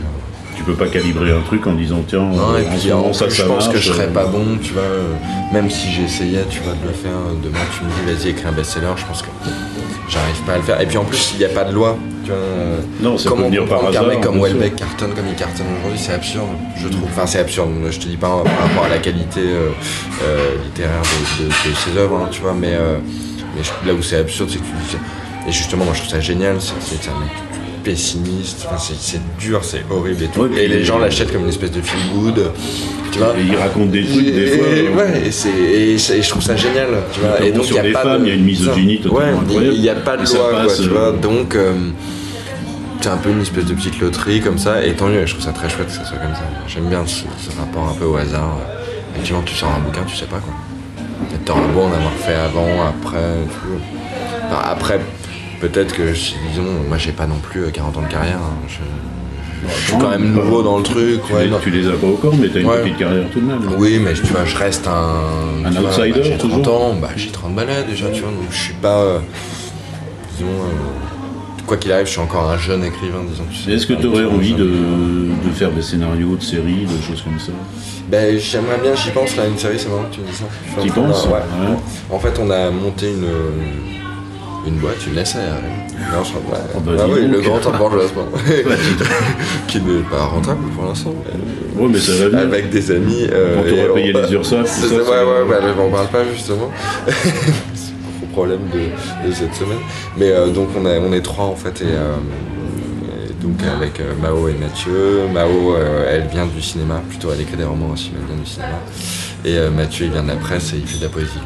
Tu 0.60 0.64
peux 0.66 0.74
pas 0.74 0.88
calibrer 0.90 1.30
un 1.32 1.40
truc 1.40 1.66
en 1.66 1.72
disant 1.72 2.04
tiens, 2.06 2.20
Non, 2.20 2.54
et 2.58 2.64
puis 2.64 2.92
en 2.92 3.14
ça, 3.14 3.30
je 3.30 3.42
pense 3.42 3.66
que 3.68 3.78
je 3.78 3.92
serais 3.92 4.08
euh, 4.08 4.12
pas 4.12 4.26
bon, 4.26 4.44
tu 4.62 4.74
vois. 4.74 4.82
euh, 4.82 5.14
Même 5.54 5.70
si 5.70 5.90
j'essayais, 5.90 6.44
tu 6.50 6.60
vois, 6.60 6.74
de 6.74 6.86
le 6.86 6.92
faire, 6.92 7.12
euh, 7.12 7.32
demain 7.42 7.58
tu 7.74 7.82
me 7.82 7.88
dis 7.90 8.12
vas-y 8.22 8.30
écris 8.32 8.46
un 8.46 8.52
best-seller, 8.52 8.92
je 8.96 9.06
pense 9.06 9.22
que 9.22 9.28
j'arrive 10.10 10.36
pas 10.46 10.52
à 10.52 10.56
le 10.58 10.62
faire. 10.62 10.78
Et 10.82 10.84
puis 10.86 10.98
en 10.98 11.04
plus, 11.04 11.30
il 11.32 11.38
n'y 11.38 11.46
a 11.46 11.48
pas 11.48 11.64
de 11.64 11.72
loi, 11.72 11.96
tu 12.24 12.30
vois. 12.30 12.38
Non, 13.00 13.16
ça 13.16 13.24
peut 13.24 13.36
Comment 13.36 13.46
venir 13.46 13.64
par 13.64 13.86
hasard, 13.86 14.06
mec 14.06 14.20
comme. 14.20 14.38
Welbeck 14.38 14.76
cartonne 14.76 15.14
comme 15.14 15.28
il 15.28 15.34
cartonne 15.34 15.66
aujourd'hui, 15.78 15.98
c'est 15.98 16.12
absurde, 16.12 16.48
je 16.76 16.88
trouve. 16.88 17.04
Enfin, 17.10 17.26
c'est 17.26 17.38
absurde. 17.38 17.70
Je 17.90 17.98
te 17.98 18.06
dis 18.06 18.18
pas 18.18 18.42
par 18.44 18.68
rapport 18.68 18.84
à 18.84 18.88
la 18.90 18.98
qualité 18.98 19.40
euh, 19.40 19.70
euh, 20.24 20.56
littéraire 20.62 21.00
de, 21.38 21.44
de- 21.44 21.48
de 21.48 21.74
ses 21.74 21.98
œuvres, 21.98 22.16
hein, 22.22 22.28
tu 22.30 22.42
vois, 22.42 22.52
mais, 22.52 22.72
euh, 22.74 22.98
mais 23.56 23.62
je- 23.62 23.88
là 23.88 23.94
où 23.94 24.02
c'est 24.02 24.18
absurde, 24.18 24.50
c'est 24.52 24.58
que 24.58 24.64
tu 24.64 24.72
dis. 24.90 24.96
Et 25.48 25.52
justement, 25.52 25.86
moi 25.86 25.94
je 25.94 26.00
trouve 26.00 26.12
ça 26.12 26.20
génial, 26.20 26.56
c'est 26.60 26.74
que 26.74 26.84
c'est 27.02 27.08
un 27.10 27.18
mec 27.18 27.30
pessimiste, 27.82 28.66
enfin, 28.66 28.76
c'est 28.78 29.20
dur, 29.38 29.64
c'est 29.64 29.84
horrible 29.90 30.24
et 30.24 30.28
tout. 30.28 30.42
Ouais, 30.42 30.64
et 30.64 30.68
les 30.68 30.84
gens 30.84 30.98
l'achètent 30.98 31.32
comme 31.32 31.42
une 31.42 31.48
espèce 31.48 31.70
de 31.72 31.80
feel 31.80 32.00
good, 32.14 32.50
tu 33.12 33.18
vois. 33.18 33.34
Et 33.38 33.42
il 33.48 33.56
raconte 33.56 33.90
des 33.90 34.04
trucs, 34.04 34.24
des 34.26 34.46
fois. 34.46 34.66
et- 34.68 34.86
euh, 34.86 34.94
ouais, 34.94 35.22
et, 35.26 35.98
je 36.22 36.28
trouve 36.28 36.42
ça 36.42 36.56
génial, 36.56 36.88
tu 37.12 37.20
vois. 37.20 37.44
Et 37.44 37.52
donc 37.52 37.64
sur 37.64 37.76
y 37.76 37.78
a 37.78 37.82
les 37.82 37.92
pas 37.92 38.02
femmes, 38.02 38.22
de, 38.22 38.26
il 38.26 38.28
y 38.28 38.32
a 38.32 38.34
une 38.36 38.44
misogynie 38.44 39.00
totalement 39.00 39.38
ouais. 39.40 39.68
Il 39.72 39.80
n'y 39.80 39.88
a 39.88 39.94
pas 39.94 40.16
de 40.16 40.24
loi, 40.26 40.50
quoi, 40.64 40.74
tu 40.74 40.88
vois. 40.88 40.98
euh, 41.00 41.12
Donc 41.12 41.54
euh, 41.54 41.72
c'est 43.00 43.08
un 43.08 43.16
peu 43.16 43.30
une 43.30 43.40
espèce 43.42 43.64
de 43.64 43.74
petite 43.74 43.98
loterie 44.00 44.40
comme 44.40 44.58
ça, 44.58 44.84
et 44.84 44.92
tant 44.92 45.06
mieux. 45.08 45.24
Je 45.26 45.32
trouve 45.34 45.44
ça 45.44 45.52
très 45.52 45.68
chouette 45.70 45.86
que 45.88 45.92
ça 45.94 46.04
soit 46.04 46.18
comme 46.18 46.34
ça. 46.34 46.42
J'aime 46.68 46.84
bien 46.88 47.04
ce, 47.06 47.22
ce 47.38 47.56
rapport 47.58 47.88
un 47.88 47.94
peu 47.98 48.04
au 48.04 48.16
hasard. 48.16 48.58
Effectivement, 49.14 49.42
tu 49.44 49.54
sors 49.54 49.70
un 49.70 49.80
bouquin, 49.80 50.02
tu 50.06 50.16
sais 50.16 50.26
pas 50.26 50.38
quoi. 50.38 50.52
T'auras 51.44 51.60
beau 51.74 51.80
en 51.82 51.86
avoir 51.92 52.12
fait 52.12 52.34
avant, 52.34 52.86
après, 52.86 53.18
et 53.18 53.48
tout. 53.48 53.80
Enfin, 54.46 54.62
après, 54.70 55.00
peut-être 55.60 55.94
que, 55.94 56.12
disons, 56.12 56.64
moi 56.88 56.98
j'ai 56.98 57.12
pas 57.12 57.26
non 57.26 57.38
plus 57.38 57.64
euh, 57.64 57.70
40 57.70 57.96
ans 57.98 58.02
de 58.02 58.06
carrière. 58.08 58.38
hein. 58.38 58.56
Je, 58.68 58.74
je- 58.74 59.74
je 59.76 59.80
suis 59.88 59.92
quand 59.98 60.08
même 60.10 60.34
Bah, 60.34 60.42
nouveau 60.42 60.62
dans 60.62 60.78
le 60.78 60.82
truc. 60.82 61.20
Tu, 61.26 61.32
ouais, 61.34 61.46
les, 61.46 61.58
tu 61.62 61.70
les 61.70 61.86
as 61.86 61.92
pas 61.92 62.06
encore, 62.06 62.34
mais 62.36 62.48
t'as 62.48 62.60
une 62.60 62.66
Ouais. 62.66 62.82
petite 62.82 62.96
carrière 62.98 63.24
tout 63.30 63.40
de 63.40 63.44
même. 63.46 63.60
Oui, 63.78 64.00
mais 64.02 64.14
tu 64.14 64.22
vois, 64.26 64.44
je 64.46 64.56
reste 64.56 64.86
un. 64.88 65.66
Un 65.66 65.70
tu 65.70 65.78
vois, 65.78 65.90
outsider, 65.90 66.12
bah, 66.12 66.20
J'ai 66.22 66.38
30 66.38 66.50
toujours. 66.62 66.82
ans, 66.82 66.94
bah, 67.00 67.08
j'ai 67.16 67.30
30 67.30 67.54
balais 67.54 67.84
déjà, 67.88 68.08
tu 68.10 68.20
vois, 68.22 68.30
donc 68.30 68.50
je 68.50 68.56
suis 68.58 68.74
pas. 68.74 69.00
euh, 69.00 69.18
disons. 70.36 70.48
euh, 70.50 71.66
quoi 71.66 71.76
qu'il 71.76 71.92
arrive, 71.92 72.06
je 72.06 72.10
suis 72.12 72.20
encore 72.20 72.50
un 72.50 72.58
jeune 72.58 72.82
écrivain, 72.84 73.20
disons. 73.30 73.44
tu 73.52 73.70
Est-ce 73.72 73.86
que 73.86 73.92
tu 73.92 74.06
aurais 74.06 74.24
envie 74.24 74.54
de, 74.54 74.72
faire 75.54 75.70
des 75.70 75.82
scénarios 75.82 76.34
de 76.36 76.42
séries, 76.42 76.84
de 76.86 77.00
choses 77.06 77.22
comme 77.22 77.38
ça? 77.38 77.52
Ben, 78.08 78.36
j'aimerais 78.40 78.78
bien, 78.82 78.92
j'y 78.96 79.10
pense 79.10 79.36
là, 79.36 79.46
une 79.46 79.56
série, 79.58 79.78
c'est 79.78 79.88
marrant 79.88 80.02
que 80.10 80.14
tu 80.16 80.20
me 80.20 80.26
dis 80.26 80.32
ça. 80.34 80.44
Train 80.74 80.84
de- 80.86 80.90
penses? 80.90 81.26
Ouais. 81.26 81.32
Ouais. 81.34 81.76
En 82.10 82.18
fait, 82.18 82.40
on 82.42 82.50
a 82.50 82.70
monté 82.70 83.10
une. 83.12 83.26
Une 84.66 84.74
boîte, 84.76 84.96
une 85.06 85.24
SARL. 85.24 85.62
Non, 86.12 86.22
je 86.24 86.30
crois 86.32 86.56
pas. 86.58 86.78
Bah, 86.80 86.92
ah 87.00 87.04
oui, 87.08 87.26
le 87.26 87.40
grand 87.40 87.64
embourgeoisement. 87.66 88.26
qui 89.68 89.80
n'est 89.80 90.00
pas 90.02 90.24
rentable 90.24 90.68
pour 90.74 90.84
l'instant. 90.84 91.14
Ouais, 91.76 91.88
mais 91.90 91.98
ça 91.98 92.28
va 92.28 92.40
avec 92.40 92.70
des 92.70 92.90
amis. 92.90 93.26
euh, 93.30 93.56
on- 93.90 93.94
payé 93.94 94.12
les 94.12 94.32
URSAF, 94.32 94.66
ça, 94.66 94.86
ouais, 94.86 94.98
ouais, 95.00 95.04
bah, 95.48 95.56
on 95.78 95.86
en 95.86 95.90
parle 95.90 96.08
pas 96.08 96.24
justement. 96.32 96.70
c'est 97.06 97.92
le 98.22 98.32
problème 98.32 98.60
de, 98.72 99.28
de 99.28 99.32
cette 99.32 99.54
semaine. 99.54 99.78
Mais 100.16 100.30
euh, 100.30 100.48
donc 100.48 100.68
on, 100.76 100.84
a, 100.84 100.98
on 100.98 101.12
est 101.12 101.22
trois 101.22 101.46
en 101.46 101.56
fait 101.56 101.80
et, 101.80 101.86
euh, 101.86 102.16
donc 103.40 103.58
avec 103.76 103.98
euh, 104.00 104.12
Mao 104.20 104.48
et 104.48 104.54
Mathieu. 104.54 105.26
Mao, 105.32 105.74
euh, 105.74 106.06
elle 106.10 106.26
vient 106.28 106.46
du 106.46 106.60
cinéma, 106.60 107.00
plutôt 107.08 107.28
elle 107.32 107.40
écrit 107.40 107.56
des 107.56 107.64
romans 107.64 107.90
aussi, 107.94 108.10
mais 108.12 108.20
elle 108.20 108.34
vient 108.34 108.42
du 108.44 108.50
cinéma. 108.50 108.78
Et 109.44 109.56
euh, 109.56 109.70
Mathieu, 109.70 110.06
il 110.06 110.12
vient 110.12 110.22
de 110.22 110.28
la 110.28 110.36
presse 110.36 110.72
et 110.74 110.76
il 110.76 110.86
fait 110.86 110.98
de 110.98 111.04
la 111.04 111.08
poésie. 111.08 111.38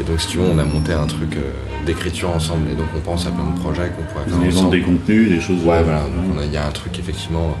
Et 0.00 0.02
donc 0.02 0.20
si 0.20 0.28
tu 0.28 0.38
veux, 0.38 0.44
on 0.44 0.58
a 0.58 0.64
monté 0.64 0.92
un 0.94 1.06
truc 1.06 1.36
euh, 1.36 1.84
d'écriture 1.84 2.30
ensemble 2.30 2.70
et 2.70 2.74
donc 2.74 2.86
on 2.96 3.00
pense 3.00 3.26
à 3.26 3.30
plein 3.30 3.44
de 3.44 3.58
projets 3.58 3.90
qu'on 3.90 4.02
pourrait 4.04 4.24
faire 4.26 4.48
ensemble. 4.48 4.70
des 4.70 4.82
contenus, 4.82 5.28
des 5.28 5.40
choses. 5.40 5.62
Ouais, 5.64 5.76
euh, 5.76 5.82
voilà. 5.82 6.00
Donc, 6.00 6.42
il 6.44 6.52
y 6.52 6.56
a 6.56 6.66
un 6.66 6.70
truc 6.70 6.98
effectivement 6.98 7.56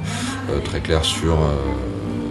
euh, 0.50 0.58
très 0.60 0.80
clair 0.80 1.04
sur. 1.04 1.34
euh, 1.34 1.54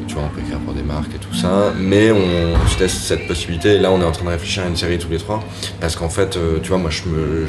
tu 0.08 0.16
vois, 0.16 0.24
on 0.24 0.30
peut 0.36 0.42
écrire 0.42 0.58
pour 0.60 0.74
des 0.74 0.82
marques 0.82 1.14
et 1.14 1.20
tout 1.20 1.36
ça, 1.36 1.72
mais 1.78 2.12
on 2.12 2.68
se 2.68 2.80
laisse 2.80 2.98
cette 2.98 3.28
possibilité. 3.28 3.76
Et 3.76 3.80
là, 3.80 3.92
on 3.92 4.02
est 4.02 4.04
en 4.04 4.12
train 4.12 4.26
de 4.26 4.32
réfléchir 4.32 4.64
à 4.64 4.68
une 4.68 4.76
série 4.76 4.98
tous 4.98 5.10
les 5.12 5.20
trois, 5.20 5.44
parce 5.80 5.96
qu'en 5.96 6.10
fait, 6.10 6.36
tu 6.64 6.70
vois, 6.70 6.80
moi, 6.80 6.90
je 6.90 7.04
me, 7.08 7.46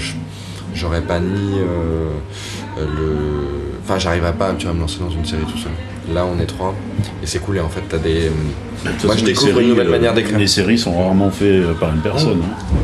j'aurais 0.75 1.01
pas 1.01 1.21
ni 1.21 1.57
le, 2.77 3.70
enfin, 3.91 3.99
j'arriverais 3.99 4.33
pas, 4.35 4.53
tu 4.57 4.65
vois, 4.67 4.73
à 4.73 4.75
me 4.75 4.81
lancer 4.81 5.01
dans 5.01 5.11
une 5.11 5.25
série 5.25 5.43
tout 5.43 5.59
seul. 5.59 5.73
Là, 6.15 6.25
on 6.25 6.39
est 6.41 6.47
trois, 6.47 6.75
et 7.23 7.27
c'est 7.27 7.41
cool. 7.41 7.57
Et 7.57 7.61
en 7.61 7.69
fait, 7.69 7.83
t'as 7.89 7.99
des, 7.99 8.25
De 8.25 8.29
toute 8.29 9.05
moi, 9.05 9.15
façon, 9.15 9.19
je 9.19 9.25
découvre 9.25 9.49
une 9.51 9.55
séries, 9.57 9.69
nouvelle 9.69 9.89
euh, 9.89 9.91
manière 9.91 10.15
d'écrire. 10.15 10.39
Les 10.39 10.47
séries 10.47 10.79
sont 10.79 10.97
rarement 10.97 11.31
faites 11.31 11.49
euh, 11.49 11.75
par 11.75 11.93
une 11.93 12.01
personne. 12.01 12.41
hein. 12.43 12.77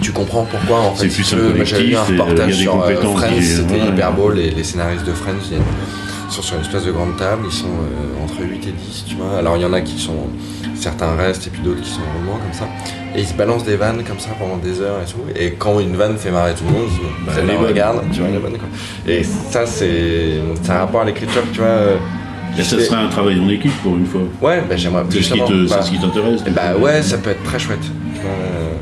Tu 0.00 0.12
comprends 0.12 0.44
pourquoi 0.44 0.80
en 0.80 0.94
fait. 0.94 1.08
C'est 1.08 1.14
plus 1.14 1.24
si 1.24 1.36
J'avais 1.64 1.84
vu 1.84 1.96
un 1.96 2.00
et, 2.00 2.18
euh, 2.18 2.22
reportage 2.22 2.54
sur 2.54 2.82
euh, 2.82 2.94
Friends, 3.16 3.28
qui- 3.36 3.42
c'était 3.42 3.80
ouais. 3.80 3.88
hyper 3.88 4.12
beau. 4.12 4.30
Les, 4.30 4.50
les 4.50 4.64
scénaristes 4.64 5.06
de 5.06 5.12
Friends 5.12 5.34
sont 6.30 6.42
sur 6.42 6.56
une 6.56 6.62
espèce 6.62 6.84
de 6.84 6.92
grande 6.92 7.16
table, 7.16 7.42
ils 7.46 7.52
sont 7.52 7.66
euh, 7.66 8.24
entre 8.24 8.42
8 8.42 8.56
et 8.66 8.72
10, 8.72 9.04
tu 9.08 9.14
vois. 9.16 9.38
Alors 9.38 9.56
il 9.56 9.62
y 9.62 9.64
en 9.64 9.72
a 9.72 9.80
qui 9.80 9.98
sont. 9.98 10.14
Certains 10.78 11.16
restent 11.16 11.46
et 11.46 11.50
puis 11.50 11.62
d'autres 11.62 11.80
qui 11.80 11.88
sont 11.90 12.02
vraiment 12.18 12.38
comme 12.38 12.52
ça. 12.52 12.68
Et 13.14 13.20
ils 13.20 13.26
se 13.26 13.32
balancent 13.32 13.64
des 13.64 13.76
vannes 13.76 14.02
comme 14.06 14.18
ça 14.18 14.28
pendant 14.38 14.58
des 14.58 14.82
heures 14.82 14.98
et 15.02 15.10
tout. 15.10 15.20
Et 15.34 15.52
quand 15.52 15.80
une 15.80 15.96
vanne 15.96 16.18
fait 16.18 16.30
marrer 16.30 16.52
tout 16.52 16.64
le 16.66 16.72
monde, 16.72 16.88
Bah, 17.26 17.32
est 17.38 17.46
bonne. 17.56 17.66
regarde, 17.66 18.02
tu 18.12 18.20
vois, 18.20 18.28
la 18.28 18.38
vanne 18.38 18.58
quoi. 18.58 18.68
Et 19.06 19.24
ça, 19.24 19.64
c'est 19.64 20.38
un 20.68 20.74
rapport 20.74 21.00
à 21.00 21.04
l'écriture, 21.06 21.42
tu 21.50 21.60
vois. 21.60 21.68
euh, 21.68 21.96
Et 22.58 22.62
ça 22.62 22.78
serait 22.78 22.96
un 22.96 23.08
travail 23.08 23.40
en 23.40 23.48
équipe 23.48 23.72
pour 23.82 23.96
une 23.96 24.04
fois. 24.04 24.20
Ouais, 24.42 24.62
bah, 24.68 24.76
j'aimerais. 24.76 25.04
C'est 25.08 25.22
ce 25.22 25.32
qui 25.32 25.40
qui 25.40 25.98
t'intéresse. 25.98 26.42
Eh 26.46 26.50
Bah 26.50 26.76
ouais, 26.78 27.00
ça 27.02 27.16
peut 27.16 27.30
être 27.30 27.42
très 27.44 27.58
chouette. 27.58 27.78
Euh, 28.24 28.72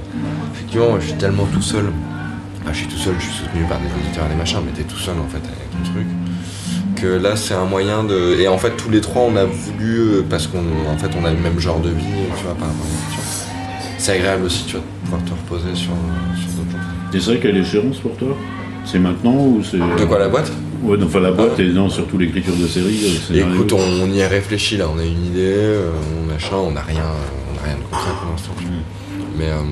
effectivement, 0.75 1.01
je 1.01 1.07
suis 1.07 1.18
tellement 1.18 1.47
tout 1.53 1.62
seul. 1.62 1.85
Je 2.72 2.77
suis 2.79 2.87
tout 2.87 2.97
seul, 2.97 3.14
je 3.18 3.25
suis 3.25 3.33
soutenu 3.45 3.62
par 3.68 3.79
des 3.79 3.87
éditeurs 4.05 4.25
et 4.27 4.31
des 4.31 4.35
machins, 4.35 4.59
mais 4.64 4.72
t'es 4.72 4.83
tout 4.85 4.97
seul 4.99 5.14
en 5.18 5.29
fait 5.29 5.37
avec 5.37 5.68
le 5.79 5.85
truc. 5.93 6.07
Que 6.97 7.07
là, 7.22 7.37
c'est 7.37 7.55
un 7.55 7.66
moyen 7.66 8.03
de. 8.05 8.37
Et 8.41 8.49
en 8.49 8.59
fait, 8.59 8.70
tous 8.77 8.91
les 8.91 9.01
trois, 9.01 9.22
on 9.22 9.37
a 9.37 9.45
voulu, 9.45 9.99
euh, 9.99 10.22
parce 10.29 10.47
qu'on 10.47 10.59
en 10.91 10.97
fait, 10.97 11.11
on 11.20 11.25
a 11.25 11.31
le 11.31 11.39
même 11.39 11.61
genre 11.61 11.81
de 11.81 11.91
vie, 11.91 12.05
tu 12.37 12.45
vois, 12.45 12.55
par 12.55 12.68
rapport 12.68 12.87
à. 12.87 13.99
C'est 13.99 14.12
agréable 14.12 14.45
aussi, 14.47 14.64
tu 14.64 14.72
vois, 14.72 14.81
de 14.81 15.05
pouvoir 15.05 15.25
te 15.25 15.31
reposer 15.31 15.75
sur, 15.75 15.93
sur 16.37 16.51
d'autres 16.57 16.72
gens. 16.72 16.79
C'est 17.12 17.18
vrai 17.20 17.39
qu'à 17.39 17.51
l'échéance 17.53 17.99
pour 17.99 18.16
toi? 18.16 18.37
C'est 18.85 18.99
maintenant 18.99 19.35
ou 19.35 19.62
c'est. 19.62 19.79
De 19.79 20.05
quoi 20.07 20.18
la 20.18 20.29
boîte? 20.29 20.51
Ouais, 20.83 20.97
enfin 21.03 21.20
la 21.20 21.33
boîte 21.33 21.53
Ah. 21.59 21.62
et 21.62 21.68
non, 21.68 21.89
surtout 21.89 22.18
l'écriture 22.18 22.55
de 22.57 22.66
séries. 22.66 23.18
euh. 23.31 23.55
Écoute, 23.55 23.72
on, 23.72 24.03
on 24.03 24.11
y 24.11 24.22
a 24.22 24.29
réfléchi 24.29 24.77
là, 24.77 24.87
on 24.95 24.99
a 24.99 25.05
une 25.05 25.27
idée, 25.27 25.41
euh, 25.55 25.91
on 26.22 26.33
machin, 26.33 26.57
on 26.57 26.72
n'a 26.72 26.83
rien, 26.83 27.05
on 27.05 27.62
a 27.62 27.66
rien 27.66 27.77
de 27.77 27.83
concret 27.83 28.11
pour 28.20 28.31
l'instant. 28.33 28.53
Mais 29.39 29.47
euh, 29.49 29.62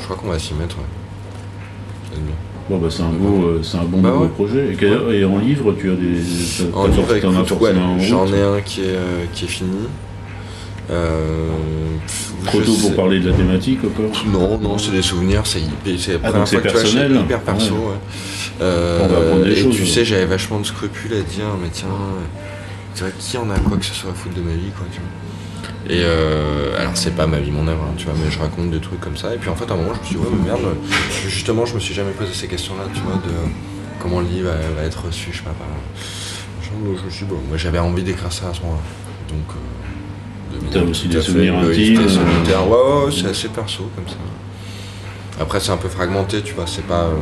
je 0.00 0.04
crois 0.04 0.16
qu'on 0.16 0.28
va 0.28 0.38
s'y 0.38 0.54
mettre, 0.54 0.76
ouais. 0.76 2.18
Bien. 2.18 2.34
Bon, 2.68 2.78
bah, 2.78 2.88
c'est 2.90 3.02
un, 3.02 3.10
beau, 3.10 3.44
euh, 3.46 3.60
c'est 3.62 3.76
un 3.78 3.84
bon 3.84 4.00
Bah 4.00 4.08
nouveau 4.10 4.24
ouais. 4.24 4.28
projet. 4.30 4.76
Et, 5.20 5.24
en 5.24 5.38
livre, 5.38 5.72
tu 5.78 5.90
as 5.90 5.94
des. 5.94 6.16
t'as- 6.72 6.76
En 6.76 6.82
t'as 6.84 6.88
livre, 6.90 7.02
forc- 7.06 7.20
t'en 7.20 7.28
as 7.28 7.32
écoute, 7.34 7.50
ouais, 7.52 7.58
forcément 7.74 7.92
en 7.94 7.98
j'en 8.00 8.26
ai 8.34 8.42
un 8.42 8.60
qui 8.60 8.80
est, 8.80 8.84
euh, 8.88 9.24
qui 9.32 9.44
est 9.44 9.48
fini. 9.48 9.86
Euh, 10.90 11.48
Trop 12.44 12.60
tôt 12.60 12.72
pour 12.80 12.94
parler 12.94 13.18
de 13.20 13.30
la 13.30 13.36
thématique 13.36 13.80
encore? 13.84 14.24
Non, 14.32 14.58
non, 14.58 14.78
c'est 14.78 14.92
des 14.92 15.02
souvenirs, 15.02 15.42
c'est 15.44 15.60
hyper- 15.60 15.98
c'est 15.98 16.12
la 16.14 16.18
Ah, 16.24 16.28
première 16.30 16.48
fois 16.48 16.60
que 16.60 16.66
tu 16.68 16.72
vois, 16.72 16.82
personnel, 16.82 17.16
hyper 17.16 17.40
perso. 17.40 17.74
ouais. 17.74 17.80
ouais. 17.80 17.94
Euh, 18.62 19.44
et 19.46 19.56
choses, 19.56 19.74
tu 19.76 19.82
ouais. 19.82 19.88
sais, 19.88 20.04
j'avais 20.04 20.26
vachement 20.26 20.58
de 20.60 20.64
scrupules 20.66 21.12
à 21.12 21.20
dire, 21.22 21.46
mais 21.60 21.68
tiens, 21.72 21.88
qui 23.18 23.36
en 23.36 23.50
a 23.50 23.58
quoi 23.58 23.76
que 23.76 23.84
ce 23.84 23.94
soit 23.94 24.10
à 24.10 24.14
foutre 24.14 24.34
de 24.36 24.40
ma 24.42 24.52
vie, 24.52 24.70
quoi, 24.76 24.86
tu 24.92 25.00
vois. 25.00 25.08
Et 25.88 26.00
euh, 26.02 26.76
alors, 26.80 26.96
c'est 26.96 27.14
pas 27.14 27.26
ma 27.26 27.38
vie, 27.38 27.50
mon 27.52 27.66
œuvre, 27.68 27.84
hein, 27.84 27.94
tu 27.96 28.06
vois, 28.06 28.14
mais 28.22 28.30
je 28.30 28.38
raconte 28.38 28.70
des 28.70 28.80
trucs 28.80 29.00
comme 29.00 29.16
ça. 29.16 29.34
Et 29.34 29.38
puis 29.38 29.48
en 29.48 29.54
fait, 29.54 29.70
à 29.70 29.74
un 29.74 29.76
moment, 29.76 29.94
je 29.94 30.00
me 30.00 30.04
suis 30.04 30.16
dit, 30.16 30.20
ouais, 30.20 30.28
mais 30.32 30.44
merde, 30.50 30.76
justement, 31.28 31.64
je 31.64 31.74
me 31.74 31.80
suis 31.80 31.94
jamais 31.94 32.10
posé 32.10 32.32
ces 32.34 32.48
questions-là, 32.48 32.84
tu 32.92 33.00
vois, 33.02 33.14
de 33.14 33.32
comment 34.00 34.20
le 34.20 34.26
livre 34.26 34.48
va, 34.50 34.80
va 34.80 34.86
être 34.86 35.06
reçu, 35.06 35.30
je 35.32 35.38
sais 35.38 35.44
pas. 35.44 35.54
je 36.62 37.04
me 37.04 37.10
suis 37.10 37.24
dit, 37.24 37.30
bon, 37.30 37.38
moi 37.48 37.56
j'avais 37.56 37.78
envie 37.78 38.02
d'écrire 38.02 38.32
ça 38.32 38.48
à 38.50 38.54
ce 38.54 38.60
moment-là. 38.62 38.82
Donc, 39.28 39.56
euh, 39.56 40.66
de 40.66 40.72
T'as 40.72 40.90
aussi 40.90 41.08
des 41.08 41.20
souvenirs 41.20 41.56
intimes. 41.58 41.98
Ouais, 41.98 42.04
ouais, 42.04 43.04
ouais, 43.06 43.12
c'est 43.12 43.28
assez 43.28 43.48
perso 43.48 43.88
comme 43.94 44.08
ça. 44.08 44.16
Après, 45.40 45.60
c'est 45.60 45.70
un 45.70 45.76
peu 45.76 45.88
fragmenté, 45.88 46.42
tu 46.42 46.54
vois, 46.54 46.66
c'est 46.66 46.86
pas. 46.86 47.04
euh, 47.04 47.14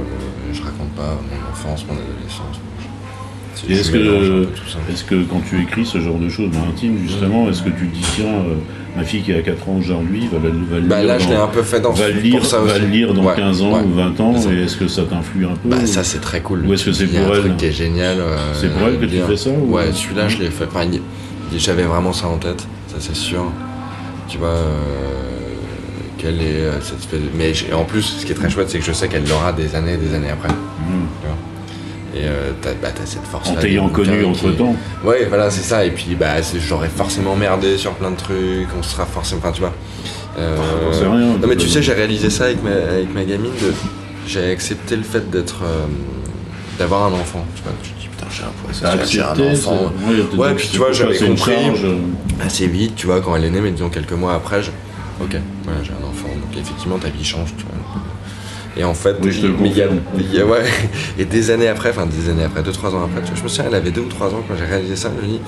je 0.53 0.63
raconte 0.63 0.91
pas 0.95 1.19
mon 1.31 1.51
enfance, 1.51 1.85
mon 1.87 1.95
adolescence. 1.95 2.61
Est-ce 3.69 3.91
que, 3.91 4.47
est-ce 4.93 5.05
que 5.05 5.23
quand 5.25 5.41
tu 5.49 5.63
écris 5.63 5.87
ce 5.87 5.99
genre 6.01 6.19
de 6.19 6.29
choses 6.29 6.51
dans 6.51 6.69
intime, 6.69 6.99
justement, 7.03 7.49
est-ce 7.49 7.63
que 7.63 7.71
tu 7.71 7.87
te 7.89 7.95
dis, 7.95 8.03
tiens, 8.17 8.27
euh, 8.27 8.55
ma 8.97 9.05
fille 9.05 9.23
qui 9.23 9.33
a 9.33 9.41
4 9.43 9.69
ans 9.69 9.77
aujourd'hui 9.79 10.29
va, 10.33 10.39
va 10.39 10.49
le 10.79 10.87
Bah 10.87 10.99
lire 11.01 11.07
là, 11.09 11.19
je 11.19 11.25
dans- 11.25 11.31
l'ai 11.31 11.37
un 11.37 11.47
peu 11.47 11.63
fait 11.63 11.81
dans 11.81 11.93
va 11.93 12.05
pour 12.11 12.21
lire, 12.23 12.45
ça 12.45 12.61
va 12.61 12.79
lire 12.79 13.15
dans 13.15 13.25
Ouais, 13.25 13.35
15 13.37 13.63
ans 13.63 13.73
ouais. 13.75 13.81
ou 13.85 13.95
20 13.95 14.21
ans, 14.21 14.37
ça. 14.39 14.53
et 14.53 14.63
est-ce 14.63 14.77
que 14.77 14.89
ça 14.89 15.03
t'influe 15.05 15.47
un 15.47 15.55
peu 15.55 15.69
Bah 15.69 15.77
ou- 15.83 15.87
ça 15.87 16.05
c'est 16.05 16.21
très 16.21 16.41
cool. 16.41 16.67
Ou 16.67 16.75
est-ce 16.75 16.85
que 16.87 16.93
c'est 16.93 17.07
pour 17.07 17.21
un 17.21 17.35
elle 17.35 17.41
truc 17.41 17.57
qui 17.57 17.67
est 17.67 17.73
génial. 17.73 18.19
euh, 18.21 18.37
C'est 18.55 18.73
pour 18.77 18.87
elle 18.89 18.99
que 18.99 19.07
tu 19.07 19.19
fais 19.27 19.37
ça, 19.37 19.51
ou- 19.51 19.73
Ouais, 19.75 19.93
celui-là 19.93 20.29
je 20.29 20.39
l'ai 20.39 20.51
fait. 20.51 20.65
Enfin, 20.67 20.87
j'avais 21.57 21.85
vraiment 21.85 22.13
ça 22.13 22.27
en 22.29 22.39
tête, 22.39 22.67
ça 22.89 22.97
c'est 22.99 23.17
sûr. 23.17 23.45
Tu 24.29 24.39
vois, 24.39 24.49
euh, 24.49 24.73
quelle 26.19 26.41
est 26.41 26.45
euh, 26.65 26.81
cette 26.81 26.99
espèce 26.99 27.21
de... 27.21 27.29
Mais 27.37 27.53
en 27.73 27.85
plus, 27.85 28.03
ce 28.03 28.25
qui 28.27 28.33
est 28.33 28.35
très 28.35 28.51
chouette, 28.51 28.71
c'est 28.71 28.79
que 28.79 28.85
je 28.85 28.93
sais 28.93 29.09
qu'elle 29.09 29.27
l'aura 29.29 29.53
des 29.53 29.75
années 29.75 29.95
et 29.95 29.97
des 29.97 30.15
années 30.15 30.31
après. 30.31 30.49
Mmh. 30.49 31.07
tu 31.21 31.27
vois. 31.27 31.37
Et 32.15 32.19
euh, 32.27 32.53
t'as 32.63 32.75
bah, 32.75 32.89
t'as 32.95 33.05
cette 33.07 33.25
force 33.27 33.49
En 33.51 33.55
t'ayant 33.57 33.89
connu 33.89 34.25
entre 34.25 34.51
temps. 34.57 34.77
Ouais, 35.05 35.27
voilà, 35.29 35.51
c'est 35.51 35.63
ça. 35.63 35.85
Et 35.85 35.91
puis, 35.91 36.15
bah, 36.15 36.35
j'aurais 36.59 36.89
forcément 36.89 37.35
merdé 37.35 37.77
sur 37.77 37.93
plein 37.95 38.11
de 38.13 38.17
trucs. 38.17 38.69
On 38.79 38.83
sera 38.83 39.05
forcément. 39.05 39.41
Enfin, 39.43 39.53
tu 39.53 39.61
vois. 39.61 39.73
Euh, 40.39 40.57
rien. 41.01 41.39
Non, 41.39 41.47
mais 41.49 41.57
tu 41.57 41.69
sais, 41.69 41.83
j'ai 41.83 41.93
réalisé 41.93 42.31
ça 42.31 42.45
avec 42.45 42.63
ma, 42.63 42.71
avec 42.71 43.13
ma 43.13 43.25
gamine. 43.25 43.51
de- 43.61 43.75
J'ai 44.27 44.51
accepté 44.51 44.97
le 44.97 45.03
fait 45.03 45.29
d'être. 45.31 45.63
euh, 45.65 45.87
d'avoir 46.79 47.05
un 47.05 47.13
enfant. 47.13 47.45
Tu 47.55 47.63
vois, 47.63 47.73
tu 47.83 47.91
te 47.91 48.01
dis, 48.01 48.09
putain, 48.09 48.27
j'ai 48.31 48.43
un 48.43 48.47
poisson, 48.65 48.85
j'ai 49.13 49.21
un 49.23 49.35
enfant. 49.53 49.93
ouais, 50.09 50.39
Ouais, 50.39 50.55
puis 50.55 50.69
tu 50.73 50.79
vois, 50.79 50.93
j'avais 50.93 51.17
compris 51.29 51.53
assez 52.45 52.67
vite, 52.67 52.97
tu 52.97 53.07
vois, 53.07 53.21
quand 53.21 53.37
elle 53.37 53.45
est 53.45 53.51
née, 53.51 53.61
mais 53.61 53.71
disons 53.71 53.91
quelques 53.91 54.13
mois 54.13 54.35
après, 54.35 54.61
je... 54.63 54.71
ok, 55.23 55.37
voilà, 55.65 55.79
j'ai 55.85 55.93
un 55.93 56.05
enfant, 56.09 56.27
donc 56.35 56.59
effectivement 56.61 56.99
ta 56.99 57.11
vie 57.11 57.25
change, 57.25 57.55
tu 57.57 57.65
vois. 57.65 58.03
Et 58.77 58.83
en 58.85 58.95
fait, 58.95 59.17
Oui, 59.23 59.31
je 59.31 59.43
te 59.43 59.47
le 59.47 59.53
mais 59.61 59.69
il 59.71 59.77
y 59.77 59.83
a- 59.83 59.87
confirme. 59.87 60.03
il 60.19 60.35
y 60.35 60.41
a- 60.41 60.47
ouais, 60.47 60.63
et 61.19 61.25
des 61.25 61.51
années 61.51 61.69
après, 61.69 61.91
enfin 61.91 62.07
des 62.07 62.29
années 62.29 62.45
après, 62.45 62.63
deux 62.63 62.73
trois 62.73 62.95
ans 62.95 63.05
après, 63.05 63.21
tu 63.23 63.29
vois, 63.29 63.37
je 63.39 63.43
me 63.45 63.49
souviens, 63.49 63.67
elle 63.69 63.75
avait 63.77 63.91
deux 63.93 64.01
ou 64.03 64.09
trois 64.09 64.29
ans 64.29 64.43
quand 64.49 64.55
j'ai 64.59 64.65
réalisé 64.65 64.97
ça, 64.97 65.11
je 65.17 65.25
me 65.27 65.33
dis, 65.33 65.41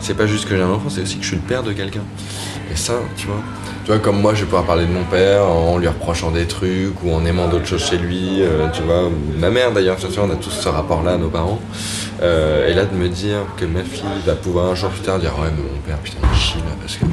c'est 0.00 0.16
pas 0.16 0.26
juste 0.26 0.48
que 0.48 0.56
j'ai 0.56 0.62
un 0.62 0.70
enfant, 0.70 0.88
c'est 0.88 1.02
aussi 1.02 1.16
que 1.16 1.22
je 1.22 1.28
suis 1.28 1.36
le 1.36 1.42
père 1.42 1.62
de 1.62 1.72
quelqu'un. 1.72 2.02
Et 2.72 2.76
ça, 2.76 2.94
tu 3.16 3.26
vois, 3.26 3.36
tu 3.84 3.90
vois, 3.90 3.98
comme 4.00 4.20
moi, 4.20 4.32
je 4.34 4.40
vais 4.40 4.44
pouvoir 4.46 4.64
parler 4.64 4.86
de 4.86 4.92
mon 4.92 5.02
père 5.04 5.42
en 5.44 5.76
lui 5.76 5.88
reprochant 5.88 6.30
des 6.30 6.46
trucs 6.46 7.02
ou 7.04 7.12
en 7.12 7.24
aimant 7.26 7.48
d'autres 7.48 7.66
choses 7.66 7.84
chez 7.84 7.98
lui, 7.98 8.40
euh, 8.42 8.68
tu 8.72 8.82
vois, 8.82 9.06
ou 9.08 9.12
ma 9.38 9.50
mère 9.50 9.72
d'ailleurs, 9.72 9.96
tu 9.96 10.06
vois, 10.06 10.24
on 10.24 10.30
a 10.30 10.36
tous 10.36 10.50
ce 10.50 10.68
rapport-là, 10.68 11.16
nos 11.18 11.28
parents. 11.28 11.60
Euh, 12.22 12.68
et 12.68 12.74
là, 12.74 12.84
de 12.84 12.94
me 12.94 13.08
dire 13.08 13.46
que 13.56 13.64
ma 13.64 13.80
fille 13.82 14.04
va 14.26 14.34
pouvoir 14.34 14.70
un 14.70 14.74
jour 14.74 14.90
plus 14.90 15.00
tard 15.02 15.18
dire, 15.18 15.32
ouais, 15.40 15.48
mais 15.56 15.62
mon 15.62 15.78
père, 15.86 15.96
putain, 15.98 16.18
il 16.32 16.38
chie 16.38 16.58
là, 16.58 16.74
parce 16.80 16.96
que. 16.96 17.04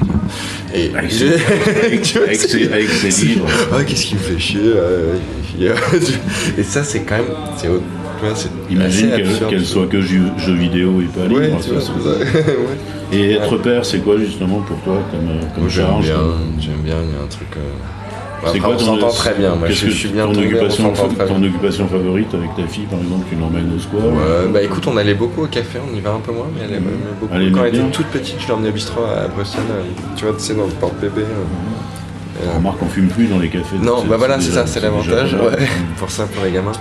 Et 0.76 0.92
Avec 0.96 1.12
ses- 1.12 1.34
avec- 1.86 2.06
ses- 2.36 2.66
avec 2.74 2.90
ses 2.90 3.12
c'est- 3.12 3.26
livres. 3.26 3.48
Ah, 3.72 3.84
qu'est-ce 3.86 4.06
qui 4.08 4.16
me 4.16 4.20
fait 4.20 4.38
chier 4.40 4.60
euh, 4.64 5.16
et, 6.58 6.64
ça, 6.64 6.84
c'est 6.84 7.00
quand 7.02 7.16
même. 7.16 7.26
C'est 7.58 7.70
Imagine 8.70 9.12
qu'elle 9.50 9.66
soit 9.66 9.88
que 9.88 10.02
jeux 10.02 10.32
vidéo 10.56 11.02
et 11.02 11.06
pas 11.06 11.26
livre. 11.28 11.42
Ouais, 11.42 11.52
ça. 11.62 11.70
Ouais. 13.12 13.18
Et 13.18 13.34
être 13.36 13.58
père, 13.60 13.86
c'est 13.86 14.00
quoi 14.00 14.18
justement 14.20 14.60
pour 14.60 14.78
toi 14.82 15.02
comme, 15.12 15.30
euh, 15.30 15.42
comme 15.56 15.70
j'aime 15.70 15.86
bien, 16.02 16.16
comme- 16.16 16.54
j'aime 16.60 16.82
bien, 16.84 16.96
il 17.02 17.16
y 17.16 17.18
a 17.20 17.24
un 17.24 17.28
truc. 17.28 17.48
euh, 17.56 17.62
C'est 18.42 18.48
après, 18.48 18.60
quoi 18.60 18.70
on 18.76 18.80
s'entend 18.80 19.10
très 19.10 19.34
bien. 19.34 19.56
Moi, 19.56 19.70
je, 19.70 19.86
que 19.86 19.92
suis 19.92 20.10
bien 20.10 20.26
ton 20.28 20.34
tombé, 20.34 20.46
occupation, 20.48 20.94
ton 20.94 21.44
occupation 21.44 21.88
favorite 21.88 22.34
avec 22.34 22.56
ta 22.56 22.68
fille, 22.68 22.86
par 22.86 23.00
exemple, 23.00 23.26
tu 23.30 23.36
l'emmènes 23.36 23.72
au 23.76 23.80
square 23.80 24.04
Ouais, 24.06 24.48
bah 24.52 24.62
écoute, 24.62 24.86
on 24.88 24.96
allait 24.98 25.16
beaucoup 25.16 25.44
au 25.44 25.48
café, 25.48 25.80
on 25.80 25.96
y 25.96 26.00
va 26.02 26.12
un 26.14 26.20
peu 26.20 26.32
moins, 26.32 26.48
mais 26.54 26.62
elle 26.66 26.76
aimait 26.76 26.92
beaucoup. 27.20 27.34
Elle 27.36 27.42
aimait 27.44 27.52
Quand 27.52 27.66
elle 27.66 27.76
était 27.76 27.92
toute 27.92 28.08
petite, 28.08 28.36
je 28.40 28.48
l'ai 28.48 28.54
emmenée 28.54 28.70
au 28.70 28.74
bistrot 28.74 29.04
à 29.04 29.28
Bruxelles, 29.28 29.62
euh, 29.72 29.84
tu 30.16 30.26
vois, 30.26 30.34
tu 30.36 30.40
sais, 30.42 30.54
dans 30.56 30.66
le 30.66 30.72
porte-bébé. 30.74 31.22
euh. 31.22 31.97
Euh, 32.44 32.56
Remarque, 32.56 32.78
on 32.84 32.88
fume 32.88 33.08
plus 33.08 33.26
dans 33.28 33.40
les 33.40 33.50
cafés. 33.50 33.78
Non, 33.82 34.04
bah 34.04 34.18
voilà, 34.18 34.40
c'est 34.40 34.52
ça, 34.52 34.68
c'est 34.68 34.80
l'avantage. 34.80 35.34
Ouais, 35.34 35.68
pour 35.98 36.12
ça, 36.12 36.26
pour 36.26 36.44
les 36.44 36.52
gamins. 36.52 36.72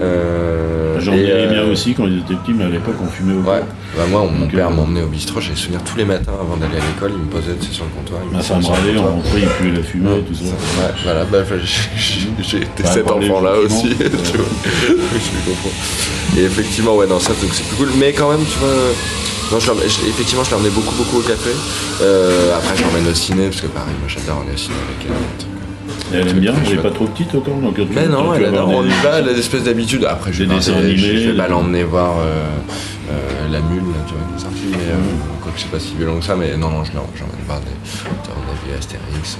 Euh, 0.00 0.96
J'en 1.00 1.12
ai 1.12 1.30
euh, 1.30 1.48
bien 1.52 1.64
aussi 1.64 1.94
quand 1.94 2.06
ils 2.06 2.18
étaient 2.18 2.34
petits, 2.34 2.52
mais 2.54 2.64
à 2.64 2.68
l'époque, 2.68 2.94
on 3.02 3.06
fumait 3.08 3.34
au 3.34 3.40
Ouais, 3.48 3.62
bah 3.96 4.04
moi, 4.08 4.28
mon 4.30 4.40
Donc, 4.40 4.52
père 4.52 4.68
euh, 4.68 4.70
m'emmenait 4.70 5.02
au 5.02 5.08
bistrot, 5.08 5.40
j'avais 5.40 5.56
souvenir 5.56 5.82
tous 5.82 5.96
les 5.96 6.04
matins 6.04 6.32
avant 6.40 6.56
d'aller 6.56 6.76
à 6.76 6.86
l'école, 6.86 7.12
il 7.16 7.24
me 7.24 7.30
posait 7.30 7.56
sur 7.70 7.84
le 7.84 7.90
comptoir. 7.90 8.20
il 8.24 8.28
me 8.28 8.32
Ma 8.32 8.38
mettait 8.38 8.48
femme 8.48 8.62
sur 8.62 8.72
le 8.74 8.78
râlait, 8.78 8.98
on 8.98 9.16
rentrait, 9.16 9.40
il 9.40 9.48
puait 9.48 9.70
la 9.76 9.82
fumée, 9.82 10.22
tout 10.26 10.34
ça. 10.34 10.44
Ouais, 10.44 10.94
voilà, 11.04 11.24
bah, 11.24 11.38
bah, 11.48 11.56
j'ai 11.96 12.28
j'ai 12.42 12.56
été 12.58 12.82
Bah, 12.82 12.90
cet 12.92 13.10
enfant-là 13.10 13.54
aussi, 13.58 13.88
tu 13.96 14.04
vois. 14.04 14.46
je 14.86 15.50
comprends. 15.50 16.36
Et 16.36 16.42
effectivement, 16.44 16.96
ouais, 16.96 17.06
non, 17.06 17.18
ça, 17.18 17.30
donc 17.30 17.50
c'est 17.52 17.66
plus 17.66 17.76
cool. 17.76 17.88
Mais 17.98 18.12
quand 18.12 18.30
même, 18.30 18.44
tu 18.44 18.58
vois, 18.58 18.68
non, 19.52 19.58
je 19.60 19.66
l'emmène- 19.68 19.88
je- 19.88 20.08
effectivement, 20.08 20.44
je 20.44 20.54
emmené 20.54 20.70
beaucoup, 20.70 20.94
beaucoup 20.94 21.18
au 21.18 21.22
café. 21.22 21.50
Euh, 22.02 22.56
après, 22.56 22.76
je 22.76 22.82
l'emmène 22.82 23.06
au 23.10 23.14
ciné, 23.14 23.46
parce 23.48 23.60
que 23.60 23.66
pareil, 23.68 23.94
moi, 24.00 24.08
j'adore 24.08 24.42
aller 24.44 24.54
au 24.54 24.56
ciné 24.56 24.74
avec 24.76 25.06
elle. 25.08 26.20
elle 26.20 26.28
aime 26.28 26.38
bien, 26.40 26.54
elle 26.66 26.72
est 26.78 26.82
pas 26.82 26.90
trop 26.90 27.06
petite 27.06 27.34
encore 27.34 27.56
donc 27.56 27.74
tu- 27.76 27.86
Mais 27.94 28.06
non, 28.08 28.32
tu 28.32 28.38
elle 28.38 28.46
adore. 28.46 28.68
On 28.70 28.84
y 28.84 28.88
va, 29.02 29.18
elle 29.18 29.28
a 29.28 29.32
des 29.34 29.40
espèces 29.40 29.64
d'habitudes. 29.64 30.04
Après, 30.04 30.32
je 30.32 30.44
vais 30.44 30.54
pas, 30.54 30.60
je- 30.60 31.30
vais 31.32 31.48
l'emmener 31.48 31.84
voir 31.84 32.16
euh, 32.20 32.44
euh, 33.10 33.48
la 33.50 33.60
mule, 33.60 33.84
là, 33.92 34.00
tu 34.06 34.14
vois, 34.14 34.22
qui 34.28 34.36
est 34.36 34.42
sortie, 34.44 34.68
mais 34.70 34.92
euh, 34.92 35.42
quoi 35.42 35.52
que 35.52 35.60
c'est 35.60 35.70
pas 35.70 35.80
si 35.80 35.94
violent 35.96 36.18
que 36.18 36.24
ça, 36.24 36.34
mais 36.36 36.56
non, 36.56 36.70
non, 36.70 36.84
je 36.84 36.92
l'emmène 36.92 37.12
j'emmène 37.16 37.44
voir 37.46 37.60
des. 37.60 37.76
On 38.06 38.52
a 38.52 38.54
vu 38.66 38.76
Astérix. 38.78 39.38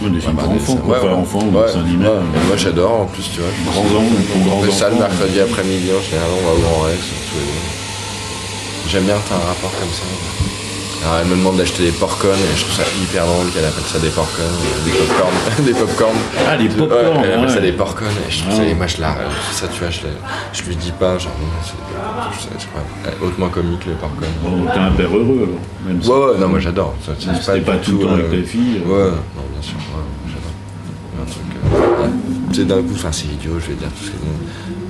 Ouais, 0.00 0.10
des 0.10 0.20
films 0.20 0.36
pour 0.36 0.50
enfants, 0.52 0.76
quoi, 0.76 1.02
ouais, 1.02 1.10
enfants, 1.10 1.42
ou 1.52 1.56
Ouais, 1.58 1.70
animés. 1.74 2.06
ouais. 2.06 2.12
Moi, 2.46 2.56
j'adore 2.56 3.00
en 3.00 3.06
plus, 3.06 3.24
tu 3.34 3.40
vois. 3.40 3.50
Grands 3.72 3.82
pour 3.82 4.40
grands 4.46 4.58
On 4.58 4.62
fait 4.62 4.70
ça 4.70 4.90
le 4.90 4.94
mercredi 4.96 5.40
après-midi, 5.40 5.88
en 5.90 6.02
général, 6.08 6.30
on 6.40 6.46
va 6.46 6.52
au 6.54 6.60
Grand 6.60 6.82
Rex, 6.86 6.98
tous 7.00 7.38
les 7.38 7.44
deux. 7.44 7.77
J'aime 8.88 9.04
bien 9.04 9.14
que 9.16 9.28
t'as 9.28 9.34
un 9.36 9.38
rapport 9.38 9.72
comme 9.78 9.90
ça. 9.92 10.04
Alors, 11.04 11.18
elle 11.22 11.28
me 11.28 11.36
demande 11.36 11.56
d'acheter 11.58 11.84
des 11.84 11.92
popcorn 11.92 12.34
et 12.34 12.56
je 12.56 12.62
trouve 12.64 12.74
ça 12.74 12.82
hyper 13.02 13.24
drôle 13.26 13.46
qu'elle 13.52 13.64
appelle 13.64 13.84
ça 13.84 13.98
des 14.00 14.08
popcorn, 14.08 14.48
euh, 14.48 14.84
des 14.84 14.90
popcorn, 14.90 15.32
des 15.64 15.72
popcorn. 15.72 16.16
Ah, 16.48 16.56
des 16.56 16.64
Ouais, 16.64 16.70
popcorn, 16.74 17.24
elle 17.24 17.32
appelle 17.34 17.48
ça 17.50 17.54
ouais. 17.56 17.60
des 17.60 17.72
popcorn 17.72 18.10
et 18.10 18.30
je 18.30 18.42
trouve 18.42 18.54
ça, 18.56 18.64
et 18.64 18.74
moi 18.74 18.86
je 18.88 19.00
la, 19.00 19.14
ça 19.52 19.68
tu 19.68 19.78
vois, 19.80 19.90
je, 19.90 20.00
je 20.52 20.62
lui 20.64 20.74
dis 20.74 20.90
pas, 20.98 21.16
genre, 21.18 21.32
c'est, 22.36 22.48
je 22.60 23.24
hautement 23.24 23.48
comique 23.48 23.86
les 23.86 23.92
popcorn. 23.92 24.32
Bon, 24.42 24.64
T'es 24.72 24.78
un 24.78 24.90
père 24.90 25.16
heureux 25.16 25.46
alors, 25.46 25.60
même 25.86 26.02
si 26.02 26.08
Ouais, 26.10 26.16
ouais, 26.16 26.38
non, 26.40 26.48
moi 26.48 26.58
j'adore. 26.58 26.94
Ça, 27.06 27.12
c'est 27.18 27.60
pas 27.64 27.76
tout 27.76 27.98
le 27.98 28.04
temps 28.04 28.14
avec 28.14 28.30
ta 28.30 28.42
fille, 28.50 28.82
euh. 28.84 28.88
Ouais, 28.88 29.10
non, 29.36 29.44
bien 29.52 29.62
sûr, 29.62 29.76
ouais, 29.76 30.04
j'adore. 30.26 31.22
Un 31.22 31.26
truc. 31.30 31.44
euh, 31.64 32.02
ouais. 32.02 32.54
Sais, 32.54 32.64
d'un 32.64 32.82
coup, 32.82 32.94
enfin, 32.94 33.12
c'est 33.12 33.26
idiot, 33.26 33.52
je 33.60 33.66
vais 33.68 33.74
dire 33.74 33.88
tout 33.96 34.04
ce 34.04 34.10
que 34.10 34.16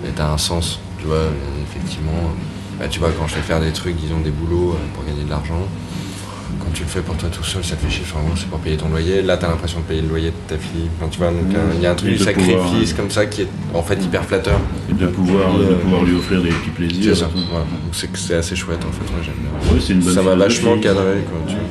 Mais 0.04 0.10
t'as 0.16 0.28
un 0.30 0.38
sens, 0.38 0.78
tu 0.98 1.06
vois, 1.06 1.16
euh, 1.16 1.30
effectivement. 1.70 2.12
Bah, 2.78 2.86
tu 2.88 2.98
vois, 3.00 3.10
quand 3.18 3.26
je 3.26 3.34
fais 3.34 3.40
faire 3.42 3.60
des 3.60 3.72
trucs, 3.72 3.96
disons 3.96 4.20
des 4.20 4.30
boulots 4.30 4.72
euh, 4.72 4.94
pour 4.94 5.04
gagner 5.04 5.24
de 5.24 5.30
l'argent, 5.30 5.66
quand 6.60 6.70
tu 6.72 6.82
le 6.82 6.88
fais 6.88 7.00
pour 7.00 7.16
toi 7.16 7.28
tout 7.28 7.42
seul, 7.42 7.64
ça 7.64 7.74
te 7.76 7.84
fait 7.84 7.90
chier. 7.90 8.04
Enfin, 8.06 8.20
c'est 8.36 8.48
pour 8.48 8.58
payer 8.60 8.76
ton 8.76 8.88
loyer. 8.88 9.22
Là, 9.22 9.36
t'as 9.36 9.48
l'impression 9.48 9.80
de 9.80 9.84
payer 9.84 10.00
le 10.02 10.08
loyer 10.08 10.28
de 10.30 10.36
ta 10.46 10.56
fille. 10.56 10.88
Enfin, 10.98 11.08
tu 11.10 11.18
vois, 11.18 11.28
donc 11.28 11.52
euh, 11.54 11.72
il 11.74 11.80
y 11.80 11.86
a 11.86 11.90
un 11.92 11.94
truc 11.94 12.10
du 12.12 12.16
de 12.18 12.22
sacrifice 12.22 12.52
pouvoir, 12.54 12.96
comme 12.96 13.10
ça 13.10 13.26
qui 13.26 13.42
est 13.42 13.48
en 13.74 13.82
fait 13.82 14.02
hyper 14.02 14.24
flatteur. 14.24 14.60
Et 14.90 14.92
de 14.94 15.06
pouvoir, 15.08 15.50
Et, 15.54 15.58
de 15.58 15.72
euh, 15.72 15.74
pouvoir 15.76 16.04
lui 16.04 16.14
offrir 16.16 16.40
des 16.42 16.48
petits 16.50 16.58
C'est 16.66 16.70
plaisirs. 16.72 17.16
ça. 17.16 17.26
et 17.26 17.28
tout. 17.38 17.44
Voilà. 17.50 17.64
Donc 17.64 17.92
c'est 17.92 18.12
que 18.12 18.18
c'est 18.18 18.34
assez 18.36 18.54
chouette 18.56 18.84
en 18.88 18.92
fait. 18.92 19.10
Moi 19.12 19.20
j'aime 19.24 19.34
bien. 19.40 19.50
Oui, 19.74 19.82
c'est 19.84 19.92
une 19.94 20.00
bonne 20.00 20.14
Ça 20.14 20.20
philosophie. 20.20 20.40
vachement 20.42 20.78
cadré 20.78 21.24
quoi. 21.28 21.38
Tu 21.48 21.54
vois. 21.54 21.62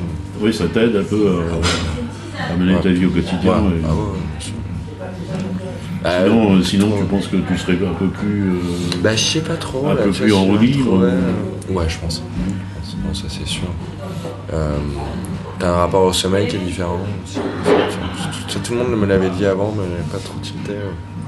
Oui, 0.41 0.53
ça 0.53 0.65
t'aide 0.67 0.95
un 0.95 1.03
peu 1.03 1.27
à, 1.29 2.53
à 2.53 2.55
mener 2.57 2.75
Ouais. 2.75 2.81
ta 2.81 2.89
vie 2.89 3.05
au 3.05 3.09
quotidien. 3.09 3.51
Ouais. 3.53 3.77
et- 3.79 3.85
Ah 3.85 3.93
ouais. 3.93 4.19
Bah, 6.03 6.11
Sinon, 6.23 6.51
euh, 6.53 6.57
euh, 6.59 6.63
sinon 6.63 6.91
tu 6.97 7.03
penses 7.05 7.27
que 7.27 7.37
tu 7.37 7.57
serais 7.57 7.73
un 7.73 7.93
peu 7.93 8.07
plus. 8.07 8.49
euh, 8.51 8.99
Bah, 9.01 9.15
je 9.15 9.23
sais 9.23 9.41
pas 9.41 9.55
trop. 9.55 9.87
Un 9.87 9.93
là, 9.95 10.03
peu 10.03 10.11
plus 10.11 10.33
en 10.33 10.43
roue 10.43 10.57
libre, 10.57 10.93
ou- 10.93 11.73
Ouais, 11.73 11.85
je 11.87 11.97
pense. 11.97 12.23
Non, 13.05 13.13
ça 13.13 13.25
c'est 13.29 13.47
sûr. 13.47 13.67
Euh, 14.53 14.77
T'as 15.59 15.69
un 15.69 15.75
rapport 15.77 16.03
au 16.03 16.13
sommeil 16.13 16.47
qui 16.47 16.55
est 16.55 16.59
différent 16.59 16.99
aussi. 17.25 17.39
Tout 18.63 18.73
le 18.73 18.79
monde 18.83 18.99
me 18.99 19.05
l'avait 19.07 19.29
dit 19.31 19.45
avant, 19.45 19.73
mais 19.75 19.83
pas 20.11 20.19
trop 20.19 20.37
tilté. 20.39 20.73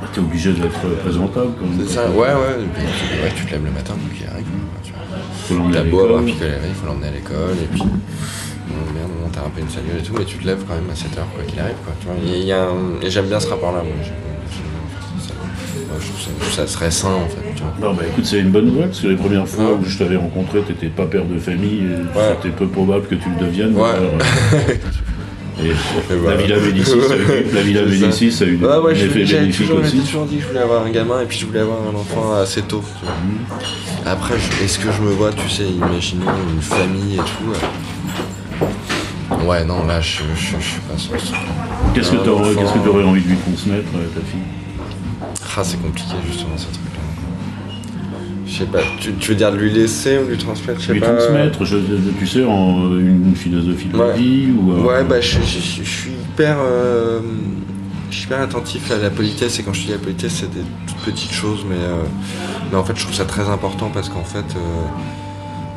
ah, 0.04 0.06
T'es 0.14 0.20
obligé 0.20 0.52
d'être 0.54 0.80
présentable. 1.02 1.52
Comme 1.60 1.70
C'est 1.80 1.94
ça, 1.96 2.10
ouais, 2.12 2.18
ouais. 2.18 2.62
Et 2.62 2.68
puis, 2.74 2.84
ouais, 3.24 3.32
tu 3.36 3.46
te 3.46 3.52
lèves 3.52 3.66
le 3.66 3.72
matin 3.72 3.94
pour 3.94 4.16
qu'il 4.16 4.28
arrive. 4.28 4.46
quoi, 4.46 4.80
tu 4.84 4.92
vois. 4.94 5.02
Faut 5.48 5.56
l'emmener 5.56 5.78
à 5.80 5.82
T'as 5.84 5.90
beau 5.90 6.00
avoir 6.04 6.24
picolé, 6.24 6.52
il 6.68 6.76
faut 6.76 6.86
l'emmener 6.86 7.08
à 7.08 7.12
l'école, 7.12 7.58
et 7.64 7.68
puis. 7.72 7.80
Bon, 7.82 8.76
merde, 8.94 9.10
bon, 9.20 9.30
t'as 9.34 9.42
un 9.42 9.50
peu 9.50 9.62
une 9.62 9.70
saluelle 9.70 9.98
et 10.00 10.04
tout, 10.04 10.14
mais 10.18 10.26
tu 10.26 10.38
te 10.38 10.46
lèves 10.46 10.64
quand 10.68 10.76
même 10.76 10.90
à 10.92 10.96
7h, 10.96 11.26
quoi 11.34 11.44
qu'il 11.48 11.60
arrive, 11.60 11.76
quoi. 11.84 11.94
Tu 12.00 12.06
vois, 12.06 12.16
il 12.24 12.44
y 12.44 12.52
a 12.52 12.66
un- 12.66 13.02
Et 13.02 13.10
j'aime 13.10 13.26
bien 13.26 13.40
ce 13.40 13.48
rapport-là, 13.50 13.82
moi. 13.84 13.94
Je 16.00 16.08
trouve 16.08 16.46
ça, 16.50 16.56
ça 16.64 16.68
serait 16.68 16.92
sain, 16.92 17.10
en 17.14 17.28
fait, 17.28 17.42
tu 17.56 17.62
vois. 17.64 17.90
Non, 17.90 17.94
bah 17.96 18.04
écoute, 18.08 18.26
c'est 18.26 18.40
une 18.40 18.50
bonne 18.52 18.66
nouvelle 18.66 18.88
parce 18.88 19.02
que 19.02 19.08
les 19.08 19.16
premières 19.16 19.48
fois 19.48 19.66
Ouais. 19.66 19.78
où 19.82 19.86
je 19.86 19.98
t'avais 19.98 20.16
rencontré, 20.18 20.62
t'étais 20.62 20.88
pas 20.88 21.06
père 21.06 21.26
de 21.26 21.38
famille 21.40 21.84
Ouais. 22.16 22.36
c'était 22.42 22.56
peu 22.56 22.68
probable 22.68 23.08
que 23.08 23.16
tu 23.16 23.30
le 23.30 23.46
deviennes. 23.46 23.76
Ouais. 23.76 23.90
Alors, 23.90 24.14
euh, 24.54 24.74
et 25.64 26.26
la. 26.26 26.36
Villa 26.38 26.58
Médicis, 26.58 27.02
ça 27.08 27.14
a 27.14 27.18
eu, 27.18 27.54
la 27.54 27.62
Villa. 27.62 27.82
Médicis, 27.86 28.44
a 28.44 28.46
eu 28.48 28.58
Ouais, 28.58 28.78
ouais, 28.78 28.96
j'avais 28.96 29.24
bénéfique 29.26 29.58
toujours, 29.58 29.80
aussi. 29.80 29.90
j'avais 29.92 30.04
toujours 30.06 30.26
dit 30.26 30.36
que 30.38 30.42
je 30.44 30.48
voulais 30.48 30.60
avoir 30.62 30.86
un 30.86 30.90
gamin 30.90 31.22
et 31.22 31.26
puis 31.26 31.38
je 31.38 31.46
voulais 31.46 31.60
avoir 31.60 31.78
un 31.82 31.96
enfant 31.98 32.34
assez 32.42 32.62
tôt. 32.62 32.84
Tu 33.00 33.06
vois. 33.06 34.12
Après, 34.12 34.36
je- 34.40 34.64
est-ce 34.64 34.80
que 34.80 34.92
je 34.92 35.02
me 35.02 35.12
vois, 35.12 35.32
tu 35.34 35.50
sais, 35.50 35.64
imaginons 35.64 36.26
une 36.56 36.62
famille 36.62 37.16
et 37.16 37.18
tout 37.18 37.52
euh, 38.64 39.46
Ouais, 39.46 39.64
non, 39.66 39.86
là, 39.86 40.02
je, 40.02 40.22
je, 40.36 40.56
je 40.60 40.66
suis 40.66 40.82
pas 40.82 40.96
truc. 40.96 41.20
Qu'est-ce 41.94 42.12
que 42.12 42.16
qu'est-ce 42.18 42.74
que 42.74 42.80
t'aurais 42.86 43.04
envie 43.04 43.22
de 43.22 43.28
lui 43.28 43.36
transmettre 43.38 43.90
à 43.96 44.20
ta 44.20 44.26
fille? 44.26 44.40
Ah, 45.58 45.64
c'est 45.64 45.82
compliqué, 45.82 46.14
justement, 46.26 46.58
ce 46.58 46.66
truc-là. 46.68 47.00
Je 48.48 48.54
sais 48.60 48.66
pas, 48.66 48.80
tu, 49.00 49.14
tu 49.16 49.30
veux 49.32 49.36
dire 49.36 49.52
de 49.52 49.58
lui 49.58 49.72
laisser 49.72 50.18
ou 50.18 50.28
lui 50.30 50.38
transmettre 50.38 50.80
Je 50.80 50.88
sais 50.88 50.94
Lui 50.94 51.00
pas. 51.02 51.14
transmettre, 51.14 51.66
je- 51.66 51.78
tu 52.18 52.26
sais, 52.28 52.44
en 52.46 52.86
euh, 52.86 53.00
une 53.00 53.36
philosophie 53.36 53.90
de 53.90 53.98
Ouais. 53.98 54.18
vie 54.18 54.48
ou 54.58 54.72
euh, 54.72 54.82
Ouais, 54.84 55.04
bah, 55.04 55.20
je, 55.22 55.34
je- 55.42 55.60
je- 55.60 55.84
je 55.84 55.90
suis 55.90 56.12
hyper. 56.12 56.58
euh, 56.62 57.20
je 58.10 58.16
suis 58.16 58.26
hyper 58.26 58.40
attentif 58.42 58.90
à 58.92 58.98
la 58.98 59.10
politesse, 59.10 59.60
et 59.60 59.64
quand 59.64 59.74
je 59.74 59.82
dis 59.86 59.92
la 59.92 59.98
politesse, 59.98 60.32
c'est 60.40 60.50
des 60.50 60.62
toutes 60.88 60.98
petites 61.14 61.32
choses, 61.34 61.66
mais, 61.70 61.76
euh, 61.76 62.02
mais 62.72 62.78
en 62.78 62.84
fait, 62.86 62.96
je 62.96 63.04
trouve 63.04 63.14
ça 63.16 63.26
très 63.26 63.48
important 63.50 63.92
parce 63.94 64.08
qu'en 64.10 64.24
fait, 64.24 64.46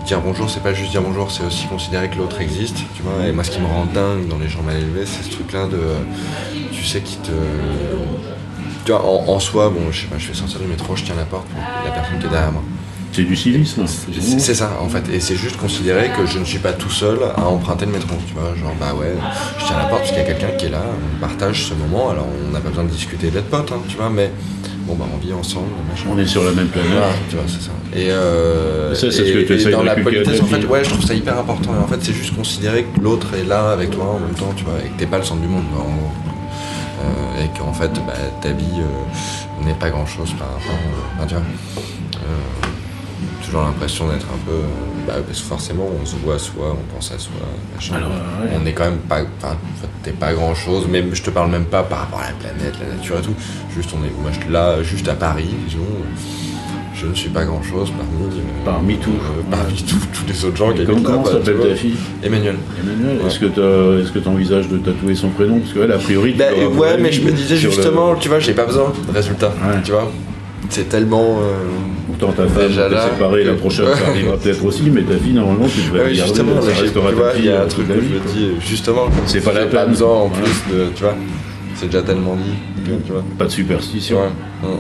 dire 0.07 0.21
bonjour, 0.21 0.49
c'est 0.49 0.63
pas 0.63 0.73
juste 0.75 0.93
dire 0.93 1.03
bonjour, 1.03 1.31
c'est 1.31 1.45
aussi 1.45 1.67
considérer 1.67 2.09
que 2.09 2.17
l'autre 2.19 2.41
existe, 2.41 2.77
tu 2.95 3.03
vois. 3.03 3.27
Et 3.27 3.33
moi, 3.33 3.43
ce 3.45 3.51
qui 3.51 3.61
me 3.61 3.67
rend 3.67 3.85
dingue 3.93 4.29
dans 4.29 4.39
les 4.39 4.49
gens 4.49 4.63
mal 4.63 4.77
élevés, 4.77 5.05
c'est 5.07 5.25
ce 5.25 5.31
truc-là 5.31 5.67
de. 5.67 5.79
Tu 6.73 6.85
sais, 6.85 7.01
qui 7.01 7.17
te. 7.19 7.31
Tu 8.85 8.91
vois, 8.93 9.05
en, 9.05 9.25
en 9.29 9.39
soi, 9.39 9.69
bon, 9.71 9.91
je 9.93 10.01
sais 10.03 10.07
pas, 10.09 10.19
je 10.19 10.27
fais 10.27 10.35
sortir 10.35 10.59
du 10.61 10.67
métro, 10.67 10.97
je 10.97 11.05
tiens 11.05 11.15
la 11.17 11.25
porte, 11.25 11.47
la 11.85 11.91
personne 11.93 12.19
qui 12.19 12.27
est 12.27 12.31
derrière 12.31 12.51
moi. 12.53 12.63
c'est 13.13 13.23
du 13.23 13.37
civisme. 13.37 13.85
C'est 13.87 14.41
c'est 14.41 14.55
ça 14.55 14.71
en 14.81 14.89
fait, 14.89 15.05
et 15.13 15.21
c'est 15.21 15.37
juste 15.37 15.57
considérer 15.57 16.11
que 16.17 16.27
je 16.27 16.39
ne 16.39 16.45
suis 16.45 16.59
pas 16.59 16.73
tout 16.73 16.91
seul 16.91 17.19
à 17.37 17.45
emprunter 17.47 17.87
le 17.87 17.93
métro, 17.93 18.15
tu 18.27 18.35
vois, 18.35 18.55
genre 18.59 18.75
bah 18.81 18.93
ouais, 18.99 19.15
je 19.61 19.65
tiens 19.67 19.77
la 19.79 19.85
porte 19.85 20.01
parce 20.03 20.09
qu'il 20.13 20.19
y 20.19 20.23
a 20.23 20.25
quelqu'un 20.25 20.57
qui 20.57 20.67
est 20.67 20.71
là, 20.71 20.83
on 21.17 21.21
partage 21.21 21.67
ce 21.69 21.75
moment, 21.75 22.11
alors 22.11 22.27
on 22.49 22.51
n'a 22.53 22.61
pas 22.61 22.71
besoin 22.71 22.85
de 22.85 22.89
discuter 22.91 23.31
d'être 23.31 23.51
potes, 23.51 23.71
hein, 23.73 23.81
tu 23.89 23.97
vois, 23.97 24.11
mais 24.11 24.31
bon 24.87 24.95
bah 24.95 25.05
on 25.15 25.19
vit 25.25 25.33
ensemble, 25.33 25.69
machin. 25.89 26.07
On 26.11 26.19
est 26.19 26.27
sur 26.27 26.43
la 26.43 26.51
même 26.53 26.67
planète. 26.69 26.91
Voilà, 26.91 27.13
tu 27.31 27.37
vois, 27.37 27.45
c'est 27.47 27.63
ça. 27.63 27.71
Et, 27.95 28.07
euh, 28.11 28.93
Et 28.93 28.95
ça, 28.97 29.01
c'est 29.13 29.19
ce 29.19 29.23
et- 29.23 29.33
que 29.35 29.47
tu 29.47 29.53
et 29.53 29.57
essayes 29.57 29.73
dans 29.73 29.83
la 29.85 29.95
politesse, 29.95 30.41
en 30.41 30.47
fait, 30.47 30.65
ouais, 30.67 30.83
je 30.83 30.89
trouve 30.91 31.05
ça 31.05 31.15
hyper 31.15 31.39
important. 31.39 31.71
Et 31.79 31.85
en 31.85 31.87
fait, 31.87 31.99
c'est 32.03 32.15
juste 32.15 32.35
considérer 32.35 32.85
que 32.85 33.01
l'autre 33.01 33.29
est 33.35 33.45
là 33.47 33.71
avec 33.71 33.91
toi 33.91 34.07
en 34.17 34.19
même 34.19 34.35
temps, 34.35 34.53
tu 34.57 34.65
vois, 34.65 34.79
et 34.85 34.89
que 34.89 34.99
t'es 34.99 35.07
pas 35.07 35.19
le 35.19 35.25
centre 35.25 35.43
du 35.43 35.47
monde, 35.49 35.65
quoi, 35.73 35.83
en 35.85 35.95
gros. 35.95 36.11
Euh, 37.03 37.45
et 37.45 37.59
qu'en 37.59 37.73
fait, 37.73 37.93
bah, 38.07 38.13
ta 38.41 38.51
vie 38.53 38.65
euh, 38.81 39.65
n'est 39.65 39.75
pas 39.75 39.91
grand 39.91 40.07
chose 40.07 40.33
par 40.39 40.49
rapport. 40.49 40.71
euh, 40.71 41.17
enfin, 41.17 41.27
tu 41.27 41.35
vois. 41.35 41.43
Toujours 43.45 43.63
l'impression 43.63 44.09
d'être 44.09 44.27
un 44.33 44.39
peu. 44.47 44.61
Bah, 45.07 45.15
parce 45.27 45.41
que 45.41 45.47
forcément, 45.47 45.85
on 46.01 46.07
se 46.07 46.15
voit 46.17 46.37
à 46.37 46.39
soi, 46.39 46.77
on 46.79 46.95
pense 46.95 47.11
à 47.13 47.19
soi, 47.19 47.33
machin. 47.75 47.97
Alors, 47.97 48.09
ouais. 48.11 48.51
On 48.61 48.65
est 48.67 48.73
quand 48.73 48.85
même 48.85 48.99
pas. 48.99 49.21
Enfin, 49.39 49.57
t'es 50.03 50.13
pas 50.13 50.33
grand 50.33 50.55
chose, 50.55 50.87
mais 50.89 51.05
je 51.13 51.23
te 51.23 51.31
parle 51.31 51.51
même 51.51 51.65
pas 51.67 51.83
par 51.83 52.01
rapport 52.01 52.21
à 52.21 52.29
la 52.29 52.33
planète, 52.35 52.75
la 52.81 52.95
nature 52.95 53.19
et 53.19 53.23
tout. 53.23 53.35
Juste, 53.75 53.91
on 53.95 54.05
est. 54.05 54.11
Moi, 54.23 54.31
je- 54.31 54.51
là, 54.53 54.83
juste 54.83 55.09
à 55.09 55.15
Paris, 55.15 55.51
disons. 55.67 55.81
Je 57.03 57.09
ne 57.09 57.15
suis 57.15 57.31
pas 57.31 57.45
grand 57.45 57.63
chose 57.63 57.91
parmi. 57.91 58.33
euh, 58.33 58.41
Parmi 58.65 58.97
tout. 58.97 59.11
euh, 59.11 59.43
parmi 59.51 59.75
tous 59.83 59.97
tous 60.15 60.27
les 60.29 60.45
autres 60.45 60.57
gens 60.57 60.73
qui 60.73 60.79
là, 60.85 60.93
comment 61.05 61.25
s'appelle 61.25 61.57
ta 61.59 61.75
fille 61.75 61.97
Emmanuel. 62.23 62.55
Emmanuel, 62.81 63.19
Ouais. 63.21 63.27
est-ce 63.27 63.39
que 63.41 63.47
tu 63.47 63.61
est-ce 64.03 64.13
que 64.13 64.29
envisages 64.29 64.69
de 64.69 64.79
tatouer 64.79 65.15
son 65.17 65.29
prénom 65.31 65.59
Parce 65.59 65.73
qu'elle, 65.73 65.91
a 65.93 65.99
priori, 65.99 66.33
tu 66.33 66.39
Bah, 66.39 66.45
ouais, 66.79 66.97
mais 67.01 67.11
je 67.11 67.23
me 67.23 67.33
disais 67.33 67.55
le- 67.55 67.61
justement, 67.61 68.15
tu 68.15 68.29
vois, 68.29 68.39
j'ai 68.39 68.53
pas 68.55 68.67
besoin 68.67 68.93
de 69.09 69.13
résultats. 69.13 69.49
Ouais. 69.49 69.81
Tu 69.85 69.91
vois, 69.91 70.11
c'est 70.71 70.89
tellement. 70.89 71.41
euh, 71.43 71.55
Pourtant, 72.07 72.33
ta 72.45 72.47
femme 72.47 72.77
là, 72.77 73.09
séparée, 73.11 73.43
la 73.45 73.55
prochaine, 73.55 73.87
ça 73.87 74.09
arrivera 74.09 74.37
peut-être 74.37 74.65
aussi, 74.65 74.85
mais 74.91 75.03
ta 75.03 75.17
fille, 75.17 75.33
normalement, 75.33 75.67
tu 75.67 75.81
devrais 75.91 76.15
justement, 76.15 76.61
ça 76.61 76.69
mais 76.69 76.75
j'ai- 76.77 76.83
restera 76.83 77.09
tu 77.11 77.17
ta 77.17 77.21
vois, 77.23 77.33
il 77.37 77.45
y 77.47 77.49
a 77.49 77.53
euh, 77.53 77.65
un 77.65 77.69
truc 77.69 77.89
que 77.89 77.95
je 77.95 77.99
me 77.99 78.33
dis, 78.33 78.51
justement, 78.65 79.07
C'est 79.27 79.41
pas 79.43 79.53
la 79.53 79.67
peine. 79.67 79.89
besoin 79.89 80.15
en 80.23 80.29
plus 80.29 80.45
de. 80.73 80.85
Tu 80.95 81.03
vois, 81.03 81.17
c'est 81.75 81.87
déjà 81.87 82.03
tellement 82.03 82.37
dit. 82.37 82.53
que, 82.85 82.91
Tu 83.07 83.13
vois, 83.13 83.25
Pas 83.39 83.45
de 83.47 83.51
superstition. 83.51 84.19
ouais, 84.19 84.69
ouais. 84.69 84.77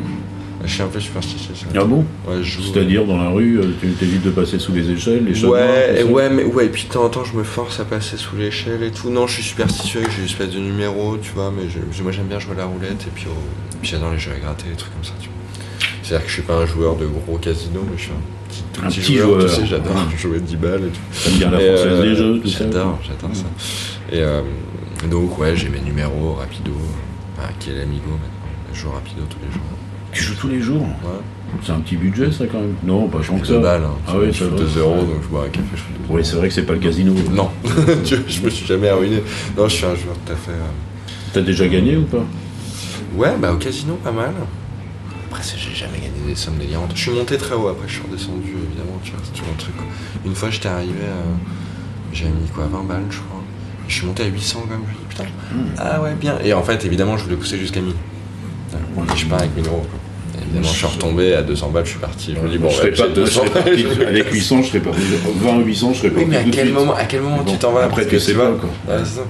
Je 0.64 0.72
suis 0.72 0.82
un 0.82 0.86
peu 0.88 1.00
superstitieux. 1.00 1.54
ça. 1.54 1.66
Ah 1.74 1.84
bon 1.84 2.04
Ouais. 2.26 2.36
C'est-à-dire, 2.44 3.04
dans 3.04 3.16
la 3.16 3.30
rue, 3.30 3.58
euh, 3.58 3.72
tu 3.80 3.88
t'évites 3.92 4.22
de 4.22 4.30
passer 4.30 4.58
sous 4.58 4.72
les 4.72 4.90
échelles, 4.90 5.24
les 5.24 5.34
chats 5.34 5.46
noirs, 5.48 5.60
Ouais, 5.62 6.00
et 6.00 6.04
ouais, 6.04 6.30
mais 6.30 6.44
ouais, 6.44 6.66
et 6.66 6.68
puis 6.68 6.84
de 6.84 6.88
temps 6.92 7.04
en 7.04 7.08
temps, 7.08 7.24
je 7.24 7.36
me 7.36 7.42
force 7.42 7.80
à 7.80 7.84
passer 7.84 8.16
sous 8.16 8.36
l'échelle 8.36 8.82
et 8.82 8.90
tout. 8.92 9.10
Non, 9.10 9.26
je 9.26 9.34
suis 9.34 9.42
superstitieux, 9.42 10.02
j'ai 10.10 10.18
une 10.18 10.24
espèce 10.26 10.50
de 10.50 10.60
numéro, 10.60 11.16
tu 11.16 11.32
vois, 11.32 11.50
mais 11.54 11.64
je- 11.68 12.02
moi 12.02 12.12
j'aime 12.12 12.26
bien 12.26 12.38
jouer 12.38 12.52
à 12.54 12.58
la 12.58 12.64
roulette 12.66 13.02
et 13.06 13.10
puis, 13.14 13.26
puis 13.80 13.90
j'adore 13.90 14.12
les 14.12 14.18
jeux 14.18 14.30
à 14.36 14.38
gratter, 14.38 14.68
des 14.70 14.76
trucs 14.76 14.92
comme 14.94 15.04
ça, 15.04 15.14
tu 15.20 15.28
vois. 15.28 15.88
C'est-à-dire 16.02 16.24
que 16.26 16.28
je 16.30 16.34
suis 16.34 16.42
pas 16.42 16.56
un 16.56 16.66
joueur 16.66 16.96
de 16.96 17.06
gros 17.06 17.38
casino, 17.38 17.80
mais 17.90 17.96
je 17.96 18.02
suis 18.02 18.10
un 18.12 18.48
petit, 18.48 18.62
tout 18.72 18.80
Un 18.84 18.88
petit, 18.88 19.00
petit 19.00 19.16
joueur, 19.18 19.40
joueur. 19.40 19.54
tu 19.54 19.60
sais, 19.62 19.66
j'adore 19.66 19.96
jouer 20.18 20.40
10 20.40 20.56
balles 20.56 20.82
et 20.84 20.90
tout. 20.90 21.00
T'aimes 21.24 21.38
bien 21.38 21.50
la 21.50 21.58
française 21.58 21.86
euh, 21.86 22.02
des 22.02 22.14
jeux, 22.16 22.40
tout 22.40 22.48
ça 22.48 22.58
J'adore, 22.58 22.98
j'adore 23.02 23.36
ça. 23.36 23.44
Et 24.12 24.20
euh, 24.20 24.42
donc, 25.10 25.38
ouais, 25.38 25.56
j'ai 25.56 25.68
mes 25.68 25.80
numéros 25.80 26.34
rapido, 26.34 26.72
enfin, 27.36 27.48
qui 27.58 27.70
est 27.70 27.74
l'amigo 27.74 28.10
maintenant. 28.10 28.28
Je 28.72 28.80
joue 28.80 28.90
rapido 28.90 29.22
tous 29.28 29.38
les 29.46 29.52
jours. 29.52 29.62
Tu 30.12 30.22
joues 30.24 30.34
tous 30.34 30.48
les 30.48 30.60
jours 30.60 30.82
Ouais. 30.82 31.20
C'est 31.62 31.72
un 31.72 31.80
petit 31.80 31.96
budget, 31.96 32.32
ça, 32.32 32.44
quand 32.50 32.60
même 32.60 32.74
Non, 32.82 33.08
pas 33.08 33.18
tant 33.20 33.38
que 33.38 33.46
ça. 33.46 33.52
Deux 33.54 33.60
balles, 33.60 33.82
hein. 33.84 33.94
Ah 34.08 34.12
oui, 34.18 34.32
je 34.32 34.44
vrai. 34.44 34.58
2 34.58 34.80
euros, 34.80 34.96
donc 35.02 35.22
je 35.22 35.28
bois 35.28 35.44
un 35.44 35.48
café, 35.48 35.66
je 35.74 35.80
fous 35.80 35.92
2 36.08 36.14
Oui, 36.14 36.24
c'est 36.24 36.36
vrai 36.36 36.48
que 36.48 36.54
c'est 36.54 36.62
pas 36.62 36.72
le 36.72 36.78
casino. 36.78 37.12
Non, 37.30 37.50
je 38.04 38.40
me 38.42 38.48
suis 38.50 38.66
jamais 38.66 38.88
arruiné. 38.88 39.22
Non, 39.56 39.68
je 39.68 39.74
suis 39.74 39.84
un 39.84 39.94
joueur 39.94 40.16
tout 40.24 40.32
à 40.32 40.36
fait. 40.36 40.50
euh, 40.50 41.12
T'as 41.34 41.42
déjà 41.42 41.68
gagné 41.68 41.96
ou 41.98 42.02
pas? 42.04 42.24
Ouais, 43.14 43.34
bah 43.38 43.52
au 43.52 43.56
casino, 43.56 43.94
pas 44.02 44.12
mal. 44.12 44.32
Après, 45.30 45.42
c'est- 45.42 45.58
j'ai 45.58 45.74
jamais 45.74 45.98
gagné 45.98 46.26
des 46.26 46.34
sommes 46.34 46.56
délirantes. 46.56 46.92
Je 46.94 47.00
suis 47.02 47.10
monté 47.10 47.36
très 47.36 47.54
haut, 47.54 47.68
après 47.68 47.86
je 47.86 47.92
suis 47.94 48.02
redescendu, 48.02 48.48
évidemment, 48.68 48.98
tu 49.04 49.10
vois, 49.12 49.20
c'est 49.24 49.32
toujours 49.32 49.52
un 49.52 49.58
truc. 49.58 49.76
quoi. 49.76 49.86
Une 50.24 50.34
fois, 50.34 50.48
j'étais 50.50 50.68
arrivé, 50.68 50.92
euh, 51.02 51.22
j'avais 52.14 52.30
mis 52.30 52.48
quoi, 52.48 52.66
20 52.72 52.84
balles, 52.84 53.04
je 53.10 53.18
crois. 53.18 53.42
Et 53.86 53.90
je 53.90 53.94
suis 53.94 54.06
monté 54.06 54.22
à 54.22 54.26
800 54.26 54.60
quand 54.62 54.70
même, 54.70 54.80
je 54.86 54.92
me 54.92 54.98
dis 54.98 55.04
putain, 55.10 55.24
ah 55.78 56.00
ouais, 56.00 56.14
bien. 56.14 56.38
Et 56.44 56.54
en 56.54 56.62
fait, 56.62 56.82
évidemment, 56.86 57.18
je 57.18 57.24
voulais 57.24 57.36
pousser 57.36 57.58
jusqu'à 57.58 57.80
1000. 57.82 57.92
Et 58.72 59.16
je 59.18 59.26
pars 59.26 59.38
avec 59.40 59.54
1000 59.54 59.66
euros, 59.66 59.86
quoi. 59.90 59.98
Évidemment, 60.40 60.62
je 60.68 60.76
suis 60.76 60.86
retombé 60.86 61.34
à 61.34 61.42
200 61.42 61.70
balles, 61.70 61.84
je 61.84 61.90
suis 61.90 61.98
parti. 61.98 62.34
Je 62.36 62.40
me 62.40 62.48
dis, 62.48 62.58
bon, 62.58 62.68
je 62.70 62.82
ouais, 62.82 62.94
serais 62.94 63.08
pas, 63.08 63.14
j'ai 63.14 63.20
moi, 63.20 63.26
je 63.26 63.30
serais 63.32 63.44
200 63.46 63.52
parti, 63.52 64.02
avec 64.06 64.32
800, 64.32 64.62
je 64.62 64.68
serais 64.68 64.80
parti. 64.80 65.00
20 65.36 65.56
ou 65.56 65.64
800, 65.64 65.92
je 65.92 65.98
serais 65.98 66.08
Oui, 66.08 66.14
parti. 66.14 66.28
mais 66.30 66.36
à 66.36 66.44
quel 66.44 66.72
moment, 66.72 66.94
à 66.94 67.04
quel 67.04 67.20
moment 67.22 67.36
Bon, 67.38 67.52
tu 67.52 67.58
t'en 67.58 67.72
vas 67.72 67.84
après, 67.84 68.06
tu 68.06 68.18
sais 68.20 68.34
pas, 68.34 68.50
quoi. 68.52 68.94
Ouais, 68.94 69.02
c'est 69.04 69.16
ça. 69.16 69.22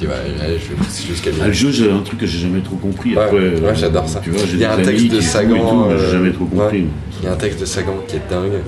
Tu 0.00 0.06
bah, 0.06 0.14
allez, 0.42 0.58
je 0.58 0.68
vais 0.70 0.74
pousser 0.74 1.06
jusqu'à 1.08 1.30
1000. 1.30 1.40
Ah, 1.42 1.46
le 1.46 1.52
jeu, 1.52 1.70
j'ai 1.70 1.90
un 1.90 2.00
truc 2.00 2.18
que 2.20 2.26
j'ai 2.26 2.38
jamais 2.40 2.60
trop 2.60 2.76
compris. 2.76 3.14
Ouais, 3.14 3.22
Après, 3.22 3.36
ouais, 3.38 3.44
euh, 3.62 3.74
j'adore 3.74 4.08
ça. 4.08 4.20
Tu 4.22 4.30
vois, 4.30 4.40
j'ai 4.44 4.52
Il 4.52 4.56
y 4.56 4.58
des 4.58 4.64
a 4.64 4.72
un 4.74 4.82
texte 4.82 5.08
de 5.08 5.20
Sagan. 5.20 5.88
j'ai 5.90 5.94
euh, 6.04 6.10
jamais 6.10 6.32
trop 6.32 6.44
compris. 6.46 6.86
Il 7.20 7.24
y 7.24 7.28
a 7.28 7.32
un 7.32 7.36
texte 7.36 7.60
de 7.60 7.64
Sagan 7.64 7.96
qui 8.08 8.16
est 8.16 8.22
dingue 8.28 8.60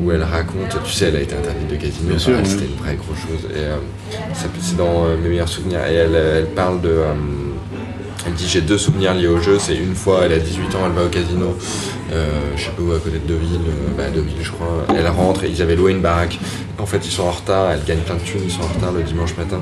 où 0.00 0.10
elle 0.10 0.22
raconte, 0.22 0.76
tu 0.84 0.90
sais, 0.92 1.06
elle 1.06 1.16
a 1.16 1.20
été 1.20 1.34
interdite 1.36 1.68
de 1.68 1.76
casino, 1.76 2.14
enfin, 2.16 2.32
c'était 2.44 2.64
une 2.64 2.82
vraie 2.82 2.96
grosse 2.96 3.18
chose. 3.18 3.48
Et 3.54 3.58
euh, 3.58 3.76
c'est 4.60 4.76
dans 4.76 5.04
euh, 5.04 5.16
mes 5.22 5.28
meilleurs 5.28 5.48
souvenirs. 5.48 5.80
Et 5.88 5.94
elle, 5.94 6.14
elle 6.14 6.46
parle 6.46 6.80
de. 6.80 6.96
Elle 8.26 8.34
dit 8.34 8.48
j'ai 8.48 8.60
deux 8.60 8.78
souvenirs 8.78 9.14
liés 9.14 9.26
au 9.26 9.40
jeu. 9.40 9.58
C'est 9.58 9.76
une 9.76 9.94
fois, 9.94 10.22
elle 10.24 10.32
a 10.32 10.38
18 10.38 10.74
ans, 10.74 10.80
elle 10.86 10.92
va 10.92 11.04
au 11.04 11.08
casino, 11.08 11.56
euh, 12.12 12.30
je 12.56 12.64
sais 12.64 12.70
pas 12.70 12.82
où, 12.82 12.92
à 12.92 12.98
côté 12.98 13.18
de 13.18 13.26
Deauville, 13.26 13.60
euh, 13.66 13.96
bah, 13.96 14.10
Deauville, 14.10 14.42
je 14.42 14.50
crois. 14.50 14.84
Elle 14.96 15.06
rentre 15.08 15.44
et 15.44 15.48
ils 15.48 15.62
avaient 15.62 15.76
loué 15.76 15.92
une 15.92 16.00
baraque. 16.00 16.38
En 16.78 16.86
fait, 16.86 17.04
ils 17.04 17.10
sont 17.10 17.24
en 17.24 17.30
retard, 17.30 17.70
elle 17.70 17.84
gagne 17.84 17.98
plein 17.98 18.16
de 18.16 18.20
thunes, 18.20 18.42
ils 18.44 18.50
sont 18.50 18.62
en 18.62 18.68
retard 18.74 18.92
le 18.92 19.02
dimanche 19.02 19.36
matin 19.36 19.60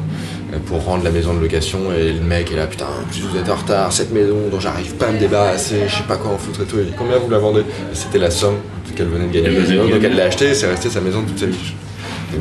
euh, 0.53 0.59
pour 0.67 0.85
rendre 0.85 1.05
la 1.05 1.11
maison 1.11 1.35
de 1.35 1.41
location. 1.41 1.93
Et 1.93 2.13
le 2.13 2.21
mec 2.21 2.53
est 2.53 2.57
là, 2.57 2.67
putain, 2.67 2.87
en 2.87 3.09
plus 3.11 3.21
vous 3.23 3.37
êtes 3.37 3.49
en 3.49 3.57
retard, 3.57 3.93
cette 3.93 4.13
maison 4.13 4.37
dont 4.51 4.61
j'arrive 4.61 4.95
pas 4.95 5.07
à 5.07 5.13
me 5.13 5.19
débarrasser, 5.19 5.83
je 5.89 5.97
sais 5.97 6.03
pas 6.09 6.17
quoi 6.17 6.33
en 6.33 6.39
foutre 6.39 6.63
et 6.63 6.65
tout. 6.65 6.77
Il 6.79 6.87
dit 6.87 6.95
combien 6.97 7.19
vous 7.19 7.31
la 7.31 7.39
vendez? 7.39 7.63
C'était 7.93 8.19
la 8.19 8.31
somme 8.31 8.57
qu'elle 8.95 9.09
venait 9.09 9.27
de 9.27 9.33
gagner. 9.33 9.57
Au 9.57 9.61
casino. 9.61 9.89
Donc 9.89 10.03
elle 10.03 10.17
l'a 10.17 10.25
acheté 10.25 10.51
et 10.51 10.55
c'est 10.55 10.67
resté 10.67 10.91
sa 10.91 11.01
maison 11.01 11.23
toute 11.23 11.39
sa 11.39 11.47
vie. 11.47 11.75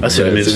Ah, 0.01 0.09
c'est 0.09 0.23
la, 0.23 0.31
maison 0.31 0.51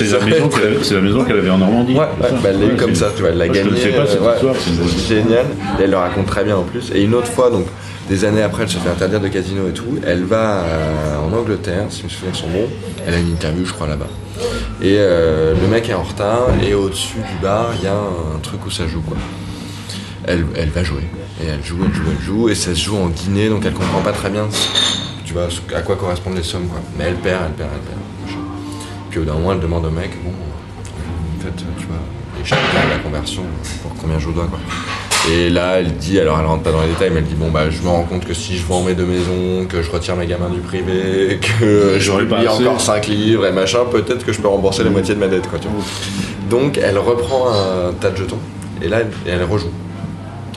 qu'elle 0.49 0.63
avait- 0.63 0.83
c'est 0.83 0.93
la 0.93 1.01
maison 1.01 1.23
qu'elle 1.23 1.37
avait 1.37 1.49
en 1.49 1.57
Normandie. 1.57 1.93
Ouais, 1.93 2.05
bah, 2.19 2.27
elle 2.45 2.59
l'a 2.59 2.65
eu 2.73 2.75
comme 2.75 2.95
ça, 2.95 3.11
tu 3.15 3.21
vois, 3.21 3.31
elle 3.31 3.37
l'a 3.37 3.45
Moi, 3.45 3.55
gagné. 3.55 3.69
Je 3.69 3.75
connaissais 3.75 3.97
pas 3.97 4.07
cette 4.07 4.21
euh, 4.21 4.33
histoire, 4.35 4.55
c'est 4.59 5.15
génial. 5.15 5.45
Et 5.79 5.83
elle 5.83 5.91
le 5.91 5.97
raconte 5.97 6.25
très 6.27 6.43
bien 6.43 6.57
en 6.57 6.63
plus. 6.63 6.91
Et 6.93 7.03
une 7.03 7.13
autre 7.13 7.27
fois, 7.27 7.49
donc 7.49 7.65
des 8.09 8.25
années 8.25 8.41
après, 8.41 8.63
elle 8.63 8.69
se 8.69 8.77
fait 8.77 8.89
interdire 8.89 9.19
de 9.19 9.27
casino 9.27 9.67
et 9.67 9.73
tout. 9.73 9.99
Elle 10.05 10.23
va 10.23 10.63
euh, 10.63 11.17
en 11.19 11.33
Angleterre, 11.35 11.85
si 11.89 12.03
mes 12.03 12.09
souvenirs 12.09 12.35
sont 12.35 12.47
bons. 12.49 12.67
Elle 13.07 13.13
a 13.13 13.17
une 13.17 13.31
interview, 13.31 13.65
je 13.65 13.73
crois, 13.73 13.87
là-bas. 13.87 14.07
Et 14.81 14.95
euh, 14.97 15.53
le 15.59 15.67
mec 15.67 15.89
est 15.89 15.93
en 15.93 16.03
retard. 16.03 16.47
Et 16.65 16.73
au-dessus 16.73 17.17
du 17.17 17.41
bar, 17.41 17.71
il 17.79 17.85
y 17.85 17.87
a 17.87 17.93
un 17.93 18.39
truc 18.41 18.65
où 18.65 18.71
ça 18.71 18.87
joue, 18.87 19.01
quoi. 19.01 19.17
Elle, 20.25 20.45
elle 20.55 20.69
va 20.69 20.83
jouer. 20.83 21.03
Et 21.43 21.47
elle 21.47 21.63
joue, 21.63 21.77
elle 21.85 21.93
joue, 21.93 22.03
elle 22.17 22.23
joue. 22.25 22.49
Et 22.49 22.55
ça 22.55 22.73
se 22.75 22.79
joue 22.81 22.97
en 22.97 23.07
Guinée, 23.07 23.49
donc 23.49 23.63
elle 23.65 23.73
comprend 23.73 24.01
pas 24.01 24.11
très 24.13 24.29
bien, 24.29 24.47
tu 25.25 25.33
vois, 25.33 25.47
à 25.75 25.81
quoi 25.81 25.95
correspondent 25.95 26.37
les 26.37 26.43
sommes, 26.43 26.67
quoi. 26.67 26.79
Mais 26.97 27.05
elle 27.07 27.15
perd, 27.15 27.41
elle 27.47 27.53
perd, 27.53 27.69
elle 27.73 27.81
perd. 27.81 27.99
Puis 29.13 29.19
au 29.19 29.25
bout 29.25 29.29
d'un 29.29 29.37
moment, 29.37 29.53
elle 29.53 29.59
demande 29.59 29.85
au 29.85 29.91
mec, 29.91 30.09
bon, 30.23 30.31
en 30.31 31.39
fait, 31.39 31.55
tu 31.77 31.85
vois, 31.85 31.97
les 32.35 32.43
chacun 32.43 32.89
la 32.89 32.97
conversion, 32.97 33.43
pour 33.83 33.93
combien 33.93 34.17
je 34.17 34.25
vous 34.25 34.31
dois, 34.31 34.47
quoi. 34.47 34.57
Et 35.31 35.51
là, 35.51 35.75
elle 35.77 35.93
dit, 35.97 36.19
alors 36.19 36.39
elle 36.39 36.47
rentre 36.47 36.63
pas 36.63 36.71
dans 36.71 36.81
les 36.81 36.87
détails, 36.87 37.11
mais 37.11 37.19
elle 37.19 37.25
dit, 37.25 37.35
bon, 37.35 37.51
bah, 37.51 37.69
je 37.69 37.79
me 37.83 37.89
rends 37.89 38.05
compte 38.05 38.25
que 38.25 38.33
si 38.33 38.57
je 38.57 38.65
vends 38.65 38.81
mes 38.81 38.95
deux 38.95 39.05
maisons, 39.05 39.67
que 39.69 39.83
je 39.83 39.91
retire 39.91 40.15
mes 40.15 40.25
gamins 40.25 40.49
du 40.49 40.61
privé, 40.61 41.39
que 41.39 41.99
je 41.99 42.11
publie 42.11 42.47
encore 42.47 42.81
5 42.81 43.05
livres 43.05 43.45
et 43.45 43.51
machin, 43.51 43.81
peut-être 43.91 44.25
que 44.25 44.33
je 44.33 44.41
peux 44.41 44.47
rembourser 44.47 44.83
la 44.83 44.89
moitié 44.89 45.13
de 45.13 45.19
ma 45.19 45.27
dette, 45.27 45.47
quoi, 45.47 45.59
tu 45.59 45.67
vois. 45.67 45.83
Donc, 46.49 46.79
elle 46.79 46.97
reprend 46.97 47.49
un 47.49 47.93
tas 47.93 48.09
de 48.09 48.17
jetons, 48.17 48.39
et 48.81 48.87
là, 48.87 49.01
elle, 49.01 49.11
elle 49.27 49.43
rejoue. 49.43 49.69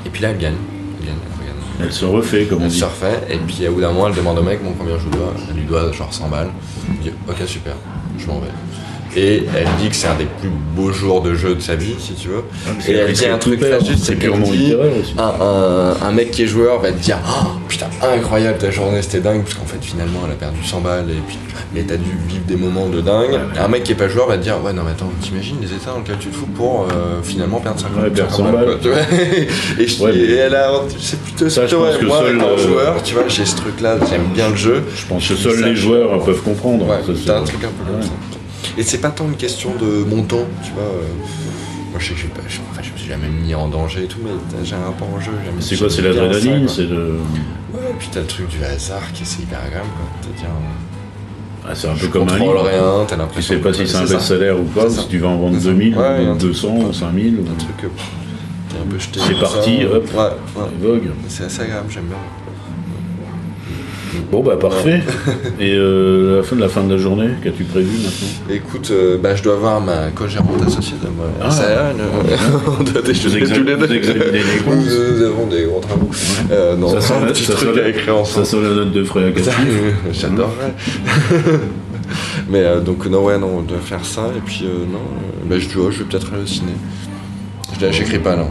Et 0.06 0.08
puis 0.08 0.22
là, 0.22 0.30
elle 0.30 0.38
gagne. 0.38 0.54
Elle 1.02 1.08
gagne, 1.08 1.16
elle 1.26 1.40
regagne. 1.42 1.88
Elle 1.88 1.92
se 1.92 2.06
refait, 2.06 2.44
comme 2.44 2.62
on 2.62 2.64
Elle 2.64 2.70
dit. 2.70 2.78
se 2.78 2.86
refait, 2.86 3.20
et 3.28 3.36
puis 3.36 3.68
au 3.68 3.72
bout 3.72 3.82
d'un 3.82 3.92
moment, 3.92 4.08
elle 4.08 4.14
demande 4.14 4.38
au 4.38 4.42
mec, 4.42 4.64
bon, 4.64 4.72
combien 4.78 4.94
je 4.98 5.04
vous 5.04 5.10
dois? 5.10 5.34
Elle 5.50 5.56
lui 5.56 5.64
doit 5.66 5.92
genre 5.92 6.14
100 6.14 6.28
balles. 6.28 6.48
Il 6.88 7.00
dit, 7.00 7.12
ok, 7.28 7.36
super, 7.46 7.74
je 8.18 8.26
m'en 8.26 8.38
vais. 8.38 8.85
Et 9.18 9.44
elle 9.56 9.66
dit 9.80 9.88
que 9.88 9.96
c'est 9.96 10.08
un 10.08 10.14
des 10.14 10.26
plus 10.26 10.50
beaux 10.74 10.92
jours 10.92 11.22
de 11.22 11.34
jeu 11.34 11.54
de 11.54 11.60
sa 11.60 11.74
vie, 11.74 11.94
si 11.98 12.12
tu 12.12 12.28
veux. 12.28 12.42
c'est 12.80 12.92
et 12.92 12.96
elle 12.96 13.12
dit 13.12 13.24
un 13.26 13.38
truc 13.38 13.64
juste, 13.86 14.04
c'est 14.04 14.16
purement 14.16 14.50
littéraire 14.50 14.92
aussi. 15.00 15.14
un, 15.18 16.12
mec 16.12 16.30
qui 16.32 16.42
est 16.42 16.46
joueur 16.46 16.80
va 16.80 16.92
te 16.92 16.98
dire, 16.98 17.16
oh, 17.26 17.46
putain, 17.66 17.86
incroyable 18.02 18.58
ta 18.58 18.70
journée, 18.70 19.00
c'était 19.00 19.20
dingue, 19.20 19.42
parce 19.42 19.54
qu'en 19.54 19.64
fait, 19.64 19.78
finalement, 19.80 20.20
elle 20.26 20.32
a 20.32 20.34
perdu 20.34 20.58
100 20.62 20.80
balles, 20.80 21.06
et 21.10 21.14
puis, 21.26 21.38
mais 21.74 21.82
t'as 21.82 21.96
dû 21.96 22.10
vivre 22.28 22.44
des 22.46 22.56
moments 22.56 22.88
de 22.88 23.00
dingue. 23.00 23.38
Un 23.58 23.68
mec 23.68 23.84
qui 23.84 23.92
est 23.92 23.96
pas 23.96 24.08
joueur 24.08 24.28
va 24.28 24.36
te 24.36 24.42
dire, 24.42 24.62
ouais, 24.62 24.74
non, 24.74 24.82
mais 24.84 24.90
attends, 24.90 25.10
t'imagines 25.22 25.56
les 25.62 25.68
états 25.72 25.92
dans 25.92 25.98
lesquels 25.98 26.18
tu 26.20 26.28
te 26.28 26.36
fous 26.36 26.46
pour 26.46 26.82
euh, 26.92 27.22
finalement 27.22 27.58
perdre 27.60 27.80
50 27.80 28.02
Ouais, 28.02 28.10
perdre 28.10 28.30
100 28.34 28.42
quoi, 28.42 28.52
balles. 28.52 28.78
tu 28.82 28.88
vois. 28.90 28.98
et, 29.78 29.88
je- 29.88 30.02
Ouais, 30.02 30.12
mais- 30.12 30.18
et 30.20 30.34
elle 30.36 30.54
a, 30.54 30.72
c'est 31.00 31.18
plutôt 31.20 31.48
Ça, 31.48 31.62
je 31.66 31.74
plutôt, 31.74 31.84
pense 31.84 31.94
ouais, 31.94 32.00
que 32.00 32.04
moi, 32.06 32.18
seul, 32.20 32.40
euh, 32.40 32.58
joueur, 32.58 33.02
tu 33.02 33.14
vois, 33.14 33.24
j'ai 33.28 33.46
ce 33.46 33.56
truc-là, 33.56 33.96
j'aime 34.10 34.26
bien 34.34 34.50
le 34.50 34.56
jeu. 34.56 34.84
Je 34.94 35.06
pense 35.06 35.26
que 35.26 35.34
seuls 35.36 35.64
les 35.64 35.74
joueurs 35.74 36.22
peuvent 36.22 36.42
comprendre. 36.42 36.86
Ouais, 36.86 36.96
Ça, 37.06 37.12
c'est- 37.16 37.24
t'as 37.26 37.38
un 37.40 37.44
truc 37.44 37.64
un 37.64 37.68
peu 37.68 37.90
comme 37.90 38.00
Ouais. 38.00 38.06
ça. 38.06 38.35
Et 38.78 38.82
c'est 38.82 38.98
pas 38.98 39.10
tant 39.10 39.24
une 39.26 39.36
question 39.36 39.72
de 39.80 40.04
montant, 40.04 40.44
tu 40.64 40.72
vois. 40.72 40.82
euh, 40.82 41.02
moi, 41.90 41.98
je 41.98 42.08
sais 42.08 42.14
que 42.14 42.26
pas, 42.36 42.42
je, 42.48 42.58
enfin, 42.70 42.82
je 42.82 42.92
me 42.92 42.98
suis 42.98 43.08
jamais 43.08 43.28
mis 43.28 43.54
en 43.54 43.68
danger 43.68 44.04
et 44.04 44.06
tout, 44.06 44.18
mais 44.22 44.30
t'as- 44.50 44.62
j'ai 44.64 44.74
un 44.74 44.84
rapport 44.84 45.08
au 45.16 45.20
jeu. 45.20 45.30
C'est 45.60 45.76
quoi, 45.78 45.88
c'est 45.88 46.02
l'adrénaline 46.02 46.68
C'est 46.68 46.86
de... 46.88 47.16
quoi. 47.72 47.80
Ouais, 47.80 47.90
et 47.90 47.94
puis 47.98 48.08
t'as 48.12 48.20
le 48.20 48.26
truc 48.26 48.48
du 48.48 48.62
hasard 48.62 49.12
qui 49.14 49.22
est 49.22 49.42
hyper 49.42 49.60
agréable, 49.64 49.88
quoi. 49.96 50.06
C'est-à-dire, 50.22 50.54
Ah, 51.68 51.74
c'est 51.74 51.88
un 51.88 51.94
je 51.96 52.02
peu 52.06 52.08
comme 52.12 52.28
un 52.28 52.38
livre. 52.38 52.62
rien, 52.62 53.04
t'as 53.08 53.14
Tu 53.14 53.20
l'impression. 53.20 53.54
sais 53.54 53.60
pas 53.60 53.72
si 53.72 53.86
c'est 53.88 53.96
un 53.96 54.04
best-seller 54.04 54.52
ou 54.52 54.64
pas, 54.64 54.90
si 54.90 55.08
tu 55.08 55.18
vas 55.18 55.28
en 55.28 55.36
vendre 55.38 55.54
C'est 55.56 55.64
ça. 55.64 55.70
2000, 55.70 55.96
Ouais, 55.96 56.02
ou 56.04 56.30
un 56.30 56.36
truc 56.36 56.40
200, 56.52 56.68
comme 56.76 56.84
ou 56.88 56.92
ça. 56.92 57.00
5000. 57.00 57.36
ou- 57.40 57.50
Un 57.50 57.54
truc, 57.56 57.76
t'es 57.78 57.86
un 58.76 58.86
peu 58.90 58.98
jeté. 58.98 59.20
C'est 59.26 59.40
parti, 59.40 59.78
ça. 59.80 59.96
hop. 59.96 60.04
Ouais, 60.14 60.62
ouais. 60.62 60.68
Vogue. 60.80 61.08
C'est 61.28 61.44
assez 61.44 61.62
agréable, 61.62 61.86
j'aime 61.88 62.04
bien. 62.04 62.18
Bon, 64.30 64.42
bah 64.42 64.56
parfait. 64.56 65.02
Et 65.60 65.74
euh, 65.74 66.36
la, 66.38 66.42
fin 66.42 66.56
de 66.56 66.60
la 66.60 66.68
fin 66.68 66.82
de 66.84 66.92
la 66.92 66.98
journée, 66.98 67.28
qu'as-tu 67.42 67.64
prévu 67.64 67.88
maintenant? 67.98 68.28
Écoute, 68.50 68.88
euh, 68.90 69.18
bah, 69.18 69.34
je 69.36 69.42
dois 69.42 69.56
voir 69.56 69.80
ma 69.80 70.08
co-gérante 70.14 70.62
associée 70.66 70.96
de 71.02 71.08
moi. 71.08 71.26
Ah. 71.40 71.50
Ça, 71.50 71.62
euh, 71.64 71.92
on 72.66 72.82
doit 72.82 73.02
Vous 73.02 73.12
tous 73.12 73.34
les 73.34 73.40
deux. 73.46 73.66
Nous 75.18 75.22
avons 75.24 75.46
des 75.46 75.64
gros 75.64 75.80
travaux. 75.80 76.10
Euh, 76.50 76.76
non, 76.76 76.88
Ça 76.88 77.00
sent 77.00 77.14
un 77.14 77.26
la- 77.26 77.32
petit 77.32 77.44
ça 77.44 77.52
truc 77.54 77.78
à 77.78 77.88
écrire 77.88 78.26
Ça 78.26 78.44
sent 78.44 78.56
la 78.62 78.68
note 78.74 78.92
de 78.92 79.04
frais 79.04 79.24
à 79.32 79.42
Ça, 79.42 79.50
4 79.52 79.56
J'adorerais. 80.12 80.74
Mais 82.48 82.64
donc, 82.84 83.06
non, 83.06 83.24
ouais, 83.24 83.38
non, 83.38 83.50
on 83.58 83.62
doit 83.62 83.78
faire 83.78 84.04
ça. 84.04 84.30
Et 84.36 84.40
puis, 84.44 84.64
non, 84.64 84.98
bah, 85.48 85.56
je, 85.58 85.68
dois- 85.72 85.90
je 85.90 85.98
vais 85.98 86.04
peut-être 86.04 86.32
aller 86.32 86.42
au 86.42 86.46
ciné. 86.46 86.72
J'écris 87.90 88.18
pas 88.18 88.36
là. 88.36 88.44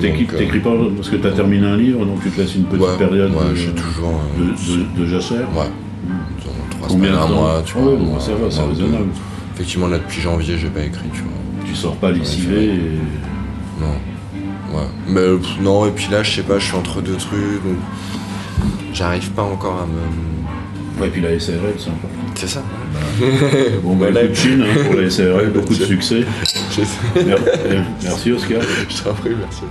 T'écris 0.00 0.24
donc, 0.24 0.34
euh, 0.34 0.38
t'écris 0.38 0.60
pas 0.60 0.70
parce 0.96 1.08
que 1.08 1.16
t'as 1.16 1.30
terminé 1.32 1.66
un 1.66 1.76
livre, 1.76 2.04
donc 2.06 2.22
tu 2.22 2.30
te 2.30 2.40
laisses 2.40 2.54
une 2.54 2.64
petite 2.64 2.82
ouais, 2.82 2.96
période 2.98 3.30
ouais, 3.32 3.50
de, 3.50 3.54
je 3.54 3.60
suis 3.62 3.72
toujours. 3.72 4.20
de, 4.38 4.44
de, 4.44 5.00
de 5.02 5.06
jachère. 5.06 5.48
Ouais, 5.56 5.66
disons 6.38 6.50
3 6.70 6.88
Combien 6.88 7.12
de 7.12 7.16
un 7.16 7.26
mois, 7.28 7.62
tu 7.64 7.74
Ah 7.76 7.80
vois. 7.80 7.92
ouais, 7.92 7.98
bon, 7.98 8.20
ça 8.20 8.32
va, 8.32 8.50
c'est 8.50 8.62
raisonnable. 8.62 9.08
Effectivement, 9.54 9.88
là, 9.88 9.98
depuis 9.98 10.20
janvier, 10.20 10.56
j'ai 10.58 10.68
pas 10.68 10.80
écrit, 10.82 11.08
tu 11.12 11.20
vois. 11.20 11.66
Tu 11.66 11.74
sors 11.74 11.96
pas 11.96 12.10
lessivé 12.10 12.64
et... 12.66 12.80
Non. 13.80 14.76
Ouais. 14.76 14.86
Mais 15.08 15.36
pff, 15.38 15.60
non, 15.60 15.86
et 15.86 15.90
puis 15.90 16.08
là, 16.10 16.22
je 16.22 16.30
sais 16.36 16.42
pas, 16.42 16.58
je 16.58 16.64
suis 16.66 16.76
entre 16.76 17.00
deux 17.02 17.16
trucs, 17.16 17.62
donc 17.64 17.76
j'arrive 18.94 19.30
pas 19.30 19.42
encore 19.42 19.82
à 19.82 19.86
me. 19.86 21.02
Ouais, 21.02 21.08
puis 21.08 21.20
la 21.22 21.38
SARL, 21.40 21.58
c'est 21.78 21.88
important. 21.88 22.14
C'est 22.34 22.48
ça. 22.48 22.62
Bon, 23.82 23.96
bah, 23.96 24.06
Voilà. 24.10 24.22
coup 24.22 24.28
de 24.28 24.34
chine 24.34 24.62
hein, 24.62 24.80
pour 24.86 25.00
la 25.00 25.10
SARL, 25.10 25.50
beaucoup 25.52 25.74
de 25.74 25.84
succès. 25.84 26.24
Merci 28.02 28.32
Oscar. 28.32 28.62
Je 28.88 29.02
t'en 29.02 29.14
prie, 29.14 29.34
merci. 29.38 29.62